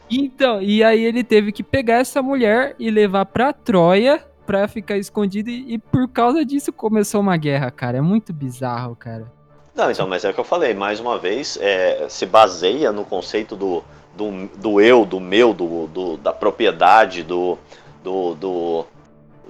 Então, 0.09 0.62
e 0.62 0.82
aí 0.85 1.05
ele 1.05 1.24
teve 1.24 1.53
que 1.53 1.62
pegar 1.62 1.97
essa 1.97 2.23
mulher 2.23 2.74
e 2.78 2.90
levar 2.90 3.27
pra 3.27 3.53
Troia 3.53 4.24
pra 4.47 4.69
ficar 4.69 4.97
escondido 4.97 5.51
e, 5.51 5.74
e, 5.74 5.78
por 5.78 6.09
causa 6.09 6.44
disso 6.44 6.73
começou 6.73 7.20
uma 7.20 7.36
guerra, 7.36 7.70
cara. 7.70 7.99
É 7.99 8.01
muito 8.01 8.32
bizarro, 8.32 8.94
cara. 8.94 9.31
Não, 9.74 9.90
então, 9.90 10.07
mas 10.07 10.24
é 10.24 10.31
o 10.31 10.35
que 10.35 10.40
eu 10.40 10.44
falei, 10.44 10.74
mais 10.74 11.01
uma 11.01 11.19
vez, 11.19 11.59
é, 11.61 12.07
se 12.09 12.27
baseia 12.27 12.93
no 12.93 13.07
conceito 13.07 13.57
do, 13.57 13.82
do, 14.17 14.49
do 14.57 14.81
eu, 14.81 15.05
do 15.05 15.21
meu, 15.21 15.53
do, 15.53 15.87
do 15.87 16.17
da 16.17 16.33
propriedade, 16.33 17.23
do, 17.23 17.59
do, 18.03 18.35
do, 18.35 18.87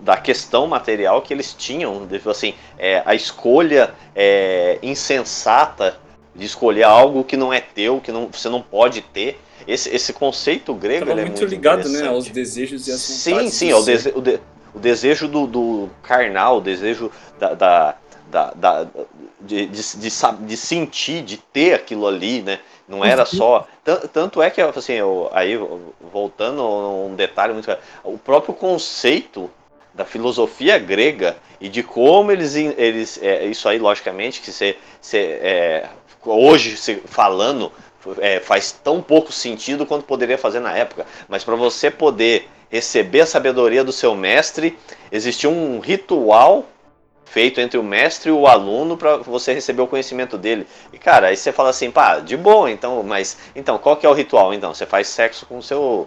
da 0.01 0.17
questão 0.17 0.67
material 0.67 1.23
que 1.23 1.33
eles 1.33 1.55
tinham, 1.55 2.07
assim, 2.27 2.55
é, 2.79 3.03
a 3.05 3.15
escolha 3.15 3.95
é, 4.15 4.79
insensata 4.83 5.99
de 6.35 6.47
escolher 6.47 6.85
algo 6.85 7.25
que 7.25 7.37
não 7.37 7.53
é 7.53 7.61
teu, 7.61 8.01
que 8.01 8.11
não, 8.11 8.29
você 8.29 8.49
não 8.49 8.63
pode 8.63 9.03
ter. 9.03 9.39
Esse, 9.67 9.95
esse 9.95 10.13
conceito 10.13 10.75
grego 10.75 11.11
é 11.11 11.15
muito, 11.15 11.27
muito 11.29 11.45
ligado 11.45 11.89
né, 11.89 12.09
aos 12.09 12.29
desejos 12.29 12.89
e 12.89 12.93
às 12.93 13.01
Sim, 13.01 13.49
sim, 13.49 13.71
ao 13.71 13.85
dese 13.85 14.13
o, 14.15 14.21
de 14.21 14.41
o 14.75 14.79
desejo 14.79 15.29
do, 15.29 15.47
do 15.47 15.91
carnal, 16.03 16.59
o 16.59 16.61
desejo 16.61 17.11
da, 17.39 17.55
da, 17.55 17.95
da, 18.33 18.51
da 18.55 18.87
de, 19.39 19.67
de, 19.67 19.97
de, 19.97 20.11
de, 20.47 20.57
sentir, 20.57 21.23
de 21.23 21.37
ter 21.37 21.75
aquilo 21.75 22.07
ali, 22.07 22.41
né? 22.41 22.61
Não 22.89 23.05
era 23.05 23.27
só. 23.27 23.69
Tanto 24.13 24.41
é 24.41 24.51
que, 24.51 24.61
assim, 24.61 24.95
eu, 24.95 25.31
aí 25.33 25.59
voltando 26.13 26.63
a 26.63 27.07
um 27.07 27.15
detalhe 27.15 27.53
muito. 27.53 27.71
O 28.03 28.17
próprio 28.17 28.55
conceito 28.55 29.51
da 29.93 30.07
filosofia 30.07 30.79
grega 30.79 31.37
e 31.61 31.69
de 31.69 31.83
como 31.83 32.33
eles. 32.33 32.57
eles 32.57 33.21
é, 33.23 33.45
isso 33.45 33.69
aí, 33.69 33.79
logicamente, 33.79 34.41
que 34.41 34.51
você. 34.51 34.77
você 35.01 35.19
é, 35.43 35.89
hoje, 36.25 36.77
falando, 37.05 37.71
é, 38.19 38.41
faz 38.41 38.73
tão 38.73 39.03
pouco 39.03 39.31
sentido 39.31 39.85
quanto 39.85 40.05
poderia 40.05 40.39
fazer 40.39 40.61
na 40.61 40.75
época. 40.75 41.07
Mas 41.29 41.45
para 41.45 41.55
você 41.55 41.91
poder 41.91 42.49
receber 42.71 43.21
a 43.21 43.27
sabedoria 43.27 43.85
do 43.85 43.93
seu 43.93 44.15
mestre, 44.15 44.79
existia 45.11 45.51
um 45.51 45.79
ritual 45.79 46.65
feito 47.33 47.63
entre 47.63 47.79
o 47.79 47.83
mestre 47.83 48.29
e 48.29 48.33
o 48.33 48.47
aluno 48.47 48.95
para 48.95 49.17
você 49.17 49.55
receber 49.55 49.81
o 49.81 49.87
conhecimento 49.87 50.37
dele. 50.37 50.67
E 50.93 50.99
cara, 50.99 51.29
aí 51.29 51.37
você 51.37 51.51
fala 51.51 51.71
assim, 51.71 51.91
pá, 51.91 52.21
de 52.21 52.37
boa, 52.37 52.71
então, 52.71 53.03
mas 53.03 53.39
então 53.57 53.79
qual 53.79 53.97
que 53.97 54.05
é 54.05 54.09
o 54.09 54.13
ritual? 54.13 54.53
Então, 54.53 54.75
você 54.75 54.85
faz 54.85 55.09
sexo 55.09 55.47
com 55.47 55.57
o 55.57 55.63
seu 55.63 56.07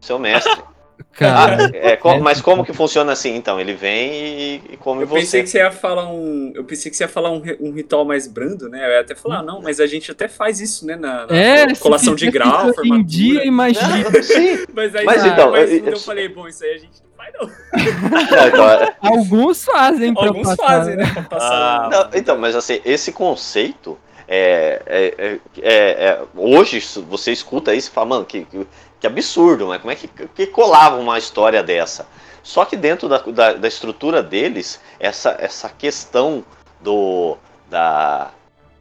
seu 0.00 0.18
mestre. 0.18 0.73
Cara, 1.12 1.66
ah, 1.66 1.70
é, 1.72 1.98
é, 2.02 2.18
mas 2.18 2.40
como 2.40 2.64
que 2.64 2.72
funciona 2.72 3.12
assim, 3.12 3.36
então? 3.36 3.60
Ele 3.60 3.72
vem 3.72 4.12
e, 4.12 4.62
e 4.70 4.76
come 4.76 5.02
eu 5.02 5.06
você. 5.06 5.20
Pensei 5.20 5.42
que 5.42 5.48
você 5.48 5.58
ia 5.58 5.70
falar 5.70 6.08
um, 6.08 6.52
eu 6.54 6.64
pensei 6.64 6.90
que 6.90 6.96
você 6.96 7.04
ia 7.04 7.08
falar 7.08 7.30
um, 7.30 7.40
um 7.60 7.72
ritual 7.72 8.04
mais 8.04 8.26
brando, 8.26 8.68
né? 8.68 8.84
Eu 8.84 8.90
ia 8.90 9.00
até 9.00 9.14
falar, 9.14 9.42
não, 9.42 9.62
mas 9.62 9.78
a 9.78 9.86
gente 9.86 10.10
até 10.10 10.26
faz 10.26 10.60
isso, 10.60 10.84
né? 10.84 10.96
Na, 10.96 11.26
na 11.26 11.36
é, 11.36 11.74
colação 11.76 12.16
de 12.16 12.28
grau, 12.32 12.72
formatura. 12.74 12.98
Em 12.98 13.04
dia, 13.04 13.44
imagina. 13.46 14.10
sim. 14.22 14.64
Mas 14.72 14.94
aí, 14.94 15.04
mas, 15.04 15.24
então, 15.24 15.52
mas, 15.52 15.70
eu, 15.70 15.76
então 15.78 15.92
eu 15.92 16.00
falei, 16.00 16.28
bom, 16.28 16.48
isso 16.48 16.64
aí 16.64 16.74
a 16.74 16.78
gente 16.78 17.00
não 17.02 17.10
faz, 17.16 17.32
não. 17.38 18.48
então, 18.48 18.70
é- 18.70 18.96
Alguns 19.00 19.64
fazem 19.64 20.14
pra 20.14 20.26
Alguns 20.26 20.56
passar, 20.56 20.66
fazem, 20.66 20.96
né? 20.96 21.10
Pra 21.12 21.22
passar. 21.22 21.52
Ah, 21.52 21.88
não, 21.90 22.18
então, 22.18 22.36
mas 22.36 22.56
assim, 22.56 22.80
esse 22.84 23.12
conceito 23.12 23.96
é, 24.26 24.82
é, 24.86 25.38
é, 25.62 25.70
é, 26.06 26.22
hoje 26.34 26.80
você 27.08 27.30
escuta 27.32 27.74
isso 27.74 27.90
e 27.90 27.92
fala, 27.92 28.06
mano, 28.06 28.24
que, 28.24 28.44
que, 28.46 28.66
que 29.04 29.06
absurdo, 29.06 29.66
mas 29.66 29.80
como 29.82 29.90
é 29.90 29.94
que, 29.94 30.08
que 30.08 30.46
colava 30.46 30.96
uma 30.96 31.18
história 31.18 31.62
dessa? 31.62 32.06
Só 32.42 32.64
que 32.64 32.74
dentro 32.76 33.06
da, 33.06 33.18
da, 33.18 33.52
da 33.52 33.68
estrutura 33.68 34.22
deles, 34.22 34.80
essa, 34.98 35.36
essa 35.38 35.68
questão 35.68 36.42
do, 36.80 37.36
da, 37.68 38.30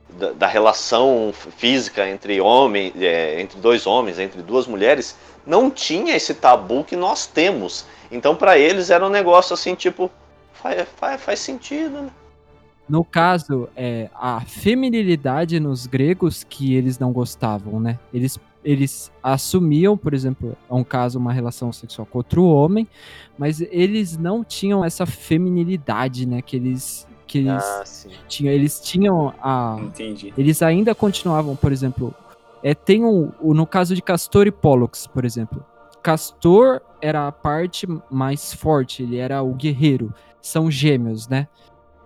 da, 0.10 0.32
da 0.32 0.48
relação 0.48 1.34
física 1.58 2.08
entre 2.08 2.40
homem, 2.40 2.94
é, 2.98 3.42
entre 3.42 3.60
dois 3.60 3.86
homens, 3.86 4.18
entre 4.18 4.42
duas 4.42 4.66
mulheres, 4.66 5.18
não 5.46 5.70
tinha 5.70 6.16
esse 6.16 6.34
tabu 6.34 6.86
que 6.86 6.96
nós 6.96 7.26
temos. 7.26 7.86
Então, 8.10 8.34
para 8.34 8.58
eles 8.58 8.90
era 8.90 9.06
um 9.06 9.10
negócio 9.10 9.54
assim, 9.54 9.76
tipo, 9.76 10.10
faz, 10.54 10.88
faz, 10.96 11.22
faz 11.22 11.40
sentido, 11.40 12.02
né? 12.02 12.10
No 12.88 13.04
caso, 13.04 13.70
é, 13.76 14.10
a 14.14 14.42
feminilidade 14.42 15.58
nos 15.60 15.88
gregos 15.88 16.44
que 16.44 16.76
eles 16.76 17.00
não 17.00 17.14
gostavam, 17.14 17.80
né? 17.80 17.98
Eles, 18.14 18.38
eles 18.64 19.12
assumiam, 19.22 19.98
por 19.98 20.14
exemplo, 20.14 20.56
é 20.70 20.74
um 20.74 20.84
caso, 20.84 21.20
uma 21.20 21.34
relação 21.34 21.72
sexual 21.72 22.06
com 22.06 22.20
outro 22.20 22.46
homem, 22.46 22.88
mas 23.38 23.62
eles 23.62 24.18
não 24.18 24.44
tinham 24.44 24.84
essa 24.84 25.06
feminilidade, 25.06 26.26
né? 26.26 26.42
Que 26.42 26.56
eles, 26.56 27.08
que 27.28 27.40
eles 27.40 27.64
ah, 27.64 27.84
tinham. 28.28 28.54
Eles 28.54 28.80
tinham 28.80 29.34
a. 29.42 29.78
Entendi. 29.82 30.34
Eles 30.38 30.62
ainda 30.62 30.96
continuavam, 30.96 31.56
por 31.56 31.72
exemplo. 31.72 32.14
É, 32.62 32.74
tem 32.74 33.04
um, 33.04 33.32
no 33.42 33.68
caso 33.68 33.94
de 33.94 34.02
Castor 34.02 34.48
e 34.48 34.52
Pollux, 34.52 35.06
por 35.08 35.26
exemplo. 35.26 35.64
Castor 36.02 36.82
era 37.02 37.28
a 37.28 37.32
parte 37.32 37.88
mais 38.10 38.54
forte, 38.54 39.04
ele 39.04 39.18
era 39.18 39.42
o 39.42 39.54
guerreiro. 39.54 40.14
São 40.42 40.70
gêmeos, 40.72 41.28
né? 41.28 41.48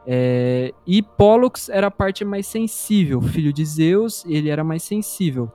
É, 0.09 0.73
e 0.85 1.01
Pollux 1.01 1.67
era 1.67 1.87
a 1.87 1.91
parte 1.91 2.23
mais 2.23 2.47
sensível, 2.47 3.21
filho 3.21 3.51
de 3.51 3.65
Zeus, 3.65 4.23
ele 4.25 4.49
era 4.49 4.63
mais 4.63 4.81
sensível. 4.81 5.51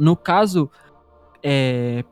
No 0.00 0.16
caso, 0.16 0.70
é, 1.42 2.02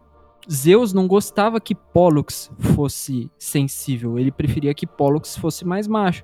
Zeus 0.51 0.93
não 0.93 1.09
gostava 1.09 1.59
que 1.59 1.75
Pollux 1.75 2.51
fosse 2.75 3.31
sensível, 3.39 4.19
ele 4.19 4.31
preferia 4.31 4.75
que 4.75 4.87
Pollux 4.87 5.37
fosse 5.37 5.65
mais 5.65 5.89
macho. 5.89 6.23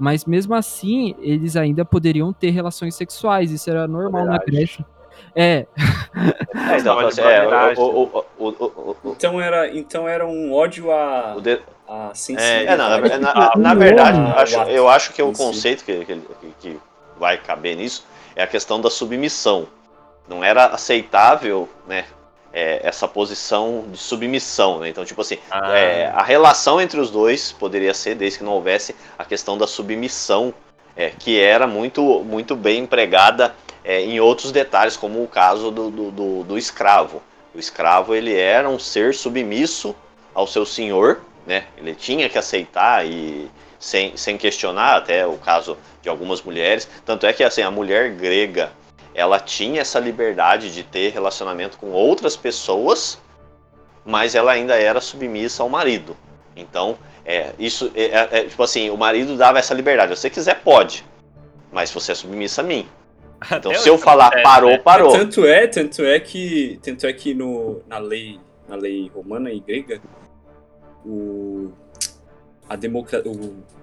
Mas 0.00 0.24
mesmo 0.24 0.54
assim, 0.54 1.14
eles 1.20 1.54
ainda 1.54 1.84
poderiam 1.84 2.32
ter 2.32 2.50
relações 2.50 2.94
sexuais, 2.94 3.50
isso 3.50 3.68
era 3.68 3.86
normal 3.86 4.24
na 4.24 4.38
Grécia. 4.38 4.84
É. 5.34 5.66
é 6.70 6.78
então, 6.78 7.00
é, 7.00 7.74
o, 7.78 8.24
o, 8.38 8.46
o, 8.48 8.96
então, 9.12 9.40
era, 9.40 9.74
então 9.76 10.08
era 10.08 10.26
um 10.26 10.52
ódio 10.52 10.90
a. 10.90 11.36
De... 11.40 11.60
a 11.88 12.12
é, 12.38 12.64
é, 12.64 12.76
não, 12.76 12.88
na, 12.88 13.18
na, 13.18 13.52
na 13.56 13.74
verdade, 13.76 14.18
acho, 14.36 14.56
eu 14.70 14.88
acho 14.88 15.12
que 15.12 15.22
o 15.22 15.32
conceito 15.32 15.84
que, 15.84 16.04
que, 16.04 16.22
que 16.60 16.80
vai 17.18 17.38
caber 17.38 17.76
nisso 17.76 18.06
é 18.34 18.42
a 18.42 18.46
questão 18.46 18.80
da 18.80 18.90
submissão. 18.90 19.66
Não 20.28 20.42
era 20.42 20.66
aceitável, 20.66 21.68
né? 21.86 22.04
É, 22.54 22.80
essa 22.86 23.08
posição 23.08 23.86
de 23.90 23.96
submissão, 23.96 24.80
né? 24.80 24.88
Então, 24.90 25.04
tipo 25.06 25.22
assim, 25.22 25.38
ah. 25.50 25.72
é, 25.74 26.06
a 26.08 26.22
relação 26.22 26.80
entre 26.80 27.00
os 27.00 27.10
dois 27.10 27.50
poderia 27.50 27.94
ser, 27.94 28.14
desde 28.14 28.38
que 28.38 28.44
não 28.44 28.52
houvesse 28.52 28.94
a 29.18 29.24
questão 29.24 29.56
da 29.56 29.66
submissão, 29.66 30.52
é, 30.94 31.10
que 31.10 31.40
era 31.40 31.66
muito, 31.66 32.02
muito 32.22 32.54
bem 32.54 32.80
empregada 32.80 33.54
é, 33.84 34.00
em 34.02 34.20
outros 34.20 34.52
detalhes, 34.52 34.96
como 34.96 35.22
o 35.22 35.28
caso 35.28 35.70
do, 35.70 35.90
do, 35.90 36.10
do, 36.10 36.44
do, 36.44 36.58
escravo. 36.58 37.22
O 37.54 37.58
escravo 37.58 38.14
ele 38.14 38.36
era 38.36 38.68
um 38.68 38.78
ser 38.78 39.14
submisso 39.14 39.94
ao 40.34 40.46
seu 40.46 40.64
senhor, 40.64 41.20
né? 41.46 41.64
Ele 41.76 41.94
tinha 41.94 42.28
que 42.28 42.38
aceitar 42.38 43.06
e 43.06 43.50
sem, 43.78 44.16
sem 44.16 44.38
questionar, 44.38 44.96
até 44.96 45.26
o 45.26 45.36
caso 45.36 45.76
de 46.00 46.08
algumas 46.08 46.40
mulheres. 46.42 46.88
Tanto 47.04 47.26
é 47.26 47.32
que 47.32 47.42
assim, 47.42 47.62
a 47.62 47.70
mulher 47.70 48.10
grega 48.10 48.72
ela 49.14 49.38
tinha 49.38 49.80
essa 49.80 49.98
liberdade 49.98 50.72
de 50.72 50.82
ter 50.82 51.12
relacionamento 51.12 51.78
com 51.78 51.90
outras 51.90 52.36
pessoas 52.36 53.18
mas 54.04 54.34
ela 54.34 54.52
ainda 54.52 54.74
era 54.74 55.00
submissa 55.00 55.62
ao 55.62 55.68
marido. 55.68 56.16
Então, 56.56 56.98
é, 57.24 57.52
isso 57.58 57.90
é, 57.94 58.04
é, 58.04 58.28
é, 58.32 58.44
tipo 58.44 58.62
assim, 58.62 58.90
o 58.90 58.96
marido 58.96 59.36
dava 59.36 59.58
essa 59.58 59.74
liberdade. 59.74 60.14
Se 60.14 60.22
você 60.22 60.30
quiser, 60.30 60.60
pode. 60.62 61.04
Mas 61.70 61.90
você 61.90 62.12
é 62.12 62.14
submissa 62.14 62.60
a 62.60 62.64
mim. 62.64 62.86
Então, 63.50 63.74
se 63.74 63.88
eu 63.88 63.98
falar 63.98 64.30
parou, 64.42 64.70
né? 64.70 64.78
parou. 64.78 65.12
Tanto 65.12 65.44
é, 65.44 65.66
tanto 65.66 66.04
é 66.04 66.20
que, 66.20 66.78
tanto 66.82 67.06
é 67.06 67.12
que 67.12 67.34
no, 67.34 67.82
na 67.88 67.98
lei, 67.98 68.38
na 68.68 68.76
lei 68.76 69.10
romana 69.12 69.50
e 69.50 69.58
grega, 69.58 70.00
o, 71.04 71.72
a 72.68 72.76
democracia, 72.76 73.32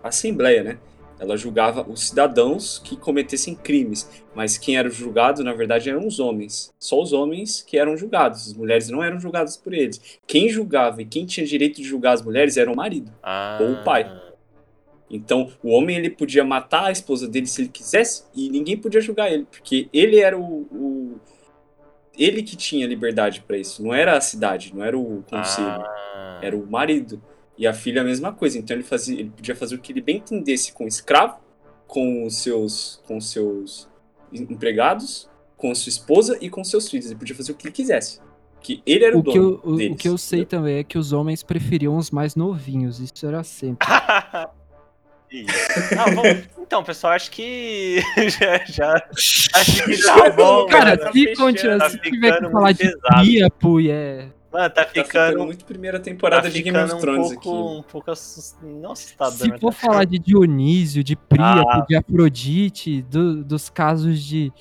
a 0.01 0.07
assembleia, 0.07 0.64
né? 0.64 0.77
Ela 1.19 1.35
julgava 1.35 1.85
os 1.89 2.07
cidadãos 2.07 2.79
que 2.79 2.95
cometessem 2.95 3.53
crimes, 3.53 4.09
mas 4.33 4.57
quem 4.57 4.77
era 4.77 4.89
julgado, 4.89 5.43
na 5.43 5.53
verdade, 5.53 5.89
eram 5.89 6.07
os 6.07 6.19
homens. 6.19 6.73
Só 6.79 7.01
os 7.01 7.11
homens 7.11 7.61
que 7.61 7.77
eram 7.77 7.97
julgados, 7.97 8.47
as 8.47 8.53
mulheres 8.53 8.89
não 8.89 9.03
eram 9.03 9.19
julgadas 9.19 9.57
por 9.57 9.73
eles. 9.73 10.19
Quem 10.25 10.47
julgava 10.49 11.01
e 11.01 11.05
quem 11.05 11.25
tinha 11.25 11.45
direito 11.45 11.77
de 11.77 11.83
julgar 11.83 12.13
as 12.13 12.21
mulheres 12.21 12.55
era 12.55 12.71
o 12.71 12.75
marido 12.75 13.11
ah. 13.21 13.59
ou 13.61 13.73
o 13.73 13.83
pai. 13.83 14.09
Então, 15.11 15.51
o 15.61 15.71
homem 15.71 15.97
ele 15.97 16.09
podia 16.09 16.43
matar 16.43 16.85
a 16.85 16.91
esposa 16.91 17.27
dele 17.27 17.47
se 17.47 17.63
ele 17.63 17.69
quisesse 17.69 18.23
e 18.33 18.49
ninguém 18.49 18.77
podia 18.77 19.01
julgar 19.01 19.31
ele, 19.31 19.45
porque 19.49 19.89
ele 19.91 20.19
era 20.19 20.37
o, 20.37 20.67
o 20.71 21.19
ele 22.17 22.43
que 22.43 22.55
tinha 22.55 22.85
liberdade 22.85 23.41
para 23.41 23.57
isso, 23.57 23.81
não 23.81 23.93
era 23.93 24.15
a 24.17 24.21
cidade, 24.21 24.75
não 24.75 24.83
era 24.83 24.97
o 24.97 25.23
conselho, 25.23 25.67
ah. 25.67 26.39
era 26.41 26.55
o 26.55 26.65
marido. 26.65 27.21
E 27.60 27.68
a 27.68 27.73
filha 27.73 28.02
a 28.02 28.06
mesma 28.06 28.31
coisa. 28.31 28.57
Então 28.57 28.73
ele 28.73 28.84
fazia, 28.84 29.19
ele 29.19 29.31
podia 29.31 29.53
fazer 29.53 29.76
o 29.76 29.80
que 29.80 29.91
ele 29.91 29.99
bem 29.99 30.18
entendesse 30.18 30.72
com 30.72 30.86
o 30.86 30.88
escravo, 30.88 31.36
com 31.86 32.26
os 32.26 32.38
seus, 32.38 33.02
com 33.06 33.18
os 33.18 33.30
seus 33.30 33.90
empregados, 34.31 35.30
com 35.57 35.69
a 35.69 35.76
sua 35.76 35.90
esposa 35.90 36.38
e 36.40 36.49
com 36.49 36.64
seus 36.64 36.90
filhos. 36.90 37.07
Ele 37.07 37.19
podia 37.19 37.36
fazer 37.36 37.52
o 37.52 37.56
que 37.56 37.68
ele 37.68 37.73
quisesse. 37.73 38.22
Que 38.61 38.81
ele 38.86 39.03
era 39.03 39.15
o, 39.15 39.19
o 39.19 39.23
dono 39.23 39.34
que 39.34 39.40
eu, 39.40 39.61
o, 39.72 39.76
deles, 39.76 39.94
o 39.94 39.98
que 39.98 40.07
eu 40.07 40.18
sei 40.18 40.40
entendeu? 40.40 40.60
também 40.60 40.77
é 40.77 40.84
que 40.86 40.98
os 40.98 41.11
homens 41.11 41.44
preferiam 41.44 41.98
os 41.98 42.11
mais 42.11 42.34
novinhos. 42.34 43.02
Isso 43.02 43.27
era 43.27 43.44
sempre. 43.44 43.86
Ah, 45.95 46.10
vamos... 46.10 46.44
Então, 46.57 46.84
pessoal, 46.84 47.14
acho 47.14 47.30
que 47.30 47.99
já, 48.40 48.65
já 48.65 49.10
acho 49.53 49.86
que 49.86 50.02
tá 50.02 50.31
bom. 50.31 50.65
Cara, 50.65 50.98
tá 50.98 51.11
se, 51.11 51.36
tá 51.36 51.88
se 51.88 51.99
tiver 51.99 52.40
que 52.40 52.49
falar 52.49 52.72
de 52.72 52.98
Priapo 52.98 53.80
e 53.80 53.91
é 53.91 54.27
Mano, 54.51 54.69
tá, 54.69 54.84
tá 54.84 54.85
ficando, 54.85 55.45
muito 55.45 55.63
primeira 55.63 55.99
temporada 55.99 56.43
tá 56.43 56.49
de 56.49 56.61
Game 56.61 56.77
of 56.77 56.99
Thrones 56.99 57.31
um 57.31 57.35
pouco, 57.35 57.49
aqui. 57.49 57.80
Um 57.80 57.84
pouco 57.84 58.11
assust... 58.11 58.55
não 58.63 58.91
assustador. 58.93 59.38
Se 59.38 59.49
for 59.59 59.73
tá 59.73 59.80
falar 59.80 60.05
de 60.05 60.17
Dionísio, 60.17 61.03
de 61.03 61.15
Príapo, 61.15 61.69
ah. 61.69 61.85
de 61.88 61.95
Afrodite, 61.95 63.03
do, 63.03 63.43
dos 63.43 63.69
casos 63.69 64.19
de, 64.23 64.51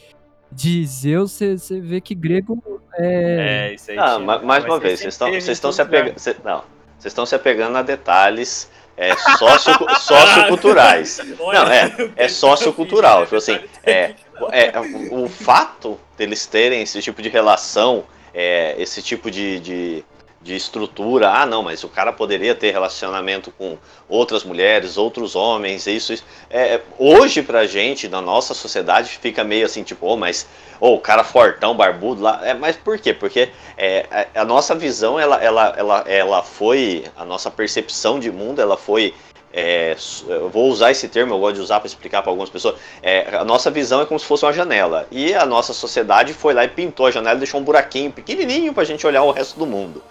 de 0.52 0.84
Zeus, 0.86 1.32
você 1.32 1.80
vê 1.80 2.00
que 2.00 2.14
grego 2.14 2.62
é. 2.98 3.70
É, 3.70 3.74
isso 3.74 3.90
aí. 3.92 3.98
Ah, 3.98 4.18
mais 4.18 4.64
uma 4.64 4.80
vez, 4.80 4.98
vocês 4.98 5.14
estão, 5.14 5.28
vocês 5.28 5.48
estão 5.48 5.70
se 5.70 5.80
apegando. 5.80 6.18
Cê, 6.18 6.36
não, 6.44 6.64
vocês 6.98 7.12
estão 7.12 7.24
se 7.24 7.34
apegando 7.34 7.78
a 7.78 7.82
detalhes 7.82 8.68
é, 8.96 9.14
socio, 9.16 9.72
socioculturais. 10.00 11.20
Não, 11.38 11.52
é, 11.52 11.94
é 12.16 12.28
sociocultural. 12.28 13.22
Tipo 13.22 13.36
assim, 13.36 13.60
é, 13.84 14.14
é, 14.50 14.72
o 15.12 15.28
fato 15.28 15.98
deles 16.16 16.44
terem 16.46 16.82
esse 16.82 17.00
tipo 17.00 17.22
de 17.22 17.28
relação 17.28 18.04
é, 18.40 18.76
esse 18.78 19.02
tipo 19.02 19.32
de, 19.32 19.58
de, 19.58 20.04
de, 20.40 20.54
estrutura. 20.54 21.28
Ah, 21.28 21.44
não, 21.44 21.60
mas 21.60 21.82
o 21.82 21.88
cara 21.88 22.12
poderia 22.12 22.54
ter 22.54 22.70
relacionamento 22.70 23.50
com 23.50 23.76
outras 24.08 24.44
mulheres, 24.44 24.96
outros 24.96 25.34
homens, 25.34 25.88
isso, 25.88 26.12
isso. 26.12 26.24
É, 26.48 26.80
hoje, 26.96 27.42
pra 27.42 27.66
gente, 27.66 28.06
na 28.06 28.22
nossa 28.22 28.54
sociedade, 28.54 29.18
fica 29.20 29.42
meio 29.42 29.66
assim, 29.66 29.82
tipo, 29.82 30.06
oh, 30.06 30.16
mas 30.16 30.46
oh, 30.78 30.94
o 30.94 31.00
cara 31.00 31.24
fortão, 31.24 31.76
barbudo 31.76 32.22
lá. 32.22 32.40
É, 32.46 32.54
mas 32.54 32.76
por 32.76 32.96
quê? 33.00 33.12
Porque 33.12 33.50
é, 33.76 34.06
a, 34.08 34.42
a 34.42 34.44
nossa 34.44 34.72
visão, 34.72 35.18
ela, 35.18 35.42
ela, 35.42 35.74
ela, 35.76 36.04
ela 36.06 36.42
foi, 36.44 37.06
a 37.16 37.24
nossa 37.24 37.50
percepção 37.50 38.20
de 38.20 38.30
mundo, 38.30 38.62
ela 38.62 38.76
foi 38.76 39.12
é, 39.52 39.96
eu 40.28 40.48
vou 40.48 40.68
usar 40.68 40.90
esse 40.90 41.08
termo, 41.08 41.34
eu 41.34 41.38
gosto 41.38 41.56
de 41.56 41.60
usar 41.62 41.80
para 41.80 41.86
explicar 41.86 42.22
para 42.22 42.30
algumas 42.30 42.50
pessoas. 42.50 42.76
É, 43.02 43.36
a 43.36 43.44
nossa 43.44 43.70
visão 43.70 44.00
é 44.00 44.06
como 44.06 44.20
se 44.20 44.26
fosse 44.26 44.44
uma 44.44 44.52
janela. 44.52 45.06
E 45.10 45.34
a 45.34 45.46
nossa 45.46 45.72
sociedade 45.72 46.34
foi 46.34 46.54
lá 46.54 46.64
e 46.64 46.68
pintou 46.68 47.06
a 47.06 47.10
janela 47.10 47.36
e 47.36 47.38
deixou 47.38 47.60
um 47.60 47.64
buraquinho 47.64 48.12
pequenininho 48.12 48.72
para 48.72 48.82
a 48.82 48.86
gente 48.86 49.06
olhar 49.06 49.22
o 49.22 49.30
resto 49.30 49.58
do 49.58 49.66
mundo. 49.66 50.02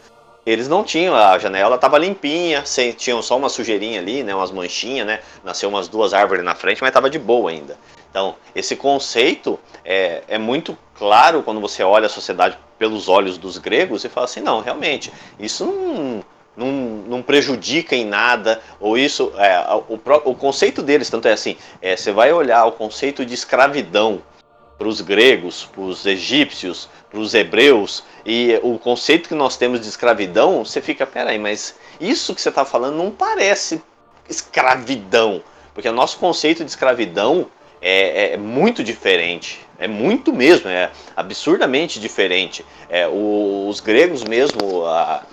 Eles 0.45 0.69
não 0.69 0.81
tinham, 0.81 1.13
a 1.13 1.37
janela 1.37 1.75
estava 1.75 1.97
limpinha, 1.97 2.65
sem, 2.65 2.93
tinham 2.93 3.21
só 3.21 3.35
uma 3.35 3.49
sujeirinha 3.49 3.99
ali, 3.99 4.23
né, 4.23 4.33
umas 4.33 4.49
manchinhas, 4.49 5.05
né, 5.05 5.19
nasceu 5.43 5.67
umas 5.67 5.89
duas 5.89 6.13
árvores 6.13 6.41
na 6.41 6.55
frente, 6.55 6.81
mas 6.81 6.87
estava 6.87 7.09
de 7.09 7.19
boa 7.19 7.51
ainda. 7.51 7.77
Então, 8.09 8.33
esse 8.55 8.73
conceito 8.77 9.59
é, 9.83 10.23
é 10.25 10.37
muito 10.37 10.77
claro 10.95 11.43
quando 11.43 11.59
você 11.59 11.83
olha 11.83 12.05
a 12.05 12.09
sociedade 12.09 12.57
pelos 12.79 13.09
olhos 13.09 13.37
dos 13.37 13.57
gregos 13.57 14.05
e 14.05 14.09
fala 14.09 14.23
assim, 14.23 14.39
não, 14.39 14.61
realmente, 14.61 15.11
isso 15.37 15.65
não 15.65 16.23
não, 16.57 16.71
não 17.07 17.21
prejudica 17.21 17.95
em 17.95 18.05
nada, 18.05 18.61
ou 18.79 18.97
isso, 18.97 19.31
é, 19.37 19.63
o, 19.87 19.99
o 20.25 20.35
conceito 20.35 20.81
deles, 20.81 21.09
tanto 21.09 21.27
é 21.27 21.33
assim, 21.33 21.55
é, 21.81 21.95
você 21.95 22.11
vai 22.11 22.33
olhar 22.33 22.65
o 22.65 22.71
conceito 22.71 23.23
de 23.23 23.33
escravidão 23.33 24.21
para 24.77 24.87
os 24.87 24.99
gregos, 25.01 25.69
para 25.71 25.81
os 25.81 26.05
egípcios, 26.05 26.89
para 27.09 27.19
os 27.19 27.33
hebreus, 27.33 28.03
e 28.25 28.59
o 28.63 28.77
conceito 28.77 29.29
que 29.29 29.35
nós 29.35 29.55
temos 29.55 29.79
de 29.79 29.87
escravidão, 29.87 30.65
você 30.65 30.81
fica, 30.81 31.05
peraí, 31.05 31.37
mas 31.37 31.75
isso 32.01 32.35
que 32.35 32.41
você 32.41 32.49
está 32.49 32.65
falando 32.65 32.97
não 32.97 33.11
parece 33.11 33.81
escravidão, 34.27 35.41
porque 35.73 35.87
o 35.87 35.93
nosso 35.93 36.17
conceito 36.17 36.63
de 36.63 36.69
escravidão 36.69 37.47
é, 37.81 38.33
é, 38.33 38.37
muito 38.37 38.83
diferente. 38.83 39.65
É 39.79 39.87
muito 39.87 40.33
mesmo, 40.33 40.69
é 40.69 40.89
absurdamente 41.15 41.99
diferente. 41.99 42.65
É, 42.89 43.07
o, 43.07 43.67
os 43.69 43.79
gregos 43.79 44.23
mesmo, 44.23 44.85
a, 44.85 45.23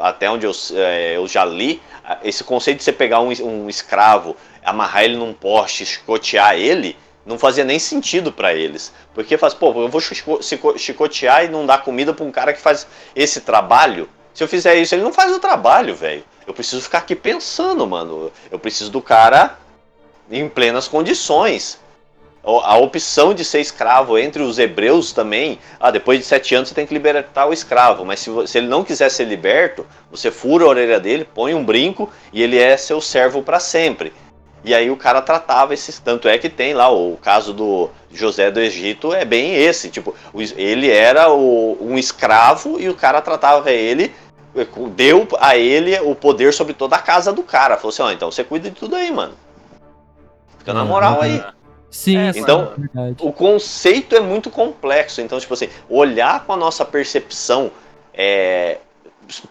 até 0.00 0.28
onde 0.28 0.46
eu, 0.46 0.52
é, 0.74 1.16
eu 1.16 1.28
já 1.28 1.44
li, 1.44 1.80
esse 2.24 2.42
conceito 2.42 2.78
de 2.78 2.84
você 2.84 2.92
pegar 2.92 3.20
um, 3.20 3.30
um 3.42 3.68
escravo, 3.68 4.36
amarrar 4.64 5.04
ele 5.04 5.16
num 5.16 5.32
poste, 5.32 5.86
chicotear 5.86 6.56
ele, 6.56 6.96
não 7.24 7.38
fazia 7.38 7.64
nem 7.64 7.78
sentido 7.78 8.32
para 8.32 8.52
eles. 8.52 8.92
Porque 9.14 9.38
faz, 9.38 9.54
pô, 9.54 9.68
eu 9.80 9.88
vou 9.88 10.00
chicotear 10.76 11.44
e 11.44 11.48
não 11.48 11.64
dar 11.64 11.82
comida 11.82 12.12
para 12.12 12.24
um 12.24 12.32
cara 12.32 12.52
que 12.52 12.60
faz 12.60 12.86
esse 13.14 13.42
trabalho. 13.42 14.08
Se 14.34 14.42
eu 14.42 14.48
fizer 14.48 14.74
isso, 14.74 14.94
ele 14.94 15.04
não 15.04 15.12
faz 15.12 15.32
o 15.32 15.38
trabalho, 15.38 15.94
velho. 15.94 16.24
Eu 16.46 16.52
preciso 16.52 16.82
ficar 16.82 16.98
aqui 16.98 17.14
pensando, 17.14 17.86
mano. 17.86 18.32
Eu 18.50 18.58
preciso 18.58 18.90
do 18.90 19.00
cara 19.00 19.56
em 20.30 20.48
plenas 20.48 20.88
condições 20.88 21.78
a 22.44 22.76
opção 22.76 23.32
de 23.32 23.44
ser 23.44 23.60
escravo 23.60 24.18
entre 24.18 24.42
os 24.42 24.58
hebreus 24.58 25.12
também, 25.12 25.60
ah, 25.78 25.90
depois 25.90 26.18
de 26.18 26.24
sete 26.24 26.54
anos 26.54 26.68
você 26.68 26.74
tem 26.74 26.86
que 26.86 26.92
libertar 26.92 27.46
o 27.46 27.52
escravo, 27.52 28.04
mas 28.04 28.18
se, 28.20 28.30
se, 28.48 28.58
ele 28.58 28.66
não 28.66 28.82
quiser 28.82 29.10
ser 29.10 29.24
liberto, 29.24 29.86
você 30.10 30.30
fura 30.30 30.64
a 30.64 30.68
orelha 30.68 30.98
dele, 30.98 31.24
põe 31.32 31.54
um 31.54 31.64
brinco 31.64 32.10
e 32.32 32.42
ele 32.42 32.58
é 32.58 32.76
seu 32.76 33.00
servo 33.00 33.42
para 33.42 33.60
sempre. 33.60 34.12
E 34.64 34.74
aí 34.74 34.90
o 34.90 34.96
cara 34.96 35.20
tratava 35.22 35.74
esses, 35.74 35.98
tanto 35.98 36.28
é 36.28 36.36
que 36.38 36.48
tem 36.48 36.74
lá 36.74 36.88
o 36.88 37.16
caso 37.16 37.52
do 37.52 37.90
José 38.12 38.50
do 38.50 38.60
Egito 38.60 39.12
é 39.12 39.24
bem 39.24 39.54
esse, 39.54 39.88
tipo, 39.88 40.14
ele 40.56 40.90
era 40.90 41.32
o, 41.32 41.78
um 41.80 41.96
escravo 41.96 42.80
e 42.80 42.88
o 42.88 42.94
cara 42.94 43.20
tratava 43.20 43.70
ele 43.70 44.12
deu 44.94 45.26
a 45.40 45.56
ele 45.56 45.98
o 46.00 46.14
poder 46.14 46.52
sobre 46.52 46.74
toda 46.74 46.96
a 46.96 46.98
casa 46.98 47.32
do 47.32 47.42
cara. 47.42 47.76
Falou 47.76 47.88
assim, 47.88 48.02
ó, 48.02 48.06
oh, 48.06 48.12
então 48.12 48.30
você 48.30 48.44
cuida 48.44 48.68
de 48.68 48.76
tudo 48.76 48.96
aí, 48.96 49.10
mano. 49.10 49.32
Fica 50.58 50.74
na 50.74 50.84
moral 50.84 51.22
aí. 51.22 51.42
Sim, 51.92 52.16
é, 52.16 52.32
então 52.34 52.72
é 52.96 53.14
o 53.20 53.30
conceito 53.30 54.16
é 54.16 54.20
muito 54.20 54.50
complexo. 54.50 55.20
Então, 55.20 55.38
tipo 55.38 55.52
assim, 55.52 55.68
olhar 55.90 56.44
com 56.46 56.54
a 56.54 56.56
nossa 56.56 56.86
percepção 56.86 57.70
é, 58.14 58.78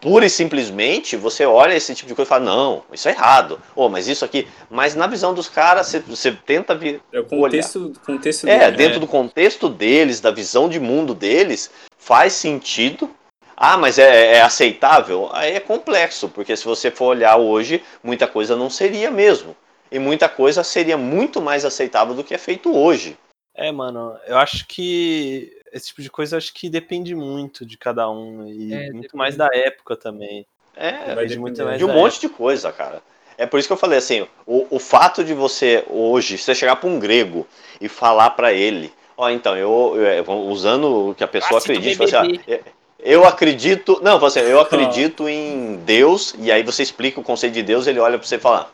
pura 0.02 0.26
e 0.26 0.30
simplesmente, 0.30 1.16
você 1.16 1.46
olha 1.46 1.76
esse 1.76 1.94
tipo 1.94 2.10
de 2.10 2.16
coisa 2.16 2.28
e 2.28 2.30
fala, 2.30 2.46
não, 2.46 2.84
isso 2.92 3.08
é 3.08 3.12
errado. 3.12 3.60
Oh, 3.76 3.88
mas 3.90 4.08
isso 4.08 4.26
aqui. 4.26 4.48
Mas 4.72 4.96
na 4.96 5.06
visão 5.06 5.36
dos 5.36 5.48
caras, 5.48 5.88
você, 5.88 6.00
você 6.00 6.32
tenta 6.32 6.74
vir. 6.74 7.00
É 7.14 7.20
o 7.20 7.26
contexto, 7.26 7.86
olhar. 7.86 7.96
contexto 8.04 8.48
É, 8.48 8.60
dele, 8.60 8.78
dentro 8.78 8.94
né? 8.96 9.00
do 9.00 9.08
contexto 9.08 9.70
deles, 9.70 10.20
da 10.20 10.32
visão 10.32 10.68
de 10.68 10.80
mundo 10.80 11.14
deles, 11.14 11.70
faz 11.96 12.34
sentido. 12.34 13.08
Ah, 13.56 13.78
mas 13.78 14.00
é, 14.00 14.38
é 14.38 14.42
aceitável? 14.42 15.30
Aí 15.32 15.54
é 15.54 15.60
complexo, 15.60 16.28
porque 16.28 16.58
se 16.58 16.66
você 16.66 16.90
for 16.90 17.06
olhar 17.06 17.38
hoje, 17.38 17.84
muita 18.04 18.26
coisa 18.26 18.56
não 18.56 18.72
seria 18.72 19.12
mesmo 19.12 19.56
e 19.92 20.00
muita 20.00 20.30
coisa 20.30 20.64
seria 20.64 20.98
muito 20.98 21.42
mais 21.42 21.66
aceitável 21.66 22.16
do 22.16 22.24
que 22.24 22.34
é 22.34 22.38
feito 22.38 22.76
hoje. 22.76 23.18
É, 23.54 23.72
mano, 23.72 24.18
eu 24.26 24.38
acho 24.38 24.66
que 24.66 25.52
esse 25.74 25.88
tipo 25.88 26.02
de 26.02 26.10
coisa 26.10 26.38
acho 26.38 26.54
que 26.54 26.70
depende 26.70 27.14
muito 27.14 27.66
de 27.66 27.78
cada 27.78 28.10
um 28.10 28.48
e 28.48 28.74
é, 28.74 28.92
muito 28.92 29.18
mais 29.18 29.36
da 29.36 29.50
época 29.54 29.96
também. 29.96 30.46
É, 30.76 31.14
depende 31.14 31.38
muito 31.38 31.64
mais 31.64 31.78
de 31.78 31.86
um 31.86 31.94
monte 31.94 32.18
época. 32.18 32.28
de 32.28 32.34
coisa, 32.34 32.72
cara. 32.72 33.02
É 33.38 33.46
por 33.46 33.60
isso 33.60 33.68
que 33.68 33.74
eu 33.74 33.78
falei 33.78 33.98
assim, 33.98 34.28
o, 34.46 34.68
o 34.70 34.80
fato 34.80 35.24
de 35.24 35.34
você 35.34 35.84
hoje, 35.90 36.38
você 36.38 36.54
chegar 36.54 36.76
para 36.76 36.90
um 36.90 37.00
grego 37.00 37.48
e 37.80 37.90
falar 37.90 38.32
para 38.32 38.54
ele, 38.54 38.94
ó, 39.18 39.30
então, 39.30 39.58
eu, 39.58 39.96
eu, 39.98 40.32
usando 40.48 41.10
o 41.10 41.16
que 41.16 41.24
a 41.24 41.28
pessoa 41.28 41.60
ah, 41.60 41.64
acredita, 41.64 42.04
assim, 42.04 42.16
ó, 42.16 42.60
eu 43.00 43.26
acredito, 43.26 44.00
não, 44.04 44.24
assim, 44.24 44.42
eu 44.42 44.60
acredito 44.60 45.28
em 45.28 45.78
Deus, 45.78 46.36
e 46.38 46.52
aí 46.52 46.62
você 46.62 46.84
explica 46.84 47.20
o 47.20 47.24
conceito 47.24 47.54
de 47.54 47.64
Deus, 47.64 47.88
ele 47.88 48.00
olha 48.00 48.18
para 48.18 48.28
você 48.28 48.36
e 48.36 48.40
fala, 48.40 48.72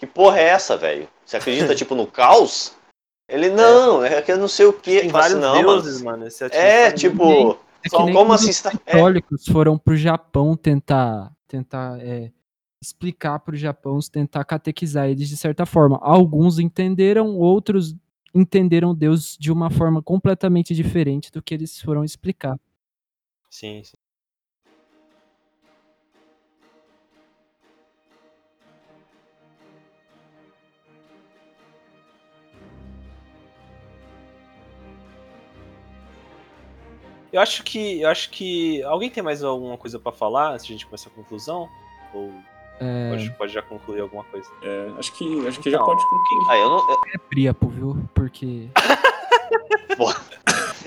que 0.00 0.06
porra 0.06 0.38
é 0.40 0.44
essa, 0.44 0.78
velho? 0.78 1.06
Você 1.26 1.36
acredita, 1.36 1.74
tipo, 1.76 1.94
no 1.94 2.06
caos? 2.06 2.74
Ele, 3.28 3.50
não, 3.50 4.02
é, 4.02 4.14
é 4.14 4.22
que 4.22 4.32
eu 4.32 4.38
não 4.38 4.48
sei 4.48 4.64
o 4.66 4.72
que. 4.72 5.00
Tem 5.02 5.08
vários 5.10 5.38
assim, 5.38 5.40
não, 5.40 5.62
deuses, 5.62 6.02
mano. 6.02 6.26
é, 6.50 6.90
tipo, 6.90 7.56
É 7.84 7.88
Só 7.88 8.10
como 8.10 8.32
assim 8.32 8.46
os 8.50 8.56
está- 8.56 8.72
é. 8.86 8.92
católicos 8.92 9.44
foram 9.44 9.78
pro 9.78 9.94
Japão 9.94 10.56
tentar, 10.56 11.30
tentar 11.46 12.00
é, 12.00 12.32
explicar 12.82 13.38
pro 13.38 13.54
Japão, 13.56 13.98
tentar 14.10 14.42
catequizar 14.44 15.08
eles 15.08 15.28
de 15.28 15.36
certa 15.36 15.64
forma. 15.66 15.98
Alguns 16.02 16.58
entenderam, 16.58 17.36
outros 17.36 17.94
entenderam 18.34 18.94
Deus 18.94 19.36
de 19.38 19.52
uma 19.52 19.70
forma 19.70 20.02
completamente 20.02 20.74
diferente 20.74 21.30
do 21.30 21.42
que 21.42 21.52
eles 21.54 21.80
foram 21.80 22.02
explicar. 22.04 22.58
Sim, 23.50 23.82
sim. 23.84 23.96
Eu 37.32 37.40
acho 37.40 37.62
que. 37.62 38.00
Eu 38.00 38.08
acho 38.08 38.30
que. 38.30 38.82
Alguém 38.82 39.10
tem 39.10 39.22
mais 39.22 39.42
alguma 39.42 39.76
coisa 39.76 39.98
pra 39.98 40.12
falar 40.12 40.52
antes 40.52 40.66
de 40.66 40.72
a 40.72 40.76
gente 40.76 40.86
começar 40.86 41.10
a 41.10 41.12
conclusão? 41.12 41.68
Ou 42.12 42.32
É, 42.80 43.10
pode, 43.10 43.30
pode 43.32 43.52
já 43.52 43.62
concluir 43.62 44.00
alguma 44.00 44.24
coisa? 44.24 44.48
É, 44.62 44.90
acho 44.98 45.12
que, 45.12 45.46
acho 45.46 45.60
que 45.60 45.70
já 45.70 45.76
Então, 45.76 45.86
pode 45.86 46.02
concluir. 46.02 46.46
Ah, 46.50 46.56
eu 46.56 46.70
não. 46.70 46.92
é 47.14 47.18
Priapo, 47.28 47.68
viu? 47.68 47.96
Porque 48.14 48.68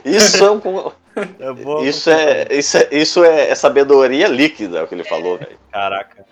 Isso 0.05 0.43
é 0.43 0.51
um. 0.51 0.59
É 1.39 1.53
boa 1.53 1.85
Isso 1.85 2.09
é, 2.09 2.47
isso 2.49 2.75
é, 2.75 2.87
isso 2.91 3.23
é, 3.23 3.49
é 3.49 3.53
sabedoria 3.53 4.27
líquida, 4.27 4.79
é 4.79 4.83
o 4.83 4.87
que 4.87 4.95
ele 4.95 5.03
falou, 5.03 5.37
velho. 5.37 5.59
Caraca. 5.71 6.25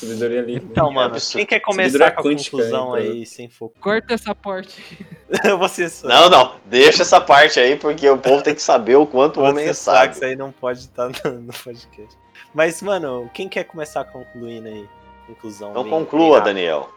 Sabedoria 0.00 0.40
livre. 0.42 0.68
Então, 0.70 0.90
mano, 0.90 1.14
quem 1.20 1.44
quer 1.46 1.60
começar 1.60 1.90
Sabedoria 1.90 2.14
com 2.14 2.20
a 2.20 2.22
quântica, 2.32 2.50
conclusão 2.56 2.96
hein, 2.98 3.10
aí, 3.10 3.26
sem 3.26 3.48
foco? 3.48 3.74
corta 3.80 4.14
essa 4.14 4.34
parte. 4.34 5.06
Não, 6.04 6.28
não, 6.28 6.56
deixa 6.66 7.02
essa 7.02 7.20
parte 7.20 7.60
aí, 7.60 7.76
porque 7.76 8.08
o 8.08 8.18
povo 8.18 8.42
tem 8.42 8.54
que 8.54 8.62
saber 8.62 8.96
o 8.96 9.06
quanto 9.06 9.40
o 9.40 9.44
homem 9.44 9.64
é 9.64 9.68
Você 9.72 9.74
sabe 9.74 9.98
que 9.98 10.14
sábio. 10.14 10.14
isso 10.16 10.24
aí 10.24 10.36
não 10.36 10.50
pode 10.50 10.80
estar 10.80 11.08
no, 11.08 11.30
no 11.40 11.52
podcast. 11.52 12.16
Mas, 12.52 12.82
mano, 12.82 13.30
quem 13.32 13.48
quer 13.48 13.64
começar 13.64 14.04
concluindo 14.04 14.66
aí? 14.68 14.88
Conclusão. 15.28 15.70
Então 15.70 15.82
bem- 15.84 15.90
conclua, 15.92 16.38
bem. 16.40 16.54
Daniel. 16.54 16.90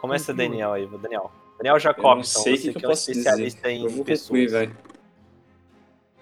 Começa. 0.00 0.34
Daniel 0.34 0.72
aí, 0.72 0.86
Daniel. 0.86 1.30
Daniel 1.58 1.76
Eu 1.76 1.80
Jacobson, 1.80 2.16
não 2.16 2.22
sei 2.44 2.54
o 2.54 2.56
você 2.56 2.62
que, 2.68 2.72
que, 2.74 2.78
que 2.80 2.84
é 2.84 2.86
eu 2.86 2.88
um 2.88 2.92
posso 2.92 3.10
especialista 3.10 3.68
dizer. 3.68 3.80
em 3.80 3.84
Eu 3.84 3.90
vou 3.90 4.04
pessoas. 4.04 4.52
concluir. 4.52 4.70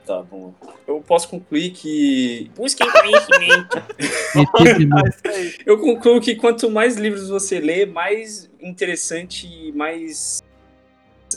Tá, 0.07 0.19
lá. 0.19 0.27
Eu 0.87 1.01
posso 1.01 1.29
concluir 1.29 1.71
que. 1.71 2.51
Busquem 2.55 2.87
conhecimento. 2.91 3.83
Aí. 5.25 5.55
Eu 5.65 5.79
concluo 5.79 6.21
que 6.21 6.37
quanto 6.37 6.71
mais 6.71 6.97
livros 6.97 7.29
você 7.29 7.59
lê, 7.59 7.87
mais 7.87 8.51
interessante 8.61 9.47
e 9.47 9.73
mais. 9.73 10.43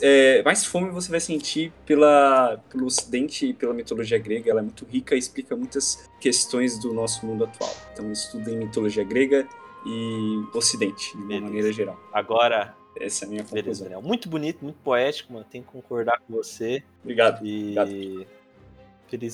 é, 0.02 0.44
mais 0.44 0.65
fome 0.65 0.89
você 0.89 1.10
vai 1.10 1.22
sentir 1.22 1.72
pela, 1.85 2.61
pelo 2.69 2.85
ocidente 2.85 3.45
e 3.48 3.53
pela 3.53 3.73
mitologia 3.73 4.18
grega. 4.18 4.52
Ela 4.52 4.60
é 4.60 4.64
muito 4.64 4.85
rica 4.85 5.15
e 5.15 5.19
explica 5.19 5.56
muitas 5.56 6.10
questões 6.19 6.77
do 6.77 6.94
nosso 6.94 7.26
mundo 7.26 7.45
atual. 7.45 7.73
Então 7.94 8.11
estudem 8.11 8.57
mitologia 8.57 9.03
grega 9.06 9.48
e 9.85 10.44
ocidente, 10.53 11.11
de 11.11 11.18
uma 11.18 11.27
Beleza. 11.27 11.45
maneira 11.45 11.72
geral. 11.72 11.99
Agora, 12.11 12.76
Essa 12.99 13.23
é 13.23 13.27
a 13.27 13.30
minha 13.30 13.44
beleza, 13.44 13.61
conclusão. 13.61 13.84
Daniel. 13.85 14.02
Muito 14.02 14.27
bonito, 14.27 14.64
muito 14.64 14.77
poético, 14.84 15.31
mano. 15.31 15.45
Tenho 15.49 15.64
que 15.64 15.72
concordar 15.72 16.19
com 16.19 16.34
você. 16.34 16.84
Obrigado. 17.03 17.45
E. 17.45 18.27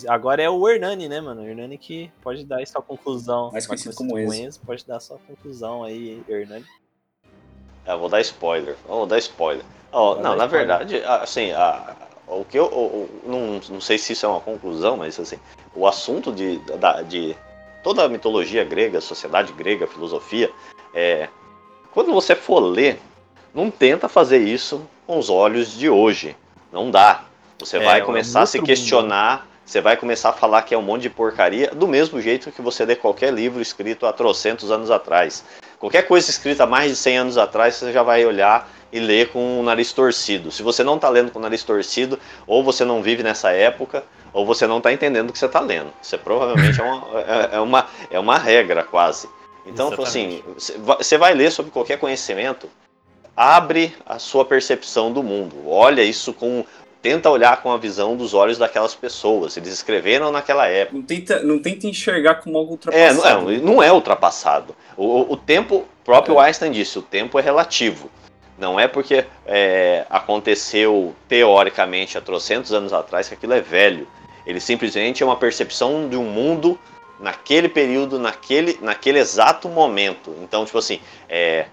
Agora 0.08 0.42
é 0.42 0.50
o 0.50 0.68
Hernani, 0.70 1.08
né, 1.10 1.20
mano? 1.22 1.42
O 1.42 1.46
Hernani 1.48 1.78
que 1.78 2.12
pode 2.22 2.46
dar 2.46 2.66
sua 2.68 2.82
conclusão. 2.82 3.52
Mais 3.52 3.66
conhecido 3.66 3.96
como 3.96 4.18
Enzo. 4.20 4.60
Pode 4.66 4.86
dar 4.86 5.00
sua 5.00 5.18
conclusão 5.28 5.84
aí, 5.84 6.22
Hernani. 6.28 6.66
Eu 7.86 8.00
vou 8.00 8.10
dar 8.10 8.22
spoiler. 8.22 8.76
Eu 8.88 8.96
vou 8.96 9.06
dar 9.06 9.18
spoiler. 9.18 9.64
Vai 9.92 10.02
não, 10.02 10.14
dar 10.16 10.36
na 10.36 10.46
spoiler. 10.46 10.50
verdade, 10.50 11.04
assim, 11.06 11.52
a- 11.52 11.96
o 12.28 12.46
que 12.46 12.58
eu. 12.58 12.66
o- 12.66 13.04
o- 13.04 13.30
não, 13.30 13.60
não 13.70 13.82
sei 13.82 13.98
se 13.98 14.14
isso 14.14 14.26
é 14.26 14.30
uma 14.30 14.40
conclusão, 14.40 14.98
mas 14.98 15.20
assim, 15.20 15.38
o 15.76 15.86
assunto 15.88 16.32
de, 16.32 16.58
da- 16.78 17.02
de 17.02 17.36
toda 17.84 18.04
a 18.06 18.10
mitologia 18.10 18.64
grega, 18.64 19.02
sociedade 19.02 19.52
grega, 19.54 19.86
filosofia, 19.88 20.50
é. 20.94 21.28
Quando 21.92 22.12
você 22.14 22.36
for 22.36 22.60
ler, 22.60 23.00
não 23.54 23.70
tenta 23.70 24.08
fazer 24.08 24.40
isso 24.40 24.88
com 25.06 25.20
os 25.20 25.30
olhos 25.30 25.72
de 25.78 25.90
hoje. 25.90 26.36
Não 26.72 26.90
dá. 26.90 27.26
Você 27.60 27.78
É, 27.78 27.84
vai 27.84 28.00
é 28.00 28.04
começar 28.04 28.42
a 28.42 28.46
se 28.48 28.60
questionar, 28.62 29.48
você 29.66 29.80
vai 29.82 29.96
começar 29.98 30.30
a 30.30 30.34
falar 30.34 30.62
que 30.64 30.74
é 30.74 30.78
um 30.78 30.82
monte 30.82 31.04
de 31.04 31.10
porcaria, 31.10 31.72
do 31.72 31.88
mesmo 31.88 32.22
jeito 32.22 32.52
que 32.52 32.62
você 32.62 32.86
lê 32.86 32.96
qualquer 32.96 33.34
livro 33.34 33.62
escrito 33.62 34.06
há 34.06 34.14
trocentos 34.14 34.72
anos 34.72 34.92
atrás. 34.92 35.44
Qualquer 35.80 36.04
coisa 36.04 36.30
escrita 36.30 36.64
há 36.64 36.68
mais 36.68 36.90
de 36.92 36.96
100 36.98 37.18
anos 37.18 37.38
atrás, 37.38 37.76
você 37.76 37.92
já 37.92 38.04
vai 38.04 38.26
olhar 38.26 38.70
e 38.92 39.00
ler 39.00 39.30
com 39.30 39.60
o 39.60 39.64
nariz 39.64 39.92
torcido. 39.92 40.52
Se 40.52 40.62
você 40.62 40.84
não 40.84 40.96
está 40.96 41.10
lendo 41.10 41.32
com 41.32 41.40
o 41.40 41.42
nariz 41.42 41.64
torcido, 41.64 42.20
ou 42.46 42.64
você 42.64 42.86
não 42.86 43.02
vive 43.02 43.24
nessa 43.24 43.52
época, 43.52 44.04
ou 44.32 44.46
você 44.46 44.68
não 44.68 44.78
está 44.78 44.92
entendendo 44.94 45.30
o 45.30 45.34
que 45.34 45.40
você 45.40 45.46
está 45.48 45.60
lendo. 45.60 45.92
Isso 46.02 46.14
é, 46.16 46.18
provavelmente 46.18 46.80
é 46.80 46.84
uma, 46.84 47.20
é, 47.20 47.50
é 47.56 47.60
uma, 47.60 47.88
é 48.12 48.20
uma 48.20 48.38
regra 48.38 48.84
quase. 48.84 49.28
Então, 49.66 49.90
tipo 49.90 50.04
assim, 50.04 50.44
você 50.58 50.78
vai- 50.78 50.98
você 50.98 51.18
vai 51.18 51.34
ler 51.34 51.52
sobre 51.52 51.72
qualquer 51.72 51.98
conhecimento, 51.98 52.70
abre 53.36 53.96
a 54.06 54.20
sua 54.20 54.46
percepção 54.46 55.12
do 55.12 55.24
mundo. 55.24 55.68
Olha 55.68 56.04
isso 56.04 56.34
com. 56.34 56.66
Tenta 57.04 57.30
olhar 57.30 57.62
com 57.62 57.70
a 57.72 57.78
visão 57.78 58.16
dos 58.16 58.34
olhos 58.34 58.58
daquelas 58.58 58.96
pessoas. 58.96 59.58
Eles 59.58 59.74
escreveram 59.74 60.32
naquela 60.32 60.68
época. 60.68 60.96
Não 60.98 61.04
tenta, 61.04 61.44
não 61.44 61.60
tenta 61.60 61.86
enxergar 61.86 62.36
como 62.36 62.58
algo 62.58 62.80
É, 62.92 63.12
ultrapassado. 63.12 63.42
não 63.42 63.52
é, 63.52 63.58
não 63.58 63.84
é 63.84 63.92
ultrapassado. 63.92 64.74
O, 64.96 65.34
o- 65.34 65.38
tempo, 65.38 65.86
próprio 66.06 66.40
Einstein 66.40 66.72
disse, 66.72 66.98
o 66.98 67.02
tempo 67.02 67.38
é 67.38 67.42
relativo. 67.42 68.10
Não 68.58 68.80
é 68.80 68.88
porque 68.88 69.26
é, 69.46 70.06
aconteceu 70.10 71.14
teoricamente 71.28 72.18
há 72.18 72.22
trocentos 72.22 72.72
anos 72.72 72.94
atrás 72.94 73.28
que 73.28 73.34
aquilo 73.34 73.52
é 73.54 73.60
velho. 73.60 74.08
Ele 74.48 74.62
simplesmente 74.62 75.22
é 75.22 75.26
uma 75.26 75.36
percepção 75.36 76.08
de 76.08 76.16
um 76.16 76.24
mundo 76.24 76.80
naquele 77.20 77.68
período, 77.68 78.18
naquele, 78.18 78.80
naquele 78.82 79.20
exato 79.20 79.68
momento. 79.68 80.34
Então, 80.42 80.64
tipo 80.64 80.78
assim, 80.78 81.02
é, 81.28 81.66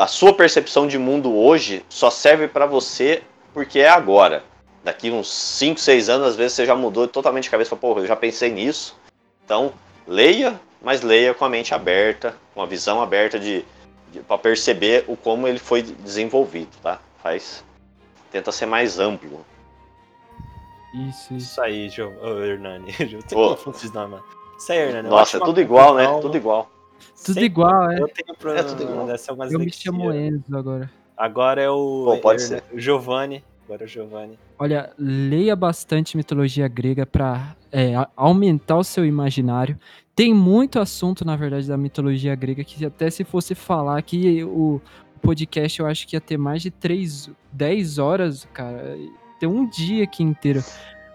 a 0.00 0.06
sua 0.08 0.32
percepção 0.32 0.88
de 0.88 0.98
mundo 0.98 1.36
hoje 1.36 1.84
só 1.88 2.10
serve 2.10 2.48
para 2.48 2.66
você 2.66 3.22
porque 3.52 3.80
é 3.80 3.88
agora. 3.88 4.44
Daqui 4.82 5.10
uns 5.10 5.30
5, 5.30 5.78
6 5.78 6.08
anos, 6.08 6.28
às 6.28 6.36
vezes 6.36 6.54
você 6.54 6.64
já 6.64 6.74
mudou 6.74 7.06
totalmente 7.06 7.48
a 7.48 7.50
cabeça. 7.50 7.76
Pô, 7.76 7.98
eu 7.98 8.06
já 8.06 8.16
pensei 8.16 8.50
nisso. 8.50 8.96
Então, 9.44 9.72
leia, 10.06 10.58
mas 10.80 11.02
leia 11.02 11.34
com 11.34 11.44
a 11.44 11.48
mente 11.48 11.74
aberta, 11.74 12.34
com 12.54 12.62
a 12.62 12.66
visão 12.66 13.02
aberta 13.02 13.38
de, 13.38 13.64
para 14.26 14.38
perceber 14.38 15.04
o 15.06 15.16
como 15.16 15.46
ele 15.46 15.58
foi 15.58 15.82
desenvolvido, 15.82 16.70
tá? 16.82 16.98
Faz 17.22 17.62
tenta 18.30 18.52
ser 18.52 18.66
mais 18.66 18.98
amplo. 18.98 19.44
Isso, 20.94 21.34
isso. 21.34 21.36
Isso 21.36 21.60
aí, 21.60 21.88
Jo- 21.88 22.12
ô, 22.22 22.38
Hernani. 22.42 22.94
Eu 22.98 23.22
tô 23.22 23.56
nome, 23.92 24.12
mano. 24.12 24.24
Isso 24.58 24.72
aí, 24.72 24.78
Hernani. 24.78 25.08
Nossa, 25.08 25.36
é 25.36 25.40
tudo 25.40 25.60
igual, 25.60 25.94
né? 25.94 26.06
Tudo 26.20 26.36
igual. 26.36 26.70
Tudo 27.16 27.34
Sempre- 27.34 27.44
igual, 27.44 27.90
é. 27.90 28.00
Eu 28.00 28.08
tenho 28.08 28.36
problema. 28.38 28.60
É 28.60 28.62
tudo 28.70 28.82
igual. 28.82 29.08
algumas 29.28 29.52
Eu 29.52 29.58
me 29.58 29.72
chamo 29.72 30.12
Enzo 30.12 30.56
agora. 30.56 30.90
Agora 31.20 31.60
é 31.60 31.68
o. 31.68 32.04
Bom, 32.06 32.18
pode 32.18 32.42
Herna- 32.42 32.62
o 32.72 32.78
Giovanni. 32.78 33.44
Agora 33.66 33.82
é 33.82 33.84
o 33.84 33.88
Giovanni. 33.88 34.38
Olha, 34.58 34.90
leia 34.98 35.54
bastante 35.54 36.16
mitologia 36.16 36.66
grega 36.66 37.04
para 37.04 37.54
aumentar 38.16 38.78
o 38.78 38.82
seu 38.84 39.04
imaginário. 39.04 39.78
Tem 40.16 40.32
muito 40.34 40.78
assunto, 40.80 41.24
na 41.24 41.36
verdade, 41.36 41.68
da 41.68 41.76
mitologia 41.76 42.34
grega 42.34 42.64
que 42.64 42.84
até 42.84 43.10
se 43.10 43.22
fosse 43.22 43.54
falar 43.54 43.98
aqui, 43.98 44.42
o 44.44 44.80
podcast 45.22 45.78
eu 45.78 45.86
acho 45.86 46.08
que 46.08 46.16
ia 46.16 46.20
ter 46.20 46.38
mais 46.38 46.62
de 46.62 46.70
3, 46.70 47.30
10 47.52 47.98
horas, 47.98 48.48
cara. 48.54 48.96
Tem 49.38 49.48
um 49.48 49.68
dia 49.68 50.04
aqui 50.04 50.22
inteiro. 50.22 50.64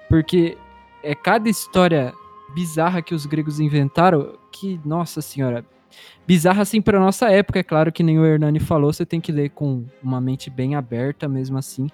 Porque 0.07 0.55
é 1.03 1.15
cada 1.15 1.49
história 1.49 2.13
bizarra 2.53 3.01
que 3.01 3.13
os 3.15 3.25
gregos 3.25 3.59
inventaram 3.59 4.37
que, 4.51 4.79
nossa 4.85 5.21
senhora, 5.21 5.65
bizarra 6.25 6.61
assim 6.61 6.81
para 6.81 6.99
nossa 6.99 7.29
época, 7.29 7.59
é 7.59 7.63
claro 7.63 7.91
que 7.91 8.03
nem 8.03 8.19
o 8.19 8.25
Hernani 8.25 8.59
falou, 8.59 8.91
você 8.91 9.05
tem 9.05 9.21
que 9.21 9.31
ler 9.31 9.49
com 9.49 9.85
uma 10.01 10.19
mente 10.19 10.49
bem 10.49 10.75
aberta 10.75 11.27
mesmo 11.27 11.57
assim 11.57 11.87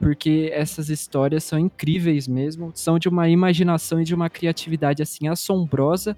porque 0.00 0.50
essas 0.54 0.88
histórias 0.88 1.44
são 1.44 1.58
incríveis 1.58 2.26
mesmo, 2.26 2.72
são 2.74 2.98
de 2.98 3.06
uma 3.06 3.28
imaginação 3.28 4.00
e 4.00 4.04
de 4.04 4.14
uma 4.14 4.30
criatividade 4.30 5.02
assim 5.02 5.28
assombrosa 5.28 6.16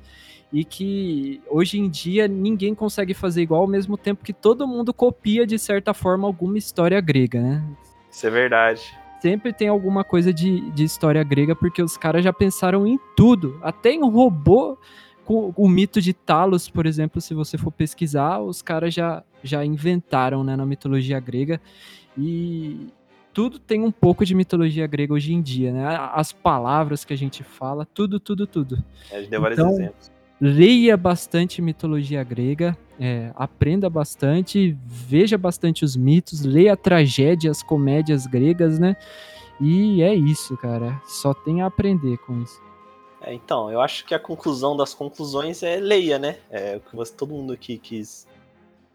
e 0.52 0.64
que 0.64 1.40
hoje 1.50 1.80
em 1.80 1.90
dia 1.90 2.28
ninguém 2.28 2.74
consegue 2.74 3.12
fazer 3.12 3.42
igual 3.42 3.62
ao 3.62 3.66
mesmo 3.66 3.96
tempo 3.96 4.22
que 4.22 4.32
todo 4.32 4.68
mundo 4.68 4.94
copia 4.94 5.44
de 5.44 5.58
certa 5.58 5.92
forma 5.92 6.28
alguma 6.28 6.56
história 6.56 7.00
grega, 7.00 7.40
né? 7.40 7.64
Isso 8.08 8.26
é 8.26 8.30
verdade. 8.30 8.82
Sempre 9.20 9.52
tem 9.52 9.68
alguma 9.68 10.04
coisa 10.04 10.32
de, 10.32 10.70
de 10.72 10.84
história 10.84 11.22
grega 11.24 11.56
porque 11.56 11.82
os 11.82 11.96
caras 11.96 12.22
já 12.22 12.32
pensaram 12.32 12.86
em 12.86 12.98
tudo, 13.16 13.58
até 13.62 13.92
em 13.92 14.02
robô 14.02 14.78
com 15.24 15.52
o 15.56 15.68
mito 15.68 16.00
de 16.00 16.12
Talos, 16.12 16.68
por 16.68 16.86
exemplo, 16.86 17.20
se 17.20 17.34
você 17.34 17.56
for 17.56 17.70
pesquisar, 17.70 18.40
os 18.40 18.62
caras 18.62 18.92
já, 18.92 19.22
já 19.42 19.64
inventaram 19.64 20.42
né, 20.42 20.56
na 20.56 20.66
mitologia 20.66 21.18
grega 21.20 21.60
e 22.16 22.88
tudo 23.32 23.58
tem 23.58 23.80
um 23.80 23.90
pouco 23.90 24.24
de 24.24 24.34
mitologia 24.34 24.86
grega 24.86 25.14
hoje 25.14 25.32
em 25.32 25.40
dia, 25.40 25.72
né? 25.72 25.84
As 26.12 26.32
palavras 26.32 27.04
que 27.04 27.12
a 27.12 27.16
gente 27.16 27.42
fala, 27.42 27.86
tudo, 27.86 28.20
tudo, 28.20 28.46
tudo. 28.46 28.82
A 29.10 29.20
gente 29.20 29.30
deu 29.30 29.40
vários 29.40 29.58
Então, 29.58 29.72
exemplos. 29.72 30.12
Leia 30.40 30.96
bastante 30.96 31.62
mitologia 31.62 32.22
grega, 32.24 32.76
é, 32.98 33.30
aprenda 33.36 33.88
bastante, 33.88 34.76
veja 34.84 35.38
bastante 35.38 35.84
os 35.84 35.96
mitos, 35.96 36.44
leia 36.44 36.76
tragédias, 36.76 37.62
comédias 37.62 38.26
gregas, 38.26 38.78
né? 38.78 38.96
E 39.60 40.02
é 40.02 40.12
isso, 40.14 40.56
cara. 40.56 41.00
Só 41.06 41.32
tem 41.32 41.62
a 41.62 41.66
aprender 41.66 42.18
com 42.18 42.42
isso. 42.42 42.60
É, 43.22 43.32
então, 43.32 43.70
eu 43.70 43.80
acho 43.80 44.04
que 44.04 44.14
a 44.14 44.18
conclusão 44.18 44.76
das 44.76 44.92
conclusões 44.94 45.62
é 45.62 45.76
leia, 45.76 46.18
né? 46.18 46.36
É 46.50 46.76
o 46.76 46.80
que 46.80 46.94
você, 46.96 47.12
todo 47.12 47.32
mundo 47.32 47.52
aqui 47.52 47.78
quis 47.78 48.26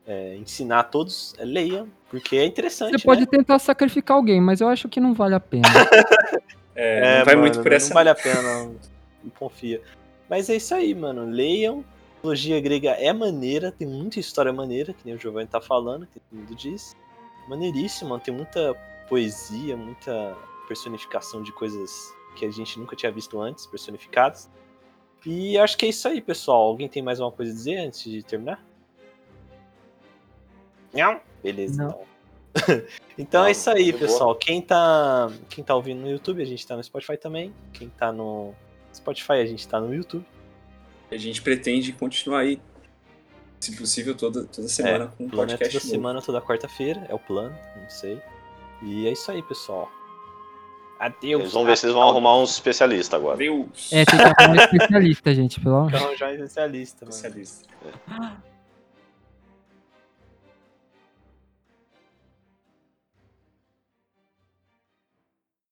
é, 0.06 0.36
ensinar 0.36 0.80
a 0.80 0.84
todos 0.84 1.34
é 1.38 1.46
leia, 1.46 1.86
porque 2.10 2.38
é 2.38 2.46
interessante. 2.46 3.00
Você 3.00 3.06
pode 3.06 3.22
né? 3.22 3.28
tentar 3.30 3.60
sacrificar 3.60 4.18
alguém, 4.18 4.42
mas 4.42 4.62
eu 4.62 4.68
acho 4.68 4.88
que 4.88 5.00
não 5.00 5.14
vale 5.14 5.36
a 5.36 5.40
pena. 5.40 5.68
É, 6.80 7.18
não 7.18 7.26
vai 7.26 7.36
mano, 7.36 7.48
muito 7.48 7.64
por 7.64 7.72
essa. 7.74 7.90
Não 7.90 7.96
vale 7.96 8.10
a 8.10 8.14
pena, 8.14 8.40
não. 8.40 8.76
Não 9.24 9.32
confia. 9.40 9.82
Mas 10.30 10.48
é 10.48 10.58
isso 10.58 10.76
aí, 10.76 10.94
mano. 10.94 11.26
Leiam. 11.26 11.84
Mitologia 12.18 12.62
grega 12.62 12.92
é 12.92 13.12
maneira, 13.12 13.72
tem 13.72 13.88
muita 13.88 14.20
história 14.20 14.54
maneira, 14.54 14.94
que 14.94 15.00
nem 15.04 15.16
o 15.16 15.20
Giovanni 15.20 15.48
tá 15.48 15.60
falando, 15.60 16.06
que 16.06 16.20
todo 16.20 16.40
mundo 16.40 16.54
diz. 16.54 16.96
Maneiríssimo, 17.50 18.20
tem 18.20 18.32
muita 18.32 18.76
poesia, 19.10 19.76
muita 19.76 20.38
personificação 20.68 21.42
de 21.42 21.52
coisas 21.52 22.14
que 22.38 22.46
a 22.46 22.52
gente 22.52 22.80
nunca 22.80 22.96
tinha 22.96 23.12
visto 23.12 23.40
antes, 23.42 23.66
personificadas. 23.66 24.50
E 25.26 25.58
acho 25.58 25.78
que 25.78 25.86
é 25.86 25.90
isso 25.90 26.08
aí, 26.08 26.22
pessoal. 26.22 26.62
Alguém 26.64 26.88
tem 26.88 27.02
mais 27.02 27.20
alguma 27.20 27.36
coisa 27.36 27.52
a 27.52 27.56
dizer 27.56 27.78
antes 27.78 28.04
de 28.04 28.24
terminar? 28.24 28.64
Não? 30.94 31.20
Beleza, 31.44 31.84
Não. 31.84 31.90
então. 31.90 32.08
então 33.18 33.42
Não, 33.42 33.48
é 33.48 33.52
isso 33.52 33.70
aí, 33.70 33.92
boa. 33.92 34.00
pessoal. 34.00 34.36
Quem 34.36 34.62
tá, 34.62 35.32
quem 35.50 35.64
tá 35.64 35.76
ouvindo 35.76 36.02
no 36.02 36.10
YouTube, 36.10 36.42
a 36.42 36.46
gente 36.46 36.66
tá 36.66 36.76
no 36.76 36.84
Spotify 36.84 37.18
também. 37.18 37.54
Quem 37.74 37.90
tá 37.90 38.12
no 38.12 38.54
Spotify, 38.94 39.34
a 39.34 39.46
gente 39.46 39.68
tá 39.68 39.80
no 39.80 39.94
YouTube. 39.94 40.26
A 41.12 41.18
gente 41.18 41.42
pretende 41.42 41.92
continuar 41.94 42.40
aí, 42.40 42.60
se 43.60 43.76
possível, 43.76 44.16
toda, 44.16 44.44
toda 44.46 44.68
semana 44.68 45.08
com 45.18 45.24
O 45.24 45.28
um 45.28 45.30
plano 45.30 45.52
é 45.52 45.58
podcast 45.58 45.74
toda 45.74 45.84
novo. 45.86 45.96
semana, 45.96 46.22
toda 46.22 46.42
quarta-feira. 46.42 47.06
É 47.10 47.14
o 47.14 47.20
plano, 47.20 47.56
não 47.82 47.90
sei. 47.90 48.22
E 48.84 49.08
é 49.08 49.12
isso 49.12 49.32
aí, 49.32 49.42
pessoal. 49.44 49.90
Adeus. 51.00 51.42
Eles 51.42 51.54
vão 51.54 51.66
ver 51.66 51.78
se 51.78 51.86
eles 51.86 51.94
vão 51.94 52.08
arrumar 52.10 52.38
uns 52.38 52.52
especialistas 52.52 53.14
agora. 53.20 53.38
Deus! 53.38 53.92
É, 53.92 54.06
tem 54.06 54.18
que 54.18 54.26
arrumar 54.26 54.52
um 54.52 54.56
especialista, 54.64 55.34
gente, 55.34 55.60
pelo 55.60 55.76
amor. 55.78 55.94
Então, 55.94 56.16
já 56.18 56.30
é 56.30 56.34
especialista, 56.36 57.06
mano. 57.06 57.16
Especialista. 57.16 57.68